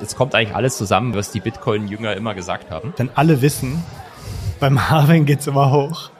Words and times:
Jetzt 0.00 0.16
kommt 0.16 0.34
eigentlich 0.34 0.54
alles 0.54 0.76
zusammen, 0.76 1.14
was 1.14 1.30
die 1.30 1.40
Bitcoin-Jünger 1.40 2.16
immer 2.16 2.34
gesagt 2.34 2.70
haben. 2.70 2.94
Denn 2.98 3.10
alle 3.14 3.42
wissen, 3.42 3.82
beim 4.60 4.90
Halving 4.90 5.24
geht's 5.24 5.46
immer 5.46 5.72
hoch. 5.72 6.10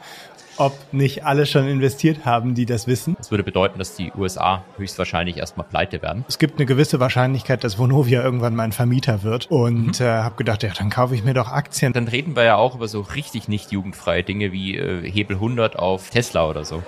Ob 0.60 0.72
nicht 0.90 1.24
alle 1.24 1.46
schon 1.46 1.68
investiert 1.68 2.24
haben, 2.24 2.56
die 2.56 2.66
das 2.66 2.88
wissen. 2.88 3.14
Das 3.16 3.30
würde 3.30 3.44
bedeuten, 3.44 3.78
dass 3.78 3.94
die 3.94 4.10
USA 4.18 4.64
höchstwahrscheinlich 4.76 5.36
erstmal 5.36 5.64
pleite 5.68 6.02
werden. 6.02 6.24
Es 6.26 6.38
gibt 6.38 6.58
eine 6.58 6.66
gewisse 6.66 6.98
Wahrscheinlichkeit, 6.98 7.62
dass 7.62 7.78
Vonovia 7.78 8.24
irgendwann 8.24 8.56
mein 8.56 8.72
Vermieter 8.72 9.22
wird. 9.22 9.46
Und 9.52 10.00
mhm. 10.00 10.06
äh, 10.06 10.08
habe 10.08 10.34
gedacht, 10.34 10.64
ja, 10.64 10.70
dann 10.76 10.90
kaufe 10.90 11.14
ich 11.14 11.22
mir 11.22 11.34
doch 11.34 11.52
Aktien. 11.52 11.92
Dann 11.92 12.08
reden 12.08 12.34
wir 12.34 12.42
ja 12.42 12.56
auch 12.56 12.74
über 12.74 12.88
so 12.88 13.02
richtig 13.02 13.46
nicht 13.46 13.70
jugendfreie 13.70 14.24
Dinge 14.24 14.50
wie 14.50 14.76
äh, 14.76 15.08
Hebel 15.08 15.36
100 15.36 15.78
auf 15.78 16.10
Tesla 16.10 16.48
oder 16.48 16.64
so. 16.64 16.82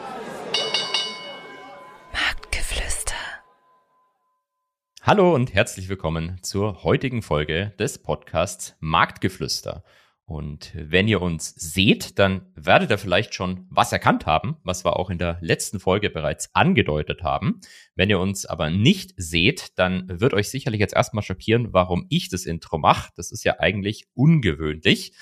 Hallo 5.03 5.35
und 5.35 5.55
herzlich 5.55 5.89
willkommen 5.89 6.37
zur 6.43 6.85
heutigen 6.85 7.23
Folge 7.23 7.73
des 7.79 8.03
Podcasts 8.03 8.77
Marktgeflüster. 8.80 9.83
Und 10.27 10.73
wenn 10.75 11.09
ihr 11.09 11.23
uns 11.23 11.55
seht, 11.55 12.19
dann 12.19 12.52
werdet 12.55 12.91
ihr 12.91 12.98
vielleicht 12.98 13.34
schon 13.34 13.66
was 13.70 13.92
erkannt 13.92 14.27
haben, 14.27 14.59
was 14.62 14.84
wir 14.84 14.98
auch 14.98 15.09
in 15.09 15.16
der 15.16 15.39
letzten 15.41 15.80
Folge 15.80 16.11
bereits 16.11 16.55
angedeutet 16.55 17.23
haben. 17.23 17.62
Wenn 17.95 18.11
ihr 18.11 18.20
uns 18.20 18.45
aber 18.45 18.69
nicht 18.69 19.15
seht, 19.16 19.78
dann 19.78 20.20
wird 20.20 20.34
euch 20.34 20.51
sicherlich 20.51 20.80
jetzt 20.80 20.95
erstmal 20.95 21.25
schockieren, 21.25 21.73
warum 21.73 22.05
ich 22.11 22.28
das 22.28 22.45
Intro 22.45 22.77
mache. 22.77 23.11
Das 23.17 23.33
ist 23.33 23.42
ja 23.42 23.59
eigentlich 23.59 24.06
ungewöhnlich. 24.12 25.14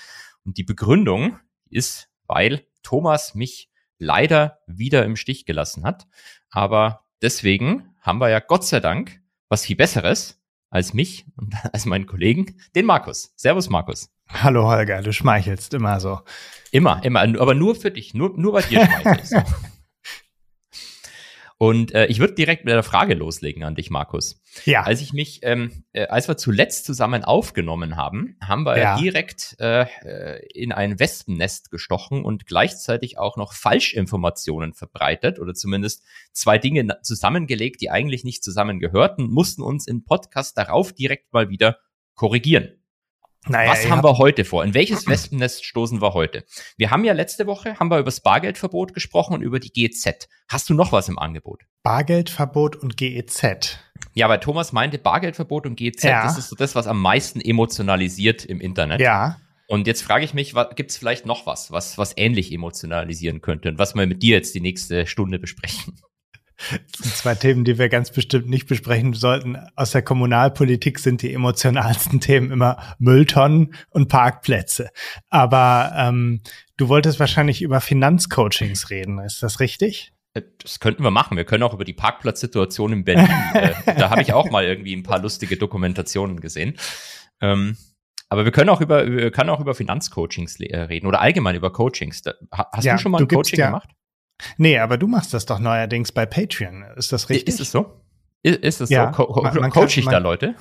Und 0.43 0.57
die 0.57 0.65
Begründung 0.65 1.39
ist, 1.69 2.09
weil 2.27 2.67
Thomas 2.83 3.33
mich 3.33 3.69
leider 3.97 4.59
wieder 4.67 5.05
im 5.05 5.15
Stich 5.15 5.45
gelassen 5.45 5.85
hat. 5.85 6.05
Aber 6.49 7.05
deswegen 7.21 7.95
haben 8.01 8.19
wir 8.19 8.29
ja 8.29 8.41
Gott 8.41 8.65
sei 8.65 8.81
Dank 8.81 9.21
was 9.49 9.65
viel 9.65 9.75
Besseres 9.75 10.39
als 10.69 10.93
mich 10.93 11.25
und 11.35 11.53
als 11.73 11.85
meinen 11.85 12.05
Kollegen, 12.05 12.55
den 12.75 12.85
Markus. 12.85 13.33
Servus, 13.35 13.69
Markus. 13.69 14.09
Hallo, 14.27 14.67
Holger, 14.67 15.01
du 15.01 15.11
schmeichelst 15.11 15.73
immer 15.73 15.99
so. 15.99 16.21
Immer, 16.71 17.03
immer, 17.03 17.21
aber 17.21 17.55
nur 17.55 17.75
für 17.75 17.89
dich, 17.89 18.13
nur, 18.13 18.37
nur 18.37 18.53
bei 18.53 18.61
dir 18.61 18.85
schmeichelst. 18.85 19.35
Und 21.61 21.93
äh, 21.93 22.05
ich 22.05 22.19
würde 22.19 22.35
direkt 22.35 22.63
mit 22.63 22.71
einer 22.71 22.83
Frage 22.83 23.15
loslegen 23.15 23.65
an 23.65 23.75
dich, 23.75 23.89
Markus. 23.89 24.41
Ja. 24.63 24.83
Als 24.83 25.01
ich 25.01 25.11
mich, 25.11 25.41
ähm, 25.43 25.83
äh, 25.91 26.07
als 26.07 26.29
wir 26.29 26.37
zuletzt 26.37 26.85
zusammen 26.85 27.25
aufgenommen 27.25 27.97
haben, 27.97 28.37
haben 28.41 28.63
wir 28.63 28.77
ja. 28.77 28.97
direkt 28.97 29.57
äh, 29.59 29.81
äh, 30.05 30.47
in 30.53 30.71
ein 30.71 30.99
Wespennest 30.99 31.69
gestochen 31.69 32.23
und 32.23 32.45
gleichzeitig 32.45 33.17
auch 33.17 33.35
noch 33.35 33.51
Falschinformationen 33.51 34.73
verbreitet 34.73 35.37
oder 35.37 35.53
zumindest 35.53 36.05
zwei 36.31 36.57
Dinge 36.57 36.87
zusammengelegt, 37.03 37.81
die 37.81 37.89
eigentlich 37.89 38.23
nicht 38.23 38.41
zusammengehörten, 38.41 39.29
mussten 39.29 39.61
uns 39.61 39.85
im 39.85 40.05
Podcast 40.05 40.57
darauf 40.57 40.93
direkt 40.93 41.33
mal 41.33 41.49
wieder 41.49 41.79
korrigieren. 42.15 42.78
Naja, 43.47 43.71
Was 43.71 43.89
haben 43.89 44.03
wir 44.03 44.17
heute 44.17 44.43
vor? 44.43 44.63
In 44.63 44.73
welches 44.73 45.07
Wespennest 45.07 45.63
stoßen 45.63 46.01
wir 46.01 46.13
heute? 46.13 46.43
Wir 46.77 46.91
haben 46.91 47.03
ja 47.05 47.13
letzte 47.13 47.47
Woche 47.47 47.79
haben 47.79 47.89
wir 47.89 47.97
über 47.97 48.05
das 48.05 48.19
Bargeldverbot 48.19 48.93
gesprochen 48.93 49.33
und 49.33 49.41
über 49.41 49.59
die 49.59 49.71
GEZ. 49.71 50.27
Hast 50.49 50.69
du 50.69 50.73
noch 50.73 50.91
was 50.91 51.07
im 51.07 51.17
Angebot? 51.17 51.63
Bargeldverbot 51.83 52.75
und 52.75 52.97
GEZ. 52.97 53.79
Ja, 54.13 54.27
weil 54.27 54.39
Thomas 54.39 54.73
meinte, 54.73 54.97
Bargeldverbot 54.97 55.65
und 55.65 55.75
GEZ, 55.75 56.03
ja. 56.03 56.23
das 56.23 56.37
ist 56.37 56.49
so 56.49 56.55
das, 56.55 56.75
was 56.75 56.87
am 56.87 57.01
meisten 57.01 57.39
emotionalisiert 57.39 58.43
im 58.43 58.59
Internet. 58.59 58.99
Ja. 58.99 59.37
Und 59.67 59.87
jetzt 59.87 60.01
frage 60.01 60.25
ich 60.25 60.33
mich, 60.33 60.55
gibt 60.75 60.91
es 60.91 60.97
vielleicht 60.97 61.25
noch 61.25 61.45
was, 61.45 61.71
was, 61.71 61.97
was 61.97 62.17
ähnlich 62.17 62.51
emotionalisieren 62.51 63.41
könnte 63.41 63.69
und 63.69 63.77
was 63.77 63.95
wir 63.95 64.05
mit 64.07 64.23
dir 64.23 64.35
jetzt 64.35 64.55
die 64.55 64.61
nächste 64.61 65.05
Stunde 65.05 65.39
besprechen? 65.39 65.99
Das 66.91 67.01
sind 67.01 67.15
zwei 67.15 67.35
Themen, 67.35 67.63
die 67.63 67.77
wir 67.77 67.89
ganz 67.89 68.11
bestimmt 68.11 68.49
nicht 68.49 68.67
besprechen 68.67 69.13
sollten. 69.13 69.57
Aus 69.75 69.91
der 69.91 70.01
Kommunalpolitik 70.01 70.99
sind 70.99 71.21
die 71.21 71.33
emotionalsten 71.33 72.19
Themen 72.19 72.51
immer 72.51 72.95
Mülltonnen 72.99 73.73
und 73.89 74.09
Parkplätze. 74.09 74.89
Aber 75.29 75.93
ähm, 75.95 76.41
du 76.77 76.89
wolltest 76.89 77.19
wahrscheinlich 77.19 77.61
über 77.61 77.81
Finanzcoachings 77.81 78.89
reden, 78.89 79.19
ist 79.19 79.41
das 79.41 79.59
richtig? 79.59 80.13
Äh, 80.33 80.41
das 80.61 80.79
könnten 80.79 81.03
wir 81.03 81.11
machen. 81.11 81.37
Wir 81.37 81.45
können 81.45 81.63
auch 81.63 81.73
über 81.73 81.85
die 81.85 81.93
Parkplatzsituation 81.93 82.93
in 82.93 83.03
Berlin. 83.03 83.29
äh, 83.53 83.73
da 83.97 84.09
habe 84.09 84.21
ich 84.21 84.33
auch 84.33 84.49
mal 84.49 84.65
irgendwie 84.65 84.95
ein 84.95 85.03
paar 85.03 85.19
lustige 85.19 85.57
Dokumentationen 85.57 86.39
gesehen. 86.39 86.77
Ähm, 87.41 87.77
aber 88.29 88.45
wir 88.45 88.51
können 88.51 88.69
auch 88.69 88.81
über, 88.81 89.07
wir 89.09 89.31
können 89.31 89.49
auch 89.49 89.59
über 89.59 89.73
Finanzcoachings 89.73 90.59
äh, 90.59 90.77
reden 90.81 91.07
oder 91.07 91.19
allgemein 91.19 91.55
über 91.55 91.71
Coachings. 91.71 92.21
hast 92.51 92.85
ja, 92.85 92.93
du 92.93 93.01
schon 93.01 93.11
mal 93.11 93.21
ein 93.21 93.27
Coaching 93.27 93.59
ja, 93.59 93.67
gemacht? 93.67 93.89
Nee, 94.57 94.79
aber 94.79 94.97
du 94.97 95.07
machst 95.07 95.33
das 95.33 95.45
doch 95.45 95.59
neuerdings 95.59 96.11
bei 96.11 96.25
Patreon. 96.25 96.85
Ist 96.95 97.11
das 97.11 97.29
richtig? 97.29 97.47
Ist 97.47 97.59
es 97.59 97.71
so? 97.71 98.01
Ist, 98.43 98.59
ist 98.59 98.81
es 98.81 98.89
ja, 98.89 99.13
so? 99.13 99.25
Co 99.25 99.41
man, 99.41 99.55
man 99.55 99.71
Coach 99.71 99.97
ich 99.97 100.05
man, 100.05 100.13
da 100.13 100.17
Leute? 100.19 100.55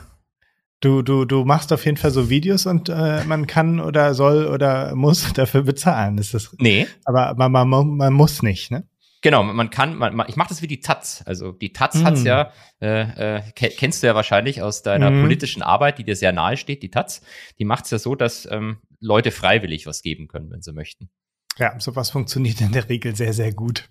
Du, 0.81 1.03
du, 1.03 1.25
du 1.25 1.45
machst 1.45 1.73
auf 1.73 1.85
jeden 1.85 1.97
Fall 1.97 2.13
so 2.13 2.31
Videos 2.31 2.67
und 2.67 2.89
äh, 2.89 3.25
man 3.25 3.47
kann 3.47 3.81
oder 3.81 4.15
soll 4.15 4.47
oder 4.47 4.95
muss 4.95 5.33
dafür 5.35 5.63
bezahlen. 5.63 6.19
Ist 6.19 6.35
das? 6.35 6.55
Nee. 6.59 6.87
Aber 7.05 7.35
man, 7.37 7.69
man, 7.69 7.97
man 7.97 8.13
muss 8.13 8.43
nicht, 8.43 8.71
ne? 8.71 8.89
Genau, 9.21 9.43
man 9.43 9.71
kann, 9.71 9.97
man, 9.97 10.15
man, 10.15 10.29
ich 10.29 10.37
mache 10.37 10.51
das 10.51 10.63
wie 10.63 10.69
die 10.69 10.79
Taz. 10.79 11.25
Also 11.27 11.51
die 11.51 11.73
Taz 11.73 11.97
mm. 11.97 12.05
hat's 12.05 12.23
ja, 12.23 12.53
äh, 12.81 13.39
äh, 13.39 13.43
kennst 13.53 14.03
du 14.03 14.07
ja 14.07 14.15
wahrscheinlich 14.15 14.63
aus 14.63 14.83
deiner 14.83 15.11
mm. 15.11 15.23
politischen 15.23 15.63
Arbeit, 15.63 15.99
die 15.99 16.05
dir 16.05 16.15
sehr 16.15 16.33
nahe 16.33 16.57
steht, 16.57 16.85
die 16.85 16.91
Taz. 16.91 17.21
Die 17.59 17.65
macht's 17.65 17.91
ja 17.91 17.99
so, 17.99 18.15
dass 18.15 18.49
ähm, 18.49 18.79
Leute 19.01 19.33
freiwillig 19.33 19.87
was 19.87 20.03
geben 20.03 20.29
können, 20.29 20.53
wenn 20.53 20.63
sie 20.63 20.73
möchten. 20.73 21.11
Ja, 21.59 21.79
sowas 21.81 22.11
funktioniert 22.11 22.61
in 22.61 22.73
der 22.73 22.89
Regel 22.89 23.15
sehr, 23.17 23.33
sehr 23.33 23.53
gut. 23.53 23.89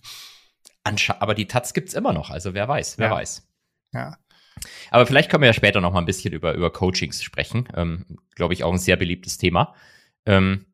Anscha 0.84 1.18
aber 1.20 1.36
die 1.36 1.48
Taz 1.48 1.74
gibt's 1.74 1.94
immer 1.94 2.14
noch, 2.14 2.30
also 2.30 2.54
wer 2.54 2.68
weiß, 2.68 2.98
wer 2.98 3.08
ja. 3.08 3.14
weiß. 3.14 3.48
Ja. 3.94 4.18
Aber 4.90 5.06
vielleicht 5.06 5.30
können 5.30 5.42
wir 5.42 5.48
ja 5.48 5.54
später 5.54 5.82
noch 5.82 5.94
mal 5.94 6.00
ein 6.00 6.06
bisschen 6.06 6.34
über, 6.34 6.54
über 6.54 6.72
Coachings 6.72 7.22
sprechen. 7.22 7.68
Ähm, 7.76 8.06
Glaube 8.36 8.54
ich 8.54 8.64
auch 8.64 8.72
ein 8.72 8.80
sehr 8.80 8.96
beliebtes 8.96 9.38
Thema. 9.38 9.76
Ähm, 10.26 10.66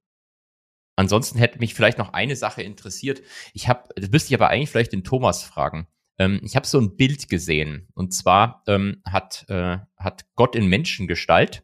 ansonsten 0.96 1.38
hätte 1.40 1.60
mich 1.60 1.74
vielleicht 1.74 1.98
noch 1.98 2.14
eine 2.14 2.36
Sache 2.36 2.62
interessiert. 2.62 3.22
Ich 3.54 3.68
habe, 3.68 3.90
das 3.96 4.10
müsste 4.10 4.30
ich 4.30 4.40
aber 4.40 4.50
eigentlich 4.50 4.70
vielleicht 4.70 4.94
den 4.94 5.04
Thomas 5.04 5.44
fragen. 5.44 5.88
Ähm, 6.18 6.40
ich 6.44 6.56
habe 6.56 6.68
so 6.68 6.80
ein 6.80 6.96
Bild 6.96 7.28
gesehen 7.28 7.88
und 7.94 8.14
zwar 8.14 8.64
ähm, 8.68 9.02
hat, 9.06 9.46
äh, 9.50 9.80
hat 9.98 10.26
Gott 10.36 10.56
in 10.56 10.68
Menschengestalt 10.68 11.64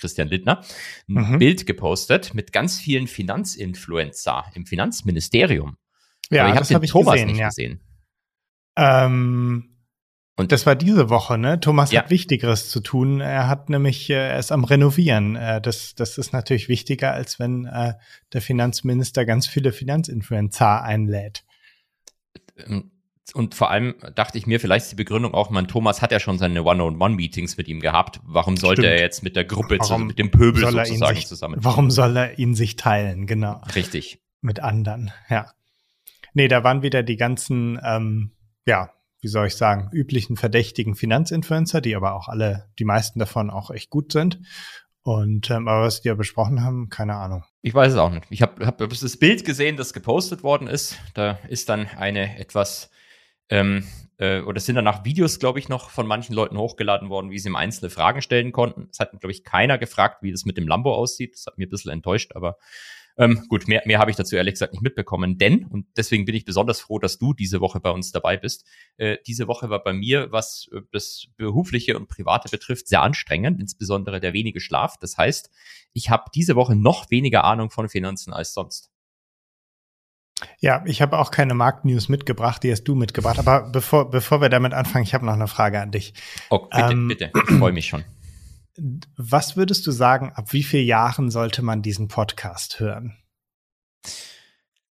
Christian 0.00 0.28
Lindner, 0.28 0.64
ein 1.08 1.32
mhm. 1.32 1.38
Bild 1.38 1.66
gepostet 1.66 2.34
mit 2.34 2.52
ganz 2.52 2.78
vielen 2.78 3.06
Finanzinfluencer 3.06 4.44
im 4.54 4.66
Finanzministerium. 4.66 5.76
Ja, 6.30 6.44
Aber 6.44 6.50
ich 6.52 6.56
habe 6.56 6.66
den 6.66 6.74
hab 6.76 6.82
ich 6.84 6.90
Thomas 6.90 7.14
gesehen, 7.14 7.28
nicht 7.28 7.38
ja. 7.38 7.48
gesehen. 7.48 7.80
Ähm, 8.76 9.70
und 10.36 10.52
das 10.52 10.64
war 10.64 10.74
diese 10.74 11.10
Woche, 11.10 11.36
ne? 11.36 11.60
Thomas 11.60 11.92
ja. 11.92 12.00
hat 12.00 12.10
Wichtigeres 12.10 12.70
zu 12.70 12.80
tun. 12.80 13.20
Er 13.20 13.46
hat 13.46 13.68
nämlich, 13.68 14.08
äh, 14.08 14.14
er 14.14 14.38
ist 14.38 14.52
am 14.52 14.64
Renovieren. 14.64 15.36
Äh, 15.36 15.60
das, 15.60 15.94
das 15.94 16.16
ist 16.16 16.32
natürlich 16.32 16.68
wichtiger, 16.68 17.12
als 17.12 17.38
wenn 17.38 17.66
äh, 17.66 17.92
der 18.32 18.40
Finanzminister 18.40 19.26
ganz 19.26 19.46
viele 19.46 19.70
Finanzinfluencer 19.70 20.82
einlädt. 20.82 21.44
Ähm, 22.56 22.90
und 23.34 23.54
vor 23.54 23.70
allem 23.70 23.94
dachte 24.14 24.38
ich 24.38 24.46
mir, 24.46 24.60
vielleicht 24.60 24.84
ist 24.84 24.92
die 24.92 24.96
Begründung 24.96 25.34
auch, 25.34 25.50
man 25.50 25.68
Thomas 25.68 26.02
hat 26.02 26.12
ja 26.12 26.20
schon 26.20 26.38
seine 26.38 26.62
One-on-One-Meetings 26.62 27.56
mit 27.56 27.68
ihm 27.68 27.80
gehabt. 27.80 28.20
Warum 28.24 28.56
sollte 28.56 28.82
Stimmt. 28.82 28.94
er 28.94 29.00
jetzt 29.00 29.22
mit 29.22 29.36
der 29.36 29.44
Gruppe, 29.44 29.78
zu, 29.78 29.98
mit 29.98 30.18
dem 30.18 30.30
Pöbel 30.30 30.70
sozusagen 30.70 31.16
sich, 31.16 31.26
zusammen? 31.26 31.56
Warum 31.62 31.90
soll 31.90 32.16
er 32.16 32.38
ihn 32.38 32.54
sich 32.54 32.76
teilen? 32.76 33.26
Genau. 33.26 33.60
Richtig. 33.74 34.20
Mit 34.40 34.60
anderen, 34.60 35.10
ja. 35.28 35.52
Nee, 36.32 36.48
da 36.48 36.64
waren 36.64 36.82
wieder 36.82 37.02
die 37.02 37.16
ganzen, 37.16 37.78
ähm, 37.84 38.32
ja, 38.64 38.90
wie 39.20 39.28
soll 39.28 39.48
ich 39.48 39.56
sagen, 39.56 39.90
üblichen 39.92 40.36
verdächtigen 40.36 40.94
Finanzinfluencer, 40.94 41.80
die 41.80 41.94
aber 41.94 42.14
auch 42.14 42.28
alle, 42.28 42.70
die 42.78 42.84
meisten 42.84 43.18
davon 43.18 43.50
auch 43.50 43.70
echt 43.70 43.90
gut 43.90 44.12
sind. 44.12 44.40
Und 45.02 45.50
ähm, 45.50 45.66
aber 45.66 45.82
was 45.82 46.02
die 46.02 46.08
ja 46.08 46.14
besprochen 46.14 46.62
haben, 46.62 46.88
keine 46.88 47.16
Ahnung. 47.16 47.44
Ich 47.62 47.74
weiß 47.74 47.92
es 47.92 47.98
auch 47.98 48.10
nicht. 48.10 48.26
Ich 48.30 48.42
habe 48.42 48.66
hab 48.66 48.78
das 48.78 49.16
Bild 49.16 49.44
gesehen, 49.44 49.76
das 49.76 49.92
gepostet 49.92 50.42
worden 50.42 50.68
ist. 50.68 50.98
Da 51.14 51.38
ist 51.48 51.68
dann 51.68 51.86
eine 51.86 52.38
etwas 52.38 52.90
ähm, 53.50 53.84
äh, 54.18 54.40
oder 54.40 54.60
sind 54.60 54.76
danach 54.76 55.04
Videos, 55.04 55.38
glaube 55.38 55.58
ich, 55.58 55.68
noch 55.68 55.90
von 55.90 56.06
manchen 56.06 56.34
Leuten 56.34 56.56
hochgeladen 56.56 57.08
worden, 57.08 57.30
wie 57.30 57.38
sie 57.38 57.48
ihm 57.48 57.56
einzelne 57.56 57.90
Fragen 57.90 58.22
stellen 58.22 58.52
konnten. 58.52 58.88
Es 58.90 59.00
hat, 59.00 59.10
glaube 59.12 59.32
ich, 59.32 59.44
keiner 59.44 59.78
gefragt, 59.78 60.22
wie 60.22 60.32
das 60.32 60.44
mit 60.44 60.56
dem 60.56 60.68
Lambo 60.68 60.94
aussieht. 60.94 61.34
Das 61.34 61.46
hat 61.46 61.58
mir 61.58 61.66
ein 61.66 61.70
bisschen 61.70 61.92
enttäuscht, 61.92 62.32
aber 62.34 62.56
ähm, 63.20 63.44
gut, 63.48 63.68
mehr, 63.68 63.82
mehr 63.84 63.98
habe 63.98 64.10
ich 64.10 64.16
dazu 64.16 64.36
ehrlich 64.36 64.54
gesagt 64.54 64.72
nicht 64.72 64.82
mitbekommen, 64.82 65.36
denn, 65.36 65.66
und 65.66 65.86
deswegen 65.96 66.24
bin 66.24 66.34
ich 66.34 66.44
besonders 66.44 66.80
froh, 66.80 66.98
dass 66.98 67.18
du 67.18 67.34
diese 67.34 67.60
Woche 67.60 67.80
bei 67.80 67.90
uns 67.90 68.12
dabei 68.12 68.36
bist. 68.36 68.66
Äh, 68.96 69.18
diese 69.26 69.46
Woche 69.46 69.68
war 69.68 69.82
bei 69.82 69.92
mir, 69.92 70.32
was 70.32 70.70
äh, 70.72 70.80
das 70.92 71.26
berufliche 71.36 71.98
und 71.98 72.08
private 72.08 72.48
betrifft, 72.48 72.88
sehr 72.88 73.02
anstrengend, 73.02 73.60
insbesondere 73.60 74.20
der 74.20 74.32
wenige 74.32 74.60
Schlaf. 74.60 74.96
Das 74.98 75.18
heißt, 75.18 75.50
ich 75.92 76.08
habe 76.08 76.30
diese 76.34 76.56
Woche 76.56 76.76
noch 76.76 77.10
weniger 77.10 77.44
Ahnung 77.44 77.70
von 77.70 77.88
Finanzen 77.88 78.32
als 78.32 78.54
sonst. 78.54 78.90
Ja, 80.58 80.82
ich 80.86 81.02
habe 81.02 81.18
auch 81.18 81.30
keine 81.30 81.54
Marktnews 81.54 82.08
mitgebracht, 82.08 82.62
die 82.62 82.72
hast 82.72 82.84
du 82.84 82.94
mitgebracht. 82.94 83.38
Aber 83.38 83.70
bevor, 83.70 84.10
bevor 84.10 84.40
wir 84.40 84.48
damit 84.48 84.72
anfangen, 84.72 85.04
ich 85.04 85.14
habe 85.14 85.26
noch 85.26 85.34
eine 85.34 85.48
Frage 85.48 85.80
an 85.80 85.90
dich. 85.90 86.14
Oh, 86.50 86.68
bitte, 86.68 86.92
ähm, 86.92 87.08
bitte. 87.08 87.32
Ich 87.34 87.56
freue 87.56 87.72
mich 87.72 87.86
schon. 87.86 88.04
Was 89.16 89.56
würdest 89.56 89.86
du 89.86 89.90
sagen, 89.90 90.32
ab 90.34 90.52
wie 90.52 90.62
vielen 90.62 90.86
Jahren 90.86 91.30
sollte 91.30 91.62
man 91.62 91.82
diesen 91.82 92.08
Podcast 92.08 92.80
hören? 92.80 93.16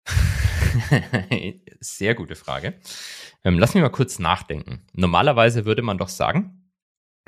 Sehr 1.80 2.14
gute 2.14 2.34
Frage. 2.34 2.74
Ähm, 3.44 3.58
lass 3.58 3.74
mich 3.74 3.82
mal 3.82 3.88
kurz 3.88 4.18
nachdenken. 4.18 4.82
Normalerweise 4.92 5.64
würde 5.64 5.82
man 5.82 5.96
doch 5.98 6.08
sagen, 6.08 6.70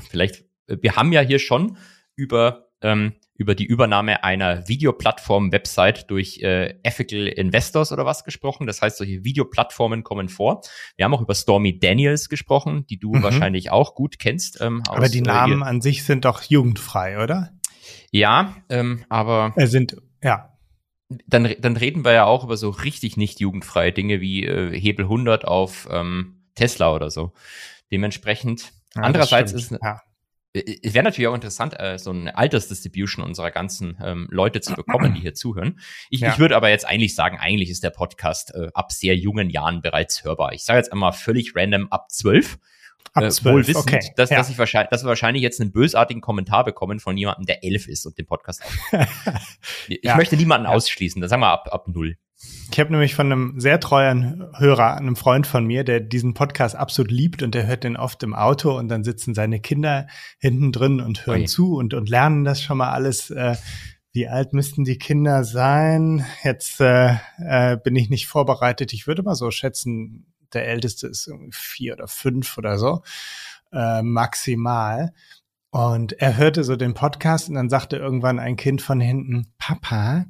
vielleicht 0.08 0.44
wir 0.66 0.96
haben 0.96 1.12
ja 1.12 1.20
hier 1.20 1.38
schon 1.38 1.76
über 2.14 2.70
ähm, 2.82 3.14
über 3.40 3.54
die 3.54 3.64
Übernahme 3.64 4.22
einer 4.22 4.69
Videoplattform-Website 4.69 6.10
durch 6.10 6.42
äh, 6.42 6.75
Ethical 6.82 7.26
Investors 7.26 7.90
oder 7.90 8.04
was 8.04 8.22
gesprochen. 8.22 8.66
Das 8.66 8.82
heißt, 8.82 8.98
solche 8.98 9.25
Videoplattformen 9.25 10.04
kommen 10.04 10.28
vor. 10.28 10.60
Wir 10.96 11.06
haben 11.06 11.14
auch 11.14 11.22
über 11.22 11.34
Stormy 11.34 11.78
Daniels 11.78 12.28
gesprochen, 12.28 12.87
die 12.90 12.98
du 12.98 13.14
mhm. 13.14 13.22
wahrscheinlich 13.22 13.70
auch 13.70 13.94
gut 13.94 14.19
kennst. 14.19 14.60
Ähm, 14.60 14.82
aber 14.87 15.04
aus, 15.04 15.10
die 15.10 15.20
äh, 15.20 15.22
Namen 15.22 15.62
äh, 15.62 15.64
an 15.64 15.81
sich 15.81 16.04
sind 16.04 16.26
doch 16.26 16.42
jugendfrei, 16.42 17.25
oder? 17.25 17.48
Ja, 18.10 18.56
ähm, 18.69 19.06
aber 19.08 19.54
äh, 19.56 19.66
sind 19.66 19.96
ja. 20.22 20.52
Dann, 21.26 21.54
dann 21.60 21.78
reden 21.78 22.04
wir 22.04 22.12
ja 22.12 22.26
auch 22.26 22.44
über 22.44 22.58
so 22.58 22.69
richtig 22.69 23.16
nicht 23.16 23.40
jugendfreie 23.40 23.90
Dinge 23.90 24.20
wie 24.20 24.44
äh, 24.44 24.78
Hebel 24.78 25.06
100 25.06 25.46
auf 25.46 25.88
ähm, 25.90 26.42
Tesla 26.56 26.94
oder 26.94 27.10
so. 27.10 27.32
Dementsprechend. 27.90 28.75
Ja, 28.94 29.02
andererseits 29.02 29.52
ist 29.52 29.70
ja. 29.82 30.02
Äh, 30.52 30.79
es 30.82 30.94
wäre 30.94 31.05
natürlich 31.05 31.29
auch 31.29 31.35
interessant, 31.35 31.79
äh, 31.79 31.99
so 31.99 32.11
eine 32.11 32.37
Altersdistribution 32.37 33.25
unserer 33.25 33.50
ganzen 33.50 33.99
ähm, 34.02 34.29
Leute 34.31 34.61
zu 34.61 34.75
bekommen, 34.75 35.14
die 35.14 35.20
hier 35.20 35.35
zuhören. 35.35 35.81
Ich, 36.11 36.20
ja. 36.20 36.32
ich 36.32 36.38
würde 36.38 36.56
aber 36.56 36.70
jetzt 36.70 36.87
eigentlich 36.87 37.14
sagen, 37.14 37.38
eigentlich 37.38 37.70
ist 37.70 37.85
der 37.85 37.91
Podcast 37.91 38.55
äh, 38.55 38.69
ab 38.75 38.93
sehr 38.93 39.17
jungen 39.17 39.50
Jahren 39.50 39.82
bereits 39.82 40.25
hörbar. 40.25 40.52
Ich 40.52 40.64
sage 40.64 40.79
jetzt 40.79 40.93
einmal 40.93 41.12
völlig 41.12 41.55
random 41.55 41.88
ab 41.91 42.11
zwölf. 42.11 42.58
Ab 43.12 43.25
äh, 43.25 43.44
wohl 43.44 43.67
wissend, 43.67 43.76
okay. 43.76 44.12
dass, 44.17 44.31
ja. 44.31 44.37
dass, 44.38 44.50
ich 44.50 44.58
wahrscheinlich, 44.58 44.91
dass 44.91 45.02
wir 45.02 45.08
wahrscheinlich 45.08 45.43
jetzt 45.43 45.61
einen 45.61 45.73
bösartigen 45.73 46.20
Kommentar 46.20 46.64
bekommen 46.64 47.00
von 47.00 47.17
jemandem, 47.17 47.47
der 47.47 47.64
elf 47.64 47.88
ist 47.88 48.06
und 48.06 48.17
den 48.17 48.26
Podcast 48.26 48.62
Ich 49.88 50.00
ja. 50.02 50.17
möchte 50.17 50.37
niemanden 50.37 50.67
ausschließen, 50.67 51.20
dann 51.20 51.29
sagen 51.29 51.43
wir 51.43 51.49
ab, 51.49 51.69
ab 51.73 51.88
null. 51.88 52.17
Ich 52.73 52.81
habe 52.81 52.91
nämlich 52.91 53.14
von 53.14 53.26
einem 53.26 53.61
sehr 53.61 53.81
treuen 53.81 54.47
Hörer, 54.56 54.97
einem 54.97 55.17
Freund 55.17 55.47
von 55.47 55.67
mir, 55.67 55.85
der 55.85 56.00
diesen 56.00 56.32
Podcast 56.32 56.75
absolut 56.75 57.11
liebt 57.11 57.43
und 57.43 57.55
der 57.55 57.67
hört 57.67 57.85
den 57.85 57.97
oft 57.97 58.23
im 58.23 58.35
Auto 58.35 58.79
und 58.79 58.88
dann 58.88 59.05
sitzen 59.05 59.35
seine 59.35 59.61
Kinder 59.61 60.06
hinten 60.38 60.73
drin 60.73 61.00
und 61.00 61.26
hören 61.26 61.43
Oi. 61.43 61.47
zu 61.47 61.75
und, 61.75 61.93
und 61.93 62.08
lernen 62.08 62.44
das 62.44 62.62
schon 62.62 62.79
mal 62.79 62.93
alles. 62.93 63.31
Äh, 63.31 63.56
wie 64.12 64.26
alt 64.26 64.52
müssten 64.52 64.85
die 64.85 64.99
Kinder 64.99 65.44
sein? 65.44 66.25
Jetzt 66.43 66.81
äh, 66.81 67.17
äh, 67.38 67.76
bin 67.76 67.94
ich 67.94 68.08
nicht 68.08 68.26
vorbereitet. 68.26 68.93
Ich 68.93 69.06
würde 69.06 69.23
mal 69.23 69.35
so 69.35 69.50
schätzen, 69.50 70.29
der 70.52 70.67
Älteste 70.67 71.06
ist 71.06 71.26
irgendwie 71.26 71.52
vier 71.52 71.94
oder 71.94 72.08
fünf 72.08 72.58
oder 72.58 72.79
so, 72.79 73.02
äh, 73.73 74.02
maximal. 74.02 75.12
Und 75.70 76.14
er 76.14 76.37
hörte 76.37 76.64
so 76.64 76.76
den 76.76 76.94
Podcast 76.94 77.49
und 77.49 77.55
dann 77.55 77.70
sagte 77.70 77.97
irgendwann 77.97 78.41
ein 78.41 78.56
Kind 78.56 78.82
von 78.82 79.00
hinten, 79.00 79.52
Papa, 79.58 80.26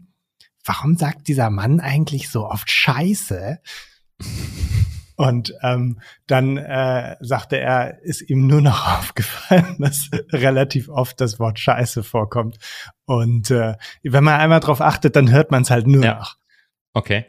warum 0.65 0.97
sagt 0.97 1.29
dieser 1.29 1.51
Mann 1.51 1.81
eigentlich 1.81 2.29
so 2.29 2.47
oft 2.47 2.71
Scheiße? 2.71 3.59
Und 5.17 5.55
ähm, 5.63 6.01
dann 6.27 6.57
äh, 6.57 7.17
sagte 7.21 7.59
er, 7.59 8.01
ist 8.01 8.23
ihm 8.23 8.47
nur 8.47 8.63
noch 8.63 8.87
aufgefallen, 8.99 9.77
dass 9.79 10.09
relativ 10.33 10.89
oft 10.89 11.21
das 11.21 11.39
Wort 11.39 11.59
Scheiße 11.59 12.03
vorkommt. 12.03 12.57
Und 13.05 13.51
äh, 13.51 13.75
wenn 14.03 14.25
man 14.25 14.41
einmal 14.41 14.61
drauf 14.61 14.81
achtet, 14.81 15.17
dann 15.17 15.31
hört 15.31 15.51
man 15.51 15.61
es 15.61 15.71
halt 15.71 15.87
nur 15.87 16.03
ja. 16.03 16.15
noch. 16.15 16.37
Okay. 16.95 17.27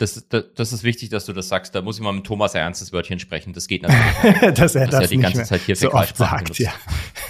Das, 0.00 0.26
das, 0.30 0.44
das 0.54 0.72
ist 0.72 0.82
wichtig, 0.82 1.10
dass 1.10 1.26
du 1.26 1.34
das 1.34 1.48
sagst. 1.48 1.74
Da 1.74 1.82
muss 1.82 1.98
ich 1.98 2.02
mal 2.02 2.12
mit 2.12 2.24
Thomas 2.24 2.54
ein 2.54 2.62
ernstes 2.62 2.90
Wörtchen 2.90 3.18
sprechen. 3.18 3.52
Das 3.52 3.68
geht 3.68 3.82
natürlich 3.82 4.42
nicht. 4.42 4.58
dass 4.58 4.74
er 4.74 4.86
dass 4.86 4.92
das 4.92 5.00
er 5.02 5.08
die 5.08 5.18
ganze 5.18 5.44
Zeit 5.44 5.60
hier 5.60 5.76
so 5.76 5.92
oft 5.92 6.16
sagt, 6.16 6.58
ja. 6.58 6.72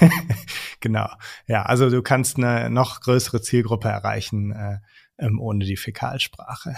genau. 0.80 1.08
Ja, 1.48 1.62
also 1.62 1.90
du 1.90 2.00
kannst 2.00 2.36
eine 2.36 2.70
noch 2.70 3.00
größere 3.00 3.42
Zielgruppe 3.42 3.88
erreichen, 3.88 4.52
äh, 4.52 4.78
ähm, 5.18 5.40
ohne 5.40 5.64
die 5.64 5.76
Fäkalsprache. 5.76 6.76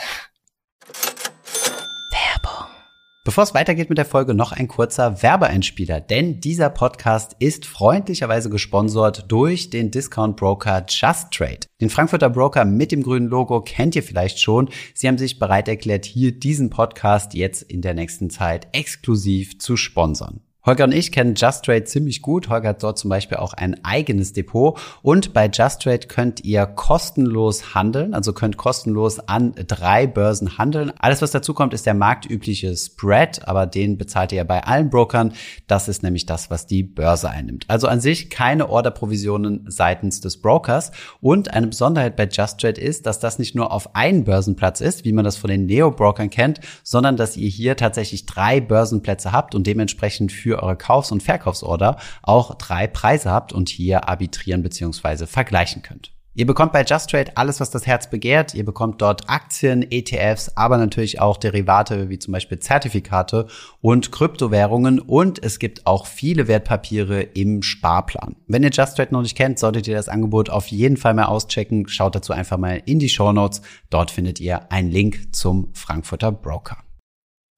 Bevor 3.25 3.45
es 3.45 3.55
weitergeht 3.55 3.89
mit 3.89 3.99
der 3.99 4.05
Folge, 4.05 4.35
noch 4.35 4.51
ein 4.51 4.67
kurzer 4.67 5.23
Werbeeinspieler, 5.23 6.01
denn 6.01 6.41
dieser 6.41 6.71
Podcast 6.71 7.37
ist 7.39 7.67
freundlicherweise 7.67 8.51
gesponsert 8.51 9.27
durch 9.29 9.71
den 9.71 9.93
Discount 9.93 10.37
Broker 10.37 10.85
Just 10.89 11.31
Trade. 11.31 11.61
Den 11.81 11.89
Frankfurter 11.89 12.29
Broker 12.29 12.65
mit 12.65 12.91
dem 12.91 13.05
grünen 13.05 13.29
Logo 13.29 13.61
kennt 13.61 13.95
ihr 13.95 14.03
vielleicht 14.03 14.41
schon. 14.41 14.71
Sie 14.93 15.07
haben 15.07 15.19
sich 15.19 15.39
bereit 15.39 15.69
erklärt, 15.69 16.05
hier 16.05 16.37
diesen 16.37 16.69
Podcast 16.69 17.35
jetzt 17.35 17.63
in 17.63 17.81
der 17.81 17.95
nächsten 17.95 18.29
Zeit 18.29 18.67
exklusiv 18.73 19.57
zu 19.61 19.77
sponsern. 19.77 20.41
Holger 20.65 20.85
und 20.85 20.93
ich 20.93 21.11
kennen 21.11 21.35
Just 21.35 21.65
Trade 21.65 21.83
ziemlich 21.85 22.23
gut. 22.23 22.49
Holger 22.49 22.69
hat 22.69 22.85
dort 22.85 22.97
zum 22.97 23.11
Beispiel 23.11 23.39
auch 23.39 23.53
ein 23.53 23.85
eigenes 23.85 24.33
Depot. 24.33 24.79
Und 25.03 25.33
bei 25.33 25.51
Just 25.53 25.83
Trade 25.83 26.07
könnt 26.07 26.45
ihr 26.45 26.67
kostenlos 26.67 27.75
handeln, 27.75 28.15
also 28.15 28.33
könnt 28.33 28.57
kostenlos 28.57 29.19
an 29.19 29.55
drei 29.67 30.07
Börsen 30.07 30.59
handeln. 30.59 30.93
Alles, 31.01 31.21
was 31.21 31.33
dazu 31.33 31.53
kommt, 31.53 31.75
ist 31.75 31.85
der 31.85 31.95
marktübliche 31.95 32.77
Spread, 32.77 33.49
aber 33.49 33.67
den 33.67 33.99
bezahlt 33.99 34.31
ihr 34.31 34.45
bei 34.45 34.63
allen 34.63 34.89
Brokern. 34.89 35.33
Das 35.67 35.89
ist 35.89 36.05
nämlich 36.05 36.27
das, 36.27 36.49
was 36.49 36.65
die 36.67 36.85
Börse 36.85 37.29
einnimmt. 37.29 37.65
Also 37.67 37.89
an 37.89 38.01
sich 38.01 38.31
keine 38.31 38.69
Orderprovisionen 38.71 39.65
seitens 39.67 40.21
des 40.21 40.41
Brokers. 40.41 40.93
Und 41.21 41.53
eine 41.53 41.67
Besonderheit 41.67 42.15
bei 42.15 42.29
Just 42.31 42.61
Trade 42.61 42.81
ist, 42.81 43.07
dass 43.07 43.19
das 43.19 43.41
nicht 43.41 43.57
nur 43.57 43.73
auf 43.73 43.97
einen 43.97 44.23
Börsenplatz 44.23 44.81
ist, 44.81 45.05
wie 45.05 45.13
man 45.13 45.25
das 45.25 45.37
von 45.37 45.51
den 45.51 45.67
Neo-Brokern 45.67 46.31
kennt, 46.31 46.61
sondern 46.85 47.17
dass 47.17 47.37
ihr 47.37 47.49
hier 47.49 47.77
tatsächlich 47.77 48.27
drei 48.27 48.61
Börsenplätze 48.61 49.33
habt 49.33 49.57
und 49.57 49.67
dementsprechend 49.67 50.31
für 50.31 50.52
für 50.53 50.63
eure 50.63 50.77
Kaufs- 50.77 51.13
und 51.13 51.23
Verkaufsorder 51.23 51.97
auch 52.23 52.55
drei 52.57 52.87
Preise 52.87 53.31
habt 53.31 53.55
und 53.55 53.71
hier 53.71 54.09
arbitrieren 54.09 54.63
bzw. 54.63 55.27
vergleichen 55.27 55.81
könnt. 55.83 56.13
Ihr 56.35 56.47
bekommt 56.47 56.73
bei 56.73 56.83
Just 56.83 57.11
Trade 57.11 57.33
alles, 57.37 57.61
was 57.61 57.71
das 57.71 57.87
Herz 57.87 58.09
begehrt. 58.09 58.55
Ihr 58.55 58.65
bekommt 58.65 59.03
dort 59.03 59.29
Aktien, 59.29 59.83
ETFs, 59.91 60.57
aber 60.57 60.79
natürlich 60.79 61.21
auch 61.21 61.37
Derivate 61.37 62.09
wie 62.09 62.19
zum 62.19 62.33
Beispiel 62.33 62.59
Zertifikate 62.59 63.49
und 63.83 64.13
Kryptowährungen 64.13 64.99
und 64.99 65.43
es 65.43 65.59
gibt 65.59 65.87
auch 65.87 66.07
viele 66.07 66.49
Wertpapiere 66.49 67.21
im 67.21 67.63
Sparplan. 67.63 68.37
Wenn 68.47 68.63
ihr 68.63 68.71
Just 68.71 68.97
Trade 68.97 69.13
noch 69.13 69.23
nicht 69.23 69.37
kennt, 69.37 69.59
solltet 69.59 69.89
ihr 69.89 69.97
das 69.97 70.09
Angebot 70.09 70.49
auf 70.49 70.69
jeden 70.69 70.97
Fall 70.97 71.13
mal 71.13 71.27
auschecken. 71.27 71.89
Schaut 71.89 72.15
dazu 72.15 72.33
einfach 72.33 72.59
mal 72.59 72.83
in 72.85 72.99
die 72.99 73.11
Show 73.11 73.33
Notes. 73.33 73.61
Dort 73.91 74.11
findet 74.11 74.41
ihr 74.41 74.71
einen 74.73 74.91
Link 74.91 75.35
zum 75.35 75.75
Frankfurter 75.75 76.33
Broker. 76.33 76.79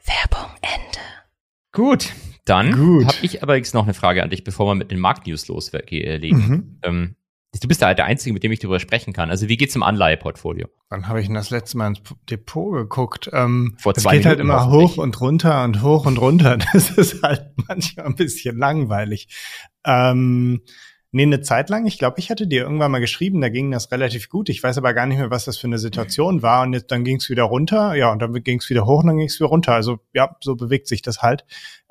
Werbung 0.05 0.51
Ende. 0.61 1.01
Gut, 1.73 2.13
dann 2.45 3.07
habe 3.07 3.17
ich 3.23 3.43
aber 3.43 3.57
jetzt 3.57 3.75
noch 3.75 3.85
eine 3.85 3.95
Frage 3.95 4.23
an 4.23 4.31
dich, 4.31 4.45
bevor 4.45 4.67
wir 4.67 4.75
mit 4.75 4.91
den 4.91 5.01
Marktnews 5.01 5.49
loslegen. 5.49 6.39
Mhm. 6.39 6.79
Ähm, 6.83 7.17
du 7.61 7.69
bist 7.69 7.81
da 7.81 7.95
der 7.95 8.05
Einzige, 8.05 8.33
mit 8.35 8.43
dem 8.43 8.53
ich 8.53 8.59
darüber 8.59 8.81
sprechen 8.81 9.13
kann. 9.13 9.31
Also 9.31 9.49
wie 9.49 9.57
geht's 9.57 9.75
im 9.77 9.83
Anleiheportfolio? 9.83 10.69
Wann 10.91 11.09
habe 11.09 11.21
ich 11.21 11.27
denn 11.27 11.35
das 11.35 11.51
letzte 11.51 11.79
Mal 11.79 11.89
ins 11.89 12.03
Depot 12.31 12.75
geguckt? 12.75 13.31
Ähm, 13.33 13.77
Vor 13.79 13.95
zwei 13.95 14.17
es 14.17 14.17
geht 14.19 14.27
halt 14.27 14.39
Minuten 14.39 14.59
halt 14.59 14.67
immer 14.67 14.79
hoch 14.79 14.97
und 14.99 15.21
runter 15.21 15.65
und 15.65 15.83
hoch 15.83 16.07
und 16.07 16.19
runter. 16.19 16.59
Das 16.73 16.91
ist 16.91 17.23
halt 17.23 17.53
manchmal 17.69 18.07
ein 18.07 18.17
bisschen 18.17 18.59
langweilig. 18.59 19.29
Ähm, 19.87 20.63
Nee, 21.17 21.23
eine 21.23 21.43
Zeit 21.43 21.71
lang. 21.71 21.87
Ich 21.87 21.97
glaube, 21.97 22.19
ich 22.19 22.29
hatte 22.29 22.49
dir 22.49 22.63
irgendwann 22.63 22.91
mal 22.91 22.99
geschrieben, 22.99 23.41
da 23.41 23.49
ging 23.49 23.71
das 23.71 23.93
relativ 23.93 24.29
gut. 24.29 24.49
Ich 24.49 24.61
weiß 24.61 24.79
aber 24.79 24.95
gar 24.95 25.07
nicht 25.07 25.19
mehr, 25.19 25.31
was 25.31 25.45
das 25.45 25.57
für 25.57 25.69
eine 25.69 25.79
Situation 25.79 26.43
war. 26.43 26.63
Und 26.63 26.73
jetzt, 26.73 26.91
dann 26.91 27.05
ging 27.05 27.19
es 27.19 27.31
wieder 27.31 27.45
runter, 27.45 27.95
ja, 27.95 28.11
und 28.11 28.21
dann 28.21 28.33
ging 28.43 28.59
es 28.59 28.69
wieder 28.69 28.85
hoch 28.85 28.99
und 28.99 29.07
dann 29.07 29.19
ging 29.19 29.29
es 29.29 29.39
wieder 29.39 29.49
runter. 29.49 29.75
Also 29.75 30.01
ja, 30.13 30.35
so 30.41 30.57
bewegt 30.57 30.89
sich 30.89 31.03
das 31.03 31.23
halt. 31.23 31.45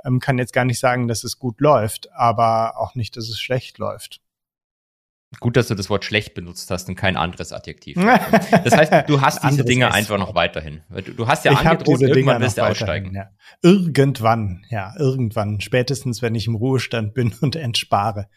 Ähm, 0.03 0.19
kann 0.19 0.39
jetzt 0.39 0.51
gar 0.51 0.65
nicht 0.65 0.77
sagen, 0.77 1.07
dass 1.07 1.23
es 1.23 1.39
gut 1.39 1.61
läuft, 1.61 2.11
aber 2.11 2.77
auch 2.77 2.95
nicht, 2.95 3.15
dass 3.15 3.29
es 3.29 3.39
schlecht 3.39 3.77
läuft. 3.77 4.19
Gut, 5.39 5.55
dass 5.55 5.69
du 5.69 5.75
das 5.75 5.89
Wort 5.89 6.03
schlecht 6.03 6.33
benutzt 6.33 6.69
hast 6.69 6.89
und 6.89 6.95
kein 6.95 7.15
anderes 7.15 7.53
Adjektiv. 7.53 7.95
das 8.65 8.75
heißt, 8.75 9.07
du 9.07 9.21
hast 9.21 9.41
diese 9.45 9.63
Dinge 9.63 9.93
einfach 9.93 10.17
noch 10.17 10.35
weiterhin. 10.35 10.81
Du 11.15 11.27
hast 11.27 11.45
ja 11.45 11.53
ich 11.53 11.59
angedroht, 11.59 12.01
irgendwann 12.01 12.41
wirst 12.41 12.57
du 12.57 12.63
aussteigen. 12.63 13.15
Ja. 13.15 13.29
Irgendwann, 13.61 14.65
ja, 14.69 14.93
irgendwann. 14.99 15.61
Spätestens, 15.61 16.21
wenn 16.21 16.35
ich 16.35 16.47
im 16.47 16.55
Ruhestand 16.55 17.13
bin 17.13 17.33
und 17.39 17.55
entspare. 17.55 18.27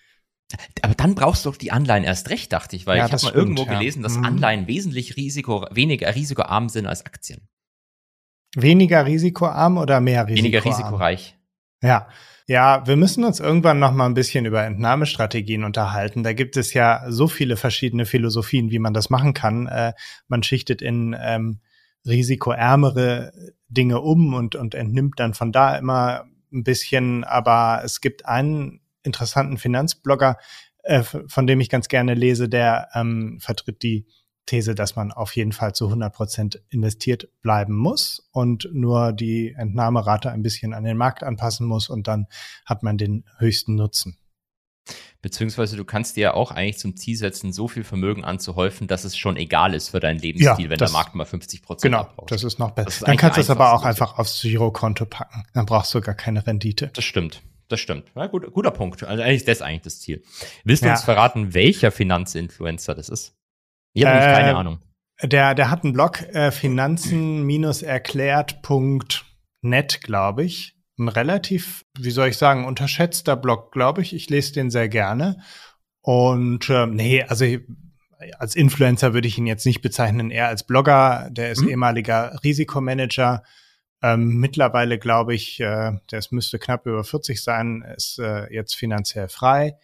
Aber 0.83 0.95
dann 0.95 1.15
brauchst 1.15 1.45
du 1.45 1.51
doch 1.51 1.57
die 1.57 1.73
Anleihen 1.73 2.05
erst 2.05 2.31
recht, 2.31 2.53
dachte 2.53 2.77
ich, 2.77 2.87
weil 2.87 2.99
ja, 2.99 3.07
ich 3.07 3.13
habe 3.13 3.25
mal 3.25 3.35
irgendwo 3.35 3.65
ja. 3.65 3.79
gelesen, 3.79 4.03
dass 4.03 4.17
mhm. 4.17 4.25
Anleihen 4.25 4.67
wesentlich 4.67 5.17
Risiko, 5.17 5.67
weniger 5.71 6.15
risikoarm 6.15 6.69
sind 6.69 6.87
als 6.87 7.05
Aktien. 7.05 7.49
Weniger 8.55 9.05
risikoarm 9.05 9.77
oder 9.77 10.01
mehr 10.01 10.27
risikoarm? 10.27 10.45
Weniger 10.45 10.65
risikoreich. 10.65 11.37
Ja. 11.83 12.09
Ja, 12.49 12.87
wir 12.87 12.95
müssen 12.95 13.25
uns 13.25 13.41
irgendwann 13.41 13.81
noch 13.81 13.91
mal 13.91 14.07
ein 14.07 14.15
bisschen 14.15 14.45
über 14.45 14.63
Entnahmestrategien 14.63 15.65
unterhalten. 15.65 16.23
Da 16.23 16.33
gibt 16.33 16.57
es 16.57 16.75
ja 16.75 17.03
so 17.09 17.27
viele 17.27 17.57
verschiedene 17.57 18.07
Philosophien, 18.07 18.71
wie 18.71 18.79
man 18.79 18.95
das 18.95 19.11
machen 19.11 19.35
kann. 19.35 19.67
Äh, 19.67 19.95
man 20.29 20.45
schichtet 20.45 20.81
in 20.81 21.17
ähm, 21.21 21.59
risikoärmere 22.07 23.33
Dinge 23.69 24.01
um 24.01 24.33
und, 24.33 24.55
und 24.55 24.77
entnimmt 24.77 25.19
dann 25.19 25.35
von 25.35 25.51
da 25.51 25.77
immer 25.77 26.27
ein 26.53 26.63
bisschen. 26.63 27.25
Aber 27.25 27.83
es 27.85 28.01
gibt 28.01 28.27
einen 28.27 28.81
interessanten 29.07 29.57
Finanzblogger, 29.57 30.37
äh, 30.83 31.03
von 31.03 31.47
dem 31.47 31.61
ich 31.61 31.71
ganz 31.71 31.89
gerne 31.89 32.15
lese, 32.15 32.49
der 32.49 32.89
ähm, 32.95 33.39
vertritt 33.41 33.83
die 33.83 34.07
These, 34.47 34.75
dass 34.75 34.95
man 34.95 35.11
auf 35.11 35.35
jeden 35.35 35.53
Fall 35.53 35.75
zu 35.75 35.87
100 35.87 36.15
Prozent 36.15 36.63
investiert 36.69 37.29
bleiben 37.43 37.77
muss 37.77 38.29
und 38.31 38.69
nur 38.73 39.13
die 39.13 39.55
Entnahmerate 39.57 40.31
ein 40.31 40.43
bisschen 40.43 40.73
an 40.73 40.85
den 40.85 40.97
Markt 40.97 41.23
anpassen 41.25 41.67
muss 41.67 41.89
und 41.89 42.07
dann 42.07 42.27
hat 42.65 42.83
man 42.83 42.97
den 42.97 43.25
höchsten 43.39 43.75
Nutzen. 43.75 44.19
Beziehungsweise 45.21 45.77
du 45.77 45.85
kannst 45.85 46.17
dir 46.17 46.21
ja 46.21 46.35
auch 46.35 46.53
eigentlich 46.53 46.79
zum 46.79 46.97
Ziel 46.97 47.17
setzen, 47.17 47.53
so 47.53 47.67
viel 47.67 47.83
Vermögen 47.83 48.25
anzuhäufen, 48.25 48.87
dass 48.87 49.03
es 49.03 49.17
schon 49.17 49.37
egal 49.37 49.75
ist 49.75 49.89
für 49.89 49.99
deinen 49.99 50.21
Lebensstil, 50.21 50.67
ja, 50.67 50.71
wenn 50.71 50.79
das, 50.79 50.93
der 50.93 50.97
Markt 50.97 51.17
mal 51.17 51.25
50 51.25 51.63
Prozent 51.63 51.93
Genau, 51.93 52.03
abbaut. 52.03 52.31
das 52.31 52.45
ist 52.45 52.61
noch 52.61 52.71
besser. 52.71 53.07
Dann 53.07 53.17
kannst 53.17 53.37
du 53.37 53.41
es 53.41 53.51
aber 53.51 53.73
auch 53.73 53.83
einfach 53.83 54.19
aufs 54.19 54.43
Girokonto 54.43 55.07
packen. 55.07 55.45
Dann 55.55 55.67
brauchst 55.67 55.93
du 55.93 56.01
gar 56.01 56.15
keine 56.15 56.47
Rendite. 56.47 56.93
Das 56.95 57.05
stimmt. 57.05 57.43
Das 57.69 57.81
stimmt. 57.81 58.05
Ja, 58.15 58.27
gut, 58.27 58.51
guter 58.53 58.71
Punkt. 58.71 59.03
Also 59.05 59.23
eigentlich 59.23 59.37
ist 59.39 59.49
das 59.49 59.63
eigentlich 59.63 59.83
das 59.83 60.01
Ziel. 60.01 60.23
Willst 60.65 60.83
du 60.83 60.87
Ja. 60.87 60.93
uns 60.93 61.03
verraten, 61.05 61.55
welcher 61.55 61.91
Finanzinfluencer 61.91 62.95
das 62.95 63.09
ist? 63.09 63.35
Ich 63.93 64.05
habe 64.05 64.17
Äh, 64.19 64.21
keine 64.21 64.57
Ahnung. 64.57 64.81
Der, 65.23 65.55
der 65.55 65.71
hat 65.71 65.83
einen 65.85 65.93
Blog, 65.95 66.21
äh, 66.35 66.51
finanzen-erklärt.net, 68.67 70.01
glaube 70.03 70.45
ich. 70.45 70.77
Ein 70.99 71.09
relativ, 71.09 71.85
wie 71.99 72.11
soll 72.11 72.29
ich 72.29 72.39
sagen, 72.39 72.65
unterschätzter 72.65 73.37
Blog, 73.37 73.71
glaube 73.73 74.01
ich. 74.03 74.15
Ich 74.15 74.31
lese 74.31 74.53
den 74.55 74.71
sehr 74.71 74.89
gerne. 74.89 75.39
Und 76.01 76.71
ähm, 76.71 76.95
nee, 76.95 77.23
also 77.23 77.45
als 78.39 78.55
Influencer 78.57 79.13
würde 79.13 79.29
ich 79.29 79.37
ihn 79.37 79.47
jetzt 79.47 79.67
nicht 79.67 79.83
bezeichnen, 79.83 80.31
eher 80.31 80.49
als 80.49 80.65
Blogger. 80.65 81.29
Der 81.33 81.51
ist 81.51 81.61
Mhm. 81.63 81.69
ehemaliger 81.69 82.39
Risikomanager. 82.43 83.43
Ähm, 84.03 84.37
mittlerweile 84.37 84.99
glaube 84.99 85.35
ich, 85.35 85.59
äh, 85.61 85.93
ist- 86.13 86.33
müsste 86.33 86.59
knapp 86.59 86.87
über 86.87 87.03
40 87.05 87.43
sein, 87.43 87.83
ist 87.97 88.19
äh, 88.19 88.53
jetzt 88.53 88.75
finanziell 88.77 89.29
frei 89.29 89.79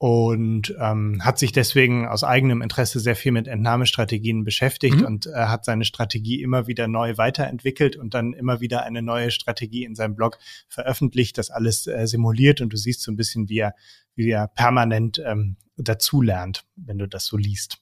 und 0.00 0.76
ähm, 0.78 1.24
hat 1.24 1.38
sich 1.40 1.50
deswegen 1.50 2.06
aus 2.06 2.22
eigenem 2.22 2.62
Interesse 2.62 3.00
sehr 3.00 3.16
viel 3.16 3.32
mit 3.32 3.48
Entnahmestrategien 3.48 4.44
beschäftigt 4.44 4.98
Mhm. 5.00 5.04
und 5.06 5.26
äh, 5.26 5.32
hat 5.32 5.64
seine 5.64 5.84
Strategie 5.84 6.40
immer 6.40 6.66
wieder 6.68 6.86
neu 6.86 7.16
weiterentwickelt 7.16 7.96
und 7.96 8.14
dann 8.14 8.32
immer 8.32 8.60
wieder 8.60 8.84
eine 8.84 9.02
neue 9.02 9.30
Strategie 9.32 9.82
in 9.84 9.96
seinem 9.96 10.14
Blog 10.14 10.38
veröffentlicht, 10.68 11.36
das 11.38 11.50
alles 11.50 11.86
äh, 11.88 12.06
simuliert 12.06 12.60
und 12.60 12.72
du 12.72 12.76
siehst 12.76 13.00
so 13.02 13.10
ein 13.10 13.16
bisschen, 13.16 13.48
wie 13.48 13.58
er, 13.58 13.74
wie 14.14 14.30
er 14.30 14.46
permanent 14.46 15.20
ähm, 15.26 15.56
dazulernt, 15.76 16.64
wenn 16.76 16.98
du 16.98 17.08
das 17.08 17.26
so 17.26 17.36
liest. 17.36 17.78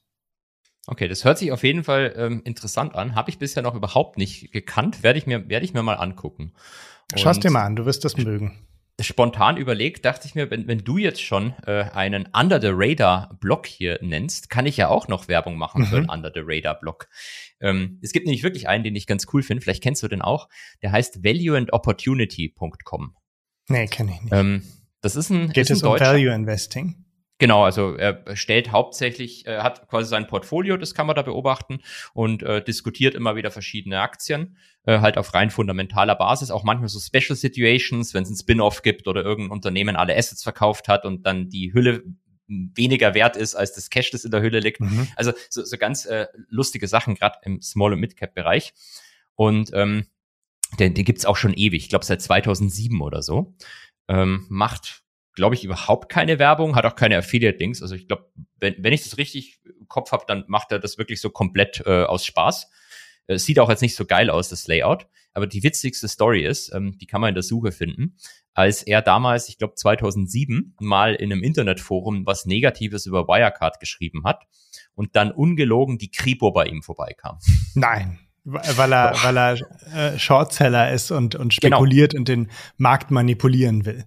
Okay, 0.89 1.07
das 1.09 1.25
hört 1.25 1.37
sich 1.37 1.51
auf 1.51 1.63
jeden 1.63 1.83
Fall 1.83 2.13
ähm, 2.17 2.41
interessant 2.45 2.95
an. 2.95 3.13
Habe 3.13 3.29
ich 3.29 3.37
bisher 3.37 3.61
noch 3.61 3.75
überhaupt 3.75 4.17
nicht 4.17 4.51
gekannt. 4.51 5.03
Werde 5.03 5.19
ich 5.19 5.27
mir, 5.27 5.49
werde 5.49 5.65
ich 5.65 5.73
mir 5.73 5.83
mal 5.83 5.95
angucken. 5.95 6.53
Schau 7.15 7.29
Und 7.29 7.43
dir 7.43 7.51
mal 7.51 7.65
an, 7.65 7.75
du 7.75 7.85
wirst 7.85 8.05
das 8.05 8.15
mögen. 8.17 8.57
Spontan 8.99 9.57
überlegt, 9.57 10.05
dachte 10.05 10.27
ich 10.27 10.33
mir, 10.33 10.49
wenn, 10.49 10.67
wenn 10.67 10.79
du 10.79 10.97
jetzt 10.97 11.21
schon 11.21 11.53
äh, 11.67 11.83
einen 11.93 12.27
Under 12.33 12.59
the 12.59 12.69
Radar 12.71 13.37
Blog 13.39 13.67
hier 13.67 13.99
nennst, 14.01 14.49
kann 14.49 14.65
ich 14.65 14.75
ja 14.77 14.87
auch 14.87 15.07
noch 15.07 15.27
Werbung 15.27 15.55
machen 15.57 15.85
für 15.85 15.97
Mhm. 16.01 16.09
einen 16.09 16.19
Under 16.25 16.31
the 16.33 16.41
Radar 16.43 16.79
Blog. 16.79 17.07
Ähm, 17.59 17.99
es 18.01 18.11
gibt 18.11 18.25
nämlich 18.25 18.41
wirklich 18.41 18.67
einen, 18.67 18.83
den 18.83 18.95
ich 18.95 19.05
ganz 19.05 19.27
cool 19.33 19.43
finde. 19.43 19.61
Vielleicht 19.61 19.83
kennst 19.83 20.01
du 20.01 20.07
den 20.07 20.23
auch. 20.23 20.49
Der 20.81 20.91
heißt 20.93 21.23
valueandopportunity.com. 21.23 23.13
Nee, 23.69 23.87
kenne 23.87 24.13
ich 24.15 24.21
nicht. 24.21 24.33
Ähm, 24.33 24.63
das 25.01 25.15
ist 25.15 25.29
ein, 25.29 25.49
Geht 25.49 25.63
ist 25.65 25.69
ein 25.69 25.73
es 25.77 25.83
um 25.83 25.89
Deutscher. 25.91 26.13
Value 26.13 26.33
Investing? 26.33 26.95
Genau, 27.39 27.63
also 27.63 27.95
er 27.95 28.35
stellt 28.35 28.71
hauptsächlich, 28.71 29.45
er 29.45 29.61
hat 29.61 29.87
quasi 29.89 30.09
sein 30.09 30.25
Portfolio, 30.25 30.75
das 30.75 30.95
kann 30.95 31.05
man 31.05 31.15
da 31.15 31.21
beobachten 31.21 31.81
und 32.13 32.41
äh, 32.41 32.63
diskutiert 32.63 33.13
immer 33.13 33.35
wieder 33.35 33.51
verschiedene 33.51 34.01
Aktien, 34.01 34.57
äh, 34.85 35.01
halt 35.01 35.19
auf 35.19 35.35
rein 35.35 35.51
fundamentaler 35.51 36.15
Basis, 36.15 36.49
auch 36.49 36.63
manchmal 36.63 36.89
so 36.89 36.99
Special 36.99 37.35
Situations, 37.35 38.15
wenn 38.15 38.23
es 38.23 38.29
einen 38.29 38.37
Spin-off 38.37 38.81
gibt 38.81 39.07
oder 39.07 39.23
irgendein 39.23 39.51
Unternehmen 39.51 39.95
alle 39.95 40.15
Assets 40.15 40.41
verkauft 40.41 40.87
hat 40.87 41.05
und 41.05 41.27
dann 41.27 41.49
die 41.49 41.73
Hülle 41.73 42.03
weniger 42.47 43.13
wert 43.13 43.35
ist 43.35 43.55
als 43.55 43.73
das 43.73 43.89
Cash, 43.89 44.11
das 44.11 44.25
in 44.25 44.31
der 44.31 44.41
Hülle 44.41 44.59
liegt. 44.59 44.79
Mhm. 44.79 45.07
Also 45.15 45.33
so, 45.49 45.63
so 45.63 45.77
ganz 45.77 46.05
äh, 46.05 46.27
lustige 46.49 46.87
Sachen, 46.87 47.15
gerade 47.15 47.37
im 47.43 47.61
Small- 47.61 47.93
und 47.93 47.99
Mid-Cap-Bereich. 47.99 48.73
Und 49.35 49.71
ähm, 49.73 50.07
den, 50.79 50.93
den 50.93 51.05
gibt's 51.05 51.25
auch 51.25 51.37
schon 51.37 51.53
ewig, 51.53 51.83
ich 51.83 51.89
glaube 51.89 52.05
seit 52.05 52.21
2007 52.21 53.01
oder 53.01 53.21
so. 53.21 53.55
Ähm, 54.07 54.45
macht, 54.49 55.03
glaube 55.37 55.53
ich, 55.53 55.63
überhaupt 55.63 56.09
keine 56.09 56.39
Werbung, 56.39 56.75
hat 56.75 56.83
auch 56.85 56.95
keine 56.95 57.15
Affiliate-Links. 57.17 57.83
Also 57.83 57.93
ich 57.93 58.07
glaube, 58.07 58.25
wenn, 58.59 58.75
wenn 58.79 58.91
ich 58.91 59.03
das 59.03 59.19
richtig 59.19 59.59
im 59.79 59.87
Kopf 59.87 60.11
habe, 60.11 60.25
dann 60.27 60.43
macht 60.47 60.71
er 60.71 60.79
das 60.79 60.97
wirklich 60.97 61.21
so 61.21 61.29
komplett 61.29 61.83
äh, 61.85 62.03
aus 62.03 62.25
Spaß. 62.25 62.67
Es 63.27 63.45
sieht 63.45 63.59
auch 63.59 63.69
jetzt 63.69 63.81
nicht 63.81 63.95
so 63.95 64.05
geil 64.05 64.31
aus, 64.31 64.49
das 64.49 64.67
Layout. 64.67 65.05
Aber 65.33 65.45
die 65.45 65.61
witzigste 65.61 66.07
Story 66.07 66.43
ist, 66.43 66.73
ähm, 66.73 66.97
die 66.97 67.05
kann 67.05 67.21
man 67.21 67.29
in 67.29 67.35
der 67.35 67.43
Suche 67.43 67.71
finden, 67.71 68.17
als 68.55 68.81
er 68.81 69.03
damals, 69.03 69.47
ich 69.49 69.59
glaube 69.59 69.75
2007, 69.75 70.75
mal 70.79 71.13
in 71.13 71.31
einem 71.31 71.43
Internetforum 71.43 72.25
was 72.25 72.47
Negatives 72.47 73.05
über 73.05 73.27
Wirecard 73.27 73.79
geschrieben 73.79 74.23
hat 74.23 74.47
und 74.95 75.15
dann 75.15 75.31
ungelogen 75.31 75.99
die 75.99 76.09
Kripo 76.09 76.51
bei 76.51 76.65
ihm 76.65 76.81
vorbeikam. 76.81 77.37
Nein, 77.75 78.17
weil 78.43 78.91
er, 78.91 79.13
weil 79.21 79.37
er 79.37 80.13
äh, 80.13 80.17
Shortseller 80.17 80.91
ist 80.91 81.11
und, 81.11 81.35
und 81.35 81.55
Genau. 81.61 81.77
spekuliert 81.77 82.15
und 82.15 82.27
den 82.27 82.49
Markt 82.77 83.11
manipulieren 83.11 83.85
will. 83.85 84.05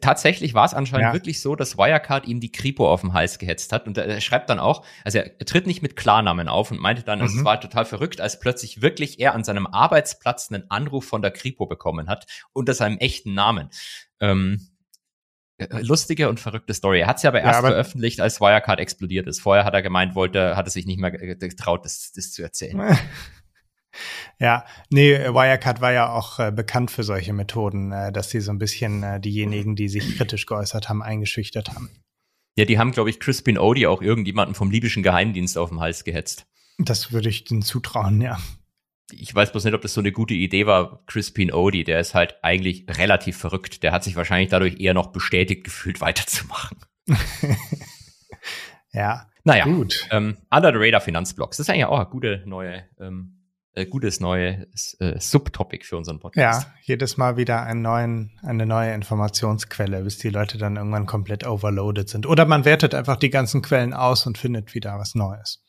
Tatsächlich 0.00 0.54
war 0.54 0.64
es 0.64 0.74
anscheinend 0.74 1.08
Ja. 1.08 1.12
wirklich 1.12 1.40
so, 1.40 1.56
dass 1.56 1.76
Wirecard 1.78 2.26
ihm 2.26 2.40
die 2.40 2.50
Kripo 2.52 2.90
auf 2.90 3.00
den 3.02 3.12
Hals 3.12 3.38
gehetzt 3.38 3.72
hat. 3.72 3.86
Und 3.86 3.98
er, 3.98 4.20
schreibt 4.20 4.48
dann 4.50 4.58
auch, 4.58 4.84
also 5.04 5.18
er, 5.18 5.38
tritt 5.38 5.66
nicht 5.66 5.82
mit 5.82 5.96
Klarnamen 5.96 6.48
auf 6.48 6.70
und 6.70 6.80
meinte 6.80 7.02
dann, 7.02 7.20
also 7.20 7.34
Mhm. 7.34 7.40
es 7.40 7.44
war 7.44 7.60
total 7.60 7.84
verrückt, 7.84 8.20
als 8.20 8.40
plötzlich 8.40 8.82
wirklich 8.82 9.20
er 9.20 9.34
an 9.34 9.44
seinem 9.44 9.66
Arbeitsplatz 9.66 10.50
einen 10.50 10.70
Anruf 10.70 11.04
von 11.06 11.22
der 11.22 11.30
Kripo 11.30 11.66
bekommen 11.66 12.08
hat, 12.08 12.26
unter 12.52 12.74
seinem 12.74 12.98
echten 12.98 13.34
Namen. 13.34 13.70
Ähm, 14.20 14.68
äh, 15.58 15.66
lustige 15.80 16.28
und 16.28 16.38
verrückte 16.38 16.74
Story. 16.74 17.00
Er 17.00 17.06
hat 17.06 17.18
sie 17.20 17.28
aber 17.28 17.38
Ja, 17.40 17.46
erst 17.46 17.58
aber- 17.60 17.68
veröffentlicht, 17.68 18.20
als 18.20 18.40
Wirecard 18.40 18.78
explodiert 18.80 19.26
ist. 19.26 19.40
Vorher 19.40 19.64
hat 19.64 19.72
er 19.74 19.82
gemeint, 19.82 20.14
wollte, 20.14 20.54
hat 20.56 20.66
er 20.66 20.70
sich 20.70 20.84
nicht 20.86 20.98
mehr 21.00 21.10
ge- 21.10 21.34
getraut, 21.36 21.84
das, 21.84 22.12
das 22.12 22.32
zu 22.32 22.42
erzählen. 22.42 22.76
Ja, 24.38 24.64
nee, 24.90 25.14
Wirecard 25.18 25.80
war 25.80 25.92
ja 25.92 26.10
auch 26.12 26.38
äh, 26.38 26.52
bekannt 26.52 26.90
für 26.90 27.02
solche 27.02 27.32
Methoden, 27.32 27.92
äh, 27.92 28.12
dass 28.12 28.30
sie 28.30 28.40
so 28.40 28.50
ein 28.52 28.58
bisschen 28.58 29.02
äh, 29.02 29.18
diejenigen, 29.20 29.76
die 29.76 29.88
sich 29.88 30.16
kritisch 30.16 30.44
geäußert 30.46 30.88
haben, 30.88 31.02
eingeschüchtert 31.02 31.70
haben. 31.70 31.90
Ja, 32.58 32.64
die 32.64 32.78
haben, 32.78 32.92
glaube 32.92 33.10
ich, 33.10 33.18
Crispin 33.20 33.58
Odie 33.58 33.86
auch 33.86 34.02
irgendjemanden 34.02 34.54
vom 34.54 34.70
libyschen 34.70 35.02
Geheimdienst 35.02 35.56
auf 35.56 35.70
den 35.70 35.80
Hals 35.80 36.04
gehetzt. 36.04 36.46
Das 36.78 37.12
würde 37.12 37.28
ich 37.30 37.44
denen 37.44 37.62
zutrauen, 37.62 38.20
ja. 38.20 38.38
ich 39.10 39.34
weiß 39.34 39.52
bloß 39.52 39.64
nicht, 39.64 39.74
ob 39.74 39.80
das 39.80 39.94
so 39.94 40.00
eine 40.00 40.12
gute 40.12 40.34
Idee 40.34 40.66
war. 40.66 41.02
Crispin 41.06 41.52
Odie, 41.52 41.84
der 41.84 42.00
ist 42.00 42.14
halt 42.14 42.36
eigentlich 42.42 42.84
relativ 42.88 43.38
verrückt. 43.38 43.82
Der 43.82 43.92
hat 43.92 44.04
sich 44.04 44.16
wahrscheinlich 44.16 44.50
dadurch 44.50 44.78
eher 44.80 44.92
noch 44.94 45.08
bestätigt 45.08 45.64
gefühlt, 45.64 46.00
weiterzumachen. 46.02 46.78
Ja, 48.92 49.28
Naja, 49.44 49.64
gut. 49.66 50.08
ähm, 50.10 50.38
Under 50.50 50.72
the 50.72 50.78
Radar 50.78 51.00
Finanzblocks. 51.02 51.58
Das 51.58 51.66
ist 51.68 51.70
eigentlich 51.70 51.84
auch 51.84 51.98
ein 52.00 52.10
gute 52.10 52.42
neue, 52.46 52.84
ähm, 52.98 53.35
äh, 53.76 53.86
gutes 53.86 54.20
neues 54.20 54.96
äh, 55.00 55.20
Subtopic 55.20 55.84
für 55.84 55.96
unseren 55.96 56.18
Podcast. 56.18 56.66
Ja, 56.66 56.74
jedes 56.82 57.16
Mal 57.16 57.36
wieder 57.36 57.62
einen 57.62 57.82
neuen, 57.82 58.38
eine 58.42 58.66
neue 58.66 58.92
Informationsquelle, 58.94 60.02
bis 60.02 60.18
die 60.18 60.30
Leute 60.30 60.58
dann 60.58 60.76
irgendwann 60.76 61.06
komplett 61.06 61.46
overloaded 61.46 62.08
sind. 62.08 62.26
Oder 62.26 62.46
man 62.46 62.64
wertet 62.64 62.94
einfach 62.94 63.16
die 63.16 63.30
ganzen 63.30 63.62
Quellen 63.62 63.92
aus 63.94 64.26
und 64.26 64.38
findet 64.38 64.74
wieder 64.74 64.98
was 64.98 65.14
Neues. 65.14 65.62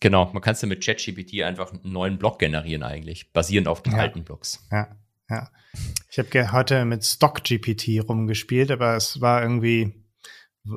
Genau, 0.00 0.30
man 0.32 0.42
kann 0.42 0.54
ja 0.60 0.68
mit 0.68 0.84
ChatGPT 0.84 1.42
einfach 1.42 1.72
einen 1.72 1.92
neuen 1.92 2.18
Block 2.18 2.38
generieren 2.38 2.82
eigentlich, 2.82 3.32
basierend 3.32 3.66
auf 3.66 3.82
den 3.82 3.94
Ja. 3.94 3.98
alten 4.00 4.24
Blocks. 4.24 4.66
Ja, 4.70 4.88
ja. 5.30 5.50
Ich 6.10 6.18
habe 6.18 6.52
heute 6.52 6.84
mit 6.84 7.04
StockGPT 7.04 8.06
rumgespielt, 8.06 8.70
aber 8.70 8.94
es 8.96 9.20
war 9.20 9.42
irgendwie 9.42 10.05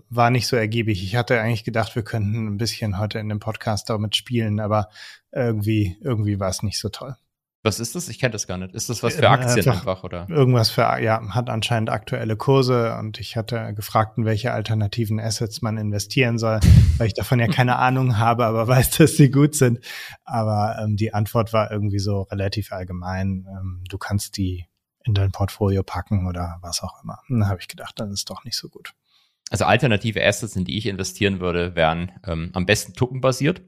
war 0.09 0.29
nicht 0.29 0.47
so 0.47 0.55
ergiebig. 0.55 1.03
Ich 1.03 1.15
hatte 1.15 1.39
eigentlich 1.41 1.63
gedacht, 1.63 1.95
wir 1.95 2.03
könnten 2.03 2.47
ein 2.47 2.57
bisschen 2.57 2.97
heute 2.99 3.19
in 3.19 3.29
dem 3.29 3.39
Podcast 3.39 3.89
damit 3.89 4.15
spielen, 4.15 4.59
aber 4.59 4.89
irgendwie 5.31 5.97
irgendwie 6.01 6.39
war 6.39 6.49
es 6.49 6.63
nicht 6.63 6.79
so 6.79 6.89
toll. 6.89 7.15
Was 7.61 7.81
ist 7.81 7.93
das? 7.93 8.07
Ich 8.07 8.19
kenne 8.19 8.31
das 8.31 8.47
gar 8.47 8.57
nicht. 8.57 8.73
Ist 8.73 8.89
das 8.89 9.03
was 9.03 9.15
für 9.15 9.23
Äh, 9.23 9.27
Aktien 9.27 9.57
einfach- 9.57 9.73
einfach, 9.81 10.03
oder? 10.05 10.29
Irgendwas 10.29 10.69
für 10.69 10.81
ja, 11.01 11.21
hat 11.35 11.49
anscheinend 11.49 11.89
aktuelle 11.89 12.37
Kurse 12.37 12.95
und 12.97 13.19
ich 13.19 13.35
hatte 13.35 13.73
gefragt, 13.73 14.17
in 14.17 14.23
welche 14.23 14.53
alternativen 14.53 15.19
Assets 15.19 15.61
man 15.61 15.75
investieren 15.77 16.37
soll, 16.37 16.61
weil 16.97 17.07
ich 17.07 17.13
davon 17.15 17.37
ja 17.39 17.47
keine 17.67 17.75
Ahnung 17.75 18.17
habe, 18.17 18.45
aber 18.45 18.65
weiß, 18.69 18.91
dass 18.91 19.17
sie 19.17 19.29
gut 19.29 19.55
sind. 19.55 19.79
Aber 20.23 20.77
ähm, 20.81 20.95
die 20.95 21.13
Antwort 21.13 21.51
war 21.51 21.69
irgendwie 21.69 21.99
so 21.99 22.21
relativ 22.23 22.71
allgemein. 22.71 23.45
Ähm, 23.49 23.83
du 23.89 23.97
kannst 23.97 24.37
die 24.37 24.65
in 25.03 25.13
dein 25.13 25.31
Portfolio 25.33 25.83
packen 25.83 26.27
oder 26.27 26.59
was 26.61 26.81
auch 26.81 27.03
immer. 27.03 27.19
Und 27.27 27.41
dann 27.41 27.49
habe 27.49 27.59
ich 27.59 27.67
gedacht, 27.67 27.99
das 27.99 28.09
ist 28.11 28.29
doch 28.29 28.45
nicht 28.45 28.55
so 28.57 28.69
gut. 28.69 28.93
Also 29.49 29.65
alternative 29.65 30.23
Assets, 30.23 30.55
in 30.55 30.65
die 30.65 30.77
ich 30.77 30.85
investieren 30.85 31.39
würde, 31.39 31.75
wären 31.75 32.11
ähm, 32.25 32.51
am 32.53 32.65
besten 32.65 32.93
tokenbasiert 32.93 33.61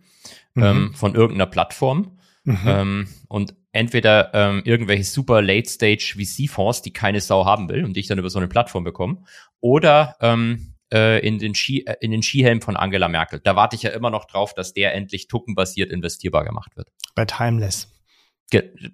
Mhm. 0.54 0.64
ähm, 0.64 0.94
von 0.94 1.16
irgendeiner 1.16 1.50
Plattform. 1.50 2.18
Mhm. 2.44 2.60
Ähm, 2.66 3.08
und 3.28 3.56
entweder 3.72 4.34
ähm, 4.34 4.64
irgendwelche 4.66 5.04
super 5.04 5.42
Late-Stage 5.42 6.16
VC-Fonds, 6.18 6.82
die 6.82 6.92
keine 6.92 7.22
Sau 7.22 7.46
haben 7.46 7.70
will 7.70 7.86
und 7.86 7.96
die 7.96 8.00
ich 8.00 8.08
dann 8.08 8.20
über 8.20 8.30
so 8.30 8.40
eine 8.40 8.48
Plattform 8.48 8.84
bekomme, 8.84 9.24
oder 9.60 10.16
ähm, 10.22 10.74
äh, 10.92 11.26
in 11.26 11.38
den 11.38 11.54
Ski, 11.56 11.86
äh, 11.86 11.96
in 12.02 12.12
den 12.12 12.24
Skihelm 12.24 12.62
von 12.62 12.76
Angela 12.76 13.08
Merkel. 13.08 13.40
Da 13.44 13.56
warte 13.56 13.76
ich 13.76 13.84
ja 13.84 13.92
immer 13.92 14.10
noch 14.10 14.26
drauf, 14.26 14.54
dass 14.54 14.74
der 14.74 14.94
endlich 14.94 15.28
tokenbasiert 15.28 15.92
investierbar 15.92 16.44
gemacht 16.44 16.76
wird. 16.76 16.90
Bei 17.16 17.26
Timeless. 17.26 17.88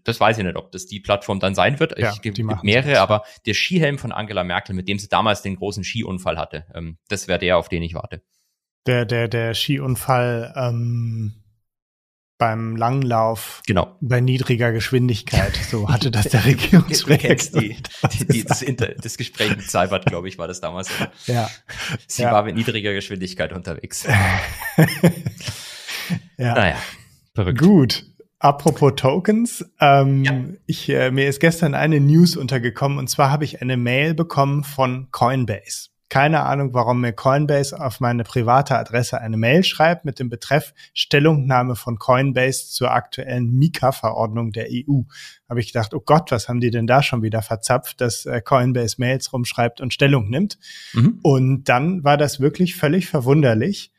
Das 0.03 0.19
weiß 0.19 0.37
ich 0.37 0.43
nicht, 0.43 0.55
ob 0.55 0.71
das 0.71 0.85
die 0.85 0.99
Plattform 0.99 1.39
dann 1.39 1.55
sein 1.55 1.79
wird. 1.79 1.97
Ja, 1.97 2.13
ich 2.13 2.43
machen's 2.43 2.63
mehrere, 2.63 2.89
jetzt. 2.89 2.99
aber 2.99 3.23
der 3.45 3.53
Skihelm 3.53 3.97
von 3.97 4.11
Angela 4.11 4.43
Merkel, 4.43 4.75
mit 4.75 4.87
dem 4.87 4.99
sie 4.99 5.07
damals 5.09 5.41
den 5.41 5.55
großen 5.55 5.83
Skiunfall 5.83 6.37
hatte, 6.37 6.65
ähm, 6.75 6.97
das 7.09 7.27
wäre 7.27 7.39
der, 7.39 7.57
auf 7.57 7.69
den 7.69 7.81
ich 7.83 7.93
warte. 7.93 8.21
Der, 8.85 9.05
der, 9.05 9.27
der 9.27 9.53
Skiunfall 9.53 10.53
ähm, 10.55 11.43
beim 12.37 12.75
Langlauf 12.75 13.61
Genau. 13.65 13.97
bei 13.99 14.21
niedriger 14.21 14.71
Geschwindigkeit. 14.71 15.57
So 15.69 15.89
hatte 15.89 16.11
das 16.11 16.29
der 16.29 16.41
Du 16.41 16.81
kennst 17.17 17.55
die, 17.59 17.75
die, 18.13 18.25
die, 18.27 18.43
das, 18.45 18.61
Inter, 18.61 18.93
das 18.93 19.17
Gespräch 19.17 19.49
mit 19.57 19.69
Seibert, 19.69 20.05
glaube 20.05 20.27
ich, 20.29 20.37
war 20.37 20.47
das 20.47 20.61
damals. 20.61 20.89
Ja. 21.25 21.49
Sie 22.07 22.21
Ja. 22.21 22.31
war 22.31 22.43
mit 22.43 22.55
niedriger 22.55 22.93
Geschwindigkeit 22.93 23.51
unterwegs. 23.53 24.05
ja. 26.37 26.53
Naja, 26.53 26.77
verrückt. 27.33 27.59
Gut. 27.59 28.05
Apropos 28.39 28.93
Tokens, 28.95 29.65
ähm, 29.79 30.23
ja. 30.23 30.43
ich, 30.67 30.89
äh, 30.89 31.09
mir 31.09 31.27
ist 31.27 31.39
gestern 31.39 31.73
eine 31.73 31.99
News 31.99 32.37
untergekommen 32.37 32.99
und 32.99 33.09
zwar 33.09 33.31
habe 33.31 33.43
ich 33.43 33.61
eine 33.61 33.77
Mail 33.77 34.13
bekommen 34.13 34.63
von 34.63 35.07
Coinbase. 35.11 35.89
Keine 36.09 36.43
Ahnung, 36.43 36.73
warum 36.73 37.01
mir 37.01 37.11
Coinbase 37.11 37.77
auf 37.81 37.99
meine 37.99 38.23
private 38.23 38.77
Adresse 38.77 39.19
eine 39.19 39.35
Mail 39.35 39.63
schreibt 39.63 40.05
mit 40.05 40.19
dem 40.19 40.29
Betreff 40.29 40.73
Stellungnahme 40.93 41.75
von 41.75 41.97
Coinbase 41.97 42.69
zur 42.69 42.91
aktuellen 42.91 43.51
Mika-Verordnung 43.51 44.51
der 44.51 44.67
EU. 44.71 45.01
Habe 45.49 45.59
ich 45.59 45.73
gedacht, 45.73 45.93
oh 45.93 45.99
Gott, 45.99 46.31
was 46.31 46.47
haben 46.47 46.61
die 46.61 46.71
denn 46.71 46.87
da 46.87 47.03
schon 47.03 47.23
wieder 47.23 47.41
verzapft, 47.41 47.99
dass 47.99 48.25
äh, 48.25 48.39
Coinbase 48.39 48.95
Mails 48.99 49.33
rumschreibt 49.33 49.81
und 49.81 49.93
Stellung 49.93 50.29
nimmt. 50.29 50.59
Mhm. 50.93 51.19
Und 51.23 51.63
dann 51.65 52.03
war 52.05 52.15
das 52.15 52.39
wirklich 52.39 52.75
völlig 52.75 53.07
verwunderlich 53.07 53.91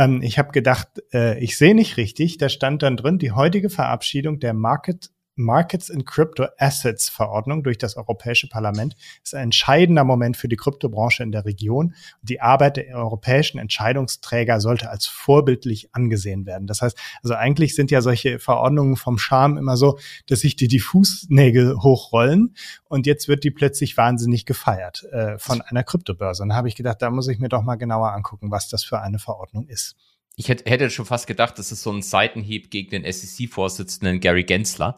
ähm, 0.00 0.22
ich 0.22 0.38
habe 0.38 0.50
gedacht, 0.52 0.88
äh, 1.12 1.38
ich 1.38 1.58
sehe 1.58 1.74
nicht 1.74 1.96
richtig. 1.96 2.38
Da 2.38 2.48
stand 2.48 2.82
dann 2.82 2.96
drin, 2.96 3.18
die 3.18 3.32
heutige 3.32 3.68
Verabschiedung 3.68 4.40
der 4.40 4.54
Market 4.54 5.10
Markets 5.40 5.88
in 5.88 6.04
Crypto 6.04 6.46
Assets 6.58 7.08
Verordnung 7.08 7.62
durch 7.62 7.78
das 7.78 7.96
Europäische 7.96 8.48
Parlament 8.48 8.96
ist 9.24 9.34
ein 9.34 9.44
entscheidender 9.44 10.04
Moment 10.04 10.36
für 10.36 10.48
die 10.48 10.56
Kryptobranche 10.56 11.22
in 11.22 11.32
der 11.32 11.44
Region. 11.44 11.94
Die 12.22 12.40
Arbeit 12.40 12.76
der 12.76 12.94
europäischen 12.96 13.58
Entscheidungsträger 13.58 14.60
sollte 14.60 14.90
als 14.90 15.06
vorbildlich 15.06 15.94
angesehen 15.94 16.46
werden. 16.46 16.66
Das 16.66 16.82
heißt, 16.82 16.96
also 17.22 17.34
eigentlich 17.34 17.74
sind 17.74 17.90
ja 17.90 18.00
solche 18.00 18.38
Verordnungen 18.38 18.96
vom 18.96 19.18
Charme 19.18 19.58
immer 19.58 19.76
so, 19.76 19.98
dass 20.26 20.40
sich 20.40 20.56
die 20.56 20.68
die 20.68 20.80
Fußnägel 20.80 21.76
hochrollen 21.78 22.54
und 22.88 23.06
jetzt 23.06 23.28
wird 23.28 23.44
die 23.44 23.50
plötzlich 23.50 23.96
wahnsinnig 23.96 24.46
gefeiert 24.46 25.04
äh, 25.12 25.38
von 25.38 25.62
einer 25.62 25.82
Kryptobörse. 25.82 26.42
Und 26.42 26.50
da 26.50 26.54
habe 26.54 26.68
ich 26.68 26.76
gedacht, 26.76 27.02
da 27.02 27.10
muss 27.10 27.28
ich 27.28 27.38
mir 27.38 27.48
doch 27.48 27.62
mal 27.62 27.76
genauer 27.76 28.12
angucken, 28.12 28.50
was 28.50 28.68
das 28.68 28.84
für 28.84 29.00
eine 29.00 29.18
Verordnung 29.18 29.66
ist. 29.66 29.96
Ich 30.36 30.48
hätte, 30.48 30.70
hätte 30.70 30.88
schon 30.88 31.04
fast 31.04 31.26
gedacht, 31.26 31.58
das 31.58 31.70
ist 31.70 31.82
so 31.82 31.92
ein 31.92 32.02
Seitenhieb 32.02 32.70
gegen 32.70 32.90
den 32.90 33.12
SEC-Vorsitzenden 33.12 34.20
Gary 34.20 34.44
Gensler, 34.44 34.96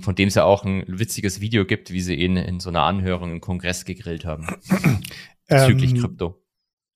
von 0.00 0.14
dem 0.14 0.28
es 0.28 0.34
ja 0.34 0.44
auch 0.44 0.64
ein 0.64 0.84
witziges 0.86 1.40
Video 1.40 1.64
gibt, 1.64 1.92
wie 1.92 2.00
sie 2.00 2.14
ihn 2.14 2.36
in 2.36 2.60
so 2.60 2.68
einer 2.68 2.82
Anhörung 2.82 3.30
im 3.32 3.40
Kongress 3.40 3.84
gegrillt 3.84 4.24
haben. 4.24 4.46
bezüglich 5.48 5.92
ähm, 5.92 6.00
Krypto. 6.00 6.41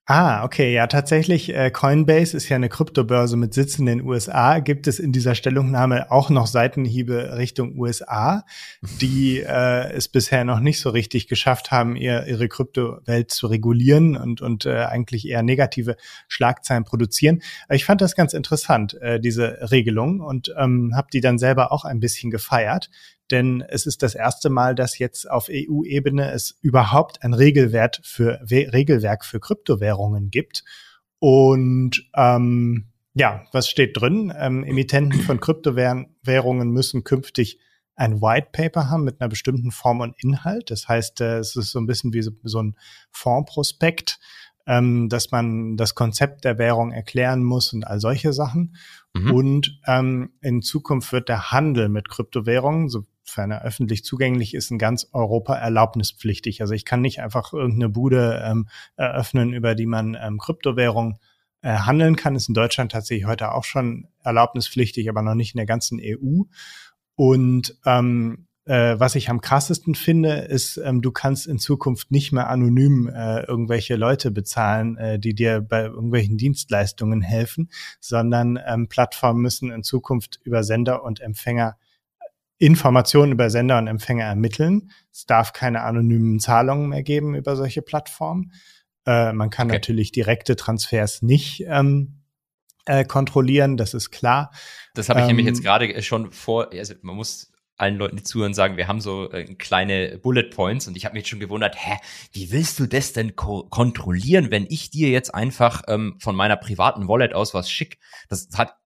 Ah, 0.08 0.44
okay, 0.44 0.72
ja, 0.72 0.86
tatsächlich. 0.86 1.52
Äh, 1.52 1.72
Coinbase 1.72 2.36
ist 2.36 2.48
ja 2.48 2.54
eine 2.54 2.68
Kryptobörse 2.68 3.36
mit 3.36 3.54
Sitz 3.54 3.76
in 3.80 3.86
den 3.86 4.04
USA. 4.04 4.60
Gibt 4.60 4.86
es 4.86 5.00
in 5.00 5.10
dieser 5.10 5.34
Stellungnahme 5.34 6.12
auch 6.12 6.30
noch 6.30 6.46
Seitenhiebe 6.46 7.36
Richtung 7.36 7.76
USA, 7.76 8.44
die 9.00 9.40
äh, 9.40 9.90
es 9.90 10.06
bisher 10.06 10.44
noch 10.44 10.60
nicht 10.60 10.80
so 10.80 10.90
richtig 10.90 11.26
geschafft 11.26 11.72
haben, 11.72 11.96
ihr, 11.96 12.24
ihre 12.28 12.46
Kryptowelt 12.46 13.32
zu 13.32 13.48
regulieren 13.48 14.16
und, 14.16 14.42
und 14.42 14.64
äh, 14.64 14.84
eigentlich 14.84 15.26
eher 15.26 15.42
negative 15.42 15.96
Schlagzeilen 16.28 16.84
produzieren. 16.84 17.42
Ich 17.68 17.84
fand 17.84 18.00
das 18.00 18.14
ganz 18.14 18.32
interessant, 18.32 18.94
äh, 19.00 19.18
diese 19.18 19.72
Regelung, 19.72 20.20
und 20.20 20.54
ähm, 20.56 20.92
habe 20.94 21.08
die 21.12 21.20
dann 21.20 21.38
selber 21.40 21.72
auch 21.72 21.84
ein 21.84 21.98
bisschen 21.98 22.30
gefeiert 22.30 22.90
denn 23.30 23.64
es 23.68 23.86
ist 23.86 24.02
das 24.02 24.14
erste 24.14 24.50
Mal, 24.50 24.74
dass 24.74 24.98
jetzt 24.98 25.30
auf 25.30 25.48
EU-Ebene 25.50 26.30
es 26.30 26.58
überhaupt 26.60 27.22
ein 27.22 27.34
Regelwert 27.34 28.00
für, 28.04 28.40
Regelwerk 28.50 29.24
für 29.24 29.40
Kryptowährungen 29.40 30.30
gibt. 30.30 30.64
Und 31.18 32.08
ähm, 32.14 32.88
ja, 33.14 33.44
was 33.52 33.68
steht 33.68 34.00
drin? 34.00 34.32
Ähm, 34.36 34.62
Emittenten 34.64 35.20
von 35.22 35.40
Kryptowährungen 35.40 36.70
müssen 36.70 37.02
künftig 37.02 37.58
ein 37.96 38.20
White 38.20 38.48
Paper 38.52 38.90
haben 38.90 39.04
mit 39.04 39.20
einer 39.20 39.28
bestimmten 39.28 39.70
Form 39.70 40.00
und 40.00 40.14
Inhalt. 40.22 40.70
Das 40.70 40.86
heißt, 40.86 41.22
äh, 41.22 41.38
es 41.38 41.56
ist 41.56 41.70
so 41.70 41.80
ein 41.80 41.86
bisschen 41.86 42.12
wie 42.12 42.22
so, 42.22 42.32
so 42.42 42.62
ein 42.62 42.76
Fondsprospekt, 43.10 44.18
ähm, 44.66 45.08
dass 45.08 45.30
man 45.30 45.76
das 45.76 45.94
Konzept 45.94 46.44
der 46.44 46.58
Währung 46.58 46.92
erklären 46.92 47.42
muss 47.42 47.72
und 47.72 47.86
all 47.86 48.00
solche 48.00 48.32
Sachen. 48.32 48.76
Mhm. 49.14 49.30
Und 49.32 49.80
ähm, 49.86 50.32
in 50.42 50.60
Zukunft 50.60 51.12
wird 51.12 51.28
der 51.28 51.52
Handel 51.52 51.88
mit 51.88 52.08
Kryptowährungen, 52.08 52.88
so 52.88 53.06
sofern 53.26 53.50
er 53.50 53.64
öffentlich 53.64 54.04
zugänglich 54.04 54.54
ist, 54.54 54.70
in 54.70 54.78
ganz 54.78 55.08
Europa 55.12 55.54
erlaubnispflichtig. 55.54 56.60
Also 56.60 56.74
ich 56.74 56.84
kann 56.84 57.00
nicht 57.00 57.20
einfach 57.20 57.52
irgendeine 57.52 57.88
Bude 57.88 58.42
ähm, 58.44 58.68
eröffnen, 58.96 59.52
über 59.52 59.74
die 59.74 59.86
man 59.86 60.16
ähm, 60.20 60.38
Kryptowährung 60.38 61.18
äh, 61.62 61.76
handeln 61.76 62.16
kann. 62.16 62.36
Ist 62.36 62.48
in 62.48 62.54
Deutschland 62.54 62.92
tatsächlich 62.92 63.26
heute 63.26 63.52
auch 63.52 63.64
schon 63.64 64.08
erlaubnispflichtig, 64.22 65.08
aber 65.08 65.22
noch 65.22 65.34
nicht 65.34 65.54
in 65.54 65.58
der 65.58 65.66
ganzen 65.66 66.00
EU. 66.00 66.42
Und 67.16 67.76
ähm, 67.84 68.46
äh, 68.64 68.98
was 68.98 69.14
ich 69.14 69.30
am 69.30 69.40
krassesten 69.40 69.94
finde, 69.94 70.32
ist, 70.32 70.76
ähm, 70.76 71.00
du 71.00 71.12
kannst 71.12 71.46
in 71.46 71.58
Zukunft 71.58 72.10
nicht 72.10 72.32
mehr 72.32 72.48
anonym 72.48 73.08
äh, 73.08 73.42
irgendwelche 73.42 73.96
Leute 73.96 74.30
bezahlen, 74.30 74.96
äh, 74.98 75.18
die 75.18 75.34
dir 75.34 75.60
bei 75.60 75.84
irgendwelchen 75.84 76.36
Dienstleistungen 76.36 77.22
helfen, 77.22 77.70
sondern 78.00 78.58
ähm, 78.66 78.88
Plattformen 78.88 79.40
müssen 79.40 79.70
in 79.70 79.82
Zukunft 79.82 80.40
über 80.42 80.64
Sender 80.64 81.04
und 81.04 81.20
Empfänger 81.20 81.76
Informationen 82.58 83.32
über 83.32 83.50
Sender 83.50 83.78
und 83.78 83.86
Empfänger 83.86 84.24
ermitteln. 84.24 84.90
Es 85.12 85.26
darf 85.26 85.52
keine 85.52 85.82
anonymen 85.82 86.40
Zahlungen 86.40 86.88
mehr 86.88 87.02
geben 87.02 87.34
über 87.34 87.56
solche 87.56 87.82
Plattformen. 87.82 88.52
Äh, 89.06 89.32
man 89.32 89.50
kann 89.50 89.68
okay. 89.68 89.76
natürlich 89.76 90.12
direkte 90.12 90.56
Transfers 90.56 91.22
nicht 91.22 91.64
ähm, 91.66 92.22
äh, 92.86 93.04
kontrollieren, 93.04 93.76
das 93.76 93.94
ist 93.94 94.10
klar. 94.10 94.50
Das 94.94 95.08
habe 95.08 95.20
ich 95.20 95.24
ähm, 95.24 95.28
nämlich 95.36 95.46
jetzt 95.46 95.62
gerade 95.62 96.02
schon 96.02 96.32
vor, 96.32 96.72
also 96.72 96.94
man 97.02 97.16
muss 97.16 97.52
allen 97.76 97.96
Leuten, 97.96 98.16
die 98.16 98.22
zuhören, 98.22 98.54
sagen, 98.54 98.76
wir 98.76 98.88
haben 98.88 99.00
so 99.00 99.30
äh, 99.30 99.44
kleine 99.54 100.18
Bullet 100.18 100.50
Points 100.50 100.88
und 100.88 100.96
ich 100.96 101.04
habe 101.04 101.14
mich 101.14 101.28
schon 101.28 101.40
gewundert, 101.40 101.76
hä, 101.76 101.98
wie 102.32 102.50
willst 102.50 102.78
du 102.78 102.86
das 102.86 103.12
denn 103.12 103.36
ko 103.36 103.64
kontrollieren, 103.68 104.50
wenn 104.50 104.66
ich 104.68 104.90
dir 104.90 105.10
jetzt 105.10 105.34
einfach 105.34 105.82
ähm, 105.88 106.16
von 106.18 106.34
meiner 106.34 106.56
privaten 106.56 107.06
Wallet 107.06 107.34
aus 107.34 107.52
was 107.52 107.70
schick? 107.70 107.98
Das 108.28 108.48
hat 108.56 108.76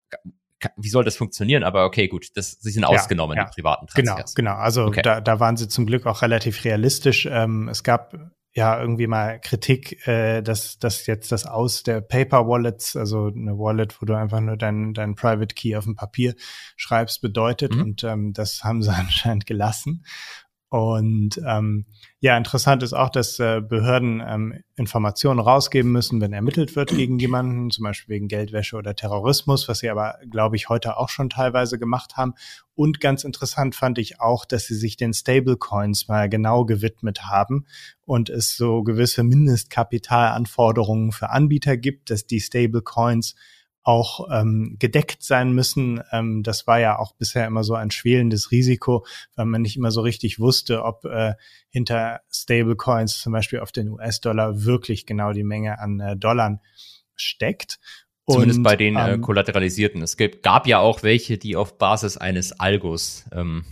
wie 0.77 0.89
soll 0.89 1.05
das 1.05 1.17
funktionieren? 1.17 1.65
Aber 1.65 1.85
okay, 1.85 2.09
gut, 2.09 2.29
das, 2.35 2.59
sie 2.61 2.71
sind 2.71 2.83
ja, 2.83 2.89
ausgenommen, 2.89 3.37
ja. 3.37 3.45
die 3.45 3.51
privaten 3.55 3.87
Transfers. 3.87 4.35
Genau, 4.35 4.53
genau. 4.53 4.63
Also 4.63 4.85
okay. 4.85 5.03
da, 5.03 5.21
da 5.21 5.41
waren 5.41 5.57
sie 5.57 5.69
zum 5.69 5.87
Glück 5.87 6.07
auch 6.07 6.23
relativ 6.23 6.65
realistisch. 6.65 7.27
Ähm, 7.31 7.69
es 7.69 7.83
gab 7.83 8.15
ja 8.53 8.81
irgendwie 8.81 9.07
mal 9.07 9.41
Kritik, 9.41 10.07
äh, 10.07 10.43
dass, 10.43 10.79
dass 10.79 11.07
jetzt 11.07 11.31
das 11.31 11.47
Aus 11.47 11.83
der 11.83 12.01
Paper 12.01 12.49
Wallets, 12.49 12.97
also 12.97 13.27
eine 13.27 13.59
Wallet, 13.59 14.01
wo 14.01 14.07
du 14.07 14.15
einfach 14.15 14.41
nur 14.41 14.57
dein, 14.57 14.93
dein 14.93 15.15
Private 15.15 15.55
Key 15.55 15.77
auf 15.77 15.85
dem 15.85 15.95
Papier 15.95 16.35
schreibst, 16.77 17.21
bedeutet. 17.21 17.75
Mhm. 17.75 17.83
Und 17.83 18.05
ähm, 18.05 18.33
das 18.33 18.65
haben 18.65 18.83
sie 18.83 18.93
anscheinend 18.95 19.47
gelassen. 19.47 20.05
Und 20.71 21.41
ähm, 21.45 21.85
ja, 22.21 22.37
interessant 22.37 22.85
ist 22.85 22.93
auch, 22.93 23.11
dass 23.11 23.41
äh, 23.41 23.61
Behörden 23.61 24.23
ähm, 24.25 24.63
Informationen 24.77 25.41
rausgeben 25.41 25.91
müssen, 25.91 26.21
wenn 26.21 26.33
ermittelt 26.33 26.77
wird 26.77 26.91
gegen 26.91 27.19
jemanden, 27.19 27.73
zum 27.73 27.83
Beispiel 27.83 28.15
wegen 28.15 28.29
Geldwäsche 28.29 28.77
oder 28.77 28.95
Terrorismus, 28.95 29.67
was 29.67 29.81
sie 29.81 29.91
aber, 29.91 30.21
glaube 30.31 30.55
ich, 30.55 30.69
heute 30.69 30.97
auch 30.97 31.09
schon 31.09 31.29
teilweise 31.29 31.77
gemacht 31.77 32.17
haben. 32.17 32.35
Und 32.77 33.01
ganz 33.01 33.25
interessant 33.25 33.75
fand 33.75 33.99
ich 33.99 34.21
auch, 34.21 34.45
dass 34.45 34.67
sie 34.67 34.77
sich 34.77 34.97
den 34.97 35.13
Stablecoins 35.13 36.07
mal 36.07 36.29
genau 36.29 36.65
gewidmet 36.65 37.25
haben 37.25 37.67
und 38.07 38.31
es 38.31 38.57
so 38.57 38.85
gewisse 38.85 39.25
Mindestkapitalanforderungen 39.25 41.11
für 41.11 41.31
Anbieter 41.31 41.77
gibt, 41.77 42.11
dass 42.11 42.29
die 42.29 42.41
Stablecoins 42.41 43.35
auch 43.83 44.29
ähm, 44.31 44.77
gedeckt 44.79 45.23
sein 45.23 45.53
müssen. 45.53 46.03
Ähm, 46.13 46.43
das 46.43 46.67
war 46.67 46.81
ja 46.81 46.99
auch 46.99 47.13
bisher 47.13 47.47
immer 47.47 47.65
so 47.65 47.75
ein 47.75 47.91
schwelendes 47.91 48.51
Risiko, 48.51 49.07
weil 49.37 49.47
man 49.47 49.63
nicht 49.63 49.77
immer 49.77 49.91
so 49.91 50.03
richtig 50.03 50.39
wusste, 50.39 50.85
ob 50.85 51.05
äh, 51.05 51.35
hinter 51.71 52.21
Stablecoins, 52.31 53.21
zum 53.21 53.33
Beispiel 53.33 53.61
auf 53.61 53.73
den 53.73 53.89
US-Dollar, 53.89 54.65
wirklich 54.65 55.07
genau 55.07 55.33
die 55.33 55.45
Menge 55.45 55.79
an 55.79 56.01
äh, 56.01 56.17
Dollar 56.17 56.61
steckt. 57.15 57.79
Zumindest 58.29 58.59
Und, 58.59 58.65
bei 58.65 58.77
den 58.77 58.97
äh, 58.97 59.15
ähm, 59.15 59.23
kollateralisierten. 59.23 60.03
Es 60.03 60.17
gab, 60.17 60.43
gab 60.43 60.67
ja 60.67 60.79
auch 60.79 61.03
welche, 61.03 61.39
die 61.39 61.57
auf 61.57 61.79
Basis 61.79 62.17
eines 62.17 62.53
Algos 62.61 63.25
ähm, 63.33 63.65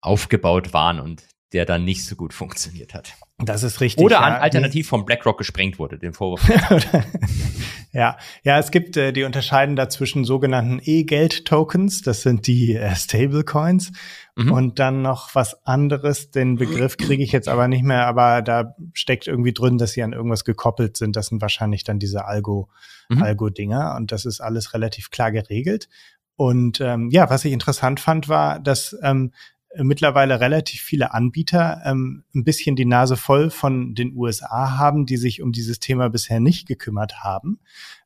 aufgebaut 0.00 0.72
waren 0.72 1.00
und 1.00 1.24
der 1.52 1.64
dann 1.64 1.84
nicht 1.84 2.04
so 2.04 2.16
gut 2.16 2.32
funktioniert 2.32 2.94
hat. 2.94 3.14
Das 3.38 3.62
ist 3.62 3.80
richtig. 3.80 4.04
Oder 4.04 4.16
ja. 4.16 4.38
alternativ 4.38 4.88
vom 4.88 5.04
BlackRock 5.04 5.38
gesprengt 5.38 5.78
wurde, 5.78 5.98
den 5.98 6.12
Vorwurf. 6.12 6.42
ja, 7.92 8.16
ja, 8.42 8.58
es 8.58 8.70
gibt, 8.70 8.96
äh, 8.96 9.12
die 9.12 9.24
unterscheiden 9.24 9.76
da 9.76 9.88
zwischen 9.88 10.24
sogenannten 10.24 10.80
E-Geld-Tokens, 10.82 12.02
das 12.02 12.22
sind 12.22 12.46
die 12.46 12.74
äh, 12.74 12.94
Stablecoins, 12.94 13.92
mhm. 14.34 14.52
und 14.52 14.78
dann 14.78 15.02
noch 15.02 15.34
was 15.34 15.66
anderes, 15.66 16.30
den 16.30 16.56
Begriff 16.56 16.96
kriege 16.96 17.22
ich 17.22 17.32
jetzt 17.32 17.48
aber 17.48 17.68
nicht 17.68 17.84
mehr, 17.84 18.06
aber 18.06 18.40
da 18.40 18.74
steckt 18.94 19.26
irgendwie 19.26 19.52
drin, 19.52 19.76
dass 19.76 19.92
sie 19.92 20.02
an 20.02 20.14
irgendwas 20.14 20.44
gekoppelt 20.44 20.96
sind. 20.96 21.16
Das 21.16 21.26
sind 21.26 21.42
wahrscheinlich 21.42 21.84
dann 21.84 21.98
diese 21.98 22.24
Algo, 22.24 22.68
mhm. 23.10 23.22
Algo-Dinger 23.22 23.94
und 23.96 24.10
das 24.10 24.24
ist 24.24 24.40
alles 24.40 24.72
relativ 24.72 25.10
klar 25.10 25.30
geregelt. 25.30 25.88
Und 26.36 26.80
ähm, 26.80 27.10
ja, 27.10 27.28
was 27.28 27.44
ich 27.44 27.52
interessant 27.52 28.00
fand, 28.00 28.28
war, 28.28 28.58
dass 28.58 28.96
ähm, 29.02 29.32
mittlerweile 29.76 30.40
relativ 30.40 30.80
viele 30.80 31.14
Anbieter 31.14 31.82
ähm, 31.84 32.24
ein 32.34 32.44
bisschen 32.44 32.76
die 32.76 32.84
Nase 32.84 33.16
voll 33.16 33.50
von 33.50 33.94
den 33.94 34.14
USA 34.14 34.76
haben, 34.78 35.06
die 35.06 35.16
sich 35.16 35.42
um 35.42 35.52
dieses 35.52 35.80
Thema 35.80 36.08
bisher 36.10 36.40
nicht 36.40 36.66
gekümmert 36.66 37.22
haben. 37.22 37.60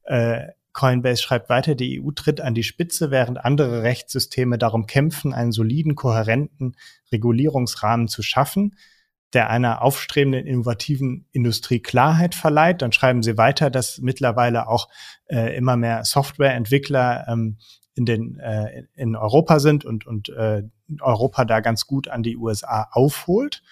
Äh, 0.05 0.49
Coinbase 0.73 1.23
schreibt 1.23 1.49
weiter, 1.49 1.75
die 1.75 2.03
EU 2.03 2.11
tritt 2.11 2.43
an 2.43 2.55
die 2.55 2.63
Spitze, 2.63 3.11
während 3.11 3.43
andere 3.43 3.83
Rechtssysteme 3.83 4.59
darum 4.59 4.87
kämpfen, 4.87 5.33
einen 5.33 5.51
soliden, 5.51 5.95
kohärenten 5.95 6.77
Regulierungsrahmen 7.11 8.09
zu 8.09 8.23
schaffen, 8.23 8.77
der 9.33 9.49
einer 9.49 9.81
aufstrebenden, 9.81 10.47
innovativen 10.47 11.27
Industrie 11.33 11.81
Klarheit 11.81 12.35
verleiht. 12.35 12.83
Dann 12.83 12.93
schreiben 12.93 13.23
sie 13.23 13.39
weiter, 13.39 13.71
dass 13.71 13.99
mittlerweile 13.99 14.69
auch 14.69 14.89
äh, 15.29 15.57
immer 15.57 15.79
mehr 15.79 16.05
Softwareentwickler 16.05 17.27
ähm, 17.27 17.57
in 17.97 18.05
den 18.05 18.39
äh, 18.39 18.85
in 18.95 19.17
Europa 19.17 19.59
sind 19.59 19.85
und 19.85 20.07
und 20.07 20.29
äh, 20.29 20.63
Europa 21.01 21.45
da 21.45 21.61
ganz 21.61 21.87
gut 21.87 22.09
an 22.09 22.23
die 22.23 22.37
USA 22.37 22.89
aufholt. 22.93 23.63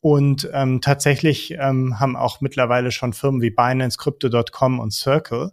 Und 0.00 0.48
ähm, 0.52 0.80
tatsächlich 0.80 1.52
ähm, 1.58 2.00
haben 2.00 2.16
auch 2.16 2.40
mittlerweile 2.40 2.90
schon 2.90 3.12
Firmen 3.12 3.42
wie 3.42 3.50
Binance, 3.50 3.98
Crypto.com 3.98 4.78
und 4.78 4.92
Circle, 4.92 5.52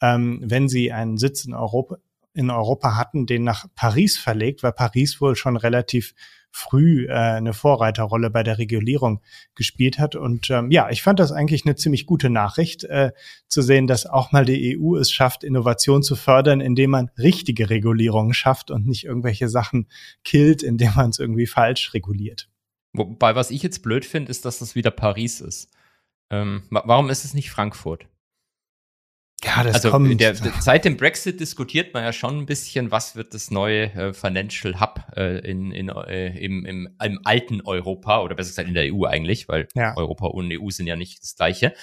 ähm, 0.00 0.40
wenn 0.42 0.68
sie 0.68 0.92
einen 0.92 1.16
Sitz 1.16 1.44
in 1.44 1.54
Europa, 1.54 1.96
in 2.34 2.50
Europa 2.50 2.96
hatten, 2.96 3.26
den 3.26 3.44
nach 3.44 3.66
Paris 3.74 4.18
verlegt, 4.18 4.62
weil 4.62 4.72
Paris 4.72 5.20
wohl 5.20 5.36
schon 5.36 5.56
relativ 5.56 6.14
früh 6.56 7.06
äh, 7.06 7.12
eine 7.12 7.52
Vorreiterrolle 7.52 8.30
bei 8.30 8.44
der 8.44 8.58
Regulierung 8.58 9.20
gespielt 9.56 9.98
hat. 9.98 10.14
Und 10.14 10.50
ähm, 10.50 10.70
ja, 10.70 10.88
ich 10.88 11.02
fand 11.02 11.18
das 11.18 11.32
eigentlich 11.32 11.66
eine 11.66 11.74
ziemlich 11.74 12.06
gute 12.06 12.30
Nachricht, 12.30 12.84
äh, 12.84 13.10
zu 13.48 13.60
sehen, 13.60 13.88
dass 13.88 14.06
auch 14.06 14.30
mal 14.30 14.44
die 14.44 14.78
EU 14.78 14.94
es 14.94 15.10
schafft, 15.10 15.42
Innovation 15.42 16.04
zu 16.04 16.14
fördern, 16.14 16.60
indem 16.60 16.90
man 16.90 17.10
richtige 17.18 17.70
Regulierungen 17.70 18.34
schafft 18.34 18.70
und 18.70 18.86
nicht 18.86 19.04
irgendwelche 19.04 19.48
Sachen 19.48 19.88
killt, 20.22 20.62
indem 20.62 20.92
man 20.94 21.10
es 21.10 21.18
irgendwie 21.18 21.46
falsch 21.46 21.92
reguliert. 21.92 22.48
Wobei, 22.92 23.34
was 23.34 23.50
ich 23.50 23.64
jetzt 23.64 23.82
blöd 23.82 24.04
finde, 24.04 24.30
ist, 24.30 24.44
dass 24.44 24.60
das 24.60 24.76
wieder 24.76 24.92
Paris 24.92 25.40
ist. 25.40 25.70
Ähm, 26.30 26.62
warum 26.70 27.10
ist 27.10 27.24
es 27.24 27.34
nicht 27.34 27.50
Frankfurt? 27.50 28.06
Ja, 29.42 29.62
das 29.62 29.76
also 29.76 29.90
kommt. 29.90 30.20
Der, 30.20 30.34
seit 30.34 30.84
dem 30.84 30.96
Brexit 30.96 31.40
diskutiert 31.40 31.92
man 31.92 32.02
ja 32.02 32.12
schon 32.12 32.38
ein 32.38 32.46
bisschen, 32.46 32.90
was 32.90 33.16
wird 33.16 33.34
das 33.34 33.50
neue 33.50 33.92
äh, 33.92 34.12
Financial 34.12 34.80
Hub 34.80 35.00
äh, 35.16 35.38
in, 35.38 35.70
in, 35.70 35.88
äh, 35.88 36.38
im, 36.38 36.64
im, 36.64 36.88
im 37.02 37.20
alten 37.24 37.60
Europa 37.62 38.22
oder 38.22 38.34
besser 38.34 38.50
gesagt 38.50 38.68
in 38.68 38.74
der 38.74 38.92
EU 38.92 39.04
eigentlich, 39.04 39.48
weil 39.48 39.68
ja. 39.74 39.96
Europa 39.96 40.26
und 40.26 40.50
EU 40.52 40.70
sind 40.70 40.86
ja 40.86 40.96
nicht 40.96 41.22
das 41.22 41.36
gleiche. 41.36 41.74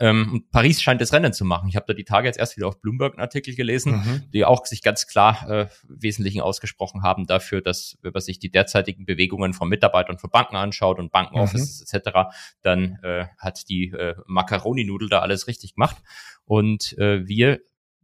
Ähm, 0.00 0.32
und 0.32 0.50
Paris 0.50 0.80
scheint 0.80 1.00
das 1.00 1.12
Rennen 1.12 1.32
zu 1.32 1.44
machen. 1.44 1.68
Ich 1.68 1.76
habe 1.76 1.86
da 1.86 1.94
die 1.94 2.04
Tage 2.04 2.28
jetzt 2.28 2.38
erst 2.38 2.56
wieder 2.56 2.68
auf 2.68 2.80
Bloomberg 2.80 3.14
einen 3.14 3.20
Artikel 3.20 3.54
gelesen, 3.54 3.96
mhm. 3.96 4.30
die 4.32 4.44
auch 4.44 4.64
sich 4.64 4.82
ganz 4.82 5.06
klar 5.06 5.48
äh, 5.50 5.66
Wesentlichen 5.88 6.40
ausgesprochen 6.40 7.02
haben 7.02 7.26
dafür, 7.26 7.60
dass 7.60 7.98
wenn 8.02 8.12
man 8.12 8.22
sich 8.22 8.38
die 8.38 8.50
derzeitigen 8.50 9.06
Bewegungen 9.06 9.54
von 9.54 9.68
Mitarbeitern 9.68 10.18
von 10.18 10.30
Banken 10.30 10.56
anschaut 10.56 10.98
und 10.98 11.10
Bankenoffices 11.10 11.92
mhm. 11.92 11.98
etc., 11.98 12.18
dann 12.62 12.98
äh, 13.02 13.26
hat 13.38 13.68
die 13.68 13.88
äh, 13.88 14.14
Macaroni-Nudel 14.26 15.08
da 15.08 15.20
alles 15.20 15.48
richtig 15.48 15.74
gemacht 15.74 15.96
und 16.44 16.96
äh, 16.98 17.26
wir 17.26 17.60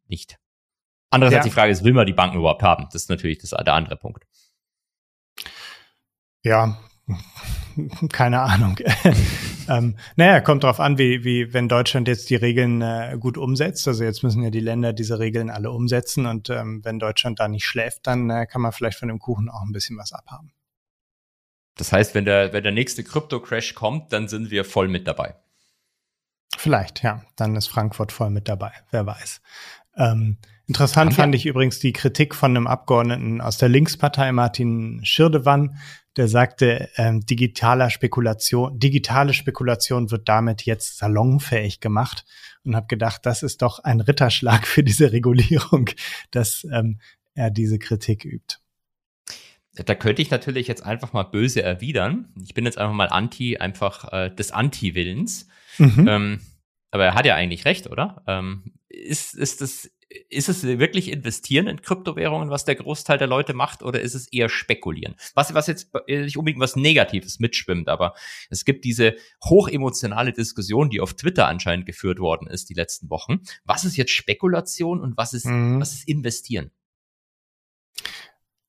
nicht. 0.08 0.38
Andererseits 1.10 1.46
ja. 1.46 1.50
die 1.50 1.54
Frage 1.54 1.70
ist, 1.70 1.84
will 1.84 1.92
man 1.92 2.06
die 2.06 2.12
Banken 2.12 2.38
überhaupt 2.38 2.64
haben? 2.64 2.86
Das 2.92 3.02
ist 3.02 3.10
natürlich 3.10 3.38
das, 3.38 3.50
der 3.50 3.72
andere 3.72 3.96
Punkt. 3.96 4.24
Ja, 6.42 6.76
keine 8.10 8.40
Ahnung. 8.40 8.78
ähm, 9.68 9.96
naja, 10.16 10.40
kommt 10.40 10.64
drauf 10.64 10.80
an, 10.80 10.98
wie, 10.98 11.24
wie 11.24 11.52
wenn 11.52 11.68
Deutschland 11.68 12.08
jetzt 12.08 12.30
die 12.30 12.36
Regeln 12.36 12.82
äh, 12.82 13.16
gut 13.18 13.38
umsetzt. 13.38 13.86
Also 13.88 14.04
jetzt 14.04 14.22
müssen 14.22 14.42
ja 14.42 14.50
die 14.50 14.60
Länder 14.60 14.92
diese 14.92 15.18
Regeln 15.18 15.50
alle 15.50 15.70
umsetzen 15.70 16.26
und 16.26 16.50
ähm, 16.50 16.84
wenn 16.84 16.98
Deutschland 16.98 17.40
da 17.40 17.48
nicht 17.48 17.64
schläft, 17.64 18.06
dann 18.06 18.30
äh, 18.30 18.46
kann 18.46 18.62
man 18.62 18.72
vielleicht 18.72 18.98
von 18.98 19.08
dem 19.08 19.18
Kuchen 19.18 19.48
auch 19.48 19.62
ein 19.62 19.72
bisschen 19.72 19.96
was 19.98 20.12
abhaben. 20.12 20.52
Das 21.76 21.92
heißt, 21.92 22.14
wenn 22.14 22.24
der, 22.24 22.52
wenn 22.52 22.62
der 22.62 22.72
nächste 22.72 23.02
Krypto-Crash 23.02 23.74
kommt, 23.74 24.12
dann 24.12 24.28
sind 24.28 24.50
wir 24.50 24.64
voll 24.64 24.88
mit 24.88 25.08
dabei. 25.08 25.34
Vielleicht, 26.56 27.02
ja. 27.02 27.22
Dann 27.36 27.56
ist 27.56 27.66
Frankfurt 27.66 28.12
voll 28.12 28.30
mit 28.30 28.48
dabei. 28.48 28.72
Wer 28.90 29.06
weiß. 29.06 29.40
Ähm, 29.96 30.38
interessant 30.66 31.12
Haben 31.12 31.16
fand 31.16 31.34
ich 31.34 31.46
übrigens 31.46 31.78
die 31.78 31.92
Kritik 31.92 32.34
von 32.34 32.52
einem 32.52 32.66
Abgeordneten 32.66 33.40
aus 33.40 33.58
der 33.58 33.68
Linkspartei, 33.68 34.32
Martin 34.32 35.00
Schirdewan, 35.04 35.78
der 36.16 36.28
sagte, 36.28 36.90
ähm, 36.96 37.26
digitaler 37.26 37.90
Spekulation, 37.90 38.78
digitale 38.78 39.34
Spekulation 39.34 40.10
wird 40.10 40.28
damit 40.28 40.62
jetzt 40.64 40.98
salonfähig 40.98 41.80
gemacht 41.80 42.24
und 42.64 42.76
habe 42.76 42.86
gedacht, 42.86 43.26
das 43.26 43.42
ist 43.42 43.62
doch 43.62 43.80
ein 43.80 44.00
Ritterschlag 44.00 44.66
für 44.66 44.82
diese 44.82 45.12
Regulierung, 45.12 45.90
dass 46.30 46.66
ähm, 46.72 47.00
er 47.34 47.50
diese 47.50 47.78
Kritik 47.78 48.24
übt. 48.24 48.58
Da 49.74 49.96
könnte 49.96 50.22
ich 50.22 50.30
natürlich 50.30 50.68
jetzt 50.68 50.86
einfach 50.86 51.12
mal 51.12 51.24
böse 51.24 51.62
erwidern. 51.62 52.28
Ich 52.44 52.54
bin 52.54 52.64
jetzt 52.64 52.78
einfach 52.78 52.94
mal 52.94 53.08
anti, 53.08 53.56
einfach 53.56 54.12
äh, 54.12 54.30
des 54.30 54.52
Anti-Willens. 54.52 55.48
Mhm. 55.78 56.08
Ähm, 56.08 56.40
aber 56.92 57.06
er 57.06 57.14
hat 57.14 57.26
ja 57.26 57.34
eigentlich 57.34 57.64
recht, 57.64 57.90
oder? 57.90 58.22
Ähm, 58.28 58.72
ist, 58.94 59.34
ist 59.34 59.60
das 59.60 59.90
ist 60.30 60.48
es 60.48 60.62
wirklich 60.62 61.10
investieren 61.10 61.66
in 61.66 61.82
Kryptowährungen, 61.82 62.50
was 62.50 62.64
der 62.64 62.76
Großteil 62.76 63.18
der 63.18 63.26
Leute 63.26 63.54
macht, 63.54 63.82
oder 63.82 64.00
ist 64.00 64.14
es 64.14 64.28
eher 64.28 64.48
spekulieren? 64.48 65.14
Was, 65.34 65.54
was 65.54 65.66
jetzt 65.66 65.92
nicht 66.06 66.36
unbedingt 66.36 66.62
was 66.62 66.76
Negatives 66.76 67.40
mitschwimmt, 67.40 67.88
aber 67.88 68.14
es 68.50 68.64
gibt 68.64 68.84
diese 68.84 69.16
hochemotionale 69.44 70.32
Diskussion, 70.32 70.90
die 70.90 71.00
auf 71.00 71.14
Twitter 71.14 71.48
anscheinend 71.48 71.86
geführt 71.86 72.18
worden 72.18 72.46
ist 72.46 72.68
die 72.68 72.74
letzten 72.74 73.10
Wochen. 73.10 73.40
Was 73.64 73.84
ist 73.84 73.96
jetzt 73.96 74.12
Spekulation 74.12 75.00
und 75.00 75.16
was 75.16 75.32
ist, 75.32 75.46
mhm. 75.46 75.80
was 75.80 75.92
ist 75.92 76.08
investieren? 76.08 76.70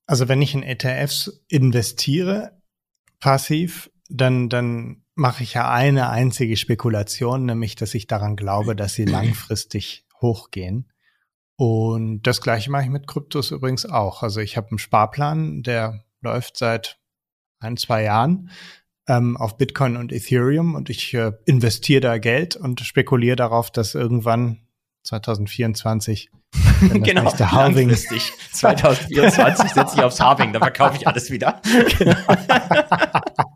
Also 0.08 0.28
wenn 0.28 0.42
ich 0.42 0.54
in 0.54 0.64
ETFs 0.64 1.44
investiere, 1.48 2.62
passiv, 3.20 3.90
dann, 4.10 4.50
dann 4.50 5.04
mache 5.16 5.44
ich 5.44 5.56
ja 5.56 5.72
eine 5.72 6.10
einzige 6.10 6.58
Spekulation, 6.58 7.46
nämlich, 7.46 7.76
dass 7.76 7.94
ich 7.96 8.06
daran 8.06 8.36
glaube, 8.36 8.76
dass 8.76 8.94
sie 8.94 9.06
langfristig 9.06 10.05
hochgehen. 10.26 10.92
Und 11.58 12.24
das 12.24 12.42
gleiche 12.42 12.70
mache 12.70 12.84
ich 12.84 12.90
mit 12.90 13.08
Kryptos 13.08 13.52
übrigens 13.52 13.86
auch. 13.86 14.24
Also 14.24 14.42
ich 14.42 14.58
habe 14.58 14.70
einen 14.70 14.80
Sparplan, 14.80 15.64
der 15.64 16.04
läuft 16.22 16.58
seit 16.58 17.00
ein, 17.60 17.78
zwei 17.78 18.04
Jahren 18.04 18.50
ähm, 19.08 19.38
auf 19.38 19.58
Bitcoin 19.58 19.96
und 19.98 20.12
Ethereum 20.12 20.76
und 20.76 20.90
ich 20.90 21.14
äh, 21.14 21.32
investiere 21.46 22.02
da 22.02 22.18
Geld 22.18 22.56
und 22.56 22.82
spekuliere 22.82 23.36
darauf, 23.36 23.72
dass 23.72 23.96
irgendwann 23.96 24.60
2024 25.04 26.32
genau, 26.92 27.32
Halving. 27.32 27.90
2024 27.90 29.72
setze 29.72 29.96
ich 29.96 30.04
aufs 30.04 30.20
Halving, 30.20 30.54
dann 30.54 30.62
verkaufe 30.62 30.98
ich 30.98 31.08
alles 31.08 31.30
wieder. 31.30 31.62
genau. 31.98 32.16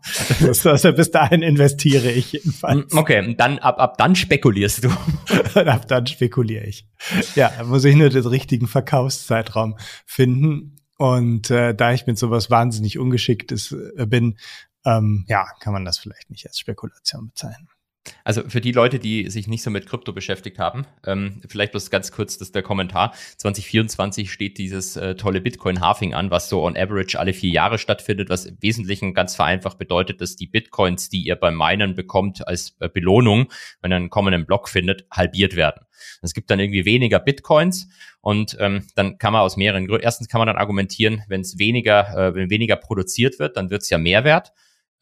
also 0.40 0.92
bis 0.92 1.10
dahin 1.10 1.42
investiere 1.42 2.10
ich 2.10 2.32
jedenfalls. 2.32 2.92
Okay, 2.92 3.34
dann 3.36 3.58
ab, 3.58 3.78
ab 3.78 3.98
dann 3.98 4.14
spekulierst 4.14 4.84
du. 4.84 4.90
ab 5.60 5.88
dann 5.88 6.06
spekuliere 6.06 6.66
ich. 6.66 6.86
Ja, 7.34 7.52
da 7.56 7.64
muss 7.64 7.84
ich 7.84 7.96
nur 7.96 8.08
den 8.08 8.26
richtigen 8.26 8.66
Verkaufszeitraum 8.66 9.76
finden. 10.06 10.76
Und 10.96 11.50
äh, 11.50 11.74
da 11.74 11.92
ich 11.92 12.06
mit 12.06 12.18
sowas 12.18 12.50
wahnsinnig 12.50 12.98
ungeschickt 12.98 13.52
ist, 13.52 13.72
äh, 13.72 14.06
bin, 14.06 14.36
ähm, 14.84 15.24
ja, 15.28 15.46
kann 15.60 15.72
man 15.72 15.84
das 15.84 15.98
vielleicht 15.98 16.30
nicht 16.30 16.46
als 16.46 16.58
Spekulation 16.58 17.28
bezeichnen. 17.28 17.68
Also 18.24 18.48
für 18.48 18.62
die 18.62 18.72
Leute, 18.72 18.98
die 18.98 19.28
sich 19.28 19.46
nicht 19.46 19.62
so 19.62 19.70
mit 19.70 19.86
Krypto 19.86 20.12
beschäftigt 20.12 20.58
haben, 20.58 20.86
ähm, 21.06 21.42
vielleicht 21.46 21.72
bloß 21.72 21.90
ganz 21.90 22.12
kurz 22.12 22.38
das 22.38 22.50
der 22.50 22.62
Kommentar. 22.62 23.12
2024 23.36 24.32
steht 24.32 24.56
dieses 24.56 24.96
äh, 24.96 25.16
tolle 25.16 25.40
Bitcoin-Halving 25.42 26.14
an, 26.14 26.30
was 26.30 26.48
so 26.48 26.64
on 26.64 26.76
average 26.76 27.18
alle 27.18 27.34
vier 27.34 27.50
Jahre 27.50 27.78
stattfindet, 27.78 28.30
was 28.30 28.46
im 28.46 28.56
Wesentlichen 28.60 29.12
ganz 29.12 29.36
vereinfacht 29.36 29.78
bedeutet, 29.78 30.20
dass 30.20 30.36
die 30.36 30.46
Bitcoins, 30.46 31.10
die 31.10 31.22
ihr 31.22 31.36
beim 31.36 31.56
Minen 31.56 31.94
bekommt 31.94 32.46
als 32.46 32.74
äh, 32.80 32.88
Belohnung, 32.88 33.52
wenn 33.82 33.92
ihr 33.92 33.96
einen 33.96 34.10
kommenden 34.10 34.46
Block 34.46 34.70
findet, 34.70 35.06
halbiert 35.10 35.54
werden. 35.54 35.84
Es 36.22 36.32
gibt 36.32 36.50
dann 36.50 36.58
irgendwie 36.58 36.86
weniger 36.86 37.18
Bitcoins 37.18 37.88
und 38.22 38.56
ähm, 38.60 38.86
dann 38.94 39.18
kann 39.18 39.34
man 39.34 39.42
aus 39.42 39.58
mehreren 39.58 39.86
Gründen, 39.86 40.04
erstens 40.04 40.28
kann 40.28 40.38
man 40.38 40.46
dann 40.46 40.56
argumentieren, 40.56 41.22
wenn 41.28 41.42
es 41.42 41.58
weniger, 41.58 42.16
äh, 42.16 42.34
wenn 42.34 42.48
weniger 42.48 42.76
produziert 42.76 43.38
wird, 43.38 43.58
dann 43.58 43.68
wird 43.68 43.82
es 43.82 43.90
ja 43.90 43.98
mehr 43.98 44.24
wert. 44.24 44.52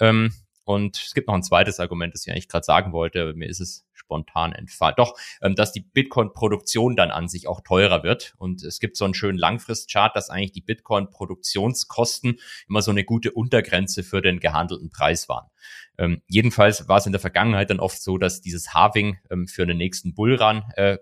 Ähm, 0.01 0.33
und 0.69 0.99
es 0.99 1.15
gibt 1.15 1.29
noch 1.29 1.35
ein 1.35 1.43
zweites 1.43 1.81
Argument, 1.81 2.13
das 2.13 2.27
ich 2.27 2.31
eigentlich 2.31 2.47
gerade 2.47 2.67
sagen 2.67 2.93
wollte, 2.93 3.23
aber 3.23 3.33
mir 3.33 3.49
ist 3.49 3.61
es 3.61 3.87
spontan 3.95 4.53
entfallen. 4.53 4.97
Doch, 4.99 5.19
ähm, 5.41 5.55
dass 5.55 5.73
die 5.73 5.81
Bitcoin-Produktion 5.81 6.95
dann 6.95 7.11
an 7.11 7.27
sich 7.27 7.49
auch 7.49 7.63
teurer 7.63 8.03
wird. 8.03 8.35
Und 8.37 8.63
es 8.63 8.79
gibt 8.79 8.99
so 8.99 9.07
einen 9.07 9.15
schönen 9.15 9.39
Langfristchart, 9.39 10.15
dass 10.15 10.29
eigentlich 10.29 10.53
die 10.53 10.61
Bitcoin-Produktionskosten 10.61 12.39
immer 12.69 12.83
so 12.83 12.91
eine 12.91 13.05
gute 13.05 13.33
Untergrenze 13.33 14.03
für 14.03 14.21
den 14.21 14.41
gehandelten 14.41 14.91
Preis 14.91 15.27
waren. 15.31 15.49
Ähm, 15.97 16.21
jedenfalls 16.27 16.87
war 16.87 16.99
es 16.99 17.07
in 17.07 17.13
der 17.13 17.21
Vergangenheit 17.23 17.71
dann 17.71 17.81
oft 17.81 18.03
so, 18.03 18.19
dass 18.19 18.43
dieses 18.43 18.75
Halving 18.75 19.17
ähm, 19.31 19.49
für 19.49 19.65
den 19.65 19.79
nächsten 19.79 20.13
Bullrun 20.13 20.65
äh, 20.77 20.99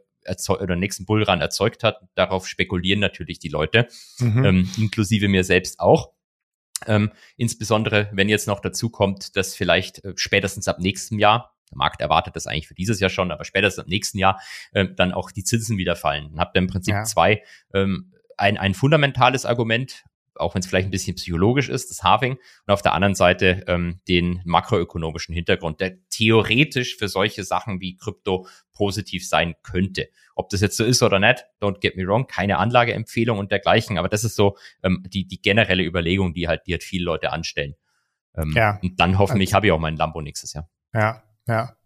oder 0.48 0.76
nächsten 0.76 1.07
Bullrun 1.07 1.40
erzeugt 1.40 1.83
hat. 1.83 2.02
Darauf 2.14 2.46
spekulieren 2.46 3.00
natürlich 3.00 3.40
die 3.40 3.48
Leute, 3.48 3.88
mhm. 4.20 4.44
ähm, 4.44 4.70
inklusive 4.76 5.26
mir 5.26 5.42
selbst 5.42 5.81
auch. 5.81 6.12
Ähm, 6.86 7.12
insbesondere, 7.36 8.10
wenn 8.12 8.28
jetzt 8.28 8.46
noch 8.46 8.60
dazu 8.60 8.90
kommt, 8.90 9.36
dass 9.36 9.54
vielleicht 9.54 10.04
äh, 10.04 10.12
spätestens 10.16 10.68
ab 10.68 10.78
nächstem 10.78 11.18
Jahr, 11.18 11.54
der 11.70 11.78
Markt 11.78 12.00
erwartet 12.00 12.36
das 12.36 12.46
eigentlich 12.46 12.68
für 12.68 12.74
dieses 12.74 13.00
Jahr 13.00 13.10
schon, 13.10 13.30
aber 13.30 13.44
spätestens 13.44 13.84
ab 13.84 13.88
nächsten 13.88 14.18
Jahr 14.18 14.40
äh, 14.72 14.86
dann 14.94 15.12
auch 15.12 15.30
die 15.30 15.42
Zinsen 15.42 15.78
wieder 15.78 15.96
fallen. 15.96 16.30
Dann 16.30 16.40
habt 16.40 16.56
ihr 16.56 16.60
im 16.60 16.68
Prinzip 16.68 16.94
ja. 16.94 17.04
zwei, 17.04 17.42
ähm, 17.72 18.12
ein, 18.36 18.58
ein 18.58 18.74
fundamentales 18.74 19.46
Argument, 19.46 20.04
auch 20.38 20.55
wenn 20.55 20.61
es 20.61 20.66
vielleicht 20.66 20.88
ein 20.88 20.90
bisschen 20.90 21.16
psychologisch 21.16 21.68
ist, 21.68 21.90
das 21.90 22.03
Halving, 22.03 22.33
und 22.33 22.72
auf 22.72 22.83
der 22.83 22.94
anderen 22.94 23.14
Seite 23.14 23.64
ähm, 23.66 24.01
den 24.09 24.40
makroökonomischen 24.44 25.35
Hintergrund, 25.35 25.81
der 25.81 25.96
theoretisch 26.09 26.96
für 26.96 27.09
solche 27.09 27.44
Sachen 27.44 27.81
wie 27.81 27.96
Krypto 27.96 28.46
positiv 28.72 29.27
sein 29.27 29.55
könnte. 29.62 30.09
Ob 30.35 30.51
das 30.51 30.61
jetzt 30.61 30.77
so 30.77 30.85
ist 30.85 31.03
oder 31.03 31.18
nicht, 31.18 31.46
don't 31.61 31.81
get 31.81 31.96
me 31.96 32.07
wrong, 32.07 32.27
keine 32.27 32.59
Anlageempfehlung 32.59 33.38
und 33.38 33.51
dergleichen, 33.51 33.99
aber 33.99 34.09
das 34.09 34.25
ist 34.25 34.37
so 34.37 34.57
ähm, 34.83 35.03
die, 35.09 35.27
die 35.27 35.40
generelle 35.40 35.83
Überlegung, 35.83 36.35
die 36.35 36.46
halt, 36.49 36.62
die 36.66 36.72
halt 36.72 36.85
viele 36.85 37.05
Leute 37.05 37.33
anstellen. 37.33 37.75
Ähm, 38.37 38.53
ja. 38.55 38.79
Und 38.83 39.01
dann 39.01 39.18
hoffentlich 39.18 39.49
also, 39.49 39.57
habe 39.57 39.66
ich 39.66 39.72
auch 39.72 39.79
meinen 39.79 39.96
Lambo 39.96 40.20
nächstes 40.20 40.53
Jahr. 40.53 40.68
Ja, 40.94 41.22
ja. 41.49 41.77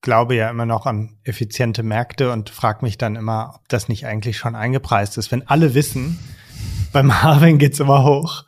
glaube 0.00 0.36
ja 0.36 0.48
immer 0.48 0.66
noch 0.66 0.86
an 0.86 1.18
effiziente 1.24 1.82
Märkte 1.82 2.30
und 2.30 2.50
frage 2.50 2.84
mich 2.84 2.98
dann 2.98 3.16
immer, 3.16 3.54
ob 3.56 3.68
das 3.68 3.88
nicht 3.88 4.06
eigentlich 4.06 4.36
schon 4.36 4.54
eingepreist 4.54 5.18
ist. 5.18 5.32
Wenn 5.32 5.46
alle 5.48 5.74
wissen, 5.74 6.18
beim 6.96 7.22
Halving 7.22 7.58
geht's 7.58 7.78
immer 7.78 8.04
hoch, 8.04 8.46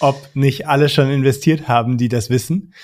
ob 0.00 0.34
nicht 0.34 0.66
alle 0.66 0.88
schon 0.88 1.08
investiert 1.08 1.68
haben, 1.68 1.98
die 1.98 2.08
das 2.08 2.30
wissen 2.30 2.74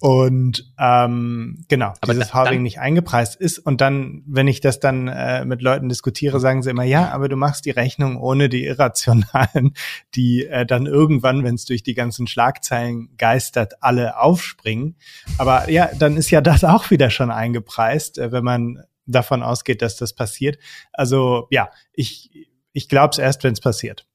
und 0.00 0.70
ähm, 0.78 1.64
genau, 1.68 1.94
Aber 2.02 2.12
dieses 2.12 2.34
Halving 2.34 2.60
nicht 2.62 2.78
eingepreist 2.78 3.36
ist. 3.36 3.58
Und 3.58 3.80
dann, 3.80 4.22
wenn 4.26 4.48
ich 4.48 4.60
das 4.60 4.78
dann 4.78 5.08
äh, 5.08 5.46
mit 5.46 5.62
Leuten 5.62 5.88
diskutiere, 5.88 6.40
sagen 6.40 6.62
sie 6.62 6.68
immer, 6.68 6.84
ja, 6.84 7.10
aber 7.10 7.30
du 7.30 7.36
machst 7.36 7.64
die 7.64 7.70
Rechnung 7.70 8.18
ohne 8.18 8.50
die 8.50 8.66
Irrationalen, 8.66 9.72
die 10.14 10.44
äh, 10.44 10.66
dann 10.66 10.84
irgendwann, 10.84 11.42
wenn 11.42 11.54
es 11.54 11.64
durch 11.64 11.82
die 11.82 11.94
ganzen 11.94 12.26
Schlagzeilen 12.26 13.16
geistert, 13.16 13.82
alle 13.82 14.18
aufspringen. 14.18 14.96
Aber 15.38 15.70
ja, 15.70 15.88
dann 15.98 16.18
ist 16.18 16.30
ja 16.30 16.42
das 16.42 16.64
auch 16.64 16.90
wieder 16.90 17.08
schon 17.08 17.30
eingepreist, 17.30 18.18
äh, 18.18 18.30
wenn 18.30 18.44
man 18.44 18.82
davon 19.06 19.42
ausgeht, 19.42 19.80
dass 19.80 19.96
das 19.96 20.14
passiert. 20.14 20.58
Also 20.92 21.46
ja, 21.50 21.70
ich, 21.94 22.48
ich 22.74 22.90
glaube 22.90 23.12
es 23.12 23.18
erst, 23.18 23.42
wenn 23.42 23.54
es 23.54 23.60
passiert. 23.60 24.06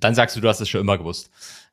Dann 0.00 0.14
sagst 0.14 0.36
du, 0.36 0.40
du 0.40 0.48
hast 0.48 0.60
es 0.60 0.68
schon 0.68 0.80
immer 0.80 0.98
gewusst. 0.98 1.30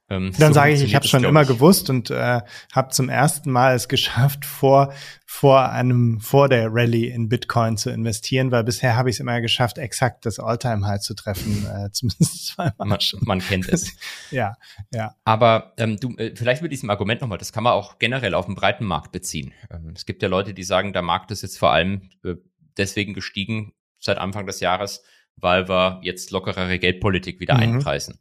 Ähm, 0.09 0.31
Dann 0.39 0.53
so 0.53 0.55
sage 0.55 0.73
ich, 0.73 0.83
ich 0.83 0.95
habe 0.95 1.07
schon 1.07 1.23
immer 1.23 1.43
ich. 1.43 1.47
gewusst 1.47 1.89
und 1.89 2.09
äh, 2.09 2.41
habe 2.71 2.89
zum 2.89 3.09
ersten 3.09 3.51
Mal 3.51 3.75
es 3.75 3.87
geschafft, 3.87 4.43
vor 4.45 4.91
vor 5.25 5.69
einem 5.69 6.19
vor 6.19 6.49
der 6.49 6.69
Rallye 6.73 7.09
in 7.09 7.29
Bitcoin 7.29 7.77
zu 7.77 7.91
investieren, 7.91 8.51
weil 8.51 8.63
bisher 8.63 8.95
habe 8.95 9.11
ich 9.11 9.17
es 9.17 9.19
immer 9.19 9.39
geschafft, 9.41 9.77
exakt 9.77 10.25
das 10.25 10.39
Alltime 10.39 10.85
High 10.87 10.99
zu 10.99 11.13
treffen, 11.13 11.67
äh, 11.67 11.89
zumindest 11.91 12.47
zweimal 12.47 12.87
Man, 12.87 13.01
schon. 13.01 13.19
man 13.23 13.39
kennt 13.39 13.69
es. 13.69 13.95
Ja, 14.31 14.55
ja. 14.91 15.15
Aber 15.23 15.73
ähm, 15.77 15.97
du, 15.97 16.15
äh, 16.17 16.35
vielleicht 16.35 16.61
mit 16.61 16.71
diesem 16.71 16.89
Argument 16.89 17.21
nochmal, 17.21 17.37
das 17.37 17.53
kann 17.53 17.63
man 17.63 17.73
auch 17.73 17.99
generell 17.99 18.33
auf 18.33 18.45
den 18.45 18.55
breiten 18.55 18.85
Markt 18.85 19.11
beziehen. 19.11 19.53
Ähm, 19.71 19.93
es 19.95 20.05
gibt 20.05 20.21
ja 20.23 20.27
Leute, 20.27 20.53
die 20.53 20.63
sagen, 20.63 20.93
der 20.93 21.01
Markt 21.03 21.31
ist 21.31 21.43
jetzt 21.43 21.57
vor 21.59 21.71
allem 21.71 22.09
äh, 22.23 22.35
deswegen 22.77 23.13
gestiegen 23.13 23.73
seit 23.99 24.17
Anfang 24.17 24.45
des 24.45 24.59
Jahres, 24.59 25.03
weil 25.41 25.67
wir 25.67 25.99
jetzt 26.03 26.31
lockerere 26.31 26.79
Geldpolitik 26.79 27.39
wieder 27.39 27.55
Mhm. 27.55 27.61
einpreisen. 27.61 28.19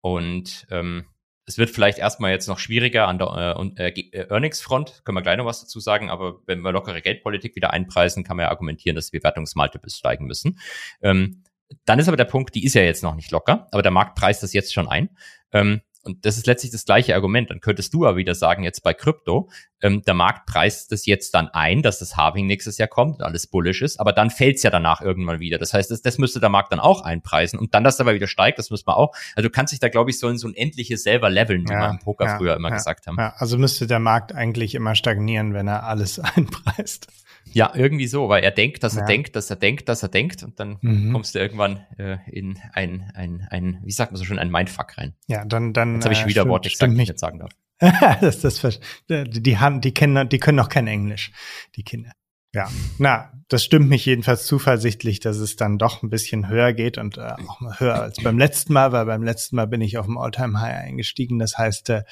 Und 0.00 0.66
ähm, 0.70 1.06
es 1.44 1.58
wird 1.58 1.70
vielleicht 1.70 1.98
erstmal 1.98 2.30
jetzt 2.30 2.46
noch 2.46 2.58
schwieriger 2.58 3.08
an 3.08 3.18
der 3.18 3.56
äh, 3.76 3.88
äh, 3.88 4.10
äh, 4.12 4.26
Earnings-Front, 4.30 5.02
können 5.04 5.16
wir 5.16 5.22
gleich 5.22 5.36
noch 5.36 5.46
was 5.46 5.60
dazu 5.60 5.80
sagen, 5.80 6.08
aber 6.08 6.40
wenn 6.46 6.60
wir 6.60 6.72
lockere 6.72 7.00
Geldpolitik 7.02 7.56
wieder 7.56 7.72
einpreisen, 7.72 8.24
kann 8.24 8.36
man 8.36 8.44
ja 8.44 8.50
argumentieren, 8.50 8.94
dass 8.94 9.10
die 9.10 9.18
Bewertungsmultiples 9.18 9.96
steigen 9.98 10.26
müssen. 10.26 10.58
Ähm, 11.02 11.42
dann 11.84 11.98
ist 11.98 12.08
aber 12.08 12.16
der 12.16 12.26
Punkt, 12.26 12.54
die 12.54 12.64
ist 12.64 12.74
ja 12.74 12.82
jetzt 12.82 13.02
noch 13.02 13.14
nicht 13.14 13.30
locker, 13.30 13.66
aber 13.72 13.82
der 13.82 13.90
Markt 13.90 14.16
preist 14.16 14.42
das 14.42 14.52
jetzt 14.52 14.72
schon 14.72 14.88
ein. 14.88 15.08
Ähm, 15.52 15.80
und 16.04 16.24
das 16.26 16.36
ist 16.36 16.46
letztlich 16.46 16.72
das 16.72 16.84
gleiche 16.84 17.14
Argument. 17.14 17.50
Dann 17.50 17.60
könntest 17.60 17.94
du 17.94 18.06
aber 18.06 18.16
wieder 18.16 18.34
sagen, 18.34 18.64
jetzt 18.64 18.82
bei 18.82 18.94
Krypto, 18.94 19.48
ähm, 19.80 20.02
der 20.02 20.14
Markt 20.14 20.46
preist 20.46 20.92
das 20.92 21.06
jetzt 21.06 21.34
dann 21.34 21.48
ein, 21.48 21.82
dass 21.82 21.98
das 21.98 22.16
Halving 22.16 22.46
nächstes 22.46 22.78
Jahr 22.78 22.88
kommt 22.88 23.16
und 23.16 23.22
alles 23.22 23.46
bullish 23.46 23.82
ist, 23.82 23.98
aber 24.00 24.12
dann 24.12 24.30
fällt's 24.30 24.62
ja 24.62 24.70
danach 24.70 25.00
irgendwann 25.00 25.40
wieder. 25.40 25.58
Das 25.58 25.74
heißt, 25.74 25.90
das, 25.90 26.02
das 26.02 26.18
müsste 26.18 26.40
der 26.40 26.48
Markt 26.48 26.72
dann 26.72 26.80
auch 26.80 27.02
einpreisen 27.02 27.58
und 27.58 27.74
dann, 27.74 27.84
dass 27.84 28.00
aber 28.00 28.14
wieder 28.14 28.26
steigt, 28.26 28.58
das 28.58 28.70
muss 28.70 28.86
man 28.86 28.96
auch. 28.96 29.14
Also 29.36 29.48
du 29.48 29.52
kannst 29.52 29.72
dich 29.72 29.80
da, 29.80 29.88
glaube 29.88 30.10
ich, 30.10 30.18
so 30.18 30.28
in 30.28 30.38
so 30.38 30.48
ein 30.48 30.54
endliches 30.54 31.02
selber 31.02 31.30
leveln, 31.30 31.68
wie 31.68 31.72
Ja, 31.72 31.80
wir 31.80 31.90
im 31.90 31.98
Poker 31.98 32.26
ja, 32.26 32.36
früher 32.38 32.56
immer 32.56 32.70
ja, 32.70 32.76
gesagt 32.76 33.06
haben. 33.06 33.16
ja. 33.18 33.34
Also 33.36 33.58
müsste 33.58 33.86
der 33.86 33.98
Markt 33.98 34.34
eigentlich 34.34 34.74
immer 34.74 34.94
stagnieren, 34.94 35.54
wenn 35.54 35.68
er 35.68 35.84
alles 35.84 36.18
einpreist. 36.36 37.08
Ja, 37.52 37.72
irgendwie 37.74 38.06
so, 38.06 38.28
weil 38.28 38.42
er 38.42 38.50
denkt, 38.50 38.82
dass 38.82 38.94
er 38.96 39.00
Ja. 39.00 39.06
denkt, 39.06 39.36
dass 39.36 39.50
er 39.50 39.56
denkt, 39.56 39.88
dass 39.88 40.02
er 40.02 40.08
denkt 40.08 40.42
und 40.42 40.58
dann 40.58 40.78
Mhm. 40.80 41.12
kommst 41.12 41.34
du 41.34 41.38
irgendwann 41.38 41.80
äh, 41.98 42.18
in 42.30 42.58
ein, 42.72 43.10
ein, 43.14 43.46
ein, 43.50 43.80
wie 43.84 43.92
sagt 43.92 44.12
man 44.12 44.18
so 44.18 44.24
schön, 44.24 44.38
ein 44.38 44.50
Mindfuck 44.50 44.96
rein. 44.96 45.14
Ja, 45.26 45.44
dann 45.44 45.72
dann 45.72 45.96
Jetzt 45.96 46.04
habe 46.04 46.14
ich 46.14 46.20
schon 46.20 46.30
wieder 46.30 46.42
äh, 46.44 46.48
Worte 46.48 46.70
gesagt, 46.70 46.90
die 46.90 47.02
ich 47.02 47.08
nicht 47.08 47.18
sagen 47.18 47.38
darf. 47.40 47.50
das, 48.20 48.40
das, 48.40 48.80
die, 49.08 49.58
haben, 49.58 49.80
die 49.80 49.92
kennen, 49.92 50.28
die 50.28 50.38
können 50.38 50.56
noch 50.56 50.68
kein 50.68 50.86
Englisch, 50.86 51.32
die 51.76 51.82
Kinder. 51.82 52.12
Ja, 52.54 52.70
na, 52.98 53.32
das 53.48 53.64
stimmt 53.64 53.88
mich 53.88 54.04
jedenfalls 54.04 54.44
zuversichtlich, 54.44 55.20
dass 55.20 55.38
es 55.38 55.56
dann 55.56 55.78
doch 55.78 56.02
ein 56.02 56.10
bisschen 56.10 56.48
höher 56.48 56.74
geht 56.74 56.98
und 56.98 57.16
äh, 57.16 57.22
auch 57.48 57.60
mal 57.60 57.80
höher 57.80 57.94
als 58.00 58.22
beim 58.22 58.38
letzten 58.38 58.74
Mal, 58.74 58.92
weil 58.92 59.06
beim 59.06 59.22
letzten 59.22 59.56
Mal 59.56 59.66
bin 59.66 59.80
ich 59.80 59.96
auf 59.96 60.04
dem 60.04 60.18
Alltime 60.18 60.60
High 60.60 60.84
eingestiegen. 60.84 61.38
Das 61.38 61.56
heißt, 61.56 61.88
äh, 61.88 62.02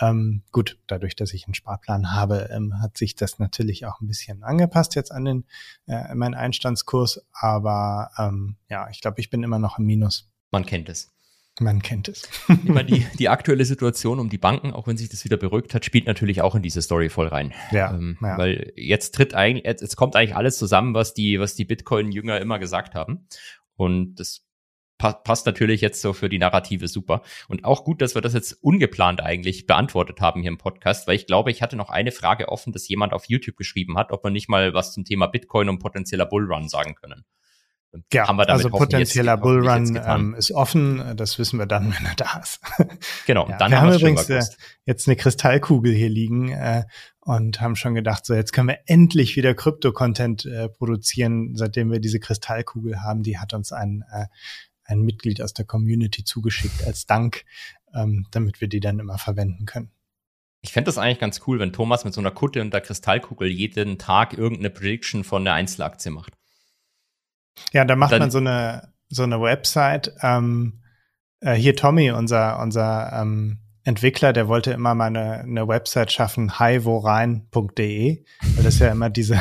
ähm, 0.00 0.42
gut, 0.52 0.78
dadurch, 0.86 1.16
dass 1.16 1.32
ich 1.32 1.46
einen 1.46 1.54
Sparplan 1.54 2.12
habe, 2.12 2.48
ähm, 2.52 2.80
hat 2.80 2.96
sich 2.98 3.14
das 3.14 3.38
natürlich 3.38 3.86
auch 3.86 4.00
ein 4.00 4.06
bisschen 4.06 4.42
angepasst 4.42 4.94
jetzt 4.94 5.12
an 5.12 5.24
den 5.24 5.44
äh, 5.86 6.14
meinen 6.14 6.34
Einstandskurs. 6.34 7.26
Aber 7.32 8.10
ähm, 8.18 8.56
ja, 8.68 8.88
ich 8.90 9.00
glaube, 9.00 9.20
ich 9.20 9.30
bin 9.30 9.42
immer 9.42 9.58
noch 9.58 9.78
im 9.78 9.86
Minus. 9.86 10.30
Man 10.50 10.66
kennt 10.66 10.88
es. 10.88 11.12
Man 11.58 11.80
kennt 11.80 12.08
es. 12.08 12.28
Immer 12.66 12.84
die, 12.84 13.06
die 13.18 13.30
aktuelle 13.30 13.64
Situation 13.64 14.18
um 14.18 14.28
die 14.28 14.36
Banken, 14.36 14.72
auch 14.72 14.86
wenn 14.86 14.98
sich 14.98 15.08
das 15.08 15.24
wieder 15.24 15.38
beruhigt 15.38 15.72
hat, 15.72 15.86
spielt 15.86 16.06
natürlich 16.06 16.42
auch 16.42 16.54
in 16.54 16.62
diese 16.62 16.82
Story 16.82 17.08
voll 17.08 17.28
rein. 17.28 17.54
Ja, 17.70 17.94
ähm, 17.94 18.18
ja. 18.20 18.36
Weil 18.36 18.72
jetzt 18.76 19.14
tritt 19.14 19.32
eigentlich, 19.32 19.64
jetzt, 19.64 19.80
jetzt 19.80 19.96
kommt 19.96 20.16
eigentlich 20.16 20.36
alles 20.36 20.58
zusammen, 20.58 20.92
was 20.92 21.14
die, 21.14 21.40
was 21.40 21.54
die 21.54 21.64
Bitcoin-Jünger 21.64 22.40
immer 22.40 22.58
gesagt 22.58 22.94
haben. 22.94 23.26
Und 23.76 24.16
das 24.16 24.45
pa 24.98 25.12
passt 25.12 25.46
natürlich 25.46 25.80
jetzt 25.80 26.00
so 26.00 26.12
für 26.12 26.28
die 26.28 26.38
Narrative 26.38 26.88
super. 26.88 27.22
Und 27.48 27.64
auch 27.64 27.84
gut, 27.84 28.00
dass 28.02 28.14
wir 28.14 28.22
das 28.22 28.34
jetzt 28.34 28.52
ungeplant 28.62 29.20
eigentlich 29.20 29.66
beantwortet 29.66 30.20
haben 30.20 30.40
hier 30.40 30.50
im 30.50 30.58
Podcast, 30.58 31.06
weil 31.06 31.16
ich 31.16 31.26
glaube, 31.26 31.50
ich 31.50 31.62
hatte 31.62 31.76
noch 31.76 31.90
eine 31.90 32.12
Frage 32.12 32.48
offen, 32.48 32.72
dass 32.72 32.88
jemand 32.88 33.12
auf 33.12 33.24
YouTube 33.28 33.56
geschrieben 33.56 33.96
hat, 33.98 34.12
ob 34.12 34.24
wir 34.24 34.30
nicht 34.30 34.48
mal 34.48 34.74
was 34.74 34.92
zum 34.92 35.04
Thema 35.04 35.26
Bitcoin 35.26 35.68
und 35.68 35.78
potenzieller 35.78 36.26
Bullrun 36.26 36.68
sagen 36.68 36.94
können. 36.94 37.24
Ja, 38.12 38.24
also 38.24 38.68
potenzieller 38.68 39.36
Bullrun 39.36 39.98
ähm, 40.04 40.34
ist 40.34 40.52
offen. 40.52 41.16
Das 41.16 41.38
wissen 41.38 41.58
wir 41.58 41.66
dann, 41.66 41.94
wenn 41.96 42.06
er 42.06 42.14
da 42.14 42.40
ist. 42.42 42.60
Genau, 43.26 43.48
Ja, 43.48 43.56
dann 43.56 43.70
wir 43.70 43.80
haben 43.80 43.90
haben 43.90 43.98
übrigens, 43.98 44.26
gewusst. 44.26 44.58
Jetzt 44.84 45.08
eine 45.08 45.16
Kristallkugel 45.16 45.92
hier 45.92 46.08
liegen 46.08 46.50
äh, 46.50 46.84
und 47.20 47.60
haben 47.60 47.76
schon 47.76 47.94
gedacht, 47.94 48.26
so 48.26 48.34
jetzt 48.34 48.52
können 48.52 48.68
wir 48.68 48.80
endlich 48.86 49.36
wieder 49.36 49.54
Krypto-Content 49.54 50.44
äh, 50.46 50.68
produzieren, 50.68 51.54
seitdem 51.54 51.90
wir 51.90 52.00
diese 52.00 52.20
Kristallkugel 52.20 53.02
haben. 53.02 53.22
Die 53.22 53.38
hat 53.38 53.54
uns 53.54 53.72
ein, 53.72 54.04
äh, 54.12 54.26
ein 54.86 55.02
Mitglied 55.02 55.42
aus 55.42 55.54
der 55.54 55.64
Community 55.64 56.24
zugeschickt 56.24 56.84
als 56.84 57.06
Dank, 57.06 57.44
ähm, 57.94 58.26
damit 58.30 58.60
wir 58.60 58.68
die 58.68 58.80
dann 58.80 58.98
immer 58.98 59.18
verwenden 59.18 59.66
können. 59.66 59.90
Ich 60.62 60.72
fände 60.72 60.86
das 60.88 60.98
eigentlich 60.98 61.20
ganz 61.20 61.42
cool, 61.46 61.58
wenn 61.60 61.72
Thomas 61.72 62.04
mit 62.04 62.12
so 62.12 62.20
einer 62.20 62.32
Kutte 62.32 62.60
und 62.60 62.72
der 62.72 62.80
Kristallkugel 62.80 63.48
jeden 63.48 63.98
Tag 63.98 64.32
irgendeine 64.32 64.70
Prediction 64.70 65.22
von 65.22 65.44
der 65.44 65.54
Einzelaktie 65.54 66.10
macht. 66.10 66.32
Ja, 67.72 67.84
da 67.84 67.96
macht 67.96 68.12
Dann- 68.12 68.20
man 68.20 68.30
so 68.30 68.38
eine 68.38 68.92
so 69.08 69.22
eine 69.22 69.40
Website. 69.40 70.12
Ähm, 70.22 70.82
äh, 71.40 71.54
hier 71.54 71.76
Tommy, 71.76 72.10
unser 72.10 72.58
unser 72.60 73.12
ähm, 73.12 73.58
Entwickler, 73.84 74.32
der 74.32 74.48
wollte 74.48 74.72
immer 74.72 74.96
mal 74.96 75.06
eine, 75.06 75.40
eine 75.40 75.68
Website 75.68 76.10
schaffen, 76.10 76.58
hiworein.de, 76.58 78.24
weil 78.56 78.64
das 78.64 78.80
ja 78.80 78.90
immer 78.90 79.10
diese 79.10 79.40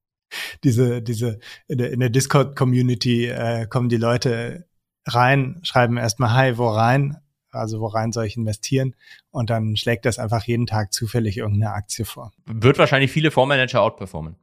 diese 0.64 1.02
diese 1.02 1.38
in 1.68 1.78
der, 1.78 1.96
der 1.96 2.10
Discord 2.10 2.56
Community 2.56 3.26
äh, 3.26 3.66
kommen 3.68 3.88
die 3.88 3.96
Leute 3.96 4.66
rein, 5.06 5.60
schreiben 5.62 5.96
erstmal 5.96 6.34
Hi, 6.34 6.58
wo 6.58 6.68
rein, 6.68 7.16
also 7.50 7.80
wo 7.80 7.86
rein 7.86 8.12
soll 8.12 8.26
ich 8.26 8.36
investieren 8.36 8.94
und 9.30 9.50
dann 9.50 9.76
schlägt 9.76 10.04
das 10.04 10.18
einfach 10.18 10.44
jeden 10.44 10.66
Tag 10.66 10.92
zufällig 10.92 11.38
irgendeine 11.38 11.72
Aktie 11.72 12.04
vor. 12.04 12.32
Wird 12.44 12.78
wahrscheinlich 12.78 13.10
viele 13.10 13.30
Fondsmanager 13.30 13.82
outperformen. 13.82 14.36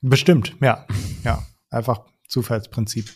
Bestimmt, 0.00 0.54
ja. 0.60 0.86
Ja, 1.24 1.44
einfach 1.70 2.02
Zufallsprinzip. 2.28 3.10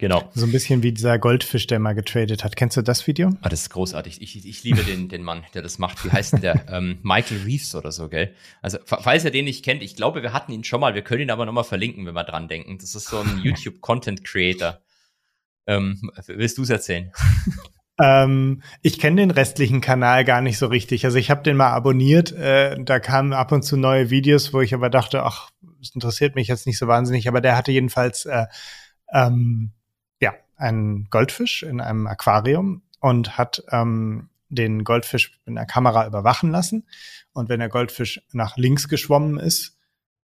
Genau. 0.00 0.30
So 0.32 0.46
ein 0.46 0.50
bisschen 0.52 0.82
wie 0.82 0.92
dieser 0.92 1.18
Goldfisch, 1.18 1.66
der 1.66 1.78
mal 1.78 1.92
getradet 1.92 2.42
hat. 2.42 2.56
Kennst 2.56 2.74
du 2.74 2.80
das 2.80 3.06
Video? 3.06 3.34
Ah, 3.42 3.50
das 3.50 3.60
ist 3.60 3.70
großartig. 3.70 4.22
Ich, 4.22 4.46
ich 4.46 4.64
liebe 4.64 4.82
den, 4.82 5.10
den 5.10 5.22
Mann, 5.22 5.44
der 5.52 5.60
das 5.60 5.78
macht. 5.78 6.02
Wie 6.06 6.10
heißt 6.10 6.32
denn 6.32 6.40
der? 6.40 6.64
ähm, 6.72 7.00
Michael 7.02 7.42
Reeves 7.42 7.74
oder 7.74 7.92
so, 7.92 8.08
gell? 8.08 8.34
Also, 8.62 8.78
fa- 8.86 9.02
falls 9.02 9.26
ihr 9.26 9.30
den 9.30 9.44
nicht 9.44 9.62
kennt, 9.62 9.82
ich 9.82 9.96
glaube, 9.96 10.22
wir 10.22 10.32
hatten 10.32 10.52
ihn 10.52 10.64
schon 10.64 10.80
mal. 10.80 10.94
Wir 10.94 11.02
können 11.02 11.20
ihn 11.20 11.30
aber 11.30 11.44
nochmal 11.44 11.64
verlinken, 11.64 12.06
wenn 12.06 12.14
wir 12.14 12.24
dran 12.24 12.48
denken. 12.48 12.78
Das 12.78 12.94
ist 12.94 13.08
so 13.08 13.20
ein 13.20 13.40
YouTube-Content-Creator. 13.44 14.80
Ähm, 15.66 16.00
willst 16.28 16.56
du 16.56 16.62
es 16.62 16.70
erzählen? 16.70 17.12
Ähm, 18.02 18.62
ich 18.80 18.98
kenne 18.98 19.16
den 19.20 19.30
restlichen 19.30 19.82
Kanal 19.82 20.24
gar 20.24 20.40
nicht 20.40 20.56
so 20.56 20.68
richtig. 20.68 21.04
Also 21.04 21.18
ich 21.18 21.30
habe 21.30 21.42
den 21.42 21.58
mal 21.58 21.68
abonniert. 21.68 22.32
Äh, 22.32 22.82
da 22.82 22.98
kamen 22.98 23.34
ab 23.34 23.52
und 23.52 23.60
zu 23.60 23.76
neue 23.76 24.08
Videos, 24.08 24.54
wo 24.54 24.62
ich 24.62 24.72
aber 24.72 24.88
dachte, 24.88 25.22
ach, 25.22 25.50
das 25.80 25.90
interessiert 25.94 26.34
mich 26.34 26.48
jetzt 26.48 26.66
nicht 26.66 26.78
so 26.78 26.86
wahnsinnig. 26.86 27.28
Aber 27.28 27.42
der 27.42 27.58
hatte 27.58 27.72
jedenfalls 27.72 28.24
äh, 28.24 28.46
ähm, 29.12 29.72
einen 30.60 31.08
Goldfisch 31.10 31.62
in 31.62 31.80
einem 31.80 32.06
Aquarium 32.06 32.82
und 33.00 33.38
hat 33.38 33.62
ähm, 33.70 34.28
den 34.48 34.84
Goldfisch 34.84 35.38
mit 35.44 35.56
einer 35.56 35.66
Kamera 35.66 36.06
überwachen 36.06 36.50
lassen. 36.50 36.86
Und 37.32 37.48
wenn 37.48 37.60
der 37.60 37.68
Goldfisch 37.68 38.22
nach 38.32 38.56
links 38.56 38.88
geschwommen 38.88 39.38
ist, 39.38 39.76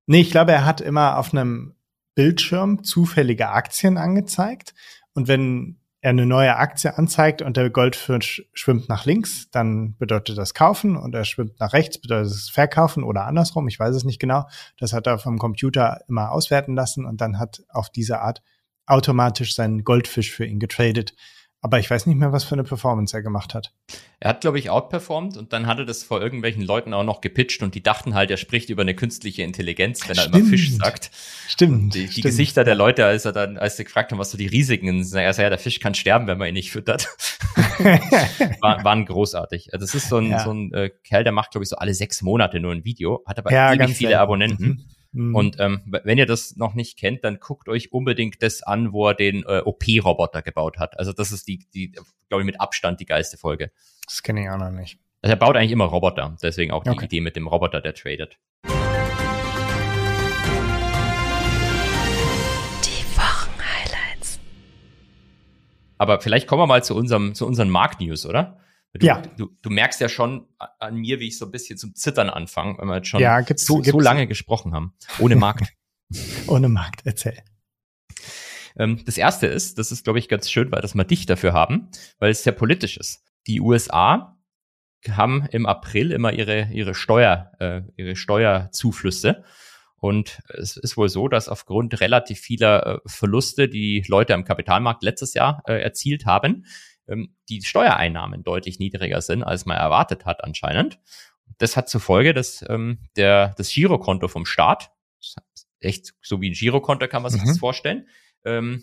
nee, 0.06 0.20
ich 0.20 0.30
glaube, 0.30 0.52
er 0.52 0.64
hat 0.64 0.80
immer 0.80 1.18
auf 1.18 1.32
einem 1.32 1.74
Bildschirm 2.14 2.82
zufällige 2.82 3.50
Aktien 3.50 3.98
angezeigt. 3.98 4.74
Und 5.14 5.28
wenn 5.28 5.78
er 6.00 6.10
eine 6.10 6.26
neue 6.26 6.56
Aktie 6.56 6.96
anzeigt 6.96 7.42
und 7.42 7.56
der 7.56 7.70
Goldfisch 7.70 8.44
schwimmt 8.52 8.88
nach 8.88 9.06
links, 9.06 9.50
dann 9.50 9.96
bedeutet 9.96 10.38
das 10.38 10.54
kaufen 10.54 10.96
und 10.96 11.14
er 11.14 11.24
schwimmt 11.24 11.58
nach 11.58 11.72
rechts, 11.72 12.00
bedeutet 12.00 12.32
es 12.32 12.48
verkaufen 12.48 13.02
oder 13.02 13.24
andersrum, 13.24 13.66
ich 13.66 13.78
weiß 13.78 13.94
es 13.94 14.04
nicht 14.04 14.20
genau. 14.20 14.46
Das 14.78 14.92
hat 14.92 15.06
er 15.06 15.18
vom 15.18 15.38
Computer 15.38 16.00
immer 16.08 16.30
auswerten 16.30 16.74
lassen 16.74 17.04
und 17.06 17.20
dann 17.20 17.38
hat 17.38 17.64
auf 17.68 17.90
diese 17.90 18.20
Art 18.20 18.42
automatisch 18.86 19.54
seinen 19.54 19.84
Goldfisch 19.84 20.30
für 20.30 20.44
ihn 20.44 20.58
getradet 20.60 21.14
Aber 21.62 21.80
ich 21.80 21.90
weiß 21.90 22.06
nicht 22.06 22.16
mehr, 22.16 22.32
was 22.32 22.44
für 22.44 22.54
eine 22.54 22.62
Performance 22.62 23.16
er 23.16 23.22
gemacht 23.22 23.52
hat. 23.52 23.72
Er 24.20 24.30
hat, 24.30 24.40
glaube 24.40 24.58
ich, 24.58 24.70
outperformed 24.70 25.36
und 25.36 25.52
dann 25.52 25.66
hat 25.66 25.78
er 25.78 25.84
das 25.84 26.04
vor 26.04 26.22
irgendwelchen 26.22 26.62
Leuten 26.62 26.94
auch 26.94 27.02
noch 27.02 27.20
gepitcht 27.20 27.62
und 27.62 27.74
die 27.74 27.82
dachten 27.82 28.14
halt, 28.14 28.30
er 28.30 28.36
spricht 28.36 28.70
über 28.70 28.82
eine 28.82 28.94
künstliche 28.94 29.42
Intelligenz, 29.42 30.08
wenn 30.08 30.14
stimmt. 30.14 30.34
er 30.34 30.40
immer 30.40 30.48
Fisch 30.48 30.70
sagt. 30.76 31.10
Stimmt. 31.48 31.94
Die, 31.94 32.06
die 32.06 32.12
stimmt. 32.12 32.24
Gesichter 32.24 32.62
der 32.62 32.76
Leute, 32.76 33.04
als 33.04 33.24
er 33.24 33.32
dann, 33.32 33.58
als 33.58 33.76
sie 33.76 33.84
gefragt 33.84 34.12
haben, 34.12 34.18
was 34.18 34.30
so 34.30 34.38
die 34.38 34.46
Risiken 34.46 35.02
sind, 35.02 35.18
er 35.18 35.32
sagt, 35.32 35.42
ja, 35.42 35.50
der 35.50 35.58
Fisch 35.58 35.80
kann 35.80 35.94
sterben, 35.94 36.28
wenn 36.28 36.38
man 36.38 36.48
ihn 36.48 36.54
nicht 36.54 36.70
füttert. 36.70 37.08
War, 38.60 38.84
waren 38.84 39.04
großartig. 39.04 39.72
Also 39.72 39.84
das 39.84 39.94
ist 39.94 40.08
so 40.08 40.18
ein, 40.18 40.30
ja. 40.30 40.44
so 40.44 40.52
ein 40.52 40.72
äh, 40.72 40.90
Kerl, 41.02 41.24
der 41.24 41.32
macht, 41.32 41.50
glaube 41.50 41.64
ich, 41.64 41.68
so 41.68 41.76
alle 41.76 41.94
sechs 41.94 42.22
Monate 42.22 42.60
nur 42.60 42.72
ein 42.72 42.84
Video, 42.84 43.24
hat 43.26 43.38
aber 43.38 43.50
ja, 43.50 43.72
viele 43.72 43.94
selten. 43.94 44.14
Abonnenten. 44.14 44.66
Mhm. 44.66 44.84
Mhm. 45.12 45.34
Und 45.34 45.56
ähm, 45.60 45.82
wenn 45.86 46.18
ihr 46.18 46.26
das 46.26 46.56
noch 46.56 46.74
nicht 46.74 46.98
kennt, 46.98 47.24
dann 47.24 47.38
guckt 47.40 47.68
euch 47.68 47.92
unbedingt 47.92 48.42
das 48.42 48.62
an, 48.62 48.92
wo 48.92 49.08
er 49.08 49.14
den 49.14 49.44
äh, 49.44 49.62
OP-Roboter 49.64 50.42
gebaut 50.42 50.78
hat. 50.78 50.98
Also 50.98 51.12
das 51.12 51.32
ist 51.32 51.48
die, 51.48 51.66
die 51.74 51.92
glaube 52.28 52.42
ich, 52.42 52.46
mit 52.46 52.60
Abstand 52.60 53.00
die 53.00 53.06
geilste 53.06 53.36
Folge. 53.36 53.70
Das 54.06 54.22
kenne 54.22 54.42
ich 54.42 54.50
auch 54.50 54.58
noch 54.58 54.70
nicht. 54.70 54.98
Also 55.22 55.32
er 55.32 55.38
baut 55.38 55.56
eigentlich 55.56 55.72
immer 55.72 55.86
Roboter, 55.86 56.36
deswegen 56.42 56.72
auch 56.72 56.84
die 56.84 56.90
okay. 56.90 57.06
Idee 57.06 57.20
mit 57.20 57.36
dem 57.36 57.48
Roboter, 57.48 57.80
der 57.80 57.94
tradet. 57.94 58.38
Die 58.64 58.70
Wochenhighlights. 63.16 64.38
Aber 65.98 66.20
vielleicht 66.20 66.46
kommen 66.46 66.62
wir 66.62 66.66
mal 66.66 66.84
zu 66.84 66.94
unserem, 66.94 67.34
zu 67.34 67.46
unseren 67.46 67.70
Markt-News, 67.70 68.26
oder? 68.26 68.60
Du, 68.98 69.06
ja. 69.06 69.22
Du, 69.36 69.50
du, 69.62 69.70
merkst 69.70 70.00
ja 70.00 70.08
schon 70.08 70.46
an 70.58 70.96
mir, 70.96 71.20
wie 71.20 71.28
ich 71.28 71.38
so 71.38 71.46
ein 71.46 71.50
bisschen 71.50 71.78
zum 71.78 71.94
Zittern 71.94 72.30
anfange, 72.30 72.78
wenn 72.78 72.88
wir 72.88 72.96
jetzt 72.96 73.08
schon 73.08 73.20
ja, 73.20 73.40
gibt's, 73.40 73.66
so, 73.66 73.76
gibt's. 73.76 73.90
so 73.90 74.00
lange 74.00 74.26
gesprochen 74.26 74.72
haben. 74.72 74.94
Ohne 75.18 75.36
Markt. 75.36 75.72
Ohne 76.46 76.68
Markt, 76.68 77.02
erzähl. 77.04 77.42
Ähm, 78.78 79.02
das 79.04 79.18
erste 79.18 79.46
ist, 79.46 79.78
das 79.78 79.90
ist, 79.90 80.04
glaube 80.04 80.18
ich, 80.18 80.28
ganz 80.28 80.50
schön, 80.50 80.70
weil 80.70 80.82
das 80.82 80.94
mal 80.94 81.04
dich 81.04 81.26
dafür 81.26 81.52
haben, 81.52 81.88
weil 82.18 82.30
es 82.30 82.42
sehr 82.42 82.52
politisch 82.52 82.96
ist. 82.96 83.24
Die 83.46 83.60
USA 83.60 84.38
haben 85.08 85.46
im 85.50 85.66
April 85.66 86.12
immer 86.12 86.32
ihre, 86.32 86.68
ihre 86.72 86.94
Steuer, 86.94 87.52
äh, 87.58 87.82
ihre 87.96 88.16
Steuerzuflüsse. 88.16 89.44
Und 89.98 90.40
es 90.48 90.76
ist 90.76 90.96
wohl 90.96 91.08
so, 91.08 91.26
dass 91.28 91.48
aufgrund 91.48 92.00
relativ 92.00 92.40
vieler 92.40 92.86
äh, 92.86 92.98
Verluste, 93.06 93.68
die 93.68 94.04
Leute 94.08 94.34
am 94.34 94.44
Kapitalmarkt 94.44 95.02
letztes 95.02 95.34
Jahr 95.34 95.62
äh, 95.66 95.80
erzielt 95.80 96.26
haben, 96.26 96.66
die 97.48 97.62
Steuereinnahmen 97.62 98.42
deutlich 98.42 98.78
niedriger 98.78 99.20
sind, 99.20 99.42
als 99.42 99.66
man 99.66 99.76
erwartet 99.76 100.24
hat 100.24 100.42
anscheinend. 100.42 100.98
Das 101.58 101.76
hat 101.76 101.88
zur 101.88 102.00
Folge, 102.00 102.34
dass 102.34 102.64
ähm, 102.68 102.98
der, 103.16 103.54
das 103.56 103.70
Girokonto 103.72 104.28
vom 104.28 104.46
Staat, 104.46 104.90
echt 105.80 106.14
so 106.20 106.40
wie 106.40 106.50
ein 106.50 106.54
Girokonto 106.54 107.06
kann 107.08 107.22
man 107.22 107.30
sich 107.30 107.42
mhm. 107.42 107.48
das 107.48 107.58
vorstellen, 107.58 108.08
ähm, 108.44 108.82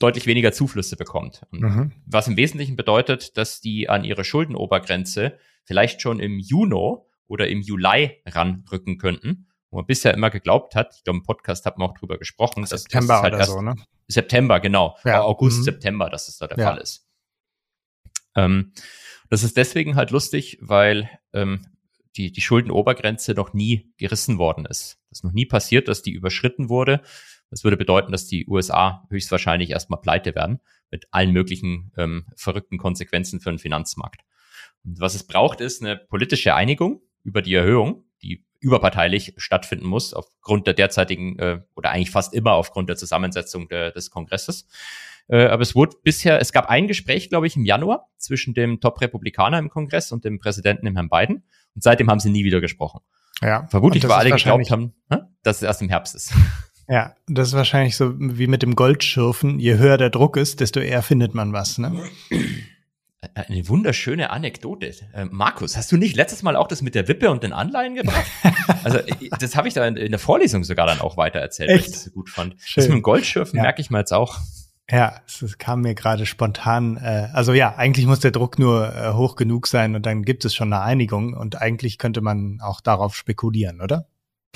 deutlich 0.00 0.26
weniger 0.26 0.52
Zuflüsse 0.52 0.96
bekommt. 0.96 1.42
Mhm. 1.52 1.92
Was 2.06 2.26
im 2.26 2.36
Wesentlichen 2.36 2.76
bedeutet, 2.76 3.36
dass 3.36 3.60
die 3.60 3.88
an 3.88 4.02
ihre 4.02 4.24
Schuldenobergrenze 4.24 5.38
vielleicht 5.64 6.02
schon 6.02 6.18
im 6.18 6.38
Juni 6.38 6.96
oder 7.28 7.48
im 7.48 7.60
Juli 7.60 8.22
ranrücken 8.26 8.98
könnten, 8.98 9.46
wo 9.70 9.76
man 9.76 9.86
bisher 9.86 10.12
immer 10.14 10.30
geglaubt 10.30 10.74
hat, 10.74 10.96
ich 10.96 11.04
glaube 11.04 11.18
im 11.18 11.22
Podcast 11.22 11.64
hat 11.66 11.78
man 11.78 11.90
auch 11.90 11.94
drüber 11.94 12.18
gesprochen, 12.18 12.62
dass 12.62 12.70
September 12.70 13.14
das 13.14 13.22
halt 13.22 13.34
oder 13.34 13.44
so, 13.44 13.62
ne? 13.62 13.76
September, 14.08 14.58
genau. 14.58 14.96
Ja. 15.04 15.22
August, 15.22 15.60
mhm. 15.60 15.64
September, 15.64 16.10
dass 16.10 16.26
es 16.26 16.38
da 16.38 16.48
der 16.48 16.58
ja. 16.58 16.72
Fall 16.72 16.78
ist. 16.78 17.06
Ähm, 18.34 18.72
das 19.28 19.42
ist 19.42 19.56
deswegen 19.56 19.96
halt 19.96 20.10
lustig, 20.10 20.58
weil 20.60 21.08
ähm, 21.32 21.66
die, 22.16 22.32
die 22.32 22.40
Schuldenobergrenze 22.40 23.34
noch 23.34 23.54
nie 23.54 23.92
gerissen 23.96 24.38
worden 24.38 24.66
ist. 24.66 24.98
Das 25.10 25.18
ist 25.18 25.24
noch 25.24 25.32
nie 25.32 25.46
passiert, 25.46 25.88
dass 25.88 26.02
die 26.02 26.12
überschritten 26.12 26.68
wurde. 26.68 27.00
Das 27.50 27.64
würde 27.64 27.76
bedeuten, 27.76 28.12
dass 28.12 28.26
die 28.26 28.46
USA 28.46 29.06
höchstwahrscheinlich 29.10 29.70
erstmal 29.70 30.00
pleite 30.00 30.34
werden 30.34 30.60
mit 30.90 31.06
allen 31.10 31.32
möglichen 31.32 31.92
ähm, 31.96 32.26
verrückten 32.36 32.78
Konsequenzen 32.78 33.40
für 33.40 33.50
den 33.50 33.58
Finanzmarkt. 33.58 34.22
Und 34.84 35.00
was 35.00 35.14
es 35.14 35.24
braucht, 35.24 35.60
ist 35.60 35.82
eine 35.82 35.96
politische 35.96 36.54
Einigung 36.54 37.02
über 37.22 37.42
die 37.42 37.54
Erhöhung, 37.54 38.04
die 38.22 38.44
überparteilich 38.60 39.34
stattfinden 39.36 39.86
muss, 39.86 40.14
aufgrund 40.14 40.66
der 40.66 40.74
derzeitigen 40.74 41.38
äh, 41.38 41.60
oder 41.74 41.90
eigentlich 41.90 42.10
fast 42.10 42.34
immer 42.34 42.52
aufgrund 42.52 42.88
der 42.88 42.96
Zusammensetzung 42.96 43.68
der, 43.68 43.90
des 43.90 44.10
Kongresses. 44.10 44.66
Äh, 45.30 45.46
aber 45.46 45.62
es 45.62 45.74
wurde 45.74 45.96
bisher, 46.02 46.40
es 46.40 46.52
gab 46.52 46.68
ein 46.68 46.88
Gespräch, 46.88 47.28
glaube 47.28 47.46
ich, 47.46 47.56
im 47.56 47.64
Januar 47.64 48.08
zwischen 48.18 48.52
dem 48.52 48.80
Top-Republikaner 48.80 49.58
im 49.58 49.70
Kongress 49.70 50.10
und 50.10 50.24
dem 50.24 50.38
Präsidenten, 50.40 50.86
dem 50.86 50.96
Herrn 50.96 51.08
Biden. 51.08 51.44
Und 51.74 51.82
seitdem 51.82 52.10
haben 52.10 52.18
sie 52.18 52.30
nie 52.30 52.44
wieder 52.44 52.60
gesprochen. 52.60 53.00
Ja. 53.40 53.66
Vermutlich, 53.68 54.02
weil 54.04 54.12
alle 54.12 54.30
geglaubt 54.30 54.70
haben, 54.70 54.92
dass 55.42 55.58
es 55.58 55.62
erst 55.62 55.82
im 55.82 55.88
Herbst 55.88 56.14
ist. 56.14 56.34
Ja, 56.92 57.14
das 57.28 57.46
ist 57.46 57.54
wahrscheinlich 57.54 57.96
so 57.96 58.14
wie 58.18 58.48
mit 58.48 58.64
dem 58.64 58.74
Goldschürfen. 58.74 59.60
Je 59.60 59.78
höher 59.78 59.96
der 59.96 60.10
Druck 60.10 60.36
ist, 60.36 60.58
desto 60.58 60.80
eher 60.80 61.02
findet 61.02 61.36
man 61.36 61.52
was, 61.52 61.78
ne? 61.78 62.02
Eine 63.34 63.68
wunderschöne 63.68 64.30
Anekdote. 64.30 64.92
Äh, 65.14 65.26
Markus, 65.26 65.76
hast 65.76 65.92
du 65.92 65.96
nicht 65.96 66.16
letztes 66.16 66.42
Mal 66.42 66.56
auch 66.56 66.66
das 66.66 66.82
mit 66.82 66.96
der 66.96 67.06
Wippe 67.06 67.30
und 67.30 67.44
den 67.44 67.52
Anleihen 67.52 67.94
gebracht? 67.94 68.26
also 68.82 68.98
das 69.38 69.54
habe 69.54 69.68
ich 69.68 69.74
da 69.74 69.86
in, 69.86 69.96
in, 69.96 70.10
der 70.10 70.18
Vorlesung 70.18 70.64
sogar 70.64 70.88
dann 70.88 71.00
auch 71.00 71.16
weiter 71.16 71.38
erzählt, 71.38 71.70
Echt? 71.70 71.78
weil 71.78 71.86
ich 71.86 71.92
das 71.92 72.04
so 72.06 72.10
gut 72.10 72.28
fand. 72.28 72.56
Schön. 72.58 72.82
Das 72.82 72.88
mit 72.88 72.96
dem 72.96 73.02
Goldschürfen 73.02 73.58
ja. 73.58 73.62
merke 73.62 73.80
ich 73.80 73.90
mal 73.90 74.00
jetzt 74.00 74.12
auch. 74.12 74.40
Ja, 74.90 75.20
es 75.26 75.58
kam 75.58 75.82
mir 75.82 75.94
gerade 75.94 76.26
spontan. 76.26 76.96
Äh, 76.96 77.28
also 77.32 77.52
ja, 77.52 77.76
eigentlich 77.76 78.06
muss 78.06 78.20
der 78.20 78.32
Druck 78.32 78.58
nur 78.58 78.94
äh, 78.94 79.12
hoch 79.12 79.36
genug 79.36 79.66
sein 79.66 79.94
und 79.94 80.04
dann 80.06 80.22
gibt 80.22 80.44
es 80.44 80.54
schon 80.54 80.72
eine 80.72 80.82
Einigung 80.82 81.34
und 81.34 81.60
eigentlich 81.60 81.98
könnte 81.98 82.20
man 82.20 82.58
auch 82.60 82.80
darauf 82.80 83.14
spekulieren, 83.14 83.80
oder? 83.80 84.06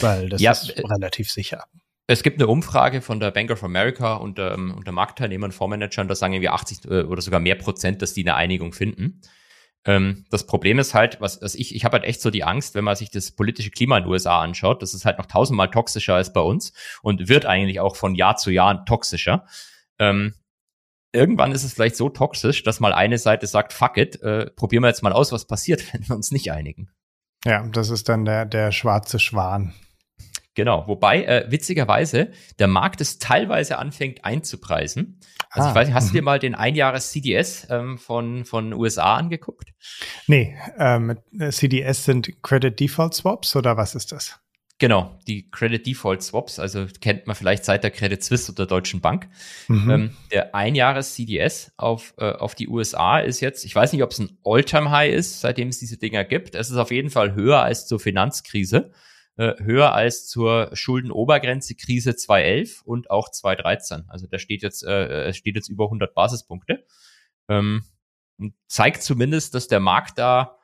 Weil 0.00 0.28
das 0.28 0.40
ja, 0.40 0.52
ist 0.52 0.70
äh, 0.70 0.82
relativ 0.86 1.30
sicher. 1.30 1.64
Es 2.06 2.22
gibt 2.22 2.40
eine 2.40 2.48
Umfrage 2.48 3.00
von 3.00 3.20
der 3.20 3.30
Bank 3.30 3.50
of 3.50 3.64
America 3.64 4.14
unter, 4.14 4.52
ähm, 4.52 4.74
unter 4.76 4.92
Marktteilnehmern, 4.92 5.52
Fondsmanagern, 5.52 6.08
da 6.08 6.14
sagen 6.14 6.38
wir 6.40 6.52
80 6.52 6.84
äh, 6.84 7.02
oder 7.02 7.22
sogar 7.22 7.40
mehr 7.40 7.54
Prozent, 7.54 8.02
dass 8.02 8.12
die 8.12 8.22
eine 8.22 8.34
Einigung 8.34 8.72
finden. 8.72 9.22
Ähm, 9.86 10.24
das 10.30 10.46
Problem 10.46 10.78
ist 10.78 10.94
halt, 10.94 11.20
was, 11.20 11.40
was 11.40 11.54
ich, 11.54 11.74
ich 11.74 11.84
habe 11.84 11.98
halt 11.98 12.04
echt 12.04 12.20
so 12.20 12.30
die 12.30 12.44
Angst, 12.44 12.74
wenn 12.74 12.84
man 12.84 12.96
sich 12.96 13.10
das 13.10 13.30
politische 13.30 13.70
Klima 13.70 13.98
in 13.98 14.04
den 14.04 14.10
USA 14.10 14.40
anschaut, 14.40 14.82
das 14.82 14.94
ist 14.94 15.04
halt 15.04 15.18
noch 15.18 15.26
tausendmal 15.26 15.70
toxischer 15.70 16.14
als 16.14 16.32
bei 16.32 16.40
uns 16.40 16.72
und 17.02 17.28
wird 17.28 17.46
eigentlich 17.46 17.80
auch 17.80 17.96
von 17.96 18.14
Jahr 18.14 18.36
zu 18.36 18.50
Jahr 18.50 18.84
toxischer. 18.84 19.46
Ähm, 19.98 20.34
irgendwann 21.12 21.52
ist 21.52 21.64
es 21.64 21.72
vielleicht 21.72 21.96
so 21.96 22.08
toxisch, 22.08 22.62
dass 22.62 22.80
mal 22.80 22.92
eine 22.92 23.18
Seite 23.18 23.46
sagt, 23.46 23.72
fuck 23.72 23.96
it, 23.96 24.20
äh, 24.22 24.50
probieren 24.50 24.82
wir 24.82 24.88
jetzt 24.88 25.02
mal 25.02 25.12
aus, 25.12 25.32
was 25.32 25.46
passiert, 25.46 25.82
wenn 25.92 26.08
wir 26.08 26.16
uns 26.16 26.30
nicht 26.30 26.52
einigen. 26.52 26.90
Ja, 27.44 27.66
das 27.66 27.90
ist 27.90 28.08
dann 28.08 28.24
der, 28.24 28.46
der 28.46 28.72
schwarze 28.72 29.18
Schwan. 29.18 29.74
Genau, 30.54 30.86
wobei 30.86 31.24
äh, 31.24 31.50
witzigerweise 31.50 32.30
der 32.60 32.68
Markt 32.68 33.00
es 33.00 33.18
teilweise 33.18 33.76
anfängt 33.76 34.24
einzupreisen. 34.24 35.20
Also 35.50 35.66
ah, 35.66 35.70
ich 35.70 35.74
weiß 35.74 35.88
nicht, 35.88 35.94
hast 35.96 36.08
du 36.10 36.12
dir 36.12 36.22
mhm. 36.22 36.26
mal 36.26 36.38
den 36.38 36.54
Einjahres 36.54 37.10
CDS 37.10 37.66
ähm, 37.70 37.98
von 37.98 38.44
von 38.44 38.72
USA 38.72 39.16
angeguckt? 39.16 39.72
Nee, 40.28 40.56
ähm, 40.78 41.18
CDS 41.50 42.04
sind 42.04 42.42
Credit 42.42 42.78
Default 42.78 43.14
Swaps 43.14 43.56
oder 43.56 43.76
was 43.76 43.96
ist 43.96 44.12
das? 44.12 44.38
Genau, 44.78 45.16
die 45.28 45.50
Credit 45.50 45.86
Default 45.86 46.22
Swaps, 46.22 46.58
also 46.58 46.86
kennt 47.00 47.28
man 47.28 47.36
vielleicht 47.36 47.64
seit 47.64 47.84
der 47.84 47.92
Credit 47.92 48.22
Suisse 48.22 48.50
oder 48.50 48.66
Deutschen 48.66 49.00
Bank. 49.00 49.28
Mhm. 49.68 49.90
Ähm, 49.90 50.16
der 50.32 50.54
Einjahres 50.54 51.14
CDS 51.14 51.72
auf, 51.76 52.12
äh, 52.18 52.32
auf 52.32 52.56
die 52.56 52.68
USA 52.68 53.20
ist 53.20 53.40
jetzt, 53.40 53.64
ich 53.64 53.74
weiß 53.74 53.92
nicht, 53.92 54.02
ob 54.02 54.10
es 54.10 54.18
ein 54.18 54.36
All-Time-High 54.44 55.14
ist, 55.14 55.40
seitdem 55.40 55.68
es 55.68 55.78
diese 55.78 55.96
Dinger 55.96 56.24
gibt. 56.24 56.56
Es 56.56 56.70
ist 56.70 56.76
auf 56.76 56.90
jeden 56.90 57.10
Fall 57.10 57.34
höher 57.34 57.62
als 57.62 57.86
zur 57.86 58.00
Finanzkrise, 58.00 58.90
äh, 59.36 59.52
höher 59.62 59.92
als 59.92 60.26
zur 60.26 60.70
Schuldenobergrenze-Krise 60.72 62.16
2011 62.16 62.82
und 62.82 63.10
auch 63.10 63.30
2013. 63.30 64.06
Also 64.08 64.26
der 64.26 64.38
steht 64.38 64.62
jetzt, 64.62 64.82
äh, 64.82 65.32
steht 65.34 65.54
jetzt 65.54 65.68
über 65.68 65.88
100 65.88 66.14
Basispunkte. 66.14 66.84
Ähm, 67.48 67.84
zeigt 68.66 69.04
zumindest, 69.04 69.54
dass 69.54 69.68
der 69.68 69.78
Markt 69.78 70.18
da 70.18 70.58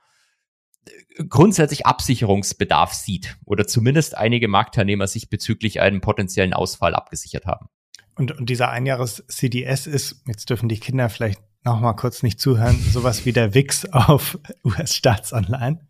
grundsätzlich 1.29 1.87
Absicherungsbedarf 1.87 2.93
sieht 2.93 3.37
oder 3.45 3.67
zumindest 3.67 4.17
einige 4.17 4.49
Marktteilnehmer 4.49 5.07
sich 5.07 5.29
bezüglich 5.29 5.81
einem 5.81 6.01
potenziellen 6.01 6.55
Ausfall 6.55 6.95
abgesichert 6.95 7.47
haben. 7.47 7.69
Und, 8.17 8.33
und 8.33 8.51
dieser 8.51 8.71
Einjahres-CDS 8.71 9.87
ist, 9.87 10.23
jetzt 10.27 10.51
dürfen 10.51 10.69
die 10.69 10.79
Kinder 10.79 11.09
vielleicht 11.09 11.41
noch 11.65 11.81
mal 11.81 11.95
kurz 11.95 12.23
nicht 12.23 12.41
zuhören, 12.41 12.79
sowas 12.93 13.25
wie 13.25 13.33
der 13.33 13.55
WIX 13.55 13.93
auf 13.93 14.39
US-Staatsanleihen? 14.65 15.81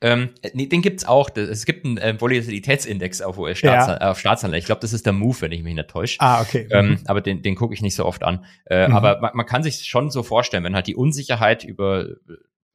Ähm, 0.00 0.30
nee, 0.54 0.66
den 0.66 0.82
gibt's 0.82 1.04
auch. 1.04 1.30
Es 1.36 1.66
gibt 1.66 1.84
einen 1.84 1.98
äh, 1.98 2.18
Volatilitätsindex 2.18 3.20
auf 3.20 3.38
US-Staatsanleihen. 3.38 4.00
Ja. 4.00 4.10
Auf 4.10 4.18
Staatsanleihen. 4.18 4.60
Ich 4.60 4.66
glaube, 4.66 4.80
das 4.80 4.92
ist 4.92 5.06
der 5.06 5.12
Move, 5.12 5.40
wenn 5.42 5.52
ich 5.52 5.62
mich 5.62 5.74
nicht 5.74 5.88
täusche. 5.88 6.20
Ah, 6.20 6.40
okay. 6.40 6.66
Ähm, 6.70 6.88
mhm. 6.88 6.98
aber 7.06 7.20
den, 7.20 7.42
den 7.42 7.54
gucke 7.54 7.74
ich 7.74 7.82
nicht 7.82 7.94
so 7.94 8.04
oft 8.04 8.22
an. 8.22 8.44
Äh, 8.64 8.88
mhm. 8.88 8.96
Aber 8.96 9.20
man, 9.20 9.30
man, 9.34 9.46
kann 9.46 9.62
sich 9.62 9.84
schon 9.86 10.10
so 10.10 10.22
vorstellen, 10.22 10.64
wenn 10.64 10.74
halt 10.74 10.86
die 10.86 10.96
Unsicherheit 10.96 11.64
über 11.64 12.06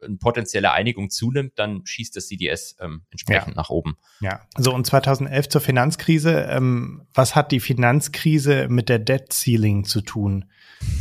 eine 0.04 0.18
potenzielle 0.18 0.72
Einigung 0.72 1.10
zunimmt, 1.10 1.54
dann 1.58 1.86
schießt 1.86 2.16
das 2.16 2.28
CDS 2.28 2.76
ähm, 2.80 3.04
entsprechend 3.12 3.50
ja. 3.50 3.56
nach 3.56 3.70
oben. 3.70 3.98
Ja, 4.20 4.42
so 4.58 4.74
und 4.74 4.86
2011 4.86 5.50
zur 5.50 5.62
Finanzkrise. 5.62 6.48
Ähm, 6.50 7.08
was 7.14 7.36
hat 7.36 7.52
die 7.52 7.60
Finanzkrise 7.60 8.68
mit 8.70 8.90
der 8.90 9.00
Debt 9.00 9.32
Ceiling 9.32 9.84
zu 9.84 10.02
tun? 10.02 10.46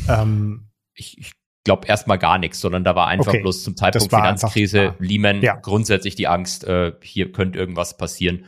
Ähm, 0.09 0.69
ich, 0.95 1.19
ich 1.19 1.33
glaube 1.65 1.87
erstmal 1.87 2.19
gar 2.19 2.39
nichts, 2.39 2.61
sondern 2.61 2.85
da 2.85 2.95
war 2.95 3.07
einfach 3.07 3.33
okay. 3.33 3.43
bloß 3.43 3.63
zum 3.65 3.77
Zeitpunkt 3.77 4.11
Finanzkrise, 4.11 4.81
einfach, 4.81 5.01
Lehman, 5.01 5.43
ja. 5.43 5.57
grundsätzlich 5.57 6.15
die 6.15 6.29
Angst, 6.29 6.65
äh, 6.65 6.93
hier 7.03 7.33
könnte 7.33 7.59
irgendwas 7.59 7.97
passieren. 7.97 8.47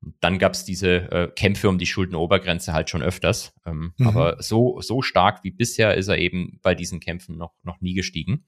Und 0.00 0.14
dann 0.20 0.38
gab 0.38 0.52
es 0.52 0.64
diese 0.64 1.10
äh, 1.10 1.28
Kämpfe 1.34 1.68
um 1.68 1.78
die 1.78 1.86
Schuldenobergrenze 1.86 2.72
halt 2.72 2.90
schon 2.90 3.02
öfters. 3.02 3.54
Ähm, 3.66 3.92
mhm. 3.96 4.06
Aber 4.06 4.42
so, 4.42 4.80
so 4.80 5.02
stark 5.02 5.42
wie 5.42 5.50
bisher 5.50 5.94
ist 5.94 6.08
er 6.08 6.18
eben 6.18 6.60
bei 6.62 6.74
diesen 6.74 7.00
Kämpfen 7.00 7.36
noch, 7.36 7.54
noch 7.62 7.80
nie 7.80 7.94
gestiegen. 7.94 8.46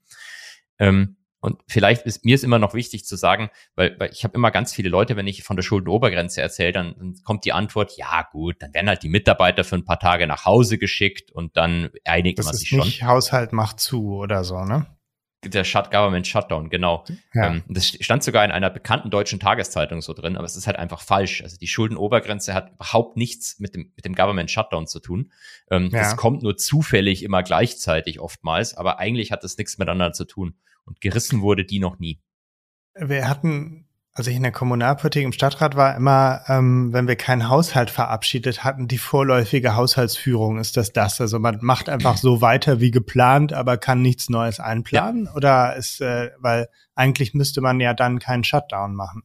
Ähm, 0.79 1.17
und 1.41 1.61
vielleicht 1.67 2.05
ist 2.05 2.25
mir 2.25 2.35
ist 2.35 2.43
immer 2.43 2.59
noch 2.59 2.73
wichtig 2.73 3.05
zu 3.05 3.15
sagen, 3.15 3.49
weil, 3.75 3.95
weil 3.99 4.11
ich 4.11 4.23
habe 4.23 4.35
immer 4.35 4.51
ganz 4.51 4.73
viele 4.73 4.89
Leute, 4.89 5.15
wenn 5.15 5.27
ich 5.27 5.43
von 5.43 5.55
der 5.55 5.63
Schuldenobergrenze 5.63 6.41
erzähle, 6.41 6.73
dann, 6.73 6.95
dann 6.97 7.15
kommt 7.23 7.45
die 7.45 7.53
Antwort, 7.53 7.93
ja 7.95 8.27
gut, 8.29 8.57
dann 8.59 8.73
werden 8.73 8.89
halt 8.89 9.03
die 9.03 9.09
Mitarbeiter 9.09 9.63
für 9.63 9.75
ein 9.75 9.85
paar 9.85 9.99
Tage 9.99 10.27
nach 10.27 10.45
Hause 10.45 10.77
geschickt 10.77 11.31
und 11.31 11.55
dann 11.55 11.89
einigt 12.03 12.39
das 12.39 12.47
man 12.47 12.55
sich 12.55 12.69
schon. 12.69 12.79
Nicht 12.79 13.03
Haushalt 13.03 13.53
macht 13.53 13.79
zu 13.79 14.15
oder 14.15 14.43
so, 14.43 14.65
ne? 14.65 14.85
Der 15.45 15.63
Shut 15.63 15.89
Government 15.89 16.27
Shutdown, 16.27 16.69
genau. 16.69 17.05
Ja. 17.33 17.47
Ähm, 17.47 17.63
das 17.69 17.87
stand 17.87 18.23
sogar 18.23 18.43
in 18.43 18.51
einer 18.51 18.69
bekannten 18.69 19.09
deutschen 19.09 19.39
Tageszeitung 19.39 20.01
so 20.01 20.11
drin, 20.11 20.35
aber 20.35 20.43
es 20.43 20.57
ist 20.57 20.67
halt 20.67 20.77
einfach 20.77 20.99
falsch. 20.99 21.41
Also 21.41 21.55
die 21.55 21.67
Schuldenobergrenze 21.67 22.53
hat 22.53 22.73
überhaupt 22.73 23.15
nichts 23.15 23.57
mit 23.57 23.73
dem, 23.73 23.93
mit 23.95 24.03
dem 24.03 24.15
Government 24.15 24.51
Shutdown 24.51 24.85
zu 24.85 24.99
tun. 24.99 25.31
Ähm, 25.71 25.91
ja. 25.93 25.99
Das 25.99 26.17
kommt 26.17 26.43
nur 26.43 26.57
zufällig 26.57 27.23
immer 27.23 27.41
gleichzeitig 27.43 28.19
oftmals, 28.19 28.75
aber 28.75 28.99
eigentlich 28.99 29.31
hat 29.31 29.45
das 29.45 29.57
nichts 29.57 29.77
miteinander 29.77 30.11
zu 30.11 30.25
tun. 30.25 30.55
Und 30.89 31.01
gerissen 31.01 31.41
wurde 31.41 31.63
die 31.63 31.79
noch 31.79 31.99
nie. 31.99 32.19
Wir 32.95 33.29
hatten, 33.29 33.87
als 34.11 34.27
ich 34.27 34.35
in 34.35 34.43
der 34.43 34.51
Kommunalpolitik 34.51 35.23
im 35.23 35.31
Stadtrat 35.31 35.75
war, 35.75 35.95
immer, 35.95 36.41
ähm, 36.47 36.91
wenn 36.91 37.07
wir 37.07 37.15
keinen 37.15 37.47
Haushalt 37.47 37.89
verabschiedet 37.89 38.63
hatten, 38.63 38.87
die 38.87 38.97
vorläufige 38.97 39.75
Haushaltsführung, 39.75 40.57
ist 40.59 40.75
das 40.75 40.91
das? 40.91 41.21
Also 41.21 41.39
man 41.39 41.59
macht 41.61 41.87
einfach 41.87 42.17
so 42.17 42.41
weiter 42.41 42.81
wie 42.81 42.91
geplant, 42.91 43.53
aber 43.53 43.77
kann 43.77 44.01
nichts 44.01 44.29
Neues 44.29 44.59
einplanen? 44.59 45.25
Ja. 45.25 45.35
Oder 45.35 45.75
ist, 45.77 46.01
äh, 46.01 46.31
weil 46.39 46.67
eigentlich 46.95 47.33
müsste 47.33 47.61
man 47.61 47.79
ja 47.79 47.93
dann 47.93 48.19
keinen 48.19 48.43
Shutdown 48.43 48.95
machen. 48.95 49.23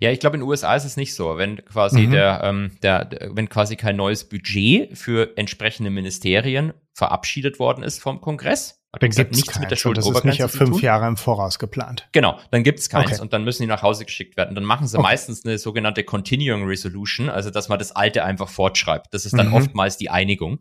Ja, 0.00 0.10
ich 0.10 0.20
glaube, 0.20 0.36
in 0.36 0.40
den 0.40 0.48
USA 0.48 0.74
ist 0.74 0.84
es 0.84 0.96
nicht 0.96 1.14
so. 1.14 1.36
Wenn 1.36 1.64
quasi 1.64 2.06
mhm. 2.06 2.10
der, 2.10 2.40
ähm, 2.42 2.76
der, 2.82 3.04
der, 3.04 3.36
wenn 3.36 3.48
quasi 3.48 3.76
kein 3.76 3.96
neues 3.96 4.28
Budget 4.28 4.96
für 4.96 5.36
entsprechende 5.36 5.90
Ministerien 5.90 6.72
verabschiedet 6.94 7.58
worden 7.58 7.84
ist 7.84 8.00
vom 8.00 8.20
Kongress, 8.20 8.77
dann 8.92 9.10
gibt 9.10 9.32
es 9.32 9.36
nichts 9.36 9.58
mit 9.58 9.70
der 9.70 9.76
Schuldenobergrenze 9.76 10.38
Das 10.38 10.48
ist 10.48 10.54
nicht 10.54 10.62
auf 10.62 10.68
fünf 10.68 10.82
Jahre 10.82 11.06
im 11.06 11.18
Voraus 11.18 11.58
geplant. 11.58 12.08
Genau, 12.12 12.38
dann 12.50 12.62
gibt 12.62 12.78
es 12.78 12.88
keins 12.88 13.12
okay. 13.12 13.20
und 13.20 13.34
dann 13.34 13.44
müssen 13.44 13.62
die 13.62 13.68
nach 13.68 13.82
Hause 13.82 14.06
geschickt 14.06 14.36
werden. 14.38 14.54
Dann 14.54 14.64
machen 14.64 14.86
sie 14.86 14.96
okay. 14.96 15.02
meistens 15.06 15.44
eine 15.44 15.58
sogenannte 15.58 16.04
Continuing 16.04 16.64
Resolution, 16.64 17.28
also 17.28 17.50
dass 17.50 17.68
man 17.68 17.78
das 17.78 17.92
Alte 17.92 18.24
einfach 18.24 18.48
fortschreibt. 18.48 19.12
Das 19.12 19.26
ist 19.26 19.36
dann 19.36 19.48
mhm. 19.48 19.54
oftmals 19.54 19.98
die 19.98 20.08
Einigung. 20.08 20.60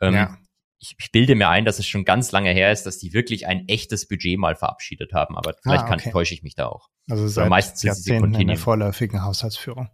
Ähm, 0.00 0.14
ja. 0.14 0.38
ich, 0.78 0.96
ich, 0.98 1.12
bilde 1.12 1.34
mir 1.34 1.50
ein, 1.50 1.66
dass 1.66 1.78
es 1.78 1.86
schon 1.86 2.06
ganz 2.06 2.32
lange 2.32 2.50
her 2.50 2.72
ist, 2.72 2.86
dass 2.86 2.96
die 2.96 3.12
wirklich 3.12 3.46
ein 3.46 3.68
echtes 3.68 4.08
Budget 4.08 4.38
mal 4.38 4.56
verabschiedet 4.56 5.12
haben, 5.12 5.36
aber 5.36 5.54
vielleicht 5.62 5.84
ah, 5.84 5.92
okay. 5.92 6.02
kann, 6.02 6.12
täusche 6.12 6.32
ich 6.32 6.42
mich 6.42 6.54
da 6.54 6.68
auch. 6.68 6.88
Also 7.10 7.28
seit 7.28 7.50
meistens 7.50 7.82
Jahrzehnten 7.82 8.34
in 8.34 8.48
der 8.48 8.56
vorläufigen 8.56 9.22
Haushaltsführung. 9.22 9.90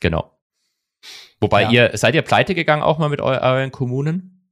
Genau. 0.00 0.38
Wobei 1.40 1.62
ja. 1.62 1.70
ihr, 1.70 1.90
seid 1.96 2.14
ihr 2.14 2.22
pleite 2.22 2.54
gegangen 2.54 2.82
auch 2.82 2.98
mal 2.98 3.08
mit 3.08 3.20
eu 3.20 3.24
euren 3.24 3.72
Kommunen? 3.72 4.50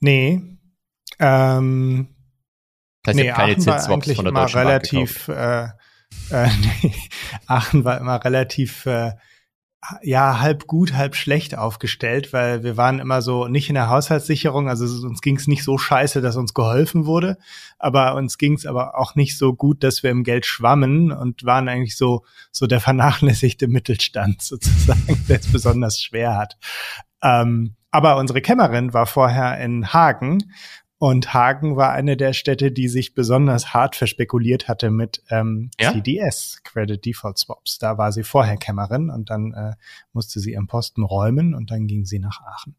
Nee, 0.00 0.42
ähm, 1.22 2.08
das 3.04 3.14
heißt, 3.14 3.24
nee, 3.24 3.32
keine 3.32 3.52
Aachen 3.52 3.66
war 3.66 3.88
eigentlich 3.88 4.16
von 4.16 4.24
der 4.24 4.32
immer 4.32 4.54
relativ, 4.54 5.28
äh, 5.28 5.64
äh, 6.30 6.48
nee, 6.82 6.94
Aachen 7.46 7.84
war 7.84 7.98
immer 8.00 8.24
relativ, 8.24 8.86
äh, 8.86 9.12
ja, 10.02 10.38
halb 10.40 10.68
gut, 10.68 10.92
halb 10.92 11.16
schlecht 11.16 11.58
aufgestellt, 11.58 12.32
weil 12.32 12.62
wir 12.62 12.76
waren 12.76 13.00
immer 13.00 13.20
so 13.20 13.48
nicht 13.48 13.68
in 13.68 13.74
der 13.74 13.88
Haushaltssicherung, 13.88 14.68
also 14.68 14.84
uns 15.06 15.20
ging 15.20 15.36
es 15.36 15.48
nicht 15.48 15.64
so 15.64 15.76
scheiße, 15.76 16.20
dass 16.20 16.36
uns 16.36 16.54
geholfen 16.54 17.04
wurde, 17.04 17.36
aber 17.80 18.14
uns 18.14 18.38
ging 18.38 18.54
es 18.54 18.64
aber 18.64 18.96
auch 18.96 19.16
nicht 19.16 19.36
so 19.36 19.54
gut, 19.54 19.82
dass 19.82 20.04
wir 20.04 20.10
im 20.10 20.22
Geld 20.22 20.46
schwammen 20.46 21.10
und 21.10 21.44
waren 21.44 21.68
eigentlich 21.68 21.96
so, 21.96 22.24
so 22.52 22.68
der 22.68 22.80
vernachlässigte 22.80 23.66
Mittelstand 23.66 24.42
sozusagen, 24.42 25.24
der 25.28 25.40
es 25.40 25.50
besonders 25.50 26.00
schwer 26.00 26.36
hat. 26.36 26.56
Ähm, 27.20 27.74
aber 27.90 28.16
unsere 28.16 28.40
Kämmerin 28.40 28.94
war 28.94 29.06
vorher 29.06 29.58
in 29.60 29.92
Hagen 29.92 30.44
und 31.02 31.34
Hagen 31.34 31.74
war 31.74 31.90
eine 31.90 32.16
der 32.16 32.32
Städte, 32.32 32.70
die 32.70 32.86
sich 32.86 33.12
besonders 33.16 33.74
hart 33.74 33.96
verspekuliert 33.96 34.68
hatte 34.68 34.92
mit 34.92 35.20
ähm, 35.30 35.72
ja? 35.80 35.90
CDS, 35.90 36.60
Credit 36.62 37.04
Default 37.04 37.38
Swaps. 37.38 37.80
Da 37.80 37.98
war 37.98 38.12
sie 38.12 38.22
vorher 38.22 38.56
Kämmerin 38.56 39.10
und 39.10 39.28
dann 39.28 39.52
äh, 39.52 39.72
musste 40.12 40.38
sie 40.38 40.52
ihren 40.52 40.68
Posten 40.68 41.02
räumen 41.02 41.56
und 41.56 41.72
dann 41.72 41.88
ging 41.88 42.04
sie 42.04 42.20
nach 42.20 42.40
Aachen. 42.42 42.76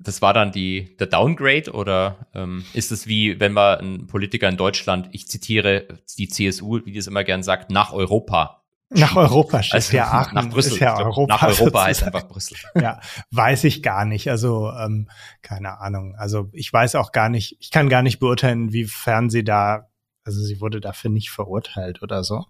Das 0.00 0.22
war 0.22 0.32
dann 0.32 0.50
die 0.50 0.96
der 0.96 1.06
Downgrade 1.06 1.70
oder 1.70 2.26
ähm, 2.34 2.64
ist 2.72 2.90
es 2.90 3.06
wie, 3.06 3.38
wenn 3.38 3.52
man 3.52 3.78
ein 3.78 4.06
Politiker 4.08 4.48
in 4.48 4.56
Deutschland, 4.56 5.08
ich 5.12 5.28
zitiere 5.28 5.86
die 6.18 6.26
CSU, 6.26 6.84
wie 6.84 6.90
die 6.90 6.98
es 6.98 7.06
immer 7.06 7.22
gern 7.22 7.44
sagt, 7.44 7.70
nach 7.70 7.92
Europa 7.92 8.63
nach 8.90 9.16
Europa 9.16 9.62
steht 9.62 9.74
also 9.74 9.96
ja 9.96 10.10
Aachen. 10.10 10.34
Nach 10.34 10.48
Brüssel. 10.48 10.74
Ist 10.74 10.78
ja 10.80 10.96
Europa, 10.98 11.34
nach 11.34 11.42
Europa 11.42 11.84
heißt 11.84 12.04
einfach 12.04 12.28
Brüssel. 12.28 12.56
Ja, 12.80 13.00
weiß 13.30 13.64
ich 13.64 13.82
gar 13.82 14.04
nicht. 14.04 14.28
Also 14.30 14.70
ähm, 14.70 15.08
keine 15.42 15.80
Ahnung. 15.80 16.14
Also 16.16 16.48
ich 16.52 16.72
weiß 16.72 16.94
auch 16.96 17.12
gar 17.12 17.28
nicht. 17.28 17.56
Ich 17.60 17.70
kann 17.70 17.88
gar 17.88 18.02
nicht 18.02 18.18
beurteilen, 18.18 18.72
wiefern 18.72 19.30
sie 19.30 19.44
da. 19.44 19.88
Also 20.24 20.40
sie 20.40 20.60
wurde 20.60 20.80
dafür 20.80 21.10
nicht 21.10 21.30
verurteilt 21.30 22.02
oder 22.02 22.24
so. 22.24 22.46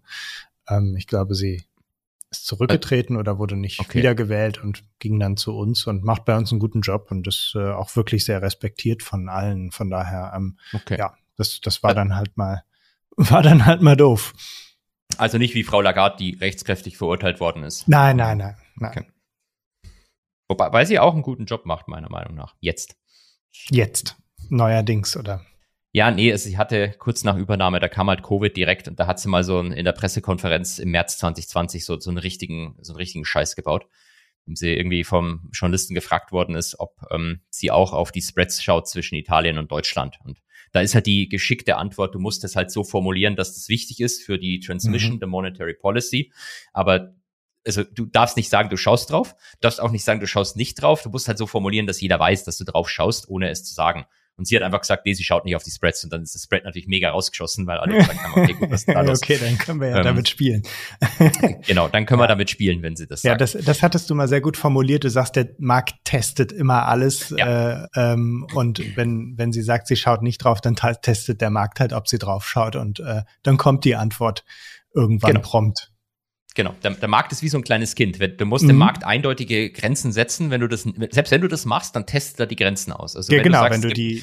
Ähm, 0.69 0.97
ich 0.97 1.07
glaube, 1.07 1.35
sie 1.35 1.65
ist 2.31 2.47
zurückgetreten 2.47 3.17
oder 3.17 3.39
wurde 3.39 3.57
nicht 3.57 3.81
okay. 3.81 3.99
wiedergewählt 3.99 4.59
und 4.59 4.85
ging 4.99 5.19
dann 5.21 5.37
zu 5.37 5.57
uns 5.57 5.87
und 5.87 6.05
macht 6.05 6.25
bei 6.25 6.37
uns 6.37 6.51
einen 6.51 6.61
guten 6.61 6.81
Job 6.81 7.11
und 7.11 7.27
ist 7.27 7.55
äh, 7.57 7.71
auch 7.71 7.95
wirklich 7.97 8.25
sehr 8.25 8.43
respektiert 8.43 9.03
von 9.03 9.29
allen. 9.29 9.71
Von 9.71 9.91
daher, 9.91 10.33
ähm, 10.37 10.59
okay. 10.73 10.99
ja, 10.99 11.15
das, 11.37 11.61
das 11.61 11.83
war 11.83 11.95
dann 11.95 12.17
halt 12.17 12.37
mal, 12.37 12.65
war 13.17 13.43
dann 13.43 13.67
halt 13.67 13.83
mal 13.83 13.97
doof. 13.97 14.33
Also 15.17 15.39
nicht 15.39 15.55
wie 15.55 15.65
Frau 15.65 15.81
Lagarde, 15.81 16.17
die 16.19 16.35
rechtskräftig 16.35 16.97
verurteilt 16.97 17.41
worden 17.41 17.63
ist. 17.63 17.87
Nein, 17.89 18.17
nein, 18.17 18.39
nein. 18.39 18.57
nein. 18.77 18.91
Okay. 18.91 19.07
Wobei, 20.49 20.73
weil 20.73 20.87
sie 20.87 20.99
auch 20.99 21.15
einen 21.15 21.23
guten 21.23 21.47
Job 21.47 21.67
macht, 21.67 21.89
meiner 21.89 22.11
Meinung 22.11 22.35
nach. 22.35 22.55
Jetzt. 22.61 22.97
Jetzt. 23.71 24.17
Neuerdings, 24.51 25.17
oder? 25.17 25.45
Ja, 25.93 26.11
nee, 26.11 26.33
also 26.33 26.49
sie 26.49 26.59
hatte 26.59 26.91
kurz 26.99 27.23
nach 27.23 27.37
Übernahme, 27.37 27.79
da 27.79 27.89
kam 27.89 28.11
halt 28.11 28.25
Covid 28.25 28.55
direkt 28.57 28.89
und 28.89 28.99
da 28.99 29.07
hat 29.07 29.21
sie 29.21 29.29
mal 29.29 29.45
so 29.45 29.61
in 29.61 29.85
der 29.85 29.93
Pressekonferenz 29.93 30.81
im 30.81 30.91
März 30.91 31.19
2020 31.19 31.85
so, 31.85 32.01
so 32.01 32.11
einen 32.11 32.19
richtigen, 32.19 32.77
so 32.81 32.93
einen 32.93 32.99
richtigen 32.99 33.25
Scheiß 33.25 33.55
gebaut. 33.55 33.87
Sie 34.47 34.75
irgendwie 34.75 35.05
vom 35.05 35.49
Journalisten 35.53 35.95
gefragt 35.95 36.33
worden 36.33 36.57
ist, 36.57 36.79
ob 36.81 36.97
ähm, 37.11 37.41
sie 37.49 37.71
auch 37.71 37.93
auf 37.93 38.13
die 38.13 38.21
Spreads 38.21 38.63
schaut 38.63 38.89
zwischen 38.89 39.15
Italien 39.15 39.57
und 39.57 39.71
Deutschland. 39.71 40.19
Und 40.25 40.43
da 40.75 40.81
ist 40.81 40.97
halt 40.97 41.07
die 41.07 41.29
geschickte 41.29 41.77
Antwort, 41.77 42.17
du 42.17 42.19
musst 42.19 42.43
es 42.43 42.57
halt 42.57 42.73
so 42.73 42.83
formulieren, 42.83 43.37
dass 43.37 43.55
das 43.55 43.69
wichtig 43.69 44.01
ist 44.01 44.25
für 44.25 44.39
die 44.39 44.59
Transmission 44.59 45.15
mhm. 45.15 45.19
der 45.21 45.29
Monetary 45.29 45.75
Policy. 45.75 46.33
Aber 46.73 47.15
also 47.65 47.85
du 47.85 48.07
darfst 48.07 48.37
nicht 48.37 48.51
sagen, 48.51 48.71
du 48.71 48.77
schaust 48.77 49.11
drauf, 49.11 49.37
darfst 49.61 49.81
auch 49.81 49.93
nicht 49.93 50.03
sagen, 50.03 50.19
du 50.19 50.27
schaust 50.27 50.57
nicht 50.57 50.75
drauf. 50.75 51.03
Du 51.03 51.11
musst 51.11 51.29
halt 51.29 51.39
so 51.39 51.47
formulieren, 51.47 51.87
dass 51.87 52.01
jeder 52.01 52.19
weiß, 52.19 52.43
dass 52.43 52.59
du 52.59 52.65
drauf 52.65 52.91
schaust, 52.91 53.29
ohne 53.29 53.51
es 53.51 53.63
zu 53.65 53.73
sagen. 53.73 54.05
Und 54.37 54.49
sie 54.49 54.57
hat 54.57 54.65
einfach 54.65 54.81
gesagt, 54.81 55.07
nee, 55.07 55.15
sie 55.15 55.23
schaut 55.23 55.45
nicht 55.45 55.55
auf 55.55 55.63
die 55.63 55.71
Spreads 55.71 56.03
und 56.03 56.13
dann 56.13 56.23
ist 56.23 56.35
das 56.35 56.43
Spread 56.43 56.65
natürlich 56.65 56.89
mega 56.89 57.11
rausgeschossen, 57.11 57.69
weil 57.69 57.79
alle 57.79 57.99
gesagt 57.99 58.19
haben, 58.19 58.43
okay, 58.43 58.53
gut, 58.55 58.71
was 58.71 58.81
ist 58.81 58.89
da 58.89 59.01
los? 59.03 59.23
okay, 59.23 59.39
dann 59.41 59.57
können 59.59 59.81
wir 59.81 59.91
ja 59.91 59.99
ähm, 59.99 60.03
damit 60.05 60.29
spielen. 60.29 60.63
genau, 61.67 61.87
dann 61.87 62.05
können 62.05 62.19
ja. 62.19 62.25
wir 62.25 62.29
damit 62.29 62.51
spielen, 62.51 62.83
wenn 62.83 62.97
sie 62.97 63.07
das 63.07 63.23
sagt. 63.23 63.31
Ja, 63.31 63.37
das, 63.37 63.53
das 63.53 63.83
hattest 63.83 64.11
du 64.11 64.17
mal 64.17 64.27
sehr 64.27 64.41
gut 64.41 64.57
formuliert. 64.57 65.05
Du 65.05 65.11
sagst, 65.11 65.37
der 65.37 65.51
Markt 65.59 65.95
testet 66.03 66.51
immer 66.51 66.89
alles 66.89 67.33
ja. 67.37 67.85
äh, 67.85 67.89
ähm, 67.95 68.47
und 68.55 68.97
wenn, 68.97 69.35
wenn 69.37 69.53
sie 69.53 69.63
sagt, 69.63 69.87
sie 69.87 69.97
schaut 69.97 70.23
nicht 70.23 70.39
drauf, 70.39 70.61
dann 70.61 70.75
testet 70.75 71.41
der 71.41 71.51
Markt 71.51 71.79
halt, 71.79 71.93
ob 71.93 72.09
sie 72.09 72.19
drauf 72.19 72.49
schaut 72.49 72.75
und 72.75 72.99
äh, 72.99 73.23
dann 73.45 73.57
kommt 73.57 73.85
die 73.85 73.95
Antwort 73.95 74.45
irgendwann 74.95 75.35
genau. 75.35 75.47
prompt. 75.47 75.94
Genau, 76.55 76.75
der, 76.85 76.93
der, 76.93 77.09
Markt 77.09 77.33
ist 77.33 77.43
wie 77.43 77.49
so 77.49 77.59
ein 77.59 77.65
kleines 77.65 77.97
Kind. 77.97 78.19
Du 78.39 78.47
musst 78.47 78.65
mhm. 78.65 78.69
dem 78.69 78.77
Markt 78.77 79.05
eindeutige 79.05 79.71
Grenzen 79.71 80.13
setzen. 80.13 80.51
Wenn 80.51 80.61
du 80.61 80.69
das, 80.69 80.83
selbst 81.11 81.33
wenn 81.33 81.41
du 81.41 81.49
das 81.49 81.65
machst, 81.65 81.97
dann 81.97 82.07
testet 82.07 82.41
er 82.41 82.47
die 82.47 82.57
Grenzen 82.57 82.93
aus. 82.93 83.17
Also 83.17 83.33
ja, 83.33 83.39
wenn 83.39 83.45
genau, 83.45 83.59
du 83.59 83.65
sagst, 83.65 83.83
wenn 83.83 83.89
du 83.89 83.95
die 83.95 84.23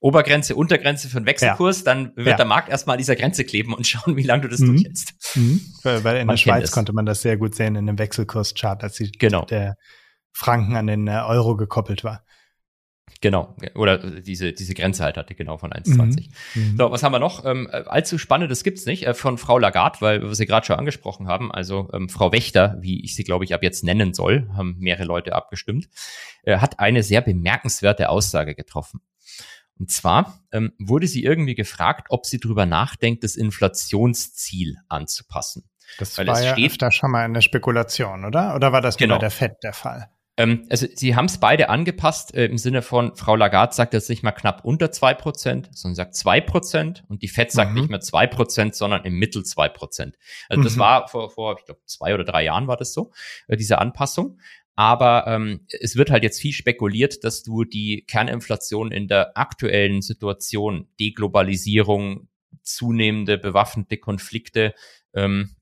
Obergrenze, 0.00 0.56
Untergrenze 0.56 1.08
für 1.08 1.18
einen 1.18 1.26
Wechselkurs, 1.26 1.78
ja. 1.78 1.84
dann 1.84 2.16
wird 2.16 2.26
ja. 2.26 2.36
der 2.36 2.46
Markt 2.46 2.68
erstmal 2.68 2.94
an 2.94 2.98
dieser 2.98 3.14
Grenze 3.14 3.44
kleben 3.44 3.72
und 3.72 3.86
schauen, 3.86 4.16
wie 4.16 4.24
lange 4.24 4.42
du 4.42 4.48
das 4.48 4.58
mhm. 4.58 4.74
durchhältst. 4.74 5.36
Mhm. 5.36 5.60
Weil, 5.84 6.16
in 6.16 6.26
man 6.26 6.34
der 6.34 6.38
Schweiz 6.38 6.64
es. 6.64 6.72
konnte 6.72 6.92
man 6.92 7.06
das 7.06 7.22
sehr 7.22 7.36
gut 7.36 7.54
sehen 7.54 7.76
in 7.76 7.86
dem 7.86 7.98
Wechselkurschart, 7.98 8.82
als 8.82 8.96
die, 8.96 9.12
genau. 9.12 9.44
der 9.44 9.76
Franken 10.32 10.74
an 10.74 10.88
den 10.88 11.06
äh, 11.06 11.22
Euro 11.24 11.56
gekoppelt 11.56 12.02
war. 12.02 12.24
Genau, 13.22 13.54
oder 13.76 13.98
diese, 13.98 14.52
diese 14.52 14.74
Grenze 14.74 15.04
halt 15.04 15.16
hatte, 15.16 15.36
genau 15.36 15.56
von 15.56 15.72
1,20. 15.72 16.28
Mhm. 16.54 16.72
mhm. 16.72 16.76
So, 16.76 16.90
was 16.90 17.04
haben 17.04 17.12
wir 17.12 17.20
noch? 17.20 17.44
Ähm, 17.44 17.68
allzu 17.70 18.18
Spannendes 18.18 18.64
gibt's 18.64 18.84
nicht 18.84 19.06
äh, 19.06 19.14
von 19.14 19.38
Frau 19.38 19.58
Lagarde, 19.58 20.00
weil 20.00 20.22
wir 20.22 20.34
sie 20.34 20.44
gerade 20.44 20.66
schon 20.66 20.76
angesprochen 20.76 21.28
haben. 21.28 21.52
Also 21.52 21.88
ähm, 21.92 22.08
Frau 22.08 22.32
Wächter, 22.32 22.76
wie 22.80 23.04
ich 23.04 23.14
sie, 23.14 23.22
glaube 23.22 23.44
ich, 23.44 23.54
ab 23.54 23.62
jetzt 23.62 23.84
nennen 23.84 24.12
soll, 24.12 24.50
haben 24.56 24.76
mehrere 24.80 25.04
Leute 25.04 25.36
abgestimmt, 25.36 25.88
äh, 26.42 26.58
hat 26.58 26.80
eine 26.80 27.04
sehr 27.04 27.20
bemerkenswerte 27.20 28.08
Aussage 28.08 28.56
getroffen. 28.56 29.00
Und 29.78 29.92
zwar 29.92 30.40
ähm, 30.50 30.72
wurde 30.80 31.06
sie 31.06 31.22
irgendwie 31.22 31.54
gefragt, 31.54 32.08
ob 32.10 32.26
sie 32.26 32.40
darüber 32.40 32.66
nachdenkt, 32.66 33.22
das 33.22 33.36
Inflationsziel 33.36 34.78
anzupassen. 34.88 35.70
Das 36.00 36.18
Weil 36.18 36.26
war 36.26 36.42
ja 36.42 36.54
steht, 36.54 36.72
öfter 36.72 36.90
schon 36.90 37.12
mal 37.12 37.24
in 37.24 37.34
der 37.34 37.40
Spekulation, 37.40 38.24
oder? 38.24 38.56
Oder 38.56 38.72
war 38.72 38.80
das 38.80 38.96
genau. 38.96 39.14
nur 39.14 39.18
bei 39.18 39.26
der 39.26 39.30
FED 39.30 39.62
der 39.62 39.72
Fall? 39.72 40.08
Ähm, 40.42 40.66
also 40.70 40.86
sie 40.92 41.14
haben 41.14 41.26
es 41.26 41.38
beide 41.38 41.68
angepasst 41.68 42.34
äh, 42.34 42.46
im 42.46 42.58
Sinne 42.58 42.82
von, 42.82 43.14
Frau 43.14 43.36
Lagarde 43.36 43.74
sagt 43.74 43.94
jetzt 43.94 44.08
nicht 44.10 44.22
mal 44.22 44.32
knapp 44.32 44.64
unter 44.64 44.90
zwei 44.90 45.14
Prozent, 45.14 45.68
sondern 45.72 45.94
sagt 45.94 46.16
zwei 46.16 46.40
Prozent 46.40 47.04
und 47.08 47.22
die 47.22 47.28
FED 47.28 47.52
sagt 47.52 47.72
mhm. 47.72 47.80
nicht 47.80 47.90
mehr 47.90 48.00
zwei 48.00 48.26
Prozent, 48.26 48.74
sondern 48.74 49.04
im 49.04 49.14
Mittel 49.14 49.44
zwei 49.44 49.68
Prozent. 49.68 50.16
Also 50.48 50.60
mhm. 50.60 50.64
das 50.64 50.78
war 50.78 51.08
vor, 51.08 51.30
vor 51.30 51.56
ich 51.58 51.64
glaube, 51.64 51.80
zwei 51.86 52.14
oder 52.14 52.24
drei 52.24 52.44
Jahren 52.44 52.66
war 52.66 52.76
das 52.76 52.92
so, 52.92 53.12
äh, 53.46 53.56
diese 53.56 53.78
Anpassung. 53.78 54.38
Aber 54.74 55.26
ähm, 55.26 55.66
es 55.68 55.96
wird 55.96 56.10
halt 56.10 56.22
jetzt 56.22 56.40
viel 56.40 56.52
spekuliert, 56.52 57.24
dass 57.24 57.42
du 57.42 57.64
die 57.64 58.04
Kerninflation 58.08 58.90
in 58.90 59.06
der 59.06 59.36
aktuellen 59.36 60.00
Situation, 60.00 60.88
Deglobalisierung, 60.98 62.28
zunehmende 62.62 63.38
bewaffnete 63.38 63.98
Konflikte, 63.98 64.74
ähm, 65.14 65.50
äh, 65.50 65.61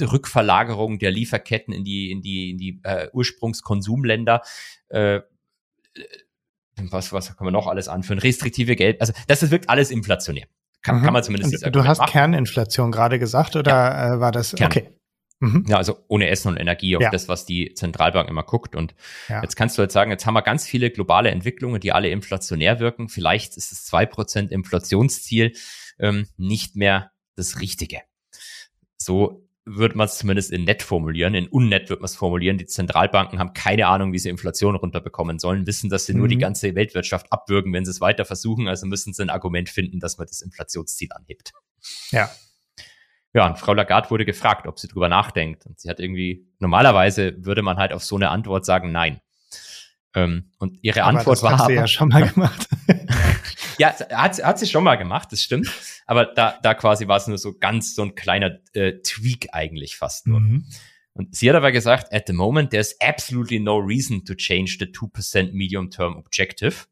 Rückverlagerung 0.00 0.98
der 0.98 1.10
Lieferketten 1.10 1.72
in 1.72 1.84
die, 1.84 2.10
in 2.10 2.22
die, 2.22 2.50
in 2.50 2.58
die 2.58 2.80
äh, 2.82 3.08
Ursprungskonsumländer, 3.12 4.42
äh, 4.88 5.20
was, 6.90 7.12
was 7.12 7.36
kann 7.36 7.44
man 7.44 7.52
noch 7.52 7.66
alles 7.66 7.88
anführen? 7.88 8.18
Restriktive 8.18 8.76
Geld, 8.76 9.00
also 9.00 9.12
das, 9.26 9.50
wirkt 9.50 9.68
alles 9.68 9.90
inflationär. 9.90 10.46
Kann, 10.82 11.00
mhm. 11.00 11.04
kann 11.04 11.12
man 11.12 11.22
zumindest 11.22 11.58
sagen. 11.58 11.72
Du 11.72 11.84
hast 11.84 11.98
machen. 11.98 12.10
Kerninflation 12.10 12.90
gerade 12.90 13.18
gesagt 13.18 13.56
oder 13.56 13.70
ja. 13.70 14.14
äh, 14.14 14.20
war 14.20 14.32
das? 14.32 14.54
Kern. 14.54 14.70
Okay. 14.70 14.88
Mhm. 15.40 15.64
Ja, 15.68 15.78
also 15.78 15.98
ohne 16.08 16.28
Essen 16.28 16.48
und 16.48 16.58
Energie 16.58 16.96
auf 16.96 17.02
ja. 17.02 17.10
das, 17.10 17.28
was 17.28 17.46
die 17.46 17.72
Zentralbank 17.74 18.28
immer 18.28 18.42
guckt. 18.42 18.76
Und 18.76 18.94
ja. 19.28 19.42
jetzt 19.42 19.56
kannst 19.56 19.78
du 19.78 19.82
jetzt 19.82 19.94
sagen, 19.94 20.10
jetzt 20.10 20.26
haben 20.26 20.34
wir 20.34 20.42
ganz 20.42 20.66
viele 20.66 20.90
globale 20.90 21.30
Entwicklungen, 21.30 21.80
die 21.80 21.92
alle 21.92 22.10
inflationär 22.10 22.78
wirken. 22.78 23.08
Vielleicht 23.08 23.56
ist 23.56 23.72
das 23.72 23.84
zwei 23.84 24.04
Prozent 24.04 24.52
Inflationsziel 24.52 25.54
ähm, 25.98 26.26
nicht 26.36 26.76
mehr 26.76 27.12
das 27.36 27.60
Richtige. 27.60 28.00
So 29.00 29.46
würde 29.64 29.96
man 29.96 30.06
es 30.06 30.18
zumindest 30.18 30.52
in 30.52 30.64
nett 30.64 30.82
formulieren. 30.82 31.34
In 31.34 31.48
unnett 31.48 31.90
wird 31.90 32.00
man 32.00 32.06
es 32.06 32.16
formulieren. 32.16 32.58
Die 32.58 32.66
Zentralbanken 32.66 33.38
haben 33.38 33.52
keine 33.52 33.86
Ahnung, 33.86 34.12
wie 34.12 34.18
sie 34.18 34.28
Inflation 34.28 34.74
runterbekommen 34.74 35.38
sollen, 35.38 35.66
wissen, 35.66 35.90
dass 35.90 36.06
sie 36.06 36.12
mhm. 36.12 36.18
nur 36.18 36.28
die 36.28 36.36
mhm. 36.36 36.40
ganze 36.40 36.74
Weltwirtschaft 36.74 37.32
abwürgen, 37.32 37.72
wenn 37.72 37.84
sie 37.84 37.90
es 37.90 38.00
weiter 38.00 38.24
versuchen. 38.24 38.68
Also 38.68 38.86
müssen 38.86 39.12
sie 39.12 39.22
ein 39.22 39.30
Argument 39.30 39.68
finden, 39.68 40.00
dass 40.00 40.18
man 40.18 40.26
das 40.26 40.40
Inflationsziel 40.40 41.10
anhebt. 41.12 41.52
Ja. 42.10 42.30
Ja, 43.32 43.46
und 43.46 43.58
Frau 43.58 43.74
Lagarde 43.74 44.10
wurde 44.10 44.24
gefragt, 44.24 44.66
ob 44.66 44.80
sie 44.80 44.88
drüber 44.88 45.08
nachdenkt. 45.08 45.64
Und 45.66 45.78
sie 45.78 45.88
hat 45.88 46.00
irgendwie, 46.00 46.48
normalerweise 46.58 47.36
würde 47.38 47.62
man 47.62 47.76
halt 47.76 47.92
auf 47.92 48.02
so 48.02 48.16
eine 48.16 48.30
Antwort 48.30 48.64
sagen, 48.64 48.90
nein. 48.90 49.20
Ähm, 50.14 50.50
und 50.58 50.78
ihre 50.82 51.04
aber 51.04 51.18
Antwort 51.18 51.36
das 51.36 51.42
war. 51.44 51.58
Hast 51.58 51.68
du 51.68 51.74
ja 51.74 51.86
schon 51.86 52.08
mal 52.08 52.26
gemacht. 52.26 52.68
ja, 53.80 53.94
hat, 54.10 54.42
hat 54.42 54.58
sie 54.58 54.66
schon 54.66 54.84
mal 54.84 54.96
gemacht, 54.96 55.32
das 55.32 55.42
stimmt. 55.42 55.72
Aber 56.06 56.26
da, 56.26 56.58
da 56.62 56.74
quasi 56.74 57.08
war 57.08 57.16
es 57.16 57.26
nur 57.26 57.38
so 57.38 57.56
ganz 57.58 57.94
so 57.94 58.02
ein 58.02 58.14
kleiner 58.14 58.58
äh, 58.74 59.00
Tweak 59.02 59.48
eigentlich 59.52 59.96
fast 59.96 60.26
nur. 60.26 60.40
Mhm. 60.40 60.66
Und 61.14 61.34
sie 61.34 61.48
hat 61.48 61.56
aber 61.56 61.72
gesagt, 61.72 62.12
at 62.12 62.24
the 62.26 62.34
moment, 62.34 62.70
there's 62.70 62.94
absolutely 63.00 63.58
no 63.58 63.78
reason 63.78 64.24
to 64.26 64.34
change 64.34 64.76
the 64.78 64.84
2% 64.84 65.52
medium-term 65.52 66.16
objective. 66.18 66.86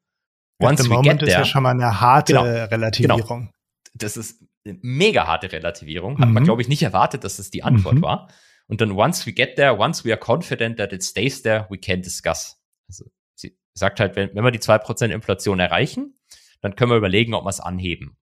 Once 0.60 0.80
at 0.80 0.84
the 0.86 0.90
we 0.90 0.94
moment 0.94 1.20
get 1.20 1.28
there, 1.28 1.42
ist 1.42 1.46
ja 1.46 1.52
schon 1.52 1.62
mal 1.62 1.72
eine 1.72 2.00
harte 2.00 2.32
genau, 2.32 2.44
Relativierung. 2.44 3.20
Genau. 3.20 3.52
Das 3.92 4.16
ist 4.16 4.42
mega 4.64 5.26
harte 5.26 5.52
Relativierung. 5.52 6.18
Hat 6.18 6.28
mhm. 6.28 6.34
man, 6.34 6.44
glaube 6.44 6.62
ich, 6.62 6.68
nicht 6.68 6.82
erwartet, 6.82 7.22
dass 7.22 7.36
das 7.36 7.50
die 7.50 7.62
Antwort 7.62 7.96
mhm. 7.96 8.02
war. 8.02 8.28
Und 8.66 8.80
dann 8.80 8.92
once 8.92 9.26
we 9.26 9.32
get 9.32 9.56
there, 9.56 9.78
once 9.78 10.06
we 10.06 10.10
are 10.10 10.18
confident 10.18 10.78
that 10.78 10.94
it 10.94 11.02
stays 11.02 11.42
there, 11.42 11.66
we 11.68 11.76
can 11.76 12.00
discuss. 12.00 12.58
Also 12.88 13.04
sie 13.34 13.58
sagt 13.74 14.00
halt, 14.00 14.16
wenn, 14.16 14.30
wenn 14.34 14.42
wir 14.42 14.50
die 14.50 14.60
zwei 14.60 14.78
Prozent 14.78 15.12
Inflation 15.12 15.60
erreichen, 15.60 16.17
dann 16.60 16.76
können 16.76 16.90
wir 16.90 16.96
überlegen, 16.96 17.34
ob 17.34 17.44
wir 17.44 17.50
es 17.50 17.60
anheben. 17.60 18.16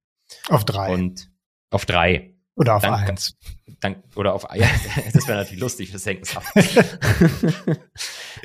Auf 0.49 0.65
drei. 0.65 0.93
Und 0.93 1.31
auf 1.71 1.87
drei. 1.87 2.35
Oder 2.55 2.77
auf 2.77 2.83
dann, 2.83 2.95
eins. 2.95 3.37
Dann, 3.81 4.03
oder 4.15 4.35
auf 4.35 4.47
ja, 4.55 4.69
das 5.13 5.29
wäre 5.29 5.39
natürlich 5.39 5.61
lustig, 5.61 5.93
das 5.93 6.07
hängt 6.07 6.23
es 6.23 6.37
ab. 6.37 6.45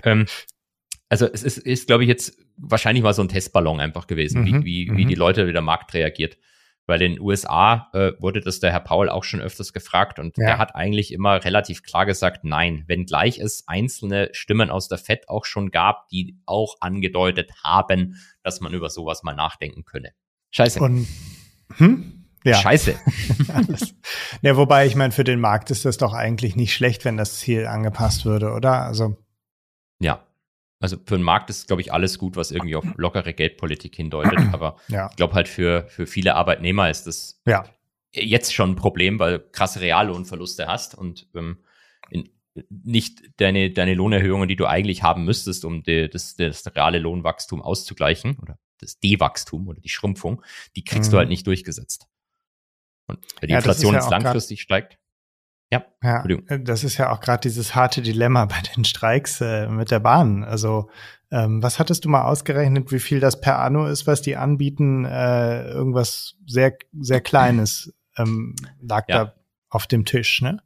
ähm, 0.04 0.26
also 1.08 1.28
es 1.32 1.44
ist, 1.44 1.58
ist 1.58 1.88
glaube 1.88 2.04
ich, 2.04 2.10
jetzt 2.10 2.38
wahrscheinlich 2.58 3.04
mal 3.04 3.14
so 3.14 3.22
ein 3.22 3.30
Testballon 3.30 3.80
einfach 3.80 4.08
gewesen, 4.08 4.42
mhm, 4.42 4.64
wie, 4.64 4.90
wie, 4.90 4.98
wie 4.98 5.06
die 5.06 5.16
mhm. 5.16 5.20
Leute, 5.20 5.48
wie 5.48 5.54
der 5.54 5.62
Markt 5.62 5.94
reagiert. 5.94 6.38
Weil 6.88 7.02
in 7.02 7.14
den 7.14 7.22
USA 7.22 7.90
äh, 7.94 8.12
wurde 8.20 8.42
das 8.42 8.60
der 8.60 8.72
Herr 8.72 8.80
Paul 8.80 9.10
auch 9.10 9.24
schon 9.24 9.40
öfters 9.40 9.72
gefragt 9.72 10.20
und 10.20 10.38
ja. 10.38 10.48
der 10.48 10.58
hat 10.58 10.76
eigentlich 10.76 11.14
immer 11.14 11.44
relativ 11.44 11.84
klar 11.84 12.06
gesagt, 12.06 12.44
nein, 12.44 12.84
wenngleich 12.88 13.40
es 13.40 13.64
einzelne 13.68 14.30
Stimmen 14.34 14.70
aus 14.70 14.88
der 14.88 14.98
FED 14.98 15.30
auch 15.30 15.46
schon 15.46 15.72
gab, 15.72 16.10
die 16.10 16.38
auch 16.46 16.78
angedeutet 16.80 17.52
haben, 17.64 18.16
dass 18.44 18.62
man 18.62 18.74
über 18.74 18.90
sowas 18.90 19.24
mal 19.24 19.36
nachdenken 19.36 19.86
könne. 19.86 20.12
Scheiße. 20.50 20.80
Und, 20.80 21.08
hm? 21.78 22.26
Ja. 22.44 22.56
Scheiße. 22.56 22.96
ja, 24.42 24.58
wobei, 24.58 24.88
ich 24.88 24.96
meine, 24.96 25.12
für 25.12 25.24
den 25.24 25.40
Markt 25.40 25.70
ist 25.70 25.86
das 25.86 25.98
doch 25.98 26.14
eigentlich 26.14 26.56
nicht 26.56 26.74
schlecht, 26.74 27.06
wenn 27.06 27.16
das 27.16 27.38
Ziel 27.38 27.68
angepasst 27.68 28.26
würde, 28.26 28.52
oder? 28.54 28.82
Also. 28.82 29.16
Ja, 30.00 30.26
also 30.82 30.98
für 30.98 31.16
den 31.16 31.24
Markt 31.24 31.50
ist, 31.50 31.68
glaube 31.68 31.82
ich, 31.82 31.94
alles 31.94 32.18
gut, 32.18 32.36
was 32.36 32.52
irgendwie 32.52 32.76
auf 32.76 32.86
lockere 32.98 33.34
Geldpolitik 33.34 33.96
hindeutet. 33.96 34.40
Aber 34.52 34.78
ja. 34.88 35.08
ich 35.12 35.16
glaube 35.16 35.36
halt 35.36 35.48
für, 35.48 35.88
für 35.88 36.08
viele 36.08 36.36
Arbeitnehmer 36.36 36.90
ist 36.90 37.06
das 37.06 37.40
ja. 37.46 37.64
jetzt 38.12 38.54
schon 38.54 38.72
ein 38.72 38.76
Problem, 38.76 39.20
weil 39.20 39.38
du 39.38 39.40
krasse 39.52 39.80
Reallohnverluste 39.82 40.68
hast 40.68 40.96
und 40.96 41.28
ähm, 41.36 41.60
in, 42.10 42.30
nicht 42.70 43.22
deine, 43.38 43.70
deine 43.70 43.94
Lohnerhöhungen, 43.94 44.48
die 44.48 44.56
du 44.56 44.66
eigentlich 44.66 45.04
haben 45.04 45.24
müsstest, 45.24 45.64
um 45.66 45.84
die, 45.84 46.10
das, 46.10 46.36
das 46.36 46.66
reale 46.76 47.00
Lohnwachstum 47.00 47.62
auszugleichen 47.62 48.38
oder 48.42 48.58
das 48.80 49.00
D-Wachstum 49.00 49.68
oder 49.68 49.80
die 49.80 49.90
Schrumpfung, 49.90 50.42
die 50.76 50.84
kriegst 50.84 51.12
mhm. 51.12 51.12
du 51.12 51.18
halt 51.20 51.30
nicht 51.30 51.46
durchgesetzt. 51.46 52.08
Und 53.08 53.20
wenn 53.40 53.48
die 53.48 53.54
ja, 53.54 53.60
Inflation 53.60 53.94
jetzt 53.94 54.10
langfristig 54.10 54.62
steigt, 54.62 54.98
ja, 55.72 55.86
ja 56.04 56.26
äh, 56.26 56.60
das 56.62 56.84
ist 56.84 56.98
ja 56.98 57.12
auch 57.12 57.20
gerade 57.22 57.42
dieses 57.42 57.76
harte 57.76 58.02
Dilemma 58.02 58.46
bei 58.48 58.62
den 58.76 58.84
Streiks 58.84 59.42
äh, 59.42 59.68
mit 59.68 59.92
der 59.92 60.00
Bahn. 60.00 60.44
Also 60.44 60.90
ähm, 61.32 61.64
was 61.64 61.80
hattest 61.80 62.06
du 62.06 62.10
mal 62.10 62.24
ausgerechnet, 62.24 62.92
wie 62.92 63.00
viel 63.00 63.20
das 63.20 63.40
per 63.40 63.60
Anno 63.60 63.88
ist, 63.88 64.06
was 64.06 64.22
die 64.22 64.36
anbieten? 64.36 65.06
Äh, 65.06 65.64
irgendwas 65.70 66.36
sehr, 66.46 66.78
sehr 67.00 67.22
Kleines 67.22 67.94
ähm, 68.18 68.56
lag 68.82 69.06
ja. 69.08 69.26
da 69.26 69.36
auf 69.70 69.88
dem 69.88 70.06
Tisch, 70.06 70.42
ne? 70.42 70.62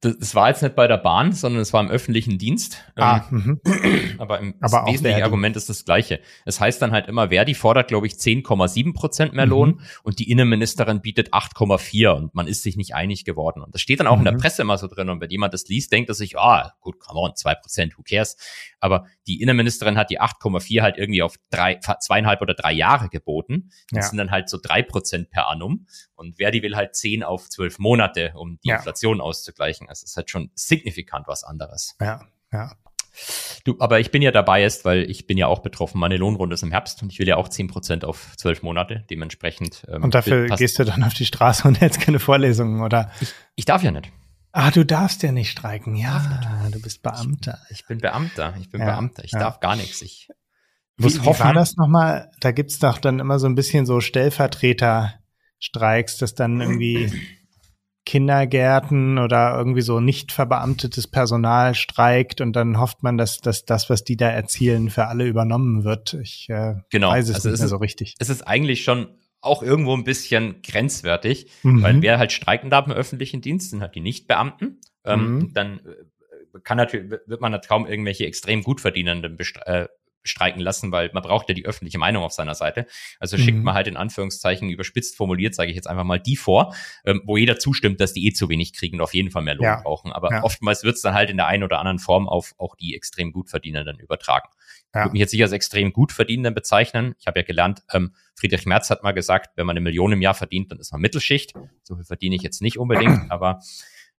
Das 0.00 0.34
war 0.34 0.48
jetzt 0.48 0.62
nicht 0.62 0.74
bei 0.74 0.86
der 0.86 0.96
Bahn, 0.96 1.32
sondern 1.32 1.60
es 1.60 1.74
war 1.74 1.82
im 1.82 1.90
öffentlichen 1.90 2.38
Dienst. 2.38 2.82
Ah, 2.96 3.22
ähm, 3.30 3.60
aber 4.18 4.38
im 4.38 4.54
aber 4.60 4.84
das 4.84 4.92
wesentliche 4.92 5.22
Argument 5.22 5.56
ist 5.56 5.68
das 5.68 5.84
gleiche. 5.84 6.20
Es 6.46 6.58
heißt 6.58 6.80
dann 6.80 6.92
halt 6.92 7.06
immer, 7.06 7.28
Verdi 7.28 7.54
fordert, 7.54 7.88
glaube 7.88 8.06
ich, 8.06 8.14
10,7 8.14 8.94
Prozent 8.94 9.34
mehr 9.34 9.44
mhm. 9.44 9.50
Lohn 9.50 9.80
und 10.02 10.18
die 10.18 10.30
Innenministerin 10.30 11.02
bietet 11.02 11.34
8,4 11.34 12.10
und 12.12 12.34
man 12.34 12.46
ist 12.46 12.62
sich 12.62 12.76
nicht 12.76 12.94
einig 12.94 13.26
geworden. 13.26 13.60
Und 13.62 13.74
das 13.74 13.82
steht 13.82 14.00
dann 14.00 14.06
auch 14.06 14.16
mhm. 14.16 14.22
in 14.22 14.24
der 14.24 14.34
mhm. 14.34 14.38
Presse 14.38 14.62
immer 14.62 14.78
so 14.78 14.86
drin. 14.86 15.10
Und 15.10 15.20
wenn 15.20 15.30
jemand 15.30 15.52
das 15.52 15.68
liest, 15.68 15.92
denkt 15.92 16.08
er 16.08 16.14
sich, 16.14 16.38
ah, 16.38 16.72
gut, 16.80 16.98
come 16.98 17.20
on, 17.20 17.36
2 17.36 17.54
Prozent, 17.56 17.98
who 17.98 18.02
cares? 18.02 18.36
Aber 18.80 19.06
die 19.26 19.40
Innenministerin 19.40 19.96
hat 19.96 20.10
die 20.10 20.20
8,4 20.20 20.82
halt 20.82 20.98
irgendwie 20.98 21.22
auf 21.22 21.36
drei, 21.50 21.76
zweieinhalb 21.76 22.42
oder 22.42 22.54
drei 22.54 22.72
Jahre 22.72 23.08
geboten. 23.08 23.70
Das 23.90 24.06
ja. 24.06 24.08
sind 24.10 24.18
dann 24.18 24.30
halt 24.30 24.48
so 24.48 24.58
drei 24.60 24.82
Prozent 24.82 25.30
per 25.30 25.48
annum. 25.48 25.86
Und 26.14 26.36
Verdi 26.36 26.62
will 26.62 26.76
halt 26.76 26.96
10 26.96 27.22
auf 27.22 27.48
12 27.48 27.78
Monate, 27.78 28.32
um 28.34 28.58
die 28.64 28.68
ja. 28.68 28.76
Inflation 28.76 29.20
auszugleichen. 29.20 29.88
Also 29.88 30.04
es 30.04 30.10
ist 30.10 30.16
halt 30.16 30.30
schon 30.30 30.50
signifikant 30.54 31.28
was 31.28 31.44
anderes. 31.44 31.96
Ja, 32.00 32.22
ja. 32.52 32.72
Du, 33.64 33.76
aber 33.78 34.00
ich 34.00 34.10
bin 34.10 34.22
ja 34.22 34.30
dabei 34.30 34.64
ist, 34.64 34.84
weil 34.84 35.10
ich 35.10 35.26
bin 35.26 35.36
ja 35.36 35.46
auch 35.46 35.60
betroffen. 35.60 35.98
Meine 35.98 36.16
Lohnrunde 36.16 36.54
ist 36.54 36.62
im 36.62 36.70
Herbst 36.70 37.02
und 37.02 37.12
ich 37.12 37.18
will 37.18 37.28
ja 37.28 37.36
auch 37.36 37.48
zehn 37.48 37.66
Prozent 37.66 38.04
auf 38.04 38.36
zwölf 38.36 38.62
Monate. 38.62 39.04
Dementsprechend. 39.10 39.84
Ähm, 39.88 40.04
und 40.04 40.14
dafür 40.14 40.46
gehst 40.56 40.78
du 40.78 40.84
dann 40.84 41.02
auf 41.02 41.14
die 41.14 41.26
Straße 41.26 41.66
und 41.66 41.80
hältst 41.80 42.00
keine 42.00 42.18
Vorlesungen, 42.18 42.80
oder? 42.82 43.10
Ich, 43.20 43.32
ich 43.56 43.64
darf 43.64 43.82
ja 43.82 43.90
nicht. 43.90 44.10
Ah, 44.52 44.70
du 44.70 44.84
darfst 44.84 45.22
ja 45.22 45.32
nicht 45.32 45.50
streiken. 45.50 45.94
Ja, 45.94 46.68
du 46.72 46.82
bist 46.82 47.02
Beamter. 47.02 47.58
Ich, 47.70 47.80
ich 47.80 47.86
bin 47.86 47.98
Beamter. 47.98 48.54
Ich 48.60 48.70
bin 48.70 48.80
ja, 48.80 48.86
Beamter. 48.86 49.24
Ich 49.24 49.32
ja. 49.32 49.38
darf 49.38 49.60
gar 49.60 49.76
nichts. 49.76 50.00
Ich 50.02 50.28
muss 50.96 51.22
wie, 51.22 51.26
hoffen. 51.26 51.40
Wie 51.40 51.44
war 51.44 51.54
das 51.54 51.76
nochmal? 51.76 52.30
Da 52.40 52.50
gibt's 52.50 52.78
doch 52.78 52.98
dann 52.98 53.20
immer 53.20 53.38
so 53.38 53.46
ein 53.46 53.54
bisschen 53.54 53.86
so 53.86 54.00
Stellvertreter-Streiks, 54.00 56.18
dass 56.18 56.34
dann 56.34 56.60
irgendwie 56.60 57.12
Kindergärten 58.04 59.18
oder 59.18 59.56
irgendwie 59.56 59.82
so 59.82 60.00
nicht 60.00 60.32
verbeamtetes 60.32 61.06
Personal 61.06 61.76
streikt 61.76 62.40
und 62.40 62.54
dann 62.54 62.80
hofft 62.80 63.04
man, 63.04 63.16
dass, 63.16 63.38
dass 63.38 63.64
das, 63.64 63.88
was 63.88 64.02
die 64.02 64.16
da 64.16 64.30
erzielen, 64.30 64.90
für 64.90 65.06
alle 65.06 65.26
übernommen 65.26 65.84
wird. 65.84 66.14
Ich 66.14 66.48
äh, 66.48 66.74
genau. 66.90 67.10
weiß 67.10 67.28
es 67.28 67.36
also 67.36 67.48
nicht 67.48 67.54
es 67.54 67.60
mehr 67.60 67.66
ist, 67.66 67.70
so 67.70 67.76
richtig. 67.76 68.16
Es 68.18 68.30
ist 68.30 68.42
eigentlich 68.42 68.82
schon 68.82 69.06
auch 69.40 69.62
irgendwo 69.62 69.94
ein 69.94 70.04
bisschen 70.04 70.62
grenzwertig, 70.62 71.50
mhm. 71.62 71.82
weil 71.82 72.02
wer 72.02 72.18
halt 72.18 72.32
streiken 72.32 72.70
darf 72.70 72.86
im 72.86 72.92
öffentlichen 72.92 73.40
Dienst, 73.40 73.70
sind 73.70 73.80
halt 73.80 73.94
die 73.94 74.00
Nichtbeamten. 74.00 74.80
Ähm, 75.04 75.34
mhm. 75.34 75.54
Dann 75.54 75.80
äh, 75.80 76.60
kann 76.62 76.76
natürlich, 76.76 77.10
wird 77.10 77.40
man 77.40 77.52
halt 77.52 77.66
kaum 77.66 77.86
irgendwelche 77.86 78.26
extrem 78.26 78.62
gut 78.62 78.80
verdienenden 78.80 79.38
äh, 79.64 79.86
streiken 80.22 80.60
lassen, 80.60 80.92
weil 80.92 81.10
man 81.12 81.22
braucht 81.22 81.48
ja 81.48 81.54
die 81.54 81.64
öffentliche 81.64 81.98
Meinung 81.98 82.22
auf 82.22 82.32
seiner 82.32 82.54
Seite. 82.54 82.86
Also 83.18 83.36
mhm. 83.36 83.42
schickt 83.42 83.62
man 83.62 83.74
halt 83.74 83.86
in 83.86 83.96
Anführungszeichen 83.96 84.68
überspitzt 84.68 85.16
formuliert, 85.16 85.54
sage 85.54 85.70
ich 85.70 85.76
jetzt 85.76 85.88
einfach 85.88 86.04
mal, 86.04 86.18
die 86.18 86.36
vor, 86.36 86.74
ähm, 87.04 87.22
wo 87.24 87.36
jeder 87.36 87.58
zustimmt, 87.58 88.00
dass 88.00 88.12
die 88.12 88.26
eh 88.26 88.32
zu 88.32 88.48
wenig 88.48 88.72
kriegen 88.72 88.96
und 88.96 89.02
auf 89.02 89.14
jeden 89.14 89.30
Fall 89.30 89.42
mehr 89.42 89.54
Lohn 89.54 89.64
ja. 89.64 89.80
brauchen. 89.80 90.12
Aber 90.12 90.30
ja. 90.30 90.42
oftmals 90.42 90.84
wird 90.84 90.96
es 90.96 91.02
dann 91.02 91.14
halt 91.14 91.30
in 91.30 91.36
der 91.36 91.46
einen 91.46 91.62
oder 91.62 91.78
anderen 91.78 91.98
Form 91.98 92.28
auf 92.28 92.54
auch 92.58 92.76
die 92.76 92.94
extrem 92.94 93.32
gut 93.32 93.50
Verdienenden 93.50 93.98
übertragen. 93.98 94.48
Ja. 94.94 95.00
Ich 95.00 95.04
würde 95.04 95.12
mich 95.12 95.20
jetzt 95.20 95.32
nicht 95.32 95.42
als 95.42 95.52
extrem 95.52 95.92
gut 95.92 96.12
Verdienenden 96.12 96.54
bezeichnen. 96.54 97.14
Ich 97.18 97.26
habe 97.26 97.40
ja 97.40 97.44
gelernt, 97.44 97.82
ähm, 97.92 98.14
Friedrich 98.34 98.66
Merz 98.66 98.90
hat 98.90 99.02
mal 99.02 99.12
gesagt, 99.12 99.50
wenn 99.56 99.66
man 99.66 99.74
eine 99.74 99.80
Million 99.80 100.12
im 100.12 100.22
Jahr 100.22 100.34
verdient, 100.34 100.72
dann 100.72 100.78
ist 100.78 100.92
man 100.92 101.00
Mittelschicht. 101.00 101.54
So 101.82 101.96
viel 101.96 102.04
verdiene 102.04 102.36
ich 102.36 102.42
jetzt 102.42 102.62
nicht 102.62 102.78
unbedingt, 102.78 103.30
aber 103.30 103.60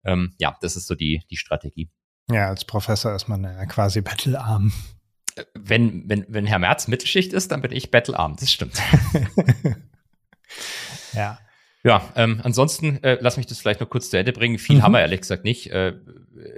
ähm, 0.04 0.34
ja, 0.40 0.58
das 0.62 0.76
ist 0.76 0.88
so 0.88 0.96
die, 0.96 1.24
die 1.30 1.38
Strategie. 1.38 1.90
Ja, 2.30 2.48
als 2.48 2.66
Professor 2.66 3.14
ist 3.14 3.28
man 3.28 3.44
ja 3.44 3.66
quasi 3.66 4.02
bettelarm. 4.02 4.72
Wenn, 5.54 6.10
wenn, 6.10 6.26
wenn 6.28 6.46
Herr 6.46 6.60
Merz 6.60 6.88
Mittelschicht 6.88 7.34
ist, 7.34 7.52
dann 7.52 7.62
bin 7.62 7.72
ich 7.72 7.92
bettelarm, 7.92 8.36
das 8.40 8.52
stimmt. 8.52 8.82
ja. 11.14 11.40
Ja, 11.84 12.14
ähm, 12.16 12.40
ansonsten 12.44 13.04
äh, 13.04 13.18
lass 13.22 13.38
mich 13.38 13.48
das 13.48 13.60
vielleicht 13.60 13.80
noch 13.82 13.90
kurz 13.90 14.12
zu 14.12 14.18
Ende 14.18 14.34
bringen. 14.34 14.60
Viel 14.60 14.78
mhm. 14.78 14.84
haben 14.84 14.92
wir 14.92 15.00
ehrlich 15.00 15.22
gesagt 15.22 15.44
nicht. 15.44 15.72
Äh, 15.72 15.96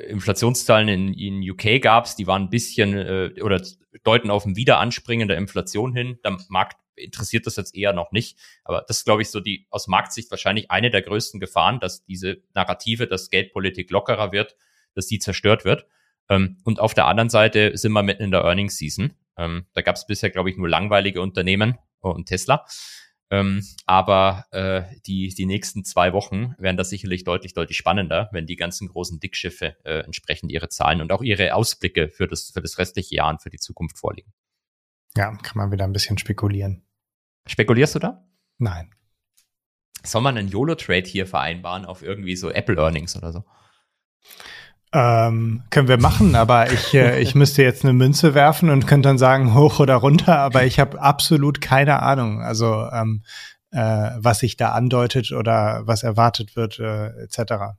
Inflationszahlen 0.09 0.89
in, 0.89 1.13
in 1.13 1.49
UK 1.49 1.82
gab's, 1.82 2.17
die 2.17 2.28
waren 2.28 2.43
ein 2.43 2.49
bisschen 2.49 2.93
äh, 2.93 3.41
oder 3.41 3.61
deuten 4.03 4.30
auf 4.30 4.45
ein 4.45 4.57
Wiederanspringen 4.57 5.30
der 5.30 5.38
Inflation 5.38 5.93
hin. 5.95 6.19
Der 6.26 6.38
Markt 6.49 6.78
interessiert 6.95 7.47
das 7.47 7.55
jetzt 7.55 7.76
eher 7.76 7.93
noch 7.93 8.11
nicht. 8.11 8.38
Aber 8.63 8.84
das 8.88 8.97
ist, 8.97 9.05
glaube 9.05 9.21
ich, 9.21 9.30
so 9.30 9.39
die 9.39 9.65
aus 9.69 9.88
Marktsicht 9.88 10.30
wahrscheinlich 10.30 10.71
eine 10.71 10.91
der 10.91 11.01
größten 11.01 11.39
Gefahren, 11.39 11.80
dass 11.80 12.03
diese 12.03 12.41
Narrative, 12.53 13.07
dass 13.07 13.30
Geldpolitik 13.30 13.89
lockerer 13.91 14.32
wird, 14.32 14.55
dass 14.93 15.07
die 15.07 15.19
zerstört 15.19 15.63
wird. 15.63 15.86
Ähm, 16.30 16.57
und 16.63 16.80
auf 16.80 16.93
der 16.93 17.07
anderen 17.07 17.30
Seite 17.30 17.78
sind 17.78 17.91
wir 17.91 18.03
mitten 18.03 18.24
in 18.24 18.32
der 18.32 18.41
Earnings 18.41 18.78
Season. 18.78 19.13
Ähm, 19.38 19.65
da 19.74 19.82
gab 19.82 19.95
es 19.95 20.05
bisher, 20.05 20.30
glaube 20.30 20.49
ich, 20.49 20.57
nur 20.57 20.69
langweilige 20.69 21.21
Unternehmen 21.21 21.78
und 21.99 22.28
Tesla. 22.28 22.65
Ähm, 23.34 23.65
aber 23.88 24.45
äh, 24.51 24.84
die, 25.07 25.30
die 25.30 25.47
nächsten 25.47 25.84
zwei 25.84 26.13
Wochen 26.13 26.53
werden 26.59 26.78
das 26.78 26.89
sicherlich 26.89 27.24
deutlich, 27.24 27.53
deutlich 27.53 27.78
spannender, 27.78 28.30
wenn 28.32 28.45
die 28.45 28.55
ganzen 28.55 28.88
großen 28.89 29.19
Dickschiffe 29.19 29.76
äh, 29.86 30.01
entsprechend 30.01 30.51
ihre 30.51 30.69
Zahlen 30.69 31.01
und 31.01 31.11
auch 31.11 31.24
ihre 31.24 31.55
Ausblicke 31.55 32.09
für 32.09 32.28
das, 32.28 32.51
für 32.51 32.61
das 32.61 32.78
restliche 32.78 33.15
Jahr 33.15 33.30
und 33.30 33.41
für 33.41 33.49
die 33.49 33.57
Zukunft 33.57 33.97
vorlegen. 33.97 34.32
Ja, 35.17 35.36
kann 35.38 35.57
man 35.57 35.71
wieder 35.71 35.86
ein 35.86 35.93
bisschen 35.93 36.19
spekulieren. 36.19 36.86
Spekulierst 37.47 37.95
du 37.95 37.99
da? 37.99 38.24
Nein. 38.59 38.93
Soll 40.03 40.21
man 40.21 40.38
einen 40.38 40.49
YOLO-Trade 40.49 41.07
hier 41.07 41.26
vereinbaren 41.26 41.86
auf 41.86 42.03
irgendwie 42.03 42.36
so 42.36 42.51
Apple 42.51 42.76
Earnings 42.76 43.15
oder 43.15 43.32
so? 43.32 43.43
Ähm, 44.95 45.63
können 45.71 45.87
wir 45.87 45.99
machen, 45.99 46.35
aber 46.35 46.71
ich, 46.71 46.93
äh, 46.93 47.19
ich 47.19 47.33
müsste 47.33 47.63
jetzt 47.63 47.83
eine 47.83 47.93
Münze 47.93 48.35
werfen 48.35 48.69
und 48.69 48.85
könnte 48.85 49.09
dann 49.09 49.17
sagen, 49.17 49.55
hoch 49.55 49.79
oder 49.79 49.95
runter, 49.95 50.37
aber 50.37 50.65
ich 50.65 50.79
habe 50.79 51.01
absolut 51.01 51.61
keine 51.61 52.03
Ahnung, 52.03 52.43
also 52.43 52.87
ähm, 52.91 53.23
äh, 53.71 54.11
was 54.17 54.39
sich 54.39 54.55
da 54.55 54.73
andeutet 54.73 55.31
oder 55.31 55.81
was 55.85 56.03
erwartet 56.03 56.55
wird, 56.55 56.79
äh, 56.79 57.07
etc. 57.23 57.75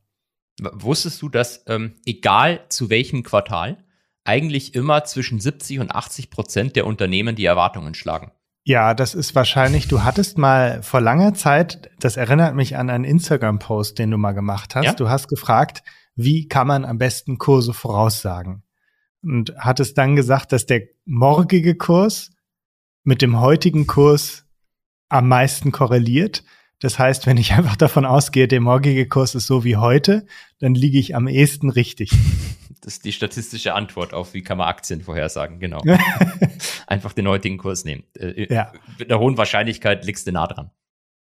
Wusstest 0.73 1.23
du, 1.23 1.29
dass 1.29 1.63
ähm, 1.69 1.95
egal 2.05 2.61
zu 2.69 2.91
welchem 2.91 3.23
Quartal 3.23 3.85
eigentlich 4.25 4.75
immer 4.75 5.05
zwischen 5.05 5.39
70 5.39 5.79
und 5.79 5.95
80 5.95 6.31
Prozent 6.31 6.75
der 6.75 6.85
Unternehmen 6.87 7.37
die 7.37 7.45
Erwartungen 7.45 7.95
schlagen? 7.95 8.33
Ja, 8.65 8.95
das 8.95 9.15
ist 9.15 9.35
wahrscheinlich, 9.35 9.89
du 9.89 10.03
hattest 10.03 10.39
mal 10.39 10.83
vor 10.83 11.01
langer 11.01 11.35
Zeit, 11.35 11.91
das 12.01 12.17
erinnert 12.17 12.55
mich 12.55 12.77
an 12.77 12.91
einen 12.91 13.05
Instagram-Post, 13.05 13.99
den 13.99 14.11
du 14.11 14.17
mal 14.17 14.33
gemacht 14.33 14.75
hast. 14.75 14.85
Ja? 14.85 14.95
Du 14.95 15.11
hast 15.11 15.29
gefragt, 15.29 15.83
wie 16.17 16.49
kann 16.49 16.67
man 16.67 16.85
am 16.85 16.99
besten 16.99 17.39
Kurse 17.39 17.73
voraussagen? 17.73 18.63
Und 19.23 19.55
hat 19.57 19.81
es 19.81 19.95
dann 19.95 20.17
gesagt, 20.17 20.53
dass 20.53 20.67
der 20.67 20.83
morgige 21.07 21.75
Kurs 21.75 22.31
mit 23.05 23.23
dem 23.23 23.41
heutigen 23.41 23.87
Kurs 23.87 24.47
am 25.09 25.29
meisten 25.29 25.73
korreliert. 25.73 26.45
Das 26.81 26.99
heißt, 26.99 27.27
wenn 27.27 27.37
ich 27.37 27.53
einfach 27.55 27.77
davon 27.77 28.05
ausgehe, 28.05 28.49
der 28.49 28.61
morgige 28.61 29.09
Kurs 29.09 29.35
ist 29.35 29.47
so 29.47 29.65
wie 29.65 29.77
heute, 29.77 30.27
dann 30.59 30.75
liege 30.75 30.99
ich 30.99 31.15
am 31.15 31.29
ehesten 31.29 31.71
richtig. 31.71 32.11
Das 32.81 32.97
ist 32.97 33.05
die 33.07 33.13
statistische 33.13 33.73
Antwort 33.73 34.13
auf, 34.13 34.35
wie 34.35 34.43
kann 34.43 34.59
man 34.59 34.69
Aktien 34.69 35.01
vorhersagen, 35.01 35.59
genau. 35.59 35.83
einfach 36.87 37.15
den 37.15 37.27
heutigen 37.27 37.57
Kurs 37.57 37.87
nehmen. 37.87 38.05
Äh, 38.15 38.53
ja. 38.53 38.73
Mit 38.99 39.11
einer 39.11 39.21
hohen 39.21 39.39
Wahrscheinlichkeit 39.39 40.05
liegst 40.05 40.27
du 40.27 40.33
nah 40.33 40.47
dran. 40.47 40.71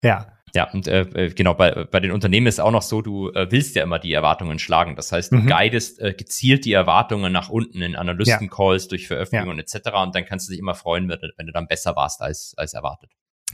Ja. 0.04 0.40
Ja, 0.54 0.70
und 0.72 0.88
äh, 0.88 1.02
äh, 1.02 1.30
genau, 1.30 1.54
bei, 1.54 1.86
bei 1.86 2.00
den 2.00 2.12
Unternehmen 2.12 2.48
ist 2.48 2.60
auch 2.60 2.72
noch 2.72 2.82
so, 2.82 3.02
du 3.02 3.30
äh, 3.30 3.52
willst 3.52 3.76
ja 3.76 3.84
immer 3.84 4.00
die 4.00 4.14
Erwartungen 4.14 4.60
schlagen. 4.60 4.96
Das 4.96 5.12
heißt, 5.12 5.32
du 5.32 5.38
mhm. 5.38 5.48
guidest 5.48 6.00
äh, 6.00 6.14
gezielt 6.14 6.66
die 6.66 6.74
Erwartungen 6.74 7.32
nach 7.32 7.50
unten 7.50 7.82
in 7.82 7.96
Analysten-Calls 7.96 8.84
ja. 8.84 8.90
durch 8.90 9.08
Veröffentlichungen 9.08 9.58
ja. 9.58 9.64
etc. 9.64 9.90
Und 10.04 10.16
dann 10.16 10.26
kannst 10.26 10.48
du 10.48 10.52
dich 10.52 10.60
immer 10.60 10.76
freuen, 10.76 11.08
wenn, 11.10 11.20
wenn 11.38 11.46
du 11.46 11.54
dann 11.54 11.68
besser 11.68 11.96
warst 11.96 12.22
als, 12.22 12.54
als 12.58 12.74
erwartet. 12.74 13.12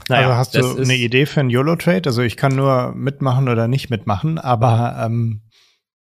Naja, 0.08 0.28
also 0.28 0.36
hast 0.36 0.54
du 0.54 0.82
eine 0.82 0.96
Idee 0.96 1.26
für 1.26 1.40
einen 1.40 1.50
YOLO-Trade? 1.50 2.02
Also 2.06 2.22
ich 2.22 2.36
kann 2.36 2.54
nur 2.54 2.92
mitmachen 2.94 3.48
oder 3.48 3.68
nicht 3.68 3.90
mitmachen, 3.90 4.38
aber 4.38 4.96
ähm, 5.04 5.42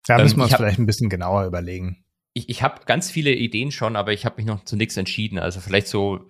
da 0.06 0.18
müssen 0.18 0.34
ähm, 0.34 0.38
wir 0.40 0.44
uns 0.44 0.54
vielleicht 0.54 0.78
ein 0.78 0.86
bisschen 0.86 1.10
genauer 1.10 1.46
überlegen 1.46 2.04
ich, 2.34 2.48
ich 2.48 2.62
habe 2.62 2.80
ganz 2.86 3.10
viele 3.10 3.32
Ideen 3.32 3.70
schon, 3.72 3.94
aber 3.94 4.12
ich 4.12 4.24
habe 4.24 4.36
mich 4.36 4.46
noch 4.46 4.64
zu 4.64 4.76
nichts 4.76 4.96
entschieden. 4.96 5.38
Also 5.38 5.60
vielleicht 5.60 5.88
so 5.88 6.20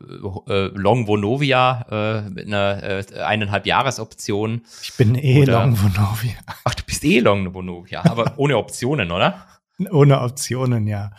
äh, 0.48 0.66
Long 0.74 1.06
Vonovia 1.06 1.86
äh, 2.26 2.30
mit 2.30 2.46
einer 2.46 2.82
äh, 2.82 3.20
eineinhalb 3.20 3.66
Jahresoption. 3.66 4.62
Ich 4.82 4.96
bin 4.96 5.14
eh 5.14 5.42
oder, 5.42 5.60
Long 5.60 5.80
Vonovia. 5.80 6.34
Ach, 6.64 6.74
du 6.74 6.82
bist 6.84 7.04
eh 7.04 7.20
Long 7.20 7.54
Vonovia, 7.54 8.04
aber 8.04 8.34
ohne 8.36 8.56
Optionen, 8.56 9.12
oder? 9.12 9.46
Ohne 9.90 10.20
Optionen, 10.20 10.86
ja. 10.86 11.12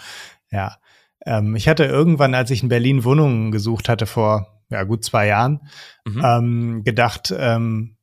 Ja. 0.52 0.78
Ähm, 1.26 1.56
ich 1.56 1.70
hatte 1.70 1.86
irgendwann, 1.86 2.36
als 2.36 2.52
ich 2.52 2.62
in 2.62 2.70
Berlin 2.70 3.06
Wohnungen 3.06 3.52
gesucht 3.52 3.88
hatte 3.88 4.06
vor 4.06 4.62
ja 4.70 4.84
gut 4.84 5.06
zwei 5.06 5.28
Jahren, 5.28 5.62
mhm. 6.06 6.22
ähm, 6.26 6.84
gedacht, 6.84 7.34
ähm, 7.38 7.96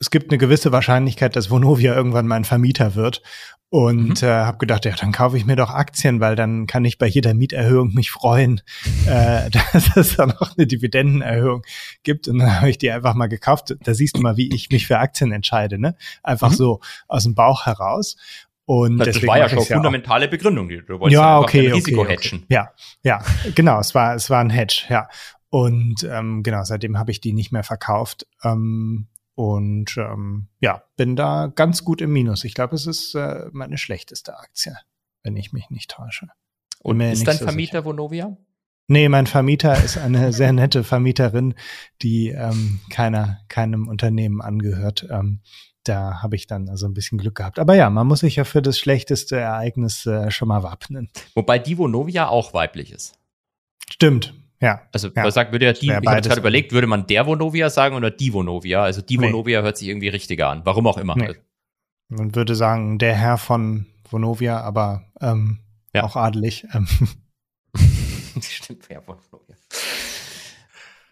es 0.00 0.10
gibt 0.10 0.30
eine 0.30 0.38
gewisse 0.38 0.72
Wahrscheinlichkeit, 0.72 1.36
dass 1.36 1.50
Vonovia 1.50 1.94
irgendwann 1.94 2.26
mein 2.26 2.44
Vermieter 2.44 2.94
wird. 2.94 3.22
Und 3.70 4.22
mhm. 4.22 4.28
äh, 4.28 4.30
habe 4.30 4.58
gedacht, 4.58 4.84
ja, 4.84 4.92
dann 4.92 5.10
kaufe 5.10 5.36
ich 5.36 5.46
mir 5.46 5.56
doch 5.56 5.70
Aktien, 5.70 6.20
weil 6.20 6.36
dann 6.36 6.68
kann 6.68 6.84
ich 6.84 6.96
bei 6.96 7.06
jeder 7.06 7.34
Mieterhöhung 7.34 7.92
mich 7.92 8.10
freuen, 8.10 8.60
äh, 9.06 9.50
dass 9.50 9.96
es 9.96 10.16
da 10.16 10.26
noch 10.26 10.56
eine 10.56 10.66
Dividendenerhöhung 10.66 11.62
gibt. 12.04 12.28
Und 12.28 12.38
dann 12.38 12.56
habe 12.56 12.70
ich 12.70 12.78
die 12.78 12.90
einfach 12.90 13.14
mal 13.14 13.26
gekauft. 13.26 13.74
Da 13.82 13.94
siehst 13.94 14.16
du 14.16 14.20
mal, 14.20 14.36
wie 14.36 14.54
ich 14.54 14.70
mich 14.70 14.86
für 14.86 14.98
Aktien 14.98 15.32
entscheide, 15.32 15.78
ne? 15.78 15.96
Einfach 16.22 16.50
mhm. 16.50 16.54
so 16.54 16.80
aus 17.08 17.24
dem 17.24 17.34
Bauch 17.34 17.66
heraus. 17.66 18.16
Und 18.66 18.98
das 18.98 19.06
deswegen 19.06 19.26
war 19.26 19.38
ja 19.38 19.48
schon 19.48 19.58
eine 19.58 19.66
fundamentale 19.66 20.28
Begründung. 20.28 20.68
Du 20.68 21.00
wolltest 21.00 21.12
ja, 21.12 21.38
okay, 21.38 21.68
Risiko 21.70 22.02
okay, 22.02 22.12
hedgen. 22.12 22.46
Ja, 22.48 22.70
ja, 23.02 23.22
genau. 23.54 23.78
Es 23.80 23.94
war, 23.94 24.14
es 24.14 24.30
war 24.30 24.40
ein 24.40 24.50
Hedge, 24.50 24.84
ja. 24.88 25.08
Und 25.50 26.02
ähm, 26.10 26.42
genau, 26.42 26.64
seitdem 26.64 26.98
habe 26.98 27.10
ich 27.10 27.20
die 27.20 27.32
nicht 27.32 27.52
mehr 27.52 27.62
verkauft. 27.62 28.26
Ähm, 28.42 29.06
und 29.34 29.96
ähm, 29.96 30.48
ja, 30.60 30.84
bin 30.96 31.16
da 31.16 31.48
ganz 31.54 31.84
gut 31.84 32.00
im 32.00 32.12
Minus. 32.12 32.44
Ich 32.44 32.54
glaube, 32.54 32.76
es 32.76 32.86
ist 32.86 33.14
äh, 33.14 33.46
meine 33.52 33.78
schlechteste 33.78 34.38
Aktie, 34.38 34.76
wenn 35.22 35.36
ich 35.36 35.52
mich 35.52 35.70
nicht 35.70 35.90
täusche. 35.90 36.28
Und 36.80 37.00
ist 37.00 37.26
dein 37.26 37.38
so 37.38 37.44
Vermieter 37.44 37.78
sicher. 37.78 37.84
Vonovia? 37.84 38.36
Nee, 38.86 39.08
mein 39.08 39.26
Vermieter 39.26 39.82
ist 39.82 39.96
eine 39.96 40.32
sehr 40.34 40.52
nette 40.52 40.84
Vermieterin, 40.84 41.54
die 42.02 42.28
ähm, 42.28 42.80
keiner, 42.90 43.40
keinem 43.48 43.88
Unternehmen 43.88 44.40
angehört. 44.40 45.06
Ähm, 45.10 45.40
da 45.82 46.22
habe 46.22 46.36
ich 46.36 46.46
dann 46.46 46.68
also 46.68 46.86
ein 46.86 46.94
bisschen 46.94 47.18
Glück 47.18 47.34
gehabt. 47.34 47.58
Aber 47.58 47.74
ja, 47.74 47.90
man 47.90 48.06
muss 48.06 48.20
sich 48.20 48.36
ja 48.36 48.44
für 48.44 48.62
das 48.62 48.78
schlechteste 48.78 49.36
Ereignis 49.36 50.06
äh, 50.06 50.30
schon 50.30 50.48
mal 50.48 50.62
wappnen. 50.62 51.10
Wobei 51.34 51.58
die 51.58 51.76
Vonovia 51.76 52.28
auch 52.28 52.54
weiblich 52.54 52.92
ist. 52.92 53.18
Stimmt, 53.90 54.34
ja. 54.64 54.80
Also 54.92 55.10
ja. 55.14 55.30
sagt, 55.30 55.52
würde 55.52 55.66
ja 55.66 55.72
die, 55.74 55.86
ich 55.86 55.92
habe 55.92 56.22
gerade 56.22 56.40
überlegt, 56.40 56.72
würde 56.72 56.86
man 56.86 57.06
der 57.06 57.26
Vonovia 57.26 57.68
sagen 57.68 57.96
oder 57.96 58.10
die 58.10 58.32
Vonovia? 58.32 58.82
Also 58.82 59.02
die 59.02 59.18
nee. 59.18 59.26
Vonovia 59.26 59.60
hört 59.60 59.76
sich 59.76 59.88
irgendwie 59.88 60.08
richtiger 60.08 60.48
an. 60.48 60.62
Warum 60.64 60.86
auch 60.86 60.96
immer. 60.96 61.14
Nee. 61.14 61.34
Man 62.08 62.34
würde 62.34 62.54
sagen, 62.54 62.98
der 62.98 63.14
Herr 63.14 63.36
von 63.36 63.84
Vonovia, 64.08 64.60
aber 64.60 65.04
ähm, 65.20 65.58
ja. 65.94 66.04
auch 66.04 66.16
adelig. 66.16 66.66
Ähm. 66.72 66.88
Stimmt, 68.40 68.88
Herr 68.88 69.02
von 69.02 69.18
Vonovia. 69.30 69.56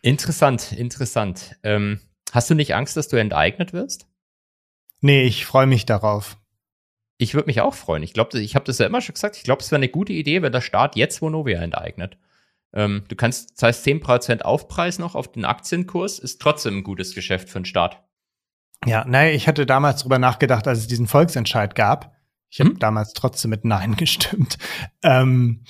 Interessant, 0.00 0.72
interessant. 0.72 1.56
Ähm, 1.62 2.00
hast 2.32 2.48
du 2.48 2.54
nicht 2.54 2.74
Angst, 2.74 2.96
dass 2.96 3.08
du 3.08 3.16
enteignet 3.16 3.74
wirst? 3.74 4.06
Nee, 5.02 5.24
ich 5.24 5.44
freue 5.44 5.66
mich 5.66 5.84
darauf. 5.84 6.38
Ich 7.18 7.34
würde 7.34 7.48
mich 7.48 7.60
auch 7.60 7.74
freuen. 7.74 8.02
Ich 8.02 8.14
glaube, 8.14 8.40
ich 8.40 8.54
habe 8.54 8.64
das 8.64 8.78
ja 8.78 8.86
immer 8.86 9.02
schon 9.02 9.14
gesagt. 9.14 9.36
Ich 9.36 9.44
glaube, 9.44 9.60
es 9.60 9.70
wäre 9.70 9.78
eine 9.78 9.90
gute 9.90 10.14
Idee, 10.14 10.40
wenn 10.40 10.52
der 10.52 10.62
Staat 10.62 10.96
jetzt 10.96 11.20
Vonovia 11.20 11.60
enteignet. 11.60 12.16
Ähm, 12.74 13.04
du 13.08 13.16
kannst, 13.16 13.52
das 13.52 13.62
heißt 13.62 13.86
10% 13.86 14.42
Aufpreis 14.42 14.98
noch 14.98 15.14
auf 15.14 15.30
den 15.32 15.44
Aktienkurs, 15.44 16.18
ist 16.18 16.40
trotzdem 16.40 16.78
ein 16.78 16.84
gutes 16.84 17.14
Geschäft 17.14 17.48
für 17.48 17.60
den 17.60 17.64
Staat. 17.64 18.02
Ja, 18.86 19.04
naja, 19.06 19.34
ich 19.34 19.46
hatte 19.46 19.66
damals 19.66 20.02
drüber 20.02 20.18
nachgedacht, 20.18 20.66
als 20.66 20.80
es 20.80 20.86
diesen 20.86 21.06
Volksentscheid 21.06 21.74
gab. 21.74 22.16
Ich 22.50 22.60
habe 22.60 22.70
hm? 22.70 22.78
damals 22.78 23.12
trotzdem 23.12 23.50
mit 23.50 23.64
Nein 23.64 23.96
gestimmt. 23.96 24.58
Ähm, 25.02 25.64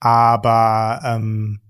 aber 0.00 1.00
ähm, 1.04 1.60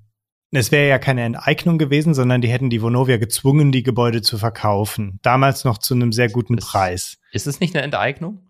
es 0.50 0.70
wäre 0.70 0.88
ja 0.88 0.98
keine 0.98 1.22
Enteignung 1.22 1.78
gewesen, 1.78 2.14
sondern 2.14 2.40
die 2.40 2.48
hätten 2.48 2.70
die 2.70 2.80
Vonovia 2.80 3.16
gezwungen, 3.16 3.72
die 3.72 3.82
Gebäude 3.82 4.22
zu 4.22 4.38
verkaufen. 4.38 5.18
Damals 5.22 5.64
noch 5.64 5.78
zu 5.78 5.94
einem 5.94 6.12
sehr 6.12 6.28
guten 6.28 6.58
ist, 6.58 6.68
Preis. 6.68 7.18
Ist 7.32 7.46
es 7.46 7.60
nicht 7.60 7.74
eine 7.74 7.84
Enteignung? 7.84 8.40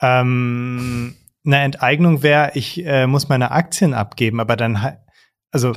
Ähm, 0.00 1.16
eine 1.44 1.60
Enteignung 1.60 2.22
wäre, 2.22 2.52
ich 2.54 2.84
äh, 2.84 3.06
muss 3.06 3.28
meine 3.28 3.50
Aktien 3.52 3.94
abgeben, 3.94 4.38
aber 4.38 4.56
dann 4.56 4.82
also 5.50 5.72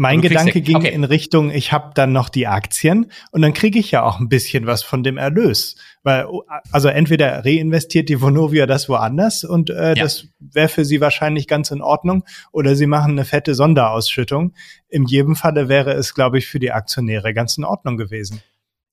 mein 0.00 0.20
Gedanke 0.20 0.60
ging 0.60 0.76
okay. 0.76 0.92
in 0.94 1.02
Richtung, 1.02 1.50
ich 1.50 1.72
habe 1.72 1.90
dann 1.92 2.12
noch 2.12 2.28
die 2.28 2.46
Aktien 2.46 3.10
und 3.32 3.42
dann 3.42 3.52
kriege 3.52 3.80
ich 3.80 3.90
ja 3.90 4.04
auch 4.04 4.20
ein 4.20 4.28
bisschen 4.28 4.64
was 4.64 4.84
von 4.84 5.02
dem 5.02 5.16
Erlös. 5.16 5.74
Weil, 6.04 6.26
also 6.70 6.86
entweder 6.86 7.44
reinvestiert 7.44 8.08
die 8.08 8.20
Vonovia 8.20 8.66
das 8.66 8.88
woanders 8.88 9.42
und 9.42 9.70
äh, 9.70 9.88
ja. 9.88 10.04
das 10.04 10.28
wäre 10.38 10.68
für 10.68 10.84
sie 10.84 11.00
wahrscheinlich 11.00 11.48
ganz 11.48 11.72
in 11.72 11.82
Ordnung, 11.82 12.22
oder 12.52 12.76
sie 12.76 12.86
machen 12.86 13.10
eine 13.10 13.24
fette 13.24 13.56
Sonderausschüttung. 13.56 14.54
In 14.88 15.04
jedem 15.04 15.34
Falle 15.34 15.68
wäre 15.68 15.94
es, 15.94 16.14
glaube 16.14 16.38
ich, 16.38 16.46
für 16.46 16.60
die 16.60 16.70
Aktionäre 16.70 17.34
ganz 17.34 17.58
in 17.58 17.64
Ordnung 17.64 17.96
gewesen. 17.96 18.40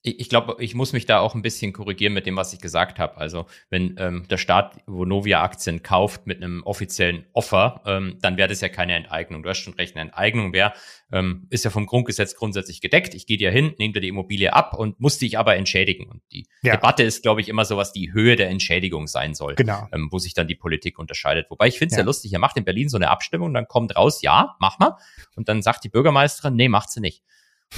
Ich, 0.05 0.19
ich 0.19 0.29
glaube, 0.29 0.55
ich 0.59 0.75
muss 0.75 0.93
mich 0.93 1.05
da 1.05 1.19
auch 1.19 1.35
ein 1.35 1.41
bisschen 1.41 1.73
korrigieren 1.73 2.13
mit 2.13 2.25
dem, 2.25 2.35
was 2.35 2.53
ich 2.53 2.59
gesagt 2.59 2.99
habe. 2.99 3.17
Also 3.17 3.47
wenn 3.69 3.95
ähm, 3.97 4.27
der 4.29 4.37
Staat 4.37 4.77
Vonovia-Aktien 4.85 5.81
kauft 5.83 6.27
mit 6.27 6.41
einem 6.41 6.63
offiziellen 6.63 7.25
Offer, 7.33 7.81
ähm, 7.85 8.17
dann 8.21 8.37
wäre 8.37 8.47
das 8.47 8.61
ja 8.61 8.69
keine 8.69 8.93
Enteignung. 8.93 9.43
Du 9.43 9.49
hast 9.49 9.59
schon 9.59 9.73
recht, 9.73 9.95
eine 9.95 10.09
Enteignung 10.09 10.53
wäre, 10.53 10.73
ähm, 11.11 11.47
ist 11.49 11.65
ja 11.65 11.71
vom 11.71 11.87
Grundgesetz 11.87 12.35
grundsätzlich 12.35 12.81
gedeckt. 12.81 13.15
Ich 13.15 13.25
gehe 13.25 13.37
dir 13.37 13.51
hin, 13.51 13.73
nehme 13.79 13.93
dir 13.93 14.01
die 14.01 14.09
Immobilie 14.09 14.53
ab 14.53 14.77
und 14.77 14.99
muss 14.99 15.17
dich 15.17 15.37
aber 15.39 15.55
entschädigen. 15.55 16.07
Und 16.07 16.21
die 16.31 16.47
ja. 16.61 16.75
Debatte 16.75 17.03
ist, 17.03 17.23
glaube 17.23 17.41
ich, 17.41 17.49
immer 17.49 17.65
so, 17.65 17.75
was 17.77 17.91
die 17.91 18.13
Höhe 18.13 18.35
der 18.35 18.49
Entschädigung 18.49 19.07
sein 19.07 19.33
soll. 19.33 19.55
Genau. 19.55 19.87
Ähm, 19.91 20.09
wo 20.11 20.19
sich 20.19 20.33
dann 20.33 20.47
die 20.47 20.55
Politik 20.55 20.99
unterscheidet. 20.99 21.47
Wobei 21.49 21.67
ich 21.67 21.79
finde 21.79 21.93
es 21.93 21.97
ja. 21.97 22.03
ja 22.03 22.05
lustig, 22.05 22.31
ihr 22.31 22.39
macht 22.39 22.57
in 22.57 22.65
Berlin 22.65 22.89
so 22.89 22.97
eine 22.97 23.09
Abstimmung, 23.09 23.53
dann 23.53 23.67
kommt 23.67 23.95
raus, 23.95 24.21
ja, 24.21 24.55
mach 24.59 24.77
mal. 24.77 24.97
Und 25.35 25.49
dann 25.49 25.61
sagt 25.61 25.83
die 25.83 25.89
Bürgermeisterin, 25.89 26.55
nee, 26.55 26.69
macht 26.69 26.91
sie 26.91 27.01
nicht. 27.01 27.23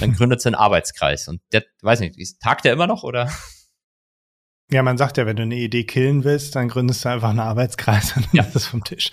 Dann 0.00 0.12
gründet 0.12 0.40
sie 0.40 0.48
einen 0.48 0.54
Arbeitskreis. 0.54 1.28
Und 1.28 1.40
der, 1.52 1.64
weiß 1.82 2.00
nicht, 2.00 2.40
tagt 2.40 2.64
der 2.64 2.72
immer 2.72 2.86
noch 2.86 3.02
oder? 3.02 3.30
Ja, 4.70 4.82
man 4.82 4.98
sagt 4.98 5.16
ja, 5.16 5.24
wenn 5.24 5.36
du 5.36 5.44
eine 5.44 5.54
Idee 5.54 5.84
killen 5.84 6.24
willst, 6.24 6.54
dann 6.54 6.68
gründest 6.68 7.02
du 7.02 7.08
einfach 7.08 7.30
einen 7.30 7.40
Arbeitskreis 7.40 8.14
und 8.16 8.28
ja. 8.34 8.42
das 8.52 8.66
vom 8.66 8.84
Tisch. 8.84 9.10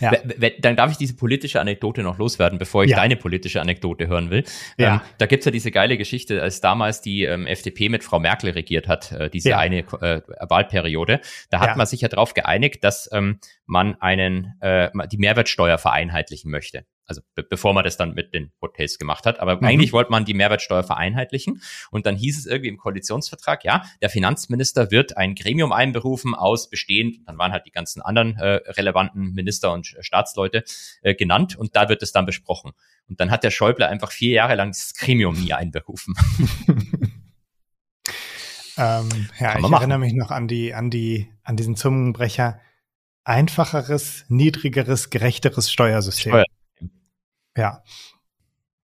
Ja. 0.00 0.12
Dann 0.60 0.76
darf 0.76 0.90
ich 0.90 0.96
diese 0.96 1.14
politische 1.14 1.60
Anekdote 1.60 2.02
noch 2.02 2.16
loswerden, 2.16 2.58
bevor 2.58 2.84
ich 2.84 2.90
ja. 2.90 2.96
deine 2.96 3.16
politische 3.16 3.60
Anekdote 3.60 4.08
hören 4.08 4.30
will. 4.30 4.44
Ja. 4.78 4.94
Ähm, 4.94 5.00
da 5.18 5.26
gibt's 5.26 5.44
ja 5.44 5.52
diese 5.52 5.70
geile 5.70 5.98
Geschichte, 5.98 6.40
als 6.40 6.62
damals 6.62 7.02
die 7.02 7.24
ähm, 7.24 7.46
FDP 7.46 7.90
mit 7.90 8.02
Frau 8.02 8.18
Merkel 8.18 8.50
regiert 8.50 8.88
hat, 8.88 9.12
äh, 9.12 9.28
diese 9.28 9.50
ja. 9.50 9.58
eine 9.58 9.80
äh, 9.80 10.22
Wahlperiode. 10.40 11.20
Da 11.50 11.60
hat 11.60 11.76
man 11.76 11.86
sich 11.86 12.00
ja 12.00 12.08
darauf 12.08 12.32
geeinigt, 12.32 12.82
dass 12.82 13.10
ähm, 13.12 13.40
man 13.66 14.00
einen 14.00 14.54
äh, 14.60 14.88
die 15.12 15.18
Mehrwertsteuer 15.18 15.76
vereinheitlichen 15.76 16.50
möchte 16.50 16.86
also 17.06 17.20
be 17.34 17.42
bevor 17.42 17.74
man 17.74 17.84
das 17.84 17.96
dann 17.96 18.14
mit 18.14 18.34
den 18.34 18.52
Hotels 18.60 18.98
gemacht 18.98 19.26
hat. 19.26 19.40
Aber 19.40 19.56
mhm. 19.56 19.64
eigentlich 19.64 19.92
wollte 19.92 20.10
man 20.10 20.24
die 20.24 20.34
Mehrwertsteuer 20.34 20.82
vereinheitlichen. 20.82 21.62
Und 21.90 22.06
dann 22.06 22.16
hieß 22.16 22.38
es 22.38 22.46
irgendwie 22.46 22.68
im 22.68 22.78
Koalitionsvertrag, 22.78 23.64
ja, 23.64 23.82
der 24.00 24.10
Finanzminister 24.10 24.90
wird 24.90 25.16
ein 25.16 25.34
Gremium 25.34 25.72
einberufen 25.72 26.34
aus 26.34 26.70
bestehend, 26.70 27.18
dann 27.26 27.38
waren 27.38 27.52
halt 27.52 27.66
die 27.66 27.70
ganzen 27.70 28.02
anderen 28.02 28.36
äh, 28.36 28.60
relevanten 28.70 29.32
Minister 29.32 29.72
und 29.72 29.96
Staatsleute 30.00 30.64
äh, 31.02 31.14
genannt 31.14 31.56
und 31.56 31.76
da 31.76 31.88
wird 31.88 32.02
es 32.02 32.12
dann 32.12 32.26
besprochen. 32.26 32.72
Und 33.08 33.20
dann 33.20 33.30
hat 33.30 33.44
der 33.44 33.50
Schäuble 33.50 33.86
einfach 33.86 34.10
vier 34.10 34.32
Jahre 34.32 34.54
lang 34.54 34.72
dieses 34.72 34.94
Gremium 34.94 35.34
nie 35.38 35.52
einberufen. 35.52 36.14
ähm, 38.78 39.08
ja, 39.38 39.56
ich 39.56 39.62
machen. 39.62 39.74
erinnere 39.74 39.98
mich 39.98 40.14
noch 40.14 40.30
an 40.30 40.48
die, 40.48 40.72
an 40.72 40.90
die, 40.90 41.28
an 41.42 41.56
diesen 41.56 41.76
Zungenbrecher 41.76 42.60
einfacheres, 43.24 44.24
niedrigeres, 44.28 45.10
gerechteres 45.10 45.70
Steuersystem. 45.70 46.32
Steuer 46.32 46.44
ja. 47.56 47.82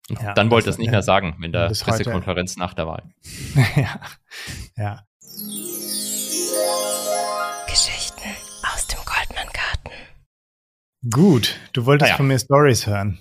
ja 0.10 0.34
dann 0.34 0.52
wollte 0.52 0.70
es 0.70 0.78
nicht 0.78 0.92
mehr 0.92 1.04
sagen, 1.04 1.36
wenn 1.40 1.52
der 1.52 1.68
Pressekonferenz 1.70 2.52
heute, 2.52 2.60
nach 2.60 2.74
der 2.74 2.88
Wahl. 2.88 3.04
ja. 3.76 4.00
ja. 4.76 5.04
Geschichten 7.68 8.30
aus 8.74 8.88
dem 8.88 9.00
Goldman 9.06 9.48
Garten. 9.54 9.92
Gut, 11.10 11.60
du 11.74 11.86
wolltest 11.86 12.12
ja. 12.12 12.18
von 12.18 12.28
mir 12.28 12.40
Stories 12.40 12.88
hören. 12.88 13.20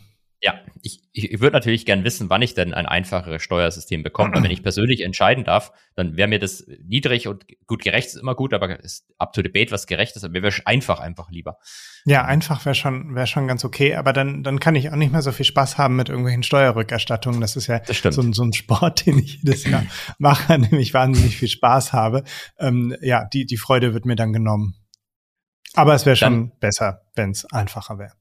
Ich, 1.17 1.33
ich 1.33 1.41
würde 1.41 1.55
natürlich 1.55 1.87
gern 1.87 2.05
wissen, 2.05 2.29
wann 2.29 2.43
ich 2.43 2.53
denn 2.53 2.75
ein 2.75 2.85
einfacheres 2.85 3.43
Steuersystem 3.43 4.03
bekomme. 4.03 4.35
Weil 4.35 4.43
wenn 4.43 4.51
ich 4.51 4.63
persönlich 4.63 5.01
entscheiden 5.01 5.45
darf, 5.45 5.73
dann 5.95 6.19
wäre 6.19 6.29
mir 6.29 6.39
das 6.39 6.67
niedrig 6.85 7.27
und 7.27 7.47
gut 7.67 7.83
gerecht 7.83 8.09
ist 8.09 8.17
immer 8.17 8.35
gut, 8.35 8.53
aber 8.53 8.79
ist 8.81 9.07
up 9.17 9.33
to 9.33 9.41
debate, 9.41 9.71
was 9.71 9.87
gerecht 9.87 10.15
ist. 10.15 10.25
Aber 10.25 10.33
mir 10.33 10.43
wäre 10.43 10.55
einfach 10.67 11.01
einfach 11.01 11.31
lieber. 11.31 11.57
Ja, 12.05 12.27
einfach 12.27 12.67
wäre 12.67 12.75
schon 12.75 13.15
wäre 13.15 13.27
schon 13.27 13.49
ganz 13.49 13.65
okay. 13.65 13.95
Aber 13.95 14.13
dann 14.13 14.43
dann 14.43 14.61
kann 14.61 14.75
ich 14.75 14.91
auch 14.91 14.97
nicht 14.97 15.11
mehr 15.11 15.23
so 15.23 15.33
viel 15.33 15.47
Spaß 15.47 15.79
haben 15.79 15.97
mit 15.97 16.11
irgendwelchen 16.11 16.43
Steuerrückerstattungen. 16.43 17.41
Das 17.41 17.57
ist 17.57 17.67
ja 17.67 17.79
das 17.79 18.03
so, 18.15 18.21
ein, 18.21 18.35
so 18.35 18.43
ein 18.43 18.53
Sport, 18.53 19.07
den 19.07 19.19
ich 19.19 19.37
jedes 19.37 19.65
Jahr 19.65 19.87
mache, 20.19 20.53
an 20.53 20.69
dem 20.69 20.79
ich 20.79 20.93
wahnsinnig 20.93 21.39
viel 21.39 21.49
Spaß 21.49 21.95
habe. 21.95 22.25
Ähm, 22.59 22.95
ja, 23.01 23.25
die 23.25 23.47
die 23.47 23.57
Freude 23.57 23.95
wird 23.95 24.05
mir 24.05 24.17
dann 24.17 24.35
genommen. 24.35 24.75
Aber 25.73 25.95
es 25.95 26.05
wäre 26.05 26.17
schon 26.17 26.53
besser, 26.61 27.01
wenn 27.15 27.31
es 27.31 27.47
einfacher 27.47 27.99
wäre 27.99 28.13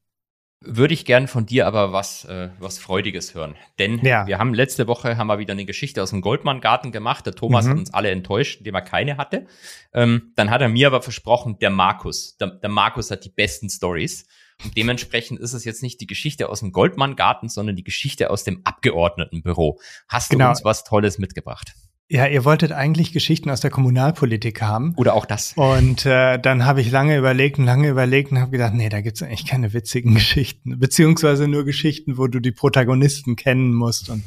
würde 0.61 0.93
ich 0.93 1.05
gern 1.05 1.27
von 1.27 1.45
dir 1.45 1.67
aber 1.67 1.91
was, 1.91 2.25
äh, 2.25 2.49
was 2.59 2.79
Freudiges 2.79 3.35
hören. 3.35 3.55
Denn 3.77 3.99
ja. 4.03 4.25
wir 4.25 4.39
haben 4.39 4.53
letzte 4.53 4.87
Woche 4.87 5.17
haben 5.17 5.27
wir 5.27 5.39
wieder 5.39 5.53
eine 5.53 5.65
Geschichte 5.65 6.01
aus 6.01 6.09
dem 6.09 6.21
Goldmann-Garten 6.21 6.91
gemacht. 6.91 7.25
Der 7.25 7.33
Thomas 7.33 7.65
mhm. 7.65 7.69
hat 7.69 7.77
uns 7.77 7.93
alle 7.93 8.09
enttäuscht, 8.09 8.59
indem 8.59 8.75
er 8.75 8.81
keine 8.81 9.17
hatte. 9.17 9.45
Ähm, 9.93 10.33
dann 10.35 10.49
hat 10.49 10.61
er 10.61 10.69
mir 10.69 10.87
aber 10.87 11.01
versprochen, 11.01 11.59
der 11.59 11.69
Markus. 11.69 12.37
Der, 12.37 12.47
der 12.47 12.69
Markus 12.69 13.11
hat 13.11 13.25
die 13.25 13.29
besten 13.29 13.69
Stories. 13.69 14.27
Und 14.63 14.75
dementsprechend 14.77 15.39
ist 15.39 15.53
es 15.53 15.65
jetzt 15.65 15.83
nicht 15.83 15.99
die 15.99 16.07
Geschichte 16.07 16.49
aus 16.49 16.61
dem 16.61 16.71
Goldmann-Garten, 16.71 17.49
sondern 17.49 17.75
die 17.75 17.83
Geschichte 17.83 18.29
aus 18.29 18.43
dem 18.43 18.61
Abgeordnetenbüro. 18.63 19.79
Hast 20.07 20.31
du 20.31 20.37
genau. 20.37 20.49
uns 20.49 20.63
was 20.63 20.83
Tolles 20.83 21.17
mitgebracht? 21.17 21.73
Ja, 22.07 22.27
ihr 22.27 22.45
wolltet 22.45 22.71
eigentlich 22.71 23.13
Geschichten 23.13 23.49
aus 23.49 23.61
der 23.61 23.71
Kommunalpolitik 23.71 24.61
haben. 24.61 24.93
Oder 24.95 25.15
auch 25.15 25.25
das. 25.25 25.53
Und 25.55 26.05
äh, 26.05 26.37
dann 26.37 26.63
habe 26.63 26.79
ich 26.79 26.91
lange 26.91 27.17
überlegt 27.17 27.57
und 27.57 27.65
lange 27.65 27.89
überlegt 27.89 28.31
und 28.31 28.39
habe 28.39 28.51
gedacht, 28.51 28.75
nee, 28.75 28.89
da 28.89 29.01
gibt's 29.01 29.23
eigentlich 29.23 29.47
keine 29.47 29.73
witzigen 29.73 30.13
Geschichten. 30.13 30.77
Beziehungsweise 30.77 31.47
nur 31.47 31.65
Geschichten, 31.65 32.17
wo 32.17 32.27
du 32.27 32.39
die 32.39 32.51
Protagonisten 32.51 33.35
kennen 33.35 33.73
musst 33.73 34.11
und, 34.11 34.23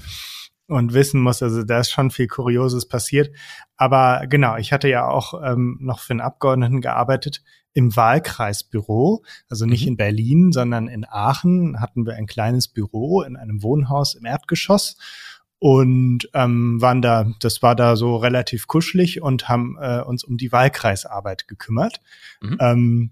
und 0.67 0.93
wissen 0.93 1.21
musst. 1.21 1.41
Also 1.45 1.63
da 1.63 1.79
ist 1.79 1.91
schon 1.91 2.11
viel 2.11 2.27
Kurioses 2.27 2.89
passiert. 2.89 3.31
Aber 3.77 4.27
genau, 4.27 4.57
ich 4.57 4.73
hatte 4.73 4.89
ja 4.89 5.07
auch 5.07 5.41
ähm, 5.41 5.79
noch 5.81 6.01
für 6.01 6.15
einen 6.15 6.21
Abgeordneten 6.21 6.81
gearbeitet 6.81 7.45
im 7.75 7.95
Wahlkreisbüro. 7.95 9.23
Also 9.49 9.67
nicht 9.67 9.83
mhm. 9.83 9.89
in 9.89 9.97
Berlin, 9.97 10.51
sondern 10.51 10.89
in 10.89 11.07
Aachen 11.09 11.81
hatten 11.81 12.07
wir 12.07 12.15
ein 12.15 12.27
kleines 12.27 12.67
Büro 12.67 13.23
in 13.23 13.37
einem 13.37 13.63
Wohnhaus 13.63 14.17
im 14.17 14.25
Erdgeschoss 14.25 14.97
und 15.59 16.29
ähm, 16.35 16.81
waren 16.81 17.03
da, 17.03 17.33
das 17.41 17.63
war 17.63 17.75
da 17.75 17.97
so 17.97 18.17
relativ 18.17 18.67
kuschelig 18.69 19.21
und 19.23 19.49
haben 19.49 19.77
äh, 19.81 20.01
uns 20.01 20.25
um 20.25 20.37
die 20.37 20.53
Wahlkreisarbeit 20.53 21.49
gekümmert. 21.49 22.01
Mhm. 22.41 22.59
Ähm, 22.61 23.11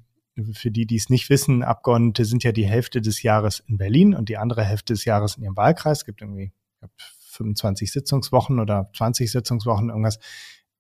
für 0.53 0.71
die, 0.71 0.87
die 0.87 0.97
es 0.97 1.09
nicht 1.09 1.31
wissen, 1.31 1.63
Abgeordnete 1.63 2.25
sind 2.25 2.45
ja 2.45 2.53
die 2.53 2.67
Hälfte 2.67 3.01
des 3.01 3.23
Jahres 3.23 3.63
in 3.67 3.79
Berlin 3.79 4.15
und 4.15 4.29
die 4.29 4.37
andere 4.37 4.65
Hälfte 4.65 4.93
des 4.93 5.05
Jahres 5.05 5.37
in 5.37 5.45
ihrem 5.45 5.57
Wahlkreis. 5.57 5.99
Es 5.99 6.05
gibt 6.05 6.21
irgendwie 6.21 6.53
glaub, 6.79 6.93
25 7.31 7.91
Sitzungswochen 7.91 8.61
oder 8.61 8.91
20 8.95 9.31
Sitzungswochen, 9.31 9.89
irgendwas 9.89 10.19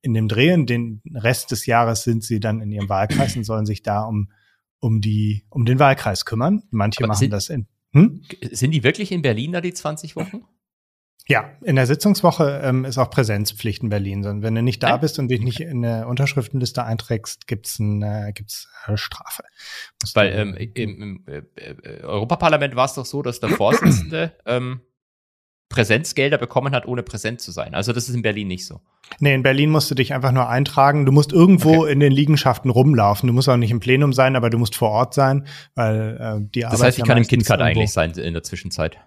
in 0.02 0.14
dem 0.14 0.28
Drehen. 0.28 0.66
Den 0.66 1.02
Rest 1.14 1.50
des 1.50 1.66
Jahres 1.66 2.04
sind 2.04 2.22
sie 2.22 2.38
dann 2.38 2.60
in 2.60 2.70
ihrem 2.70 2.88
Wahlkreis 2.88 3.36
und 3.36 3.44
sollen 3.44 3.66
sich 3.66 3.82
da 3.82 4.02
um, 4.02 4.30
um 4.78 5.00
die, 5.00 5.44
um 5.50 5.64
den 5.64 5.78
Wahlkreis 5.78 6.24
kümmern. 6.24 6.62
Manche 6.70 7.00
Aber 7.00 7.08
machen 7.08 7.18
sind, 7.18 7.30
das 7.32 7.48
in. 7.48 7.66
Hm? 7.92 8.22
Sind 8.50 8.72
die 8.72 8.84
wirklich 8.84 9.10
in 9.10 9.22
Berlin 9.22 9.52
da, 9.52 9.60
die 9.60 9.72
20 9.72 10.16
Wochen? 10.16 10.44
Ja, 11.28 11.50
in 11.62 11.74
der 11.74 11.86
Sitzungswoche 11.86 12.60
ähm, 12.62 12.84
ist 12.84 12.98
auch 12.98 13.10
Präsenzpflicht 13.10 13.82
in 13.82 13.88
Berlin. 13.88 14.24
Und 14.24 14.42
wenn 14.42 14.54
du 14.54 14.62
nicht 14.62 14.80
da 14.82 14.96
bist 14.96 15.18
und 15.18 15.28
dich 15.28 15.40
nicht 15.40 15.58
in 15.58 15.82
der 15.82 16.06
Unterschriftenliste 16.06 16.84
einträgst, 16.84 17.48
gibt's 17.48 17.80
eine, 17.80 18.30
gibt's 18.32 18.68
eine 18.84 18.96
Strafe. 18.96 19.42
Musst 20.00 20.14
Weil 20.14 20.32
ähm, 20.32 20.54
im, 20.54 21.02
im 21.02 21.24
äh, 21.26 21.42
äh, 21.56 22.02
Europaparlament 22.04 22.76
war 22.76 22.84
es 22.84 22.94
doch 22.94 23.06
so, 23.06 23.22
dass 23.22 23.40
der 23.40 23.48
Vorsitzende 23.48 24.34
ähm, 24.46 24.82
Präsenzgelder 25.68 26.38
bekommen 26.38 26.72
hat, 26.72 26.86
ohne 26.86 27.02
präsent 27.02 27.40
zu 27.40 27.50
sein. 27.50 27.74
Also 27.74 27.92
das 27.92 28.08
ist 28.08 28.14
in 28.14 28.22
Berlin 28.22 28.46
nicht 28.46 28.64
so. 28.64 28.80
Nee, 29.18 29.34
in 29.34 29.42
Berlin 29.42 29.70
musst 29.70 29.90
du 29.90 29.96
dich 29.96 30.14
einfach 30.14 30.30
nur 30.30 30.48
eintragen. 30.48 31.06
Du 31.06 31.12
musst 31.12 31.32
irgendwo 31.32 31.82
okay. 31.82 31.92
in 31.92 31.98
den 31.98 32.12
Liegenschaften 32.12 32.70
rumlaufen. 32.70 33.26
Du 33.26 33.32
musst 33.32 33.48
auch 33.48 33.56
nicht 33.56 33.72
im 33.72 33.80
Plenum 33.80 34.12
sein, 34.12 34.36
aber 34.36 34.48
du 34.48 34.58
musst 34.58 34.76
vor 34.76 34.90
Ort 34.90 35.12
sein, 35.12 35.44
weil 35.74 36.18
äh, 36.20 36.48
die 36.54 36.64
Arbeit. 36.64 36.78
Das 36.78 36.86
heißt, 36.86 36.98
ich 36.98 37.04
kann 37.04 37.18
im 37.18 37.26
KitKat 37.26 37.60
eigentlich 37.60 37.90
sein 37.90 38.12
in 38.12 38.32
der 38.32 38.44
Zwischenzeit. 38.44 38.98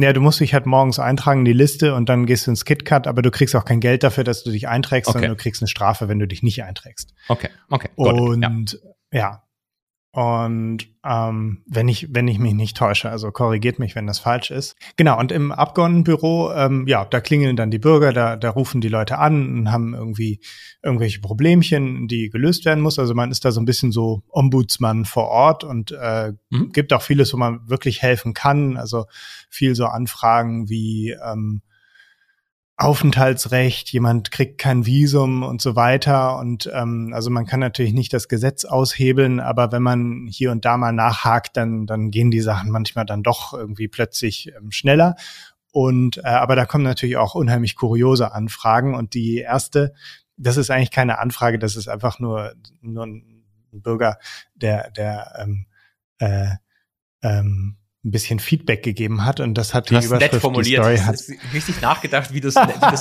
Ja, 0.00 0.12
du 0.12 0.20
musst 0.20 0.38
dich 0.38 0.54
halt 0.54 0.64
morgens 0.64 1.00
eintragen 1.00 1.40
in 1.40 1.44
die 1.44 1.52
Liste 1.52 1.94
und 1.94 2.08
dann 2.08 2.24
gehst 2.24 2.46
du 2.46 2.52
ins 2.52 2.64
KitKat, 2.64 3.08
aber 3.08 3.20
du 3.20 3.32
kriegst 3.32 3.56
auch 3.56 3.64
kein 3.64 3.80
Geld 3.80 4.04
dafür, 4.04 4.22
dass 4.22 4.44
du 4.44 4.50
dich 4.52 4.68
einträgst, 4.68 5.08
okay. 5.08 5.16
sondern 5.18 5.32
du 5.32 5.36
kriegst 5.36 5.60
eine 5.60 5.68
Strafe, 5.68 6.08
wenn 6.08 6.20
du 6.20 6.28
dich 6.28 6.44
nicht 6.44 6.62
einträgst. 6.62 7.14
Okay, 7.26 7.48
okay. 7.68 7.88
Und 7.96 8.78
ja. 9.12 9.18
ja. 9.18 9.42
Und 10.10 10.88
ähm, 11.04 11.62
wenn 11.66 11.86
ich 11.86 12.08
wenn 12.14 12.28
ich 12.28 12.38
mich 12.38 12.54
nicht 12.54 12.76
täusche, 12.76 13.10
also 13.10 13.30
korrigiert 13.30 13.78
mich, 13.78 13.94
wenn 13.94 14.06
das 14.06 14.18
falsch 14.18 14.50
ist. 14.50 14.74
Genau. 14.96 15.18
Und 15.18 15.32
im 15.32 15.52
Abgeordnetenbüro, 15.52 16.52
ähm, 16.54 16.86
ja, 16.88 17.04
da 17.04 17.20
klingeln 17.20 17.56
dann 17.56 17.70
die 17.70 17.78
Bürger, 17.78 18.12
da 18.14 18.36
da 18.36 18.50
rufen 18.50 18.80
die 18.80 18.88
Leute 18.88 19.18
an 19.18 19.58
und 19.58 19.72
haben 19.72 19.94
irgendwie 19.94 20.40
irgendwelche 20.82 21.20
Problemchen, 21.20 22.08
die 22.08 22.30
gelöst 22.30 22.64
werden 22.64 22.82
muss. 22.82 22.98
Also 22.98 23.14
man 23.14 23.30
ist 23.30 23.44
da 23.44 23.52
so 23.52 23.60
ein 23.60 23.66
bisschen 23.66 23.92
so 23.92 24.22
Ombudsmann 24.28 25.04
vor 25.04 25.28
Ort 25.28 25.62
und 25.62 25.92
äh, 25.92 26.32
mhm. 26.48 26.72
gibt 26.72 26.94
auch 26.94 27.02
vieles, 27.02 27.34
wo 27.34 27.36
man 27.36 27.68
wirklich 27.68 28.00
helfen 28.00 28.32
kann. 28.32 28.78
Also 28.78 29.04
viel 29.50 29.74
so 29.74 29.84
Anfragen 29.86 30.70
wie 30.70 31.14
ähm, 31.22 31.60
Aufenthaltsrecht, 32.80 33.90
jemand 33.90 34.30
kriegt 34.30 34.56
kein 34.56 34.86
Visum 34.86 35.42
und 35.42 35.60
so 35.60 35.74
weiter. 35.74 36.38
Und 36.38 36.70
ähm, 36.72 37.10
also 37.12 37.28
man 37.28 37.44
kann 37.44 37.58
natürlich 37.58 37.92
nicht 37.92 38.12
das 38.12 38.28
Gesetz 38.28 38.64
aushebeln, 38.64 39.40
aber 39.40 39.72
wenn 39.72 39.82
man 39.82 40.28
hier 40.30 40.52
und 40.52 40.64
da 40.64 40.76
mal 40.76 40.92
nachhakt, 40.92 41.56
dann, 41.56 41.86
dann 41.86 42.12
gehen 42.12 42.30
die 42.30 42.40
Sachen 42.40 42.70
manchmal 42.70 43.04
dann 43.04 43.24
doch 43.24 43.52
irgendwie 43.52 43.88
plötzlich 43.88 44.52
ähm, 44.56 44.70
schneller. 44.70 45.16
Und 45.72 46.18
äh, 46.18 46.28
aber 46.28 46.54
da 46.54 46.66
kommen 46.66 46.84
natürlich 46.84 47.16
auch 47.16 47.34
unheimlich 47.34 47.74
kuriose 47.74 48.32
Anfragen. 48.32 48.94
Und 48.94 49.12
die 49.14 49.38
erste, 49.38 49.92
das 50.36 50.56
ist 50.56 50.70
eigentlich 50.70 50.92
keine 50.92 51.18
Anfrage, 51.18 51.58
das 51.58 51.74
ist 51.74 51.88
einfach 51.88 52.20
nur, 52.20 52.54
nur 52.80 53.06
ein 53.06 53.44
Bürger, 53.72 54.18
der, 54.54 54.92
der 54.92 55.32
ähm, 55.36 55.66
äh, 56.20 56.54
ähm, 57.22 57.77
ein 58.04 58.10
bisschen 58.12 58.38
Feedback 58.38 58.82
gegeben 58.84 59.24
hat 59.24 59.40
und 59.40 59.54
das 59.54 59.74
hat 59.74 59.86
du 59.86 59.94
die 59.94 59.96
hast 59.96 60.06
Überschrift 60.06 60.32
nett 60.34 60.40
formuliert. 60.40 60.86
die 60.86 60.96
Story 60.98 60.98
hat. 60.98 61.52
richtig 61.52 61.80
nachgedacht, 61.80 62.32
wie 62.32 62.40
du 62.40 62.48
es 62.48 62.56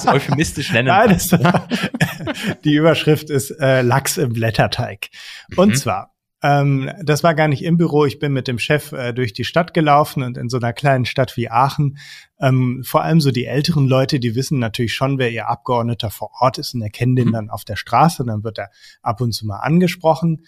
euphemistisch 0.07 0.71
nennen 0.73 0.87
Nein, 0.87 1.09
das, 1.09 1.29
die 2.63 2.73
Überschrift 2.73 3.29
ist 3.29 3.51
äh, 3.51 3.81
Lachs 3.81 4.17
im 4.17 4.33
Blätterteig. 4.33 5.09
Und 5.55 5.69
Mhm. 5.69 5.75
zwar, 5.75 6.13
ähm, 6.43 6.91
das 7.03 7.23
war 7.23 7.35
gar 7.35 7.47
nicht 7.47 7.63
im 7.63 7.77
Büro, 7.77 8.05
ich 8.05 8.19
bin 8.19 8.33
mit 8.33 8.47
dem 8.47 8.59
Chef 8.59 8.91
äh, 8.91 9.13
durch 9.13 9.33
die 9.33 9.43
Stadt 9.43 9.73
gelaufen 9.73 10.23
und 10.23 10.37
in 10.37 10.49
so 10.49 10.57
einer 10.57 10.73
kleinen 10.73 11.05
Stadt 11.05 11.35
wie 11.37 11.49
Aachen, 11.49 11.97
ähm, 12.39 12.83
vor 12.85 13.03
allem 13.03 13.21
so 13.21 13.31
die 13.31 13.45
älteren 13.45 13.87
Leute, 13.87 14.19
die 14.19 14.35
wissen 14.35 14.59
natürlich 14.59 14.93
schon, 14.93 15.17
wer 15.19 15.31
ihr 15.31 15.47
Abgeordneter 15.47 16.09
vor 16.09 16.31
Ort 16.39 16.57
ist 16.57 16.73
und 16.73 16.81
erkennen 16.81 17.15
den 17.15 17.29
Mhm. 17.29 17.33
dann 17.33 17.49
auf 17.49 17.65
der 17.65 17.75
Straße 17.75 18.23
und 18.23 18.29
dann 18.29 18.43
wird 18.43 18.57
er 18.59 18.69
ab 19.01 19.21
und 19.21 19.31
zu 19.31 19.45
mal 19.45 19.57
angesprochen. 19.59 20.43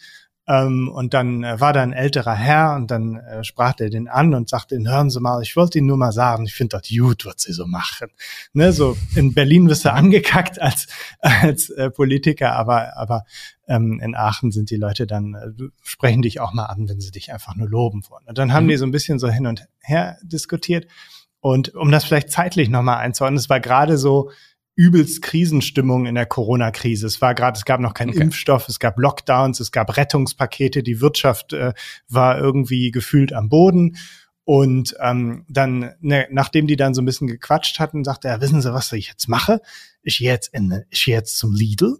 Ähm, 0.49 0.89
und 0.89 1.13
dann 1.13 1.43
äh, 1.43 1.59
war 1.61 1.73
da 1.73 1.83
ein 1.83 1.93
älterer 1.93 2.33
Herr 2.33 2.75
und 2.75 2.89
dann 2.89 3.17
äh, 3.17 3.43
sprach 3.43 3.73
der 3.73 3.91
den 3.91 4.07
an 4.07 4.33
und 4.33 4.49
sagte, 4.49 4.75
ihn, 4.75 4.89
hören 4.89 5.11
Sie 5.11 5.19
mal, 5.19 5.43
ich 5.43 5.55
wollte 5.55 5.77
Ihnen 5.77 5.85
nur 5.85 5.97
mal 5.97 6.11
sagen, 6.11 6.45
ich 6.47 6.55
finde 6.55 6.79
das 6.79 6.89
gut, 6.89 7.27
was 7.27 7.35
Sie 7.37 7.53
so 7.53 7.67
machen. 7.67 8.07
Ne, 8.53 8.73
so 8.73 8.97
in 9.15 9.35
Berlin 9.35 9.69
wirst 9.69 9.85
du 9.85 9.93
angekackt 9.93 10.59
als, 10.59 10.87
als 11.19 11.69
äh, 11.69 11.91
Politiker, 11.91 12.53
aber, 12.53 12.97
aber 12.97 13.25
ähm, 13.67 14.01
in 14.03 14.15
Aachen 14.15 14.51
sind 14.51 14.71
die 14.71 14.77
Leute 14.77 15.05
dann, 15.05 15.35
äh, 15.35 15.63
sprechen 15.83 16.23
dich 16.23 16.39
auch 16.39 16.51
mal 16.51 16.65
an, 16.65 16.89
wenn 16.89 16.99
sie 16.99 17.11
dich 17.11 17.31
einfach 17.31 17.55
nur 17.55 17.69
loben 17.69 18.01
wollen. 18.09 18.25
Und 18.25 18.39
dann 18.39 18.51
haben 18.51 18.65
Mhm. 18.65 18.69
die 18.69 18.77
so 18.77 18.85
ein 18.85 18.91
bisschen 18.91 19.19
so 19.19 19.29
hin 19.29 19.45
und 19.45 19.67
her 19.81 20.17
diskutiert. 20.23 20.87
Und 21.41 21.75
um 21.75 21.91
das 21.91 22.05
vielleicht 22.05 22.31
zeitlich 22.31 22.69
nochmal 22.69 22.97
einzuordnen, 22.97 23.37
es 23.37 23.49
war 23.49 23.59
gerade 23.59 23.99
so 23.99 24.31
übelst 24.79 25.21
Krisenstimmung 25.21 26.05
in 26.05 26.15
der 26.15 26.25
Corona-Krise. 26.25 27.05
Es 27.05 27.21
war 27.21 27.35
gerade, 27.35 27.57
es 27.57 27.65
gab 27.65 27.81
noch 27.81 27.93
keinen 27.93 28.11
Okay. 28.11 28.21
Impfstoff, 28.21 28.69
es 28.69 28.79
gab 28.79 28.97
Lockdowns, 28.97 29.59
es 29.59 29.73
gab 29.73 29.97
Rettungspakete, 29.97 30.83
die 30.83 31.01
Wirtschaft 31.01 31.51
äh, 31.51 31.73
war 32.07 32.37
irgendwie 32.37 32.89
gefühlt 32.89 33.33
am 33.33 33.49
Boden. 33.49 33.97
Und 34.45 34.95
ähm, 35.01 35.43
dann, 35.49 35.91
ne, 35.99 36.29
nachdem 36.31 36.65
die 36.65 36.77
dann 36.77 36.93
so 36.93 37.01
ein 37.01 37.05
bisschen 37.05 37.27
gequatscht 37.27 37.77
hatten, 37.79 38.05
sagte 38.05 38.29
er, 38.29 38.39
wissen 38.39 38.61
Sie, 38.61 38.73
was 38.73 38.93
ich 38.93 39.09
jetzt 39.09 39.27
mache? 39.27 39.61
Ich 40.01 40.19
gehe 40.19 40.31
jetzt, 40.31 40.53
in, 40.53 40.85
ich 40.89 41.03
gehe 41.03 41.13
jetzt 41.13 41.37
zum 41.37 41.53
Lidl 41.53 41.97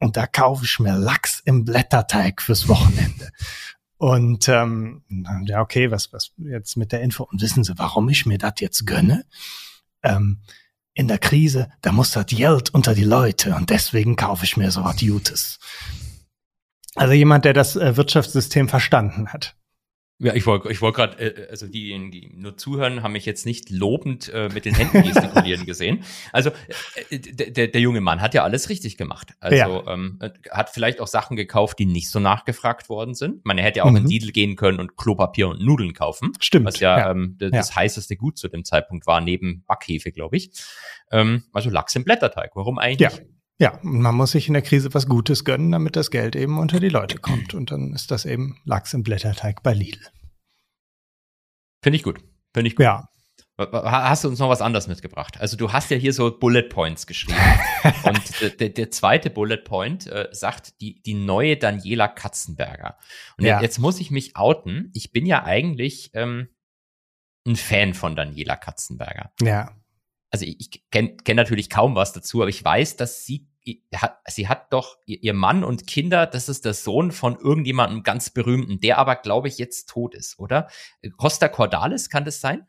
und 0.00 0.16
da 0.16 0.26
kaufe 0.26 0.64
ich 0.64 0.80
mir 0.80 0.98
Lachs 0.98 1.40
im 1.44 1.64
Blätterteig 1.64 2.42
fürs 2.42 2.66
Wochenende. 2.66 3.30
Und 3.98 4.48
ähm, 4.48 5.04
ja, 5.44 5.60
okay, 5.60 5.92
was, 5.92 6.12
was 6.12 6.32
jetzt 6.38 6.76
mit 6.76 6.90
der 6.90 7.02
Info? 7.02 7.22
Und 7.22 7.40
wissen 7.40 7.62
Sie, 7.62 7.78
warum 7.78 8.08
ich 8.08 8.26
mir 8.26 8.38
das 8.38 8.54
jetzt 8.58 8.84
gönne? 8.84 9.24
Ähm, 10.02 10.40
in 10.96 11.08
der 11.08 11.18
Krise, 11.18 11.68
da 11.82 11.92
muss 11.92 12.10
das 12.10 12.26
Geld 12.26 12.72
unter 12.72 12.94
die 12.94 13.04
Leute 13.04 13.54
und 13.54 13.68
deswegen 13.68 14.16
kaufe 14.16 14.44
ich 14.46 14.56
mir 14.56 14.70
so 14.70 14.82
was 14.82 14.96
Gutes. 14.96 15.58
Also 16.94 17.12
jemand, 17.12 17.44
der 17.44 17.52
das 17.52 17.76
äh, 17.76 17.98
Wirtschaftssystem 17.98 18.70
verstanden 18.70 19.28
hat. 19.28 19.54
Ja, 20.18 20.32
ich 20.34 20.46
wollte 20.46 20.70
ich 20.72 20.80
wollt 20.80 20.94
gerade, 20.94 21.18
äh, 21.18 21.50
also 21.50 21.66
die, 21.66 21.88
die 22.10 22.30
nur 22.34 22.56
zuhören, 22.56 23.02
haben 23.02 23.12
mich 23.12 23.26
jetzt 23.26 23.44
nicht 23.44 23.68
lobend 23.68 24.30
äh, 24.32 24.48
mit 24.48 24.64
den 24.64 24.74
Händen 24.74 25.02
gestikulieren 25.02 25.66
gesehen. 25.66 26.04
Also 26.32 26.50
äh, 27.10 27.18
der, 27.18 27.68
der, 27.68 27.80
junge 27.82 28.00
Mann 28.00 28.22
hat 28.22 28.32
ja 28.32 28.42
alles 28.42 28.70
richtig 28.70 28.96
gemacht. 28.96 29.34
Also 29.40 29.56
Ja. 29.56 29.92
ähm, 29.92 30.18
äh, 30.22 30.30
hat 30.50 30.70
vielleicht 30.70 31.00
auch 31.00 31.06
Sachen 31.06 31.36
gekauft, 31.36 31.78
die 31.78 31.84
nicht 31.84 32.08
so 32.08 32.18
nachgefragt 32.18 32.88
worden 32.88 33.14
sind. 33.14 33.44
Man 33.44 33.58
hätte 33.58 33.78
ja 33.80 33.84
auch 33.84 33.90
Mhm. 33.90 33.96
in 33.98 34.06
Lidl 34.06 34.32
gehen 34.32 34.56
können 34.56 34.80
und 34.80 34.96
Klopapier 34.96 35.48
und 35.48 35.60
Nudeln 35.60 35.92
kaufen. 35.92 36.32
Stimmt. 36.40 36.64
was 36.64 36.80
ja, 36.80 36.98
ja. 36.98 37.10
Ähm, 37.10 37.36
das, 37.38 37.50
Ja. 37.50 37.58
das 37.58 37.76
heißeste 37.76 38.16
Gut 38.16 38.38
zu 38.38 38.48
dem 38.48 38.64
Zeitpunkt 38.64 39.06
war, 39.06 39.20
neben 39.20 39.64
Backhefe, 39.66 40.12
glaube 40.12 40.38
ich. 40.38 40.50
Ähm, 41.12 41.44
also 41.52 41.68
Lachs 41.68 41.94
im 41.94 42.04
Blätterteig. 42.04 42.52
Warum 42.54 42.78
eigentlich? 42.78 43.00
Ja. 43.18 43.24
Ja, 43.58 43.78
und 43.80 44.00
man 44.02 44.14
muss 44.14 44.32
sich 44.32 44.48
in 44.48 44.52
der 44.54 44.62
Krise 44.62 44.92
was 44.92 45.06
Gutes 45.06 45.44
gönnen, 45.44 45.72
damit 45.72 45.96
das 45.96 46.10
Geld 46.10 46.36
eben 46.36 46.58
unter 46.58 46.78
die 46.78 46.90
Leute 46.90 47.18
kommt. 47.18 47.54
Und 47.54 47.70
dann 47.70 47.94
ist 47.94 48.10
das 48.10 48.24
eben 48.26 48.60
Lachs 48.64 48.92
im 48.92 49.02
Blätterteig 49.02 49.62
bei 49.62 49.72
Lidl. 49.72 50.00
Finde 51.82 51.96
ich 51.96 52.02
gut. 52.02 52.22
Finde 52.54 52.68
ich 52.68 52.76
gut. 52.76 52.84
Ja, 52.84 53.08
Ha- 53.58 53.70
ha- 53.72 54.08
Hast 54.10 54.22
du 54.24 54.28
uns 54.28 54.38
noch 54.38 54.50
was 54.50 54.60
anderes 54.60 54.86
mitgebracht? 54.86 55.40
Also 55.40 55.56
du 55.56 55.72
hast 55.72 55.90
ja 55.90 55.96
hier 55.96 56.12
so 56.12 56.38
Bullet 56.38 56.64
Points 56.68 57.06
geschrieben. 57.06 57.38
und 58.04 58.40
der, 58.42 58.50
der, 58.50 58.68
der 58.68 58.90
zweite 58.90 59.30
Bullet 59.30 59.56
Point 59.64 60.06
äh, 60.08 60.28
sagt 60.32 60.78
die, 60.82 61.00
die 61.00 61.14
neue 61.14 61.56
Daniela 61.56 62.08
Katzenberger. 62.08 62.98
Und 63.38 63.46
Ja. 63.46 63.62
jetzt 63.62 63.78
muss 63.78 63.98
ich 64.00 64.10
mich 64.10 64.36
outen. 64.36 64.90
Ich 64.92 65.10
bin 65.10 65.24
ja 65.24 65.44
eigentlich 65.44 66.10
ähm, 66.12 66.48
ein 67.46 67.56
Fan 67.56 67.94
von 67.94 68.14
Daniela 68.14 68.56
Katzenberger. 68.56 69.32
ja, 69.40 69.70
Also 70.30 70.44
ich, 70.44 70.56
ich 70.60 70.90
kenne 70.90 71.16
kenn 71.16 71.36
natürlich 71.36 71.70
kaum 71.70 71.94
was 71.94 72.12
dazu, 72.12 72.42
aber 72.42 72.50
ich 72.50 72.64
weiß, 72.64 72.96
dass 72.96 73.24
sie 73.24 73.48
hat, 73.94 74.18
sie 74.28 74.48
hat 74.48 74.72
doch 74.72 74.98
ihr 75.06 75.34
Mann 75.34 75.64
und 75.64 75.86
Kinder, 75.86 76.26
das 76.26 76.48
ist 76.48 76.64
der 76.64 76.74
Sohn 76.74 77.10
von 77.10 77.36
irgendjemandem 77.36 78.02
ganz 78.02 78.30
berühmten, 78.30 78.80
der 78.80 78.98
aber, 78.98 79.16
glaube 79.16 79.48
ich, 79.48 79.58
jetzt 79.58 79.88
tot 79.88 80.14
ist, 80.14 80.38
oder? 80.38 80.68
Costa 81.16 81.48
Cordalis, 81.48 82.08
kann 82.08 82.24
das 82.24 82.40
sein? 82.40 82.66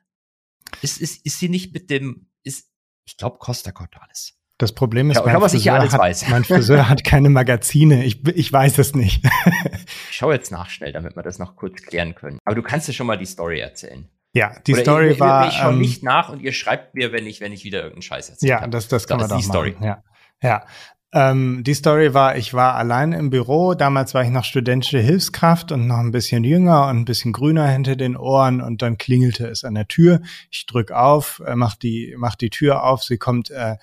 Ist, 0.82 1.00
ist, 1.00 1.26
ist 1.26 1.40
sie 1.40 1.50
nicht 1.50 1.74
mit 1.74 1.90
dem, 1.90 2.30
ist, 2.44 2.72
ich 3.06 3.18
glaube 3.18 3.38
Costa 3.38 3.72
Cordalis. 3.72 4.38
das 4.58 4.74
Problem 4.74 5.12
ist, 5.12 5.18
Ja, 5.66 5.76
ja 5.76 5.80
alles 5.80 5.94
hat, 5.94 6.30
mein 6.30 6.44
Friseur 6.44 6.90
hat 6.90 7.04
keine 7.04 7.30
Magazine. 7.30 8.04
Ich, 8.04 8.28
ich 8.28 8.52
weiß 8.52 8.80
es 8.80 8.96
nicht. 8.96 9.24
Ich 10.10 10.18
schaue 10.18 10.34
jetzt 10.34 10.52
nach 10.52 10.70
schnell, 10.70 10.92
damit 10.94 11.16
wir 11.16 11.22
das 11.22 11.38
noch 11.38 11.56
kurz 11.56 11.84
klären 11.84 12.16
können. 12.16 12.40
Aber 12.44 12.56
du 12.56 12.64
kannst 12.64 12.88
ja 12.88 12.94
schon 12.94 13.06
mal 13.06 13.18
die 13.18 13.26
Story 13.28 13.60
erzählen. 13.60 14.10
Ja, 14.38 14.56
die 14.66 14.74
Oder 14.74 14.82
Story 14.82 15.10
ich, 15.10 15.20
war. 15.20 15.48
Ich 15.48 15.56
schaue 15.56 15.74
ähm, 15.74 15.80
nicht 15.80 16.04
nach 16.04 16.30
und 16.30 16.42
ihr 16.42 16.54
schreibt 16.54 16.94
mir, 16.94 17.12
wenn 17.12 17.26
ich, 17.26 17.42
wenn 17.42 17.52
ich 17.52 17.64
wieder 17.64 17.80
irgendeinen 17.80 18.04
Scheiß 18.04 18.30
erzähle. 18.30 18.52
Ja, 18.52 18.68
das, 18.68 18.88
das 18.88 19.08
kann 19.08 19.20
man 19.20 19.30
doch 19.30 19.38
die 19.38 19.44
Story. 19.44 19.72
machen. 19.72 19.84
Ja, 19.84 20.04
ja. 20.42 20.66
Ähm, 21.14 21.64
die 21.64 21.74
Story 21.74 22.14
war, 22.14 22.36
ich 22.36 22.54
war 22.54 22.76
allein 22.76 23.14
im 23.14 23.30
Büro. 23.30 23.74
Damals 23.74 24.14
war 24.14 24.24
ich 24.24 24.30
noch 24.30 24.44
studentische 24.44 25.00
Hilfskraft 25.00 25.72
und 25.72 25.88
noch 25.88 25.98
ein 25.98 26.12
bisschen 26.12 26.44
jünger 26.44 26.88
und 26.88 26.98
ein 26.98 27.06
bisschen 27.06 27.32
grüner 27.34 27.68
hinter 27.68 27.96
den 27.96 28.16
Ohren. 28.16 28.62
Und 28.62 28.82
dann 28.82 28.98
klingelte 28.98 29.48
es 29.48 29.64
an 29.64 29.74
der 29.74 29.88
Tür. 29.88 30.22
Ich 30.52 30.66
drück 30.66 30.92
auf, 30.92 31.42
äh, 31.46 31.56
mach 31.56 31.76
die, 31.76 32.14
mach 32.18 32.36
die 32.36 32.50
Tür 32.50 32.84
auf. 32.84 33.04
Sie 33.04 33.18
kommt 33.18 33.50
äh, 33.50 33.78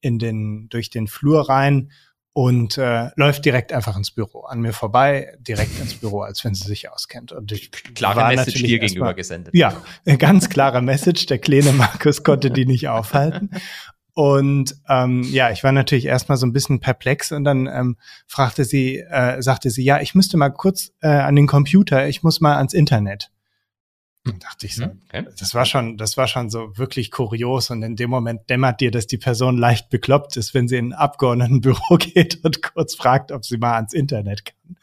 in 0.00 0.18
den, 0.18 0.68
durch 0.68 0.90
den 0.90 1.06
Flur 1.06 1.48
rein 1.48 1.90
und 2.34 2.78
äh, 2.78 3.10
läuft 3.14 3.44
direkt 3.44 3.72
einfach 3.72 3.96
ins 3.96 4.10
Büro 4.10 4.40
an 4.40 4.60
mir 4.60 4.72
vorbei, 4.72 5.36
direkt 5.38 5.78
ins 5.78 5.94
Büro, 5.94 6.22
als 6.22 6.44
wenn 6.44 6.52
sie 6.52 6.66
sich 6.66 6.90
auskennt. 6.90 7.30
Und 7.30 7.52
ich 7.52 7.70
Klare 7.70 8.34
Message 8.34 8.60
dir 8.60 8.80
gegenüber 8.80 9.14
gesendet. 9.14 9.54
ja, 9.54 9.80
eine 10.04 10.18
ganz 10.18 10.48
klare 10.48 10.82
Message. 10.82 11.26
Der 11.26 11.38
kleine 11.38 11.72
Markus 11.72 12.24
konnte 12.24 12.50
die 12.50 12.66
nicht 12.66 12.88
aufhalten. 12.88 13.50
Und 14.14 14.76
ähm, 14.88 15.22
ja, 15.30 15.50
ich 15.50 15.62
war 15.62 15.70
natürlich 15.70 16.06
erstmal 16.06 16.36
so 16.36 16.46
ein 16.46 16.52
bisschen 16.52 16.80
perplex 16.80 17.30
und 17.30 17.44
dann 17.44 17.66
ähm, 17.66 17.96
fragte 18.26 18.64
sie, 18.64 18.98
äh, 18.98 19.40
sagte 19.40 19.70
sie, 19.70 19.84
ja, 19.84 20.00
ich 20.00 20.16
müsste 20.16 20.36
mal 20.36 20.50
kurz 20.50 20.92
äh, 21.02 21.08
an 21.08 21.36
den 21.36 21.46
Computer, 21.46 22.08
ich 22.08 22.24
muss 22.24 22.40
mal 22.40 22.56
ans 22.56 22.74
Internet. 22.74 23.30
Und 24.26 24.42
dachte 24.42 24.66
ich 24.66 24.76
so, 24.76 24.84
Hm, 24.84 25.00
Okay. 25.08 25.26
das 25.38 25.54
war 25.54 25.66
schon, 25.66 25.96
das 25.98 26.16
war 26.16 26.26
schon 26.26 26.48
so 26.48 26.76
wirklich 26.78 27.10
kurios 27.10 27.70
und 27.70 27.82
in 27.82 27.94
dem 27.96 28.08
Moment 28.08 28.48
dämmert 28.48 28.80
dir, 28.80 28.90
dass 28.90 29.06
die 29.06 29.18
Person 29.18 29.58
leicht 29.58 29.90
bekloppt 29.90 30.36
ist, 30.38 30.54
wenn 30.54 30.66
sie 30.66 30.76
in 30.76 30.88
ein 30.88 30.92
Abgeordnetenbüro 30.94 31.96
geht 31.98 32.42
und 32.44 32.62
kurz 32.62 32.94
fragt, 32.94 33.32
ob 33.32 33.44
sie 33.44 33.58
mal 33.58 33.74
ans 33.74 33.92
Internet 33.92 34.46
kann. 34.46 34.76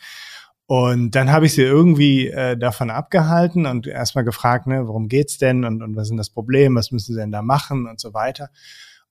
Und 0.67 1.15
dann 1.15 1.31
habe 1.31 1.47
ich 1.47 1.53
sie 1.53 1.63
irgendwie 1.63 2.27
äh, 2.27 2.55
davon 2.55 2.91
abgehalten 2.91 3.65
und 3.65 3.87
erstmal 3.87 4.23
gefragt, 4.23 4.67
ne, 4.67 4.87
worum 4.87 5.09
geht's 5.09 5.37
denn 5.37 5.65
und, 5.65 5.81
und 5.81 5.95
was 5.95 6.03
ist 6.03 6.09
denn 6.11 6.17
das 6.17 6.29
Problem, 6.29 6.75
was 6.75 6.91
müssen 6.91 7.13
sie 7.13 7.19
denn 7.19 7.31
da 7.31 7.41
machen 7.41 7.87
und 7.87 7.99
so 7.99 8.13
weiter. 8.13 8.49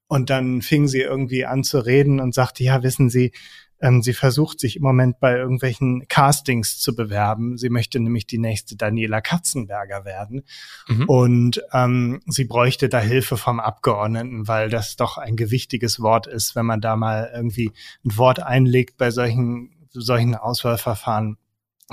Und 0.06 0.30
dann 0.30 0.62
fing 0.62 0.88
sie 0.88 1.00
irgendwie 1.02 1.44
an 1.44 1.62
zu 1.62 1.80
reden 1.80 2.18
und 2.18 2.34
sagte, 2.34 2.64
ja, 2.64 2.82
wissen 2.82 3.10
Sie, 3.10 3.32
ähm, 3.80 4.02
sie 4.02 4.12
versucht 4.12 4.60
sich 4.60 4.76
im 4.76 4.82
Moment 4.82 5.20
bei 5.20 5.36
irgendwelchen 5.36 6.06
Castings 6.08 6.78
zu 6.78 6.94
bewerben. 6.94 7.56
Sie 7.56 7.70
möchte 7.70 7.98
nämlich 7.98 8.26
die 8.26 8.38
nächste 8.38 8.76
Daniela 8.76 9.20
Katzenberger 9.20 10.04
werden. 10.04 10.44
Mhm. 10.88 11.08
Und 11.08 11.62
ähm, 11.72 12.20
sie 12.26 12.44
bräuchte 12.44 12.88
da 12.88 13.00
Hilfe 13.00 13.36
vom 13.36 13.60
Abgeordneten, 13.60 14.46
weil 14.48 14.68
das 14.68 14.96
doch 14.96 15.18
ein 15.18 15.36
gewichtiges 15.36 16.00
Wort 16.00 16.26
ist, 16.26 16.54
wenn 16.54 16.66
man 16.66 16.80
da 16.80 16.96
mal 16.96 17.30
irgendwie 17.34 17.72
ein 18.04 18.16
Wort 18.16 18.40
einlegt 18.40 18.96
bei 18.98 19.10
solchen, 19.10 19.70
solchen 19.90 20.34
Auswahlverfahren. 20.34 21.36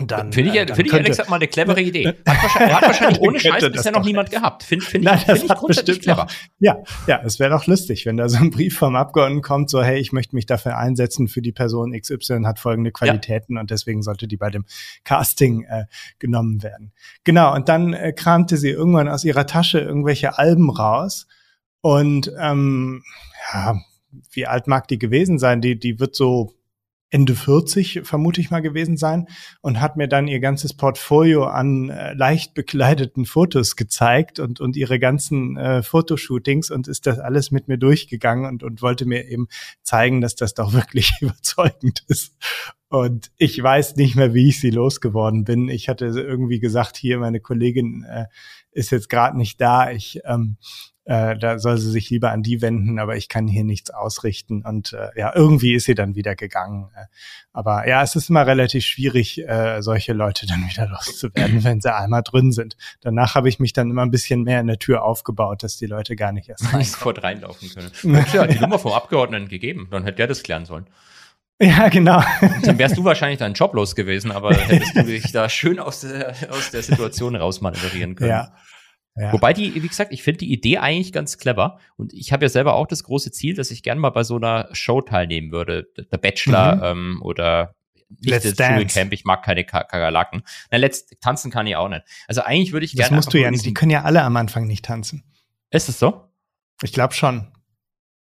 Dann, 0.06 0.32
Finde 0.32 0.52
ich, 0.52 0.58
äh, 0.58 0.66
dann 0.66 0.76
finde 0.76 0.92
ich 0.92 0.98
ehrlich 0.98 1.30
mal 1.30 1.38
eine 1.38 1.48
clevere 1.48 1.82
Idee. 1.82 2.08
Hat 2.08 2.18
wahrscheinlich, 2.26 2.76
hat 2.76 2.82
wahrscheinlich 2.84 3.20
ohne 3.22 3.40
Scheiß 3.40 3.72
bisher 3.72 3.92
noch 3.92 4.06
niemand 4.06 4.30
gehabt. 4.30 4.64
Finde 4.64 4.86
find 4.86 5.04
Nein, 5.06 5.18
ich, 5.18 5.26
das 5.26 5.40
find 5.40 5.52
ich 5.52 5.58
grundsätzlich 5.58 6.02
clever. 6.02 6.26
noch. 6.26 6.32
Ja, 6.60 6.78
ja, 7.08 7.22
es 7.24 7.40
wäre 7.40 7.52
doch 7.52 7.66
lustig, 7.66 8.06
wenn 8.06 8.18
da 8.18 8.30
so 8.30 8.38
ein 8.38 8.52
Brief 8.52 8.78
vom 8.78 8.96
Abgeordneten 8.96 9.42
kommt, 9.42 9.70
so 9.70 9.82
hey, 9.82 10.00
ich 10.00 10.12
möchte 10.12 10.36
mich 10.36 10.46
dafür 10.46 10.78
einsetzen 10.78 11.28
für 11.28 11.42
die 11.42 11.52
Person 11.52 12.00
XY 12.00 12.44
hat 12.46 12.60
folgende 12.60 12.92
Qualitäten 12.92 13.58
und 13.58 13.72
deswegen 13.72 14.04
sollte 14.04 14.28
die 14.28 14.38
bei 14.38 14.50
dem 14.50 14.66
Casting 15.04 15.64
äh, 15.64 15.86
genommen 16.20 16.62
werden. 16.62 16.92
Genau, 17.24 17.56
und 17.56 17.70
dann 17.70 17.94
äh, 17.94 18.14
kramte 18.14 18.58
sie 18.58 18.70
irgendwann 18.70 19.08
aus 19.08 19.24
ihrer 19.24 19.48
Tasche 19.48 19.80
irgendwelche 19.80 20.38
Alben 20.38 20.70
raus 20.70 21.28
und 21.82 22.32
ähm, 22.40 23.04
ja, 23.54 23.80
wie 24.32 24.48
alt 24.48 24.68
mag 24.68 24.88
die 24.88 25.00
gewesen 25.00 25.40
sein? 25.40 25.62
Die, 25.62 25.78
die 25.78 26.00
wird 26.00 26.16
so 26.16 26.57
Ende 27.10 27.36
40, 27.36 28.02
vermute 28.04 28.42
ich 28.42 28.52
mal 28.52 28.62
gewesen 28.62 28.98
sein, 28.98 29.28
und 29.62 29.80
hat 29.80 29.96
mir 29.96 30.08
dann 30.08 30.28
ihr 30.28 30.40
ganzes 30.40 30.76
Portfolio 30.76 31.46
an 31.46 31.90
äh, 31.90 32.14
leicht 32.14 32.54
bekleideten 32.54 33.26
Fotos 33.26 33.76
gezeigt 33.76 34.40
und, 34.40 34.60
und 34.60 34.76
ihre 34.76 35.00
ganzen 35.00 35.58
äh, 35.58 35.84
Fotoshootings 35.84 36.70
und 36.70 36.88
ist 36.88 37.08
das 37.08 37.20
alles 37.20 37.52
mit 37.52 37.68
mir 37.68 37.78
durchgegangen 37.78 38.46
und, 38.46 38.64
und 38.64 38.82
wollte 38.82 39.06
mir 39.06 39.26
eben 39.26 39.48
zeigen, 39.84 40.20
dass 40.22 40.36
das 40.36 40.54
doch 40.54 40.74
wirklich 40.74 41.14
überzeugend 41.22 42.04
ist. 42.08 42.36
Und 42.90 43.32
ich 43.38 43.62
weiß 43.62 43.98
nicht 43.98 44.16
mehr, 44.16 44.34
wie 44.34 44.48
ich 44.48 44.62
sie 44.62 44.70
losgeworden 44.70 45.44
bin. 45.44 45.68
Ich 45.68 45.90
hatte 45.90 46.06
irgendwie 46.06 46.60
gesagt, 46.60 46.96
hier, 46.96 47.20
meine 47.20 47.42
Kollegin 47.42 48.04
äh, 48.04 48.26
ist 48.72 48.92
jetzt 48.92 49.10
gerade 49.10 49.38
nicht 49.38 49.60
da. 49.60 49.92
Ich 49.92 50.22
ähm, 50.24 50.58
äh, 51.08 51.38
da 51.38 51.58
soll 51.58 51.78
sie 51.78 51.90
sich 51.90 52.10
lieber 52.10 52.32
an 52.32 52.44
die 52.44 52.62
wenden, 52.62 53.00
aber 53.00 53.16
ich 53.16 53.30
kann 53.30 53.48
hier 53.48 53.64
nichts 53.64 53.92
ausrichten. 53.92 54.64
Und 54.66 54.92
äh, 54.92 55.18
ja, 55.18 55.34
irgendwie 55.34 55.74
ist 55.74 55.86
sie 55.86 55.96
dann 55.96 56.16
wieder 56.16 56.36
gegangen. 56.36 56.90
Äh, 56.96 57.06
aber 57.54 57.88
ja, 57.88 58.04
es 58.04 58.18
ist 58.18 58.30
immer 58.30 58.46
relativ 58.46 58.84
schwierig, 58.84 59.40
äh, 59.48 59.82
solche 59.82 60.12
Leute 60.12 60.46
dann 60.48 60.68
wieder 60.68 60.86
loszuwerden, 60.88 61.64
wenn 61.64 61.80
sie 61.80 61.96
einmal 61.96 62.24
drin 62.24 62.52
sind. 62.52 62.76
Danach 63.00 63.36
habe 63.36 63.48
ich 63.48 63.58
mich 63.60 63.72
dann 63.72 63.90
immer 63.90 64.02
ein 64.02 64.12
bisschen 64.12 64.44
mehr 64.44 64.60
in 64.60 64.68
der 64.68 64.80
Tür 64.80 65.04
aufgebaut, 65.04 65.64
dass 65.64 65.78
die 65.78 65.86
Leute 65.86 66.18
gar 66.18 66.34
nicht 66.34 66.50
erst. 66.50 66.74
Nicht 66.74 66.92
sofort 66.92 67.24
reinlaufen 67.24 67.70
können. 67.70 68.26
Ja, 68.34 68.46
die 68.46 68.60
Nummer 68.60 68.78
vom 68.78 68.92
Abgeordneten 68.92 69.48
gegeben, 69.48 69.88
dann 69.90 70.04
hätte 70.04 70.18
der 70.18 70.28
das 70.28 70.44
klären 70.44 70.66
sollen. 70.66 70.88
Ja, 71.60 71.88
genau. 71.88 72.22
Dann 72.64 72.78
wärst 72.78 72.98
du 72.98 73.04
wahrscheinlich 73.04 73.40
deinen 73.40 73.56
Job 73.56 73.74
los 73.74 73.96
gewesen, 73.96 74.32
aber 74.32 74.54
hättest 74.56 74.96
du 74.96 75.04
dich 75.04 75.32
da 75.32 75.50
schön 75.50 75.80
aus 75.80 76.02
der, 76.02 76.36
aus 76.50 76.70
der 76.72 76.84
Situation 76.84 77.36
rausmanövrieren 77.36 78.16
können. 78.16 78.30
Ja. 78.30 78.54
Ja. 79.18 79.34
Wobei 79.34 79.52
die, 79.54 79.82
wie 79.82 79.88
gesagt, 79.88 80.14
ich 80.14 80.22
finde 80.22 80.40
die 80.40 80.54
Idee 80.54 80.78
eigentlich 80.78 81.12
ganz 81.12 81.38
clever. 81.38 81.80
Und 81.96 82.14
ich 82.14 82.32
habe 82.32 82.46
ja 82.46 82.50
selber 82.50 82.76
auch 82.76 82.86
das 82.86 83.04
große 83.04 83.32
Ziel, 83.32 83.56
dass 83.56 83.72
ich 83.72 83.82
gerne 83.82 84.00
mal 84.00 84.12
bei 84.12 84.24
so 84.24 84.36
einer 84.36 84.70
Show 84.74 85.02
teilnehmen 85.02 85.52
würde. 85.52 85.88
Der 86.12 86.18
Bachelor 86.18 86.76
mhm. 86.76 86.84
ähm, 87.16 87.22
oder 87.24 87.76
nicht 88.10 88.30
Let's 88.30 88.44
das 88.44 88.56
Dschungelcamp, 88.56 89.12
ich 89.12 89.26
mag 89.26 89.44
keine 89.44 89.66
Kakerlaken. 89.66 90.44
Na, 90.72 90.78
let's 90.78 91.08
tanzen 91.20 91.52
kann 91.52 91.68
ich 91.68 91.76
auch 91.76 91.90
nicht. 91.90 92.04
Also 92.28 92.42
eigentlich 92.42 92.72
würde 92.72 92.86
ich 92.86 92.94
gerne. 92.94 93.10
Das 93.10 93.16
musst 93.16 93.34
du 93.34 93.40
ja 93.40 93.52
nicht. 93.52 93.66
Die 93.66 93.74
können 93.74 93.92
ja 93.92 94.04
alle 94.04 94.22
am 94.22 94.38
Anfang 94.38 94.66
nicht 94.66 94.86
tanzen. 94.86 95.24
Ist 95.72 95.90
es 95.90 96.00
so? 96.00 96.30
Ich 96.84 96.94
glaube 96.94 97.14
schon. 97.14 97.48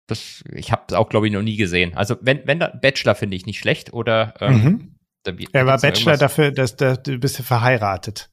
Das, 0.06 0.44
ich 0.52 0.70
habe 0.70 0.84
es 0.88 0.94
auch, 0.94 1.08
glaube 1.08 1.26
ich, 1.26 1.32
noch 1.32 1.42
nie 1.42 1.56
gesehen. 1.56 1.94
Also 1.96 2.16
wenn, 2.20 2.46
wenn 2.46 2.60
der 2.60 2.68
Bachelor 2.68 3.14
finde 3.14 3.36
ich 3.36 3.46
nicht 3.46 3.58
schlecht 3.58 3.92
oder 3.92 4.34
ähm, 4.40 4.64
mhm. 4.64 4.94
da, 5.22 5.32
Er 5.52 5.66
war 5.66 5.78
Bachelor 5.78 6.16
dafür, 6.16 6.52
dass, 6.52 6.76
dass 6.76 7.02
du 7.02 7.18
bist 7.18 7.38
verheiratet. 7.38 8.30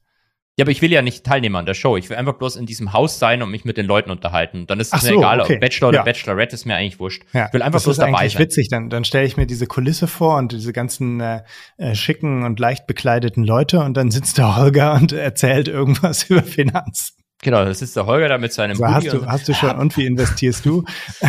Ja, 0.62 0.64
aber 0.64 0.70
ich 0.70 0.80
will 0.80 0.92
ja 0.92 1.02
nicht 1.02 1.24
Teilnehmer 1.26 1.58
an 1.58 1.66
der 1.66 1.74
Show. 1.74 1.96
Ich 1.96 2.08
will 2.08 2.16
einfach 2.16 2.34
bloß 2.34 2.54
in 2.54 2.66
diesem 2.66 2.92
Haus 2.92 3.18
sein 3.18 3.42
und 3.42 3.50
mich 3.50 3.64
mit 3.64 3.76
den 3.76 3.84
Leuten 3.84 4.12
unterhalten. 4.12 4.68
Dann 4.68 4.78
ist 4.78 4.94
es 4.94 5.02
mir 5.02 5.08
so, 5.08 5.18
egal, 5.18 5.40
okay. 5.40 5.54
ob 5.54 5.60
Bachelor 5.60 5.88
oder 5.88 5.98
ja. 5.98 6.04
Bachelorette 6.04 6.54
ist 6.54 6.66
mir 6.66 6.76
eigentlich 6.76 7.00
wurscht. 7.00 7.24
Ja, 7.32 7.46
ich 7.46 7.52
will 7.52 7.62
einfach 7.62 7.78
das 7.78 7.82
bloß 7.82 7.98
ist 7.98 8.00
dabei 8.00 8.28
sein. 8.28 8.38
witzig. 8.38 8.68
Dann, 8.68 8.88
dann 8.88 9.04
stelle 9.04 9.26
ich 9.26 9.36
mir 9.36 9.46
diese 9.46 9.66
Kulisse 9.66 10.06
vor 10.06 10.36
und 10.36 10.52
diese 10.52 10.72
ganzen 10.72 11.20
äh, 11.20 11.42
äh, 11.78 11.96
schicken 11.96 12.44
und 12.44 12.60
leicht 12.60 12.86
bekleideten 12.86 13.42
Leute 13.42 13.80
und 13.80 13.96
dann 13.96 14.12
sitzt 14.12 14.38
der 14.38 14.54
Holger 14.54 14.94
und 14.94 15.10
erzählt 15.12 15.66
irgendwas 15.66 16.22
über 16.30 16.44
Finanzen. 16.44 17.16
Genau, 17.42 17.64
das 17.64 17.82
ist 17.82 17.96
der 17.96 18.06
Holger 18.06 18.28
da 18.28 18.38
mit 18.38 18.52
seinem 18.52 18.76
so, 18.76 18.86
hast 18.86 19.12
du, 19.12 19.26
hast 19.26 19.48
du 19.48 19.54
schon, 19.54 19.76
und 19.76 19.96
wie 19.96 20.06
investierst 20.06 20.64
du? 20.64 20.84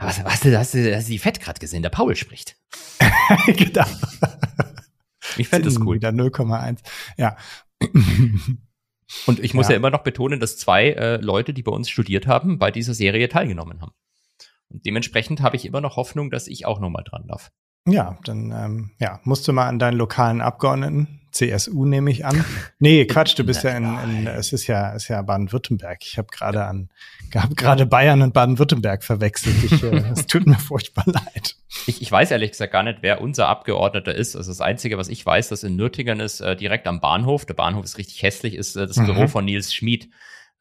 was, 0.00 0.24
was, 0.24 0.24
hast, 0.24 0.44
du, 0.46 0.58
hast 0.58 0.74
du 0.74 1.12
die 1.12 1.18
Fett 1.18 1.38
gerade 1.38 1.60
gesehen? 1.60 1.82
Der 1.82 1.90
Paul 1.90 2.16
spricht. 2.16 2.56
genau. 3.46 3.84
Ich 5.36 5.48
fände 5.48 5.68
das 5.68 5.78
cool. 5.80 5.96
Wieder 5.96 6.08
0,1. 6.08 6.78
Ja. 7.18 7.36
Und 9.26 9.40
ich 9.40 9.52
muss 9.52 9.68
ja. 9.68 9.72
ja. 9.72 9.76
immer 9.76 9.90
noch 9.90 10.02
betonen, 10.02 10.40
dass 10.40 10.56
zwei 10.56 10.90
äh, 10.90 11.16
Leute, 11.16 11.52
die 11.52 11.62
bei 11.62 11.72
uns 11.72 11.90
studiert 11.90 12.26
haben, 12.26 12.58
bei 12.58 12.70
dieser 12.70 12.94
Serie 12.94 13.28
teilgenommen 13.28 13.80
haben. 13.80 13.92
Und 14.68 14.86
dementsprechend 14.86 15.42
habe 15.42 15.56
ich 15.56 15.66
immer 15.66 15.80
noch 15.80 15.96
Hoffnung, 15.96 16.30
dass 16.30 16.46
ich 16.46 16.64
auch 16.64 16.80
nochmal 16.80 17.04
dran 17.04 17.26
darf. 17.26 17.52
Ja, 17.86 18.18
dann 18.24 18.52
ähm, 18.52 18.90
ja, 18.98 19.20
musst 19.24 19.46
du 19.48 19.52
mal 19.52 19.66
an 19.66 19.78
deinen 19.78 19.96
lokalen 19.96 20.40
Abgeordneten 20.40 21.20
CSU 21.32 21.86
nehme 21.86 22.10
ich 22.10 22.24
an. 22.24 22.44
Nee, 22.78 23.06
Quatsch, 23.06 23.38
du 23.38 23.44
bist 23.44 23.64
ja 23.64 23.70
in, 23.76 23.98
in 24.04 24.26
es 24.26 24.52
ist 24.52 24.66
ja, 24.66 24.90
ist 24.90 25.08
ja 25.08 25.22
Baden-Württemberg. 25.22 25.98
Ich 26.02 26.18
habe 26.18 26.28
gerade 26.30 26.64
an, 26.64 26.90
habe 27.34 27.54
gerade 27.54 27.86
Bayern 27.86 28.22
und 28.22 28.34
Baden-Württemberg 28.34 29.02
verwechselt. 29.02 29.56
Ich, 29.64 29.82
äh, 29.82 30.04
es 30.12 30.26
tut 30.26 30.46
mir 30.46 30.58
furchtbar 30.58 31.04
leid. 31.06 31.56
Ich, 31.86 32.02
ich 32.02 32.12
weiß 32.12 32.30
ehrlich 32.30 32.52
gesagt 32.52 32.72
gar 32.72 32.82
nicht, 32.82 32.98
wer 33.00 33.20
unser 33.20 33.48
Abgeordneter 33.48 34.14
ist. 34.14 34.36
Also 34.36 34.50
das 34.50 34.60
Einzige, 34.60 34.98
was 34.98 35.08
ich 35.08 35.24
weiß, 35.24 35.48
dass 35.48 35.64
in 35.64 35.74
Nürtingen 35.76 36.20
ist, 36.20 36.40
äh, 36.40 36.54
direkt 36.54 36.86
am 36.86 37.00
Bahnhof, 37.00 37.46
der 37.46 37.54
Bahnhof 37.54 37.84
ist 37.84 37.98
richtig 37.98 38.22
hässlich, 38.22 38.54
ist 38.54 38.76
äh, 38.76 38.86
das 38.86 38.98
mhm. 38.98 39.06
Büro 39.06 39.26
von 39.26 39.44
Nils 39.44 39.74
Schmid. 39.74 40.08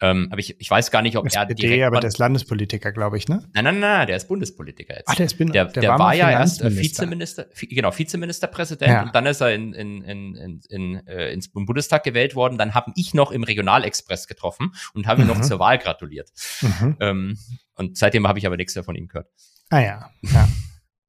Ähm, 0.02 0.28
aber 0.32 0.40
ich, 0.40 0.60
ich 0.60 0.70
weiß 0.70 0.90
gar 0.90 1.04
nicht, 1.04 1.16
ob 1.16 1.28
SPD, 1.28 1.52
er 1.52 1.56
direkt. 1.56 1.84
aber 1.84 2.00
der 2.00 2.08
ist 2.08 2.18
Landespolitiker, 2.18 2.92
glaube 2.92 3.18
ich, 3.18 3.28
ne? 3.28 3.48
Nein, 3.54 3.64
nein, 3.66 3.80
nein, 3.80 4.08
der 4.08 4.18
ist 4.18 4.28
Bundespolitiker 4.28 4.96
jetzt. 4.96 5.08
Ach, 5.08 5.16
der 5.16 5.28
ist 5.28 5.38
bin, 5.38 5.52
Der, 5.52 5.66
der, 5.66 5.82
der 5.82 5.90
war, 5.92 6.00
war 6.00 6.16
ja 6.16 6.32
erst 6.32 6.62
äh, 6.62 6.76
Vizeminister, 6.76 7.46
genau, 7.70 7.96
Vizeministerpräsident 7.96 8.92
ja. 8.92 9.04
und 9.04 9.14
dann 9.14 9.28
ist 9.28 9.42
er 9.42 9.54
in, 9.54 9.74
in, 9.74 10.02
in, 10.02 10.36
in, 10.36 10.62
in, 10.70 11.08
äh, 11.08 11.32
ins 11.32 11.50
Bundestag 11.50 12.04
gewählt 12.04 12.34
worden. 12.34 12.58
Dann 12.58 12.74
habe 12.74 12.92
ich 12.96 13.14
noch 13.14 13.32
im 13.32 13.44
Regionalexpress 13.44 14.28
getroffen 14.28 14.74
und 14.96 15.06
habe 15.06 15.22
ihm 15.22 15.28
mhm. 15.28 15.36
noch 15.36 15.42
zur 15.42 15.60
Wahl 15.60 15.78
gratuliert. 15.78 16.30
Mhm. 16.62 16.98
Ähm, 17.00 17.38
und 17.76 17.98
seitdem 17.98 18.28
habe 18.28 18.40
ich 18.40 18.48
aber 18.48 18.58
nichts 18.58 18.74
mehr 18.74 18.84
von 18.84 18.96
ihm 18.96 19.08
gehört. 19.08 19.28
Ah 19.70 19.80
ja, 19.80 20.10
ja. 20.22 20.48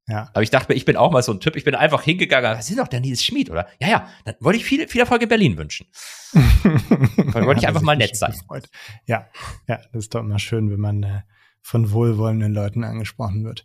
Ja. 0.09 0.31
Aber 0.33 0.43
ich 0.43 0.51
dachte 0.51 0.73
mir, 0.73 0.77
ich 0.77 0.85
bin 0.85 0.97
auch 0.97 1.13
mal 1.13 1.23
so 1.23 1.33
ein 1.33 1.41
Typ, 1.41 1.55
ich 1.57 1.65
bin 1.65 1.75
einfach 1.75 2.03
hingegangen, 2.03 2.57
das 2.57 2.69
ist 2.69 2.79
doch 2.79 2.89
der 2.89 3.01
Nils 3.01 3.25
Schmid, 3.25 3.51
oder? 3.51 3.69
Ja, 3.81 3.89
ja, 3.89 4.09
dann 4.25 4.35
wollte 4.41 4.59
ich 4.59 4.65
viel, 4.65 4.89
viel 4.89 5.01
Erfolg 5.01 5.23
in 5.23 5.29
Berlin 5.29 5.57
wünschen. 5.57 5.87
dann 6.33 7.47
wollte 7.47 7.61
ich 7.61 7.69
einfach 7.69 7.83
mal 7.83 7.97
nett 7.97 8.17
sein. 8.17 8.33
Gefreut. 8.33 8.69
Ja, 9.07 9.29
ja, 9.69 9.77
das 9.93 10.05
ist 10.05 10.15
doch 10.15 10.21
immer 10.21 10.39
schön, 10.39 10.71
wenn 10.71 10.81
man 10.81 11.03
äh, 11.03 11.21
von 11.63 11.93
wohlwollenden 11.93 12.53
Leuten 12.53 12.85
angesprochen 12.85 13.45
wird. 13.45 13.65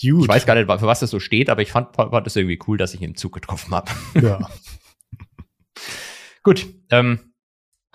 Gut. 0.00 0.22
Ich 0.22 0.28
weiß 0.28 0.46
gar 0.46 0.54
nicht, 0.54 0.66
für 0.66 0.86
was 0.86 1.00
das 1.00 1.10
so 1.10 1.20
steht, 1.20 1.48
aber 1.48 1.62
ich 1.62 1.72
fand, 1.72 1.96
fand 1.96 2.26
das 2.26 2.36
irgendwie 2.36 2.58
cool, 2.66 2.76
dass 2.76 2.94
ich 2.94 3.00
ihn 3.00 3.10
im 3.10 3.16
Zug 3.16 3.32
getroffen 3.32 3.74
habe. 3.74 3.90
Ja. 4.14 4.38
Gut, 6.42 6.66
ähm, 6.90 7.32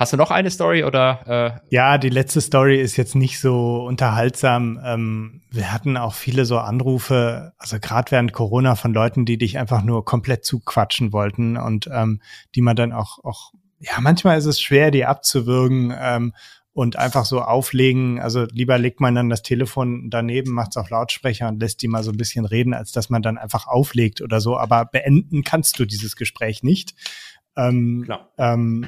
Hast 0.02 0.14
du 0.14 0.18
noch 0.18 0.32
eine 0.32 0.50
Story 0.50 0.84
oder? 0.84 1.60
Äh? 1.70 1.76
Ja, 1.76 2.00
die 2.00 2.10
letzte 2.10 2.42
Story 2.42 2.82
ist 2.82 2.98
jetzt 2.98 3.14
nicht 3.14 3.40
so 3.40 3.86
unterhaltsam. 3.86 4.82
Ähm, 4.84 5.44
wir 5.52 5.72
hatten 5.72 5.96
auch 5.96 6.16
viele 6.16 6.46
so 6.46 6.58
Anrufe, 6.58 7.54
also 7.60 7.78
gerade 7.80 8.10
während 8.10 8.34
Corona 8.34 8.74
von 8.74 8.96
Leuten, 8.96 9.26
die 9.26 9.38
dich 9.38 9.60
einfach 9.60 9.84
nur 9.84 10.04
komplett 10.04 10.44
zuquatschen 10.44 11.14
wollten 11.14 11.56
und 11.56 11.88
ähm, 11.94 12.20
die 12.56 12.62
man 12.62 12.76
dann 12.76 12.94
auch, 12.94 13.24
auch, 13.24 13.52
ja, 13.78 13.92
manchmal 14.00 14.40
ist 14.40 14.48
es 14.48 14.60
schwer, 14.60 14.90
die 14.90 15.06
abzuwürgen 15.06 15.94
ähm, 15.96 16.34
und 16.74 16.96
einfach 16.96 17.26
so 17.26 17.42
auflegen. 17.42 18.20
Also 18.20 18.46
lieber 18.46 18.80
legt 18.80 19.02
man 19.02 19.14
dann 19.14 19.30
das 19.30 19.44
Telefon 19.44 20.10
daneben, 20.10 20.52
macht 20.52 20.72
es 20.72 20.78
auf 20.78 20.90
Lautsprecher 20.90 21.48
und 21.48 21.60
lässt 21.60 21.80
die 21.84 21.88
mal 21.88 22.02
so 22.02 22.10
ein 22.10 22.18
bisschen 22.18 22.46
reden, 22.46 22.74
als 22.74 22.92
dass 22.92 23.12
man 23.12 23.22
dann 23.22 23.38
einfach 23.38 23.68
auflegt 23.68 24.22
oder 24.22 24.42
so. 24.42 24.58
Aber 24.58 24.84
beenden 24.84 25.44
kannst 25.44 25.78
du 25.78 25.86
dieses 25.86 26.16
Gespräch 26.16 26.64
nicht. 26.64 26.96
Ähm, 27.56 28.02
Klar. 28.06 28.32
Ähm, 28.40 28.88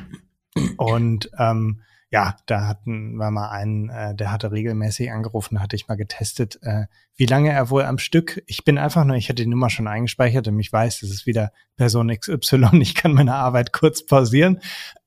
und 0.78 1.30
ähm, 1.38 1.82
ja, 2.14 2.36
da 2.46 2.68
hatten 2.68 3.16
wir 3.16 3.32
mal 3.32 3.50
einen, 3.50 3.90
äh, 3.90 4.14
der 4.14 4.32
hatte 4.32 4.52
regelmäßig 4.52 5.12
angerufen, 5.12 5.60
hatte 5.60 5.76
ich 5.76 5.88
mal 5.88 5.96
getestet, 5.96 6.60
äh, 6.62 6.86
wie 7.16 7.26
lange 7.26 7.52
er 7.52 7.72
wohl 7.72 7.86
am 7.86 7.98
Stück. 7.98 8.44
Ich 8.46 8.64
bin 8.64 8.78
einfach 8.78 9.04
nur, 9.04 9.16
ich 9.16 9.30
hatte 9.30 9.42
die 9.42 9.50
Nummer 9.50 9.72
schon 9.72 9.88
eingespeichert 9.88 10.48
und 10.48 10.60
ich 10.60 10.72
weiß, 10.72 11.00
das 11.00 11.10
ist 11.10 11.26
wieder 11.26 11.52
Person 11.76 12.16
XY. 12.16 12.70
Ich 12.82 12.94
kann 12.94 13.14
meine 13.14 13.34
Arbeit 13.34 13.74
kurz 13.74 14.06
pausieren. 14.06 14.60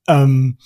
Ähm, 0.05 0.57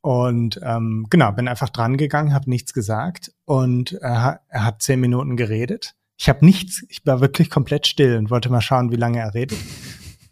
und 0.00 0.58
ähm, 0.64 1.08
genau, 1.10 1.30
bin 1.32 1.46
einfach 1.46 1.68
dran 1.68 1.98
gegangen, 1.98 2.32
habe 2.32 2.48
nichts 2.48 2.72
gesagt 2.72 3.30
und 3.44 3.92
er, 3.92 4.40
er 4.48 4.64
hat 4.64 4.80
zehn 4.80 4.98
Minuten 4.98 5.36
geredet. 5.36 5.94
Ich 6.16 6.30
habe 6.30 6.42
nichts, 6.42 6.86
ich 6.88 7.04
war 7.04 7.20
wirklich 7.20 7.50
komplett 7.50 7.86
still 7.86 8.16
und 8.16 8.30
wollte 8.30 8.48
mal 8.48 8.62
schauen, 8.62 8.90
wie 8.92 8.96
lange 8.96 9.20
er 9.20 9.34
redet. 9.34 9.58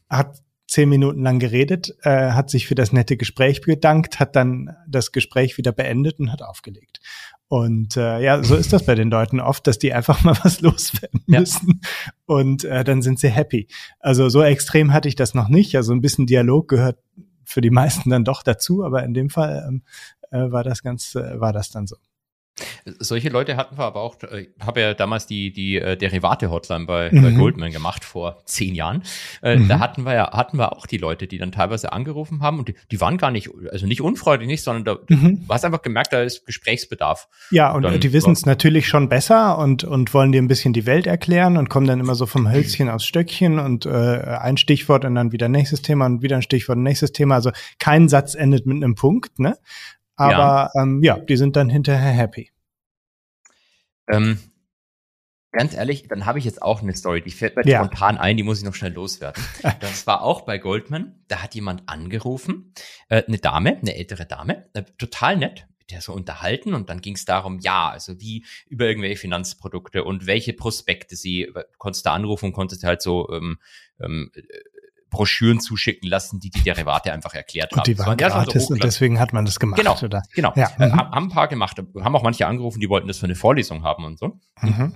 Hat 0.09 0.41
zehn 0.71 0.89
Minuten 0.89 1.23
lang 1.23 1.41
geredet, 1.41 1.97
äh, 2.03 2.31
hat 2.31 2.49
sich 2.49 2.69
für 2.69 2.77
das 2.77 2.93
nette 2.93 3.17
Gespräch 3.17 3.61
bedankt, 3.61 4.21
hat 4.21 4.37
dann 4.37 4.77
das 4.87 5.11
Gespräch 5.11 5.59
wieder 5.59 5.73
beendet 5.73 6.21
und 6.21 6.31
hat 6.31 6.43
aufgelegt. 6.43 7.01
Und 7.49 7.97
äh, 7.97 8.23
ja, 8.23 8.41
so 8.45 8.55
ist 8.55 8.73
das 8.73 8.87
bei 8.87 8.95
den 8.95 9.11
Leuten 9.11 9.41
oft, 9.41 9.67
dass 9.67 9.81
die 9.81 9.93
einfach 9.93 10.23
mal 10.25 10.37
was 10.45 10.61
loswerden 10.61 11.23
müssen 11.27 11.81
ja. 11.83 12.13
und 12.27 12.63
äh, 12.63 12.85
dann 12.85 13.03
sind 13.03 13.19
sie 13.19 13.29
happy. 13.29 13.67
Also 13.99 14.29
so 14.29 14.43
extrem 14.43 14.93
hatte 14.93 15.09
ich 15.09 15.17
das 15.17 15.35
noch 15.35 15.49
nicht. 15.49 15.75
Also 15.75 15.93
ein 15.93 16.01
bisschen 16.01 16.27
Dialog 16.27 16.69
gehört 16.69 16.99
für 17.45 17.61
die 17.61 17.71
meisten 17.71 18.09
dann 18.09 18.23
doch 18.23 18.45
dazu, 18.45 18.85
aber 18.85 19.03
in 19.03 19.13
dem 19.13 19.29
Fall 19.29 19.65
ähm, 19.67 19.83
äh, 20.31 20.53
war 20.53 20.63
das 20.63 20.85
ganz, 20.85 21.17
äh, 21.17 21.41
war 21.41 21.53
das 21.53 21.71
dann 21.71 21.89
so. 21.89 21.97
Solche 22.99 23.29
Leute 23.29 23.57
hatten 23.57 23.79
wir 23.79 23.85
aber 23.85 24.01
auch, 24.01 24.17
ich 24.23 24.31
äh, 24.31 24.49
habe 24.61 24.81
ja 24.81 24.95
damals 24.95 25.27
die, 25.27 25.53
die 25.53 25.77
äh, 25.77 25.97
Derivate-Hotline 25.97 26.87
bei, 26.87 27.11
mhm. 27.11 27.23
bei 27.23 27.31
Goldman 27.33 27.73
gemacht 27.73 28.05
vor 28.05 28.43
zehn 28.45 28.75
Jahren. 28.75 29.03
Äh, 29.43 29.57
mhm. 29.57 29.69
Da 29.69 29.79
hatten 29.79 30.05
wir 30.05 30.15
ja, 30.15 30.33
hatten 30.33 30.59
wir 30.59 30.77
auch 30.77 30.87
die 30.87 30.99
Leute, 30.99 31.27
die 31.27 31.39
dann 31.39 31.53
teilweise 31.53 31.93
angerufen 31.93 32.43
haben 32.43 32.59
und 32.59 32.69
die, 32.69 32.75
die 32.91 33.01
waren 33.01 33.19
gar 33.19 33.31
nicht, 33.31 33.51
also 33.71 33.87
nicht 33.87 34.01
unfreundlich 34.01 34.49
nicht, 34.49 34.63
sondern 34.63 34.85
da, 34.85 35.15
mhm. 35.15 35.47
du 35.47 35.55
hast 35.55 35.65
einfach 35.65 35.83
gemerkt, 35.83 36.13
da 36.13 36.23
ist 36.23 36.47
Gesprächsbedarf. 36.47 37.29
Ja, 37.51 37.73
und, 37.73 37.85
und 37.85 38.03
die 38.03 38.13
wissen 38.13 38.33
es 38.33 38.47
natürlich 38.47 38.89
schon 38.89 39.09
besser 39.09 39.59
und, 39.59 39.85
und 39.85 40.13
wollen 40.15 40.33
dir 40.33 40.43
ein 40.43 40.49
bisschen 40.49 40.73
die 40.73 40.87
Welt 40.87 41.07
erklären 41.07 41.57
und 41.57 41.69
kommen 41.69 41.87
dann 41.87 42.01
immer 42.01 42.15
so 42.15 42.27
vom 42.27 42.51
Hölzchen 42.51 42.89
aufs 42.89 43.05
Stöckchen 43.05 43.59
und 43.59 43.87
äh, 43.87 43.91
ein 43.91 44.57
Stichwort 44.57 45.05
und 45.05 45.15
dann 45.15 45.33
wieder 45.33 45.49
nächstes 45.49 45.83
Thema 45.83 46.07
und 46.07 46.23
wieder 46.23 46.37
ein 46.37 46.43
Stichwort 46.43 46.77
und 46.77 46.85
nächstes 46.85 47.13
Thema. 47.13 47.37
Also 47.37 47.51
kein 47.79 48.09
Satz 48.09 48.35
endet 48.35 48.67
mit 48.67 48.77
einem 48.77 48.95
Punkt, 48.95 49.39
ne? 49.39 49.57
Aber 50.21 50.71
ja, 50.75 50.83
ähm, 50.83 51.03
ja 51.03 51.19
die 51.19 51.37
sind 51.37 51.57
dann 51.57 51.71
hinterher 51.71 52.13
happy. 52.13 52.51
Ähm, 54.09 54.39
Ganz 55.53 55.75
ehrlich, 55.75 56.07
dann 56.07 56.27
habe 56.27 56.39
ich 56.39 56.45
jetzt 56.45 56.63
auch 56.63 56.81
eine 56.81 56.95
Story, 56.95 57.23
die 57.23 57.33
fällt 57.33 57.57
mir 57.57 57.67
Ja. 57.67 57.83
spontan 57.85 58.19
ein, 58.19 58.37
die 58.37 58.45
muss 58.45 58.59
ich 58.59 58.65
noch 58.65 58.75
schnell 58.75 58.93
loswerden. 58.93 59.43
Das 59.81 60.07
war 60.07 60.23
auch 60.23 60.43
bei 60.43 60.59
Goldman, 60.59 61.25
da 61.27 61.43
hat 61.43 61.57
jemand 61.57 61.89
angerufen, 61.89 62.73
äh, 63.09 63.25
eine 63.27 63.39
Dame, 63.39 63.79
eine 63.79 63.97
ältere 63.97 64.27
Dame, 64.27 64.69
äh, 64.75 64.85
total 64.97 65.37
nett, 65.39 65.67
mit 65.81 65.91
der 65.91 66.03
so 66.03 66.13
unterhalten 66.13 66.73
und 66.73 66.89
dann 66.89 67.01
ging 67.01 67.17
es 67.17 67.25
darum, 67.25 67.59
ja, 67.59 67.89
also 67.89 68.21
wie 68.21 68.45
über 68.69 68.87
irgendwelche 68.87 69.17
Finanzprodukte 69.17 70.05
und 70.05 70.27
welche 70.27 70.53
Prospekte 70.53 71.17
sie, 71.17 71.43
äh, 71.47 71.65
konntest 71.79 72.07
da 72.07 72.15
anrufen 72.15 72.47
und 72.47 72.53
konntest 72.53 72.85
halt 72.85 73.03
so 73.03 73.29
ähm, 73.33 73.59
ähm, 73.99 74.31
äh, 74.37 74.43
Broschüren 75.11 75.61
zuschicken 75.61 76.09
lassen, 76.09 76.41
die 76.41 76.51
die 76.51 76.63
Derivate 76.63 77.13
einfach 77.13 77.35
erklärt 77.35 77.73
haben. 77.73 77.81
Und 77.81 77.87
die 77.87 77.95
Das 77.95 78.07
waren 78.07 78.19
schon 78.19 78.31
so 78.31 78.35
gratis 78.37 78.71
und 78.71 78.85
deswegen 78.85 79.19
hat 79.21 79.33
man 79.33 79.45
das 79.45 79.59
gemacht, 79.59 79.79
Genau, 79.79 79.99
oder? 80.01 80.23
Genau, 80.35 80.53
Ja, 80.57 80.71
äh, 80.79 80.89
mhm. 80.89 80.97
haben 80.97 81.25
ein 81.25 81.29
paar 81.29 81.49
gemacht, 81.49 81.79
haben 81.79 82.17
auch 82.17 82.23
manche 82.23 82.47
angerufen, 82.47 82.81
die 82.81 82.89
wollten 82.89 83.09
das 83.09 83.19
für 83.19 83.27
eine 83.27 83.35
Vorlesung 83.35 83.83
haben 83.83 84.05
und 84.05 84.19
so. 84.19 84.39
Mhm. 84.63 84.95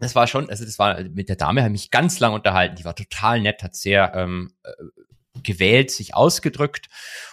Das 0.00 0.14
war 0.14 0.26
schon, 0.26 0.48
also 0.48 0.64
das 0.64 0.78
war 0.78 1.02
mit 1.02 1.28
der 1.28 1.36
Dame, 1.36 1.62
habe 1.62 1.70
ich 1.70 1.82
mich 1.82 1.90
ganz 1.90 2.20
lang 2.20 2.32
unterhalten. 2.32 2.76
Die 2.76 2.84
war 2.84 2.94
total 2.94 3.40
nett, 3.40 3.62
hat 3.62 3.74
sehr 3.74 4.12
ähm, 4.14 4.52
äh, 4.62 4.70
gewählt, 5.42 5.90
sich 5.90 6.14
ausgedrückt 6.14 6.88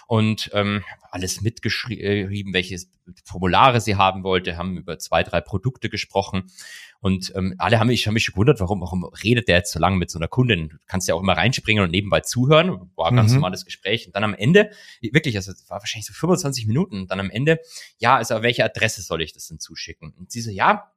und 0.06 0.50
ähm, 0.52 0.84
alles 1.10 1.40
mitgeschrieben, 1.40 2.52
welche 2.52 2.78
Formulare 3.24 3.80
sie 3.80 3.96
haben 3.96 4.22
wollte, 4.22 4.56
haben 4.56 4.76
über 4.76 4.98
zwei, 4.98 5.22
drei 5.22 5.40
Produkte 5.40 5.88
gesprochen. 5.88 6.50
Und 7.00 7.32
ähm, 7.36 7.54
alle 7.58 7.78
haben 7.78 7.88
mich, 7.88 8.06
haben 8.06 8.14
mich 8.14 8.24
schon 8.24 8.32
gewundert, 8.32 8.58
warum, 8.60 8.80
warum 8.80 9.04
redet 9.04 9.48
der 9.48 9.56
jetzt 9.58 9.72
so 9.72 9.78
lange 9.78 9.96
mit 9.96 10.10
so 10.10 10.18
einer 10.18 10.28
Kundin? 10.28 10.68
Du 10.70 10.76
kannst 10.86 11.06
ja 11.08 11.14
auch 11.14 11.20
immer 11.20 11.36
reinspringen 11.36 11.84
und 11.84 11.90
nebenbei 11.90 12.20
zuhören. 12.20 12.90
War 12.96 13.08
ein 13.10 13.16
ganz 13.16 13.30
Mhm. 13.32 13.36
normales 13.36 13.64
Gespräch. 13.64 14.06
Und 14.06 14.16
dann 14.16 14.24
am 14.24 14.34
Ende, 14.34 14.70
wirklich, 15.00 15.36
also 15.36 15.52
es 15.52 15.68
war 15.70 15.80
wahrscheinlich 15.80 16.06
so 16.06 16.12
25 16.14 16.66
Minuten. 16.66 17.02
Und 17.02 17.10
dann 17.10 17.20
am 17.20 17.30
Ende, 17.30 17.60
ja, 17.98 18.16
also 18.16 18.34
auf 18.36 18.42
welche 18.42 18.64
Adresse 18.64 19.02
soll 19.02 19.22
ich 19.22 19.32
das 19.32 19.46
denn 19.48 19.58
zuschicken? 19.60 20.12
Und 20.18 20.30
sie 20.32 20.40
so, 20.40 20.50
ja, 20.50 20.92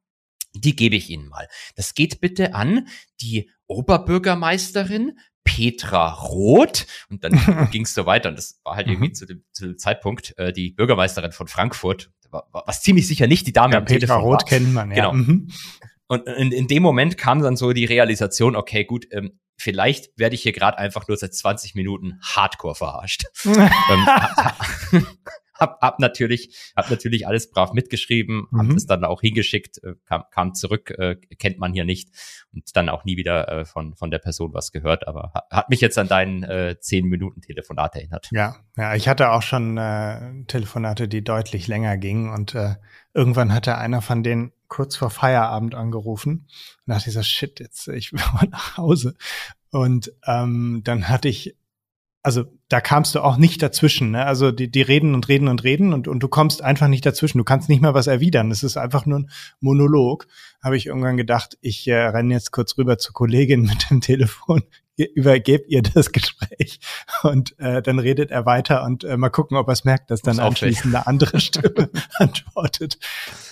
die 0.54 0.74
gebe 0.74 0.96
ich 0.96 1.10
Ihnen 1.10 1.28
mal. 1.28 1.46
Das 1.76 1.94
geht 1.94 2.20
bitte 2.20 2.54
an 2.54 2.88
die 3.20 3.50
Oberbürgermeisterin 3.66 5.18
Petra 5.44 6.12
Roth. 6.12 6.86
Und 7.08 7.24
dann 7.24 7.32
ging 7.72 7.84
es 7.84 7.94
so 7.94 8.06
weiter. 8.06 8.28
Und 8.28 8.36
das 8.38 8.60
war 8.64 8.76
halt 8.76 8.86
Mhm. 8.86 8.92
irgendwie 8.94 9.12
zu 9.12 9.26
dem, 9.26 9.44
zu 9.52 9.66
dem 9.66 9.78
Zeitpunkt 9.78 10.36
äh, 10.38 10.52
die 10.52 10.70
Bürgermeisterin 10.72 11.32
von 11.32 11.46
Frankfurt, 11.48 12.10
was 12.30 12.82
ziemlich 12.82 13.06
sicher 13.06 13.26
nicht 13.26 13.46
die 13.46 13.52
Dame 13.52 13.74
Ja, 13.74 13.78
am 13.78 13.84
Petra 13.84 13.98
Telefon 14.00 14.22
Roth 14.22 14.40
war. 14.40 14.44
kennt 14.44 14.72
man, 14.72 14.90
ja. 14.90 15.10
Genau. 15.10 15.12
Mhm. 15.12 15.48
Und 16.06 16.26
in, 16.26 16.50
in 16.52 16.66
dem 16.66 16.82
Moment 16.82 17.18
kam 17.18 17.40
dann 17.40 17.56
so 17.56 17.72
die 17.72 17.84
Realisation, 17.84 18.56
okay, 18.56 18.84
gut, 18.84 19.06
ähm, 19.12 19.38
vielleicht 19.56 20.10
werde 20.16 20.34
ich 20.34 20.42
hier 20.42 20.52
gerade 20.52 20.78
einfach 20.78 21.06
nur 21.06 21.16
seit 21.16 21.34
20 21.34 21.74
Minuten 21.74 22.18
hardcore 22.22 22.74
verarscht. 22.74 23.24
ähm, 23.44 25.06
hab, 25.60 25.72
hab, 25.72 25.80
hab 25.82 25.98
natürlich, 26.00 26.72
hab 26.76 26.90
natürlich 26.90 27.26
alles 27.26 27.50
brav 27.50 27.72
mitgeschrieben, 27.72 28.46
hab 28.56 28.66
Mhm. 28.66 28.74
das 28.74 28.86
dann 28.86 29.04
auch 29.04 29.20
hingeschickt, 29.20 29.82
äh, 29.84 29.94
kam, 30.06 30.24
kam 30.30 30.54
zurück, 30.54 30.90
äh, 30.98 31.16
kennt 31.38 31.58
man 31.58 31.72
hier 31.72 31.84
nicht 31.84 32.08
und 32.52 32.64
dann 32.76 32.88
auch 32.88 33.04
nie 33.04 33.16
wieder 33.16 33.48
äh, 33.48 33.64
von, 33.64 33.94
von 33.94 34.10
der 34.10 34.18
Person 34.18 34.52
was 34.54 34.72
gehört, 34.72 35.06
aber 35.06 35.32
ha- 35.34 35.44
hat 35.50 35.68
mich 35.70 35.80
jetzt 35.80 35.98
an 35.98 36.08
deinen 36.08 36.42
äh, 36.42 36.76
10 36.80 37.06
Minuten 37.06 37.40
Telefonat 37.42 37.94
erinnert. 37.96 38.28
Ja, 38.32 38.56
ja, 38.76 38.94
ich 38.94 39.08
hatte 39.08 39.30
auch 39.30 39.42
schon 39.42 39.76
äh, 39.76 40.44
Telefonate, 40.46 41.08
die 41.08 41.22
deutlich 41.22 41.68
länger 41.68 41.96
gingen 41.96 42.32
und 42.32 42.54
äh, 42.54 42.76
irgendwann 43.14 43.52
hatte 43.52 43.76
einer 43.78 44.02
von 44.02 44.22
denen 44.22 44.52
kurz 44.68 44.94
vor 44.96 45.10
Feierabend 45.10 45.74
angerufen 45.74 46.46
und 46.86 46.94
dachte 46.94 47.08
ich 47.08 47.14
so, 47.14 47.22
shit, 47.22 47.58
jetzt 47.60 47.88
ich 47.88 48.12
will 48.12 48.20
mal 48.34 48.48
nach 48.50 48.76
Hause. 48.76 49.14
Und 49.72 50.12
ähm, 50.26 50.80
dann 50.84 51.08
hatte 51.08 51.28
ich, 51.28 51.56
also 52.22 52.44
da 52.68 52.80
kamst 52.80 53.14
du 53.14 53.20
auch 53.20 53.36
nicht 53.36 53.62
dazwischen, 53.62 54.10
ne? 54.10 54.26
Also 54.26 54.52
die, 54.52 54.70
die 54.70 54.82
reden 54.82 55.14
und 55.14 55.28
reden 55.28 55.48
und 55.48 55.64
reden 55.64 55.92
und, 55.92 56.06
und 56.06 56.22
du 56.22 56.28
kommst 56.28 56.62
einfach 56.62 56.88
nicht 56.88 57.06
dazwischen. 57.06 57.38
Du 57.38 57.44
kannst 57.44 57.68
nicht 57.68 57.80
mal 57.80 57.94
was 57.94 58.06
erwidern. 58.06 58.50
Es 58.50 58.62
ist 58.62 58.76
einfach 58.76 59.06
nur 59.06 59.20
ein 59.20 59.30
Monolog. 59.60 60.26
Habe 60.62 60.76
ich 60.76 60.86
irgendwann 60.86 61.16
gedacht, 61.16 61.56
ich 61.60 61.86
äh, 61.88 61.94
renne 61.94 62.34
jetzt 62.34 62.52
kurz 62.52 62.76
rüber 62.76 62.98
zur 62.98 63.14
Kollegin 63.14 63.62
mit 63.62 63.90
dem 63.90 64.00
Telefon, 64.00 64.62
übergebe 65.06 65.64
ihr 65.66 65.82
das 65.82 66.12
Gespräch 66.12 66.80
und 67.22 67.58
äh, 67.58 67.82
dann 67.82 67.98
redet 67.98 68.30
er 68.30 68.46
weiter 68.46 68.84
und 68.84 69.04
äh, 69.04 69.16
mal 69.16 69.30
gucken, 69.30 69.56
ob 69.56 69.68
er 69.68 69.72
es 69.72 69.84
merkt, 69.84 70.10
dass 70.10 70.22
dann 70.22 70.38
anschließend 70.38 70.94
eine 70.94 71.06
andere 71.06 71.40
Stimme 71.40 71.90
antwortet. 72.16 72.98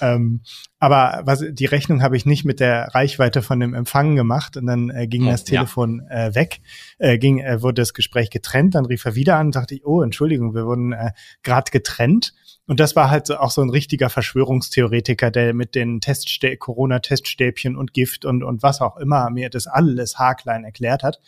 Ähm, 0.01 0.43
aber 0.79 1.23
was, 1.25 1.45
die 1.51 1.67
Rechnung 1.67 2.03
habe 2.03 2.17
ich 2.17 2.27
nicht 2.27 2.45
mit 2.45 2.61
der 2.61 2.95
Reichweite 2.95 3.43
von 3.43 3.61
dem 3.61 3.75
Empfang 3.75 4.15
gemacht 4.15 4.57
und 4.57 4.67
dann 4.67 4.91
äh, 4.91 5.07
ging 5.07 5.27
Oh, 5.27 5.31
das 5.31 5.41
ja. 5.49 5.61
Telefon 5.61 6.07
äh, 6.09 6.35
weg, 6.35 6.61
äh, 6.99 7.19
ging, 7.19 7.41
äh, 7.41 7.63
wurde 7.63 7.83
das 7.83 7.95
Gespräch 7.95 8.31
getrennt, 8.31 8.75
dann 8.75 8.87
rief 8.87 9.05
er 9.05 9.15
wieder 9.15 9.37
an, 9.37 9.51
dachte 9.51 9.75
ich, 9.75 9.85
oh, 9.85 10.03
Entschuldigung, 10.03 10.55
wir 10.55 10.67
wurden 10.67 10.93
äh, 10.93 11.11
gerade 11.43 11.71
getrennt. 11.71 12.35
Und 12.69 12.81
das 12.81 12.95
war 12.95 13.11
halt 13.11 13.27
so, 13.27 13.39
auch 13.39 13.51
so 13.51 13.63
ein 13.63 13.71
richtiger 13.71 14.11
Verschwörungstheoretiker, 14.11 15.31
der 15.31 15.55
mit 15.55 15.75
den 15.75 16.01
Teststä 16.03 16.57
Corona-Teststäbchen 16.57 17.77
und 17.77 17.95
Gift 17.95 18.27
und, 18.27 18.45
und 18.45 18.63
was 18.63 18.83
auch 18.83 18.99
immer 18.99 19.31
mir 19.31 19.49
das 19.49 19.67
alles 19.67 20.19
haarklein 20.19 20.65
erklärt 20.65 21.03
hat. 21.03 21.19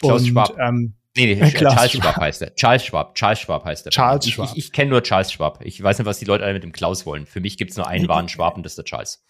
Klaus 0.00 0.22
und, 0.22 0.28
Schwab. 0.28 0.58
Ähm, 0.58 0.94
Nee, 1.16 1.34
nee, 1.34 1.50
Klaus 1.50 1.74
Charles 1.74 1.92
Schwab. 1.92 2.02
Schwab 2.02 2.16
heißt 2.16 2.42
er. 2.42 2.54
Charles 2.54 2.84
Schwab, 2.84 3.14
Charles 3.16 3.40
Schwab 3.40 3.64
heißt 3.64 3.86
er. 3.86 3.90
Charles 3.90 4.26
ich, 4.26 4.34
Schwab. 4.34 4.50
Ich, 4.52 4.66
ich 4.66 4.72
kenne 4.72 4.90
nur 4.90 5.02
Charles 5.02 5.32
Schwab. 5.32 5.60
Ich 5.64 5.82
weiß 5.82 5.98
nicht, 5.98 6.06
was 6.06 6.18
die 6.20 6.24
Leute 6.24 6.44
alle 6.44 6.54
mit 6.54 6.62
dem 6.62 6.72
Klaus 6.72 7.04
wollen. 7.04 7.26
Für 7.26 7.40
mich 7.40 7.56
gibt's 7.56 7.76
nur 7.76 7.86
einen 7.86 8.06
wahren 8.08 8.28
Schwab 8.28 8.56
und 8.56 8.62
das 8.62 8.72
ist 8.72 8.78
der 8.78 8.84
Charles. 8.84 9.24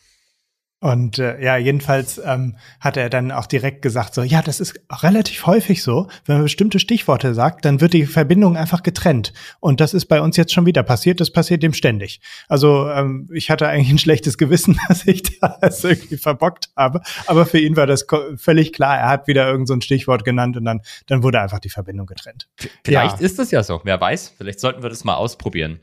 Und 0.80 1.18
äh, 1.18 1.42
ja, 1.44 1.58
jedenfalls 1.58 2.18
ähm, 2.24 2.56
hat 2.80 2.96
er 2.96 3.10
dann 3.10 3.32
auch 3.32 3.44
direkt 3.44 3.82
gesagt, 3.82 4.14
so, 4.14 4.22
ja, 4.22 4.40
das 4.40 4.60
ist 4.60 4.80
relativ 4.90 5.44
häufig 5.44 5.82
so, 5.82 6.08
wenn 6.24 6.36
man 6.36 6.44
bestimmte 6.44 6.78
Stichworte 6.78 7.34
sagt, 7.34 7.66
dann 7.66 7.82
wird 7.82 7.92
die 7.92 8.06
Verbindung 8.06 8.56
einfach 8.56 8.82
getrennt. 8.82 9.34
Und 9.60 9.80
das 9.82 9.92
ist 9.92 10.06
bei 10.06 10.22
uns 10.22 10.38
jetzt 10.38 10.54
schon 10.54 10.64
wieder 10.64 10.82
passiert, 10.82 11.20
das 11.20 11.30
passiert 11.32 11.62
dem 11.62 11.74
ständig. 11.74 12.22
Also 12.48 12.88
ähm, 12.88 13.28
ich 13.30 13.50
hatte 13.50 13.68
eigentlich 13.68 13.90
ein 13.90 13.98
schlechtes 13.98 14.38
Gewissen, 14.38 14.78
dass 14.88 15.06
ich 15.06 15.22
da 15.38 15.58
es 15.60 15.84
irgendwie 15.84 16.16
verbockt 16.16 16.70
habe. 16.74 17.02
Aber 17.26 17.44
für 17.44 17.58
ihn 17.58 17.76
war 17.76 17.86
das 17.86 18.06
völlig 18.36 18.72
klar, 18.72 18.96
er 18.96 19.08
hat 19.10 19.28
wieder 19.28 19.46
irgend 19.50 19.68
so 19.68 19.74
ein 19.74 19.82
Stichwort 19.82 20.24
genannt 20.24 20.56
und 20.56 20.64
dann, 20.64 20.80
dann 21.06 21.22
wurde 21.22 21.42
einfach 21.42 21.58
die 21.58 21.68
Verbindung 21.70 22.06
getrennt. 22.06 22.48
Vielleicht 22.84 23.20
Ja. 23.20 23.26
ist 23.26 23.38
das 23.38 23.50
ja 23.50 23.62
so. 23.62 23.82
Wer 23.84 24.00
weiß. 24.00 24.34
Vielleicht 24.38 24.60
sollten 24.60 24.82
wir 24.82 24.88
das 24.88 25.04
mal 25.04 25.16
ausprobieren. 25.16 25.80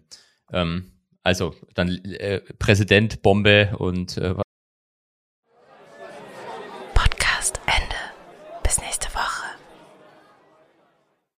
Ähm, 0.52 0.92
also 1.22 1.54
dann 1.76 1.90
äh, 2.06 2.40
Präsident, 2.58 3.22
Bombe 3.22 3.76
und 3.78 4.18
äh, 4.18 4.34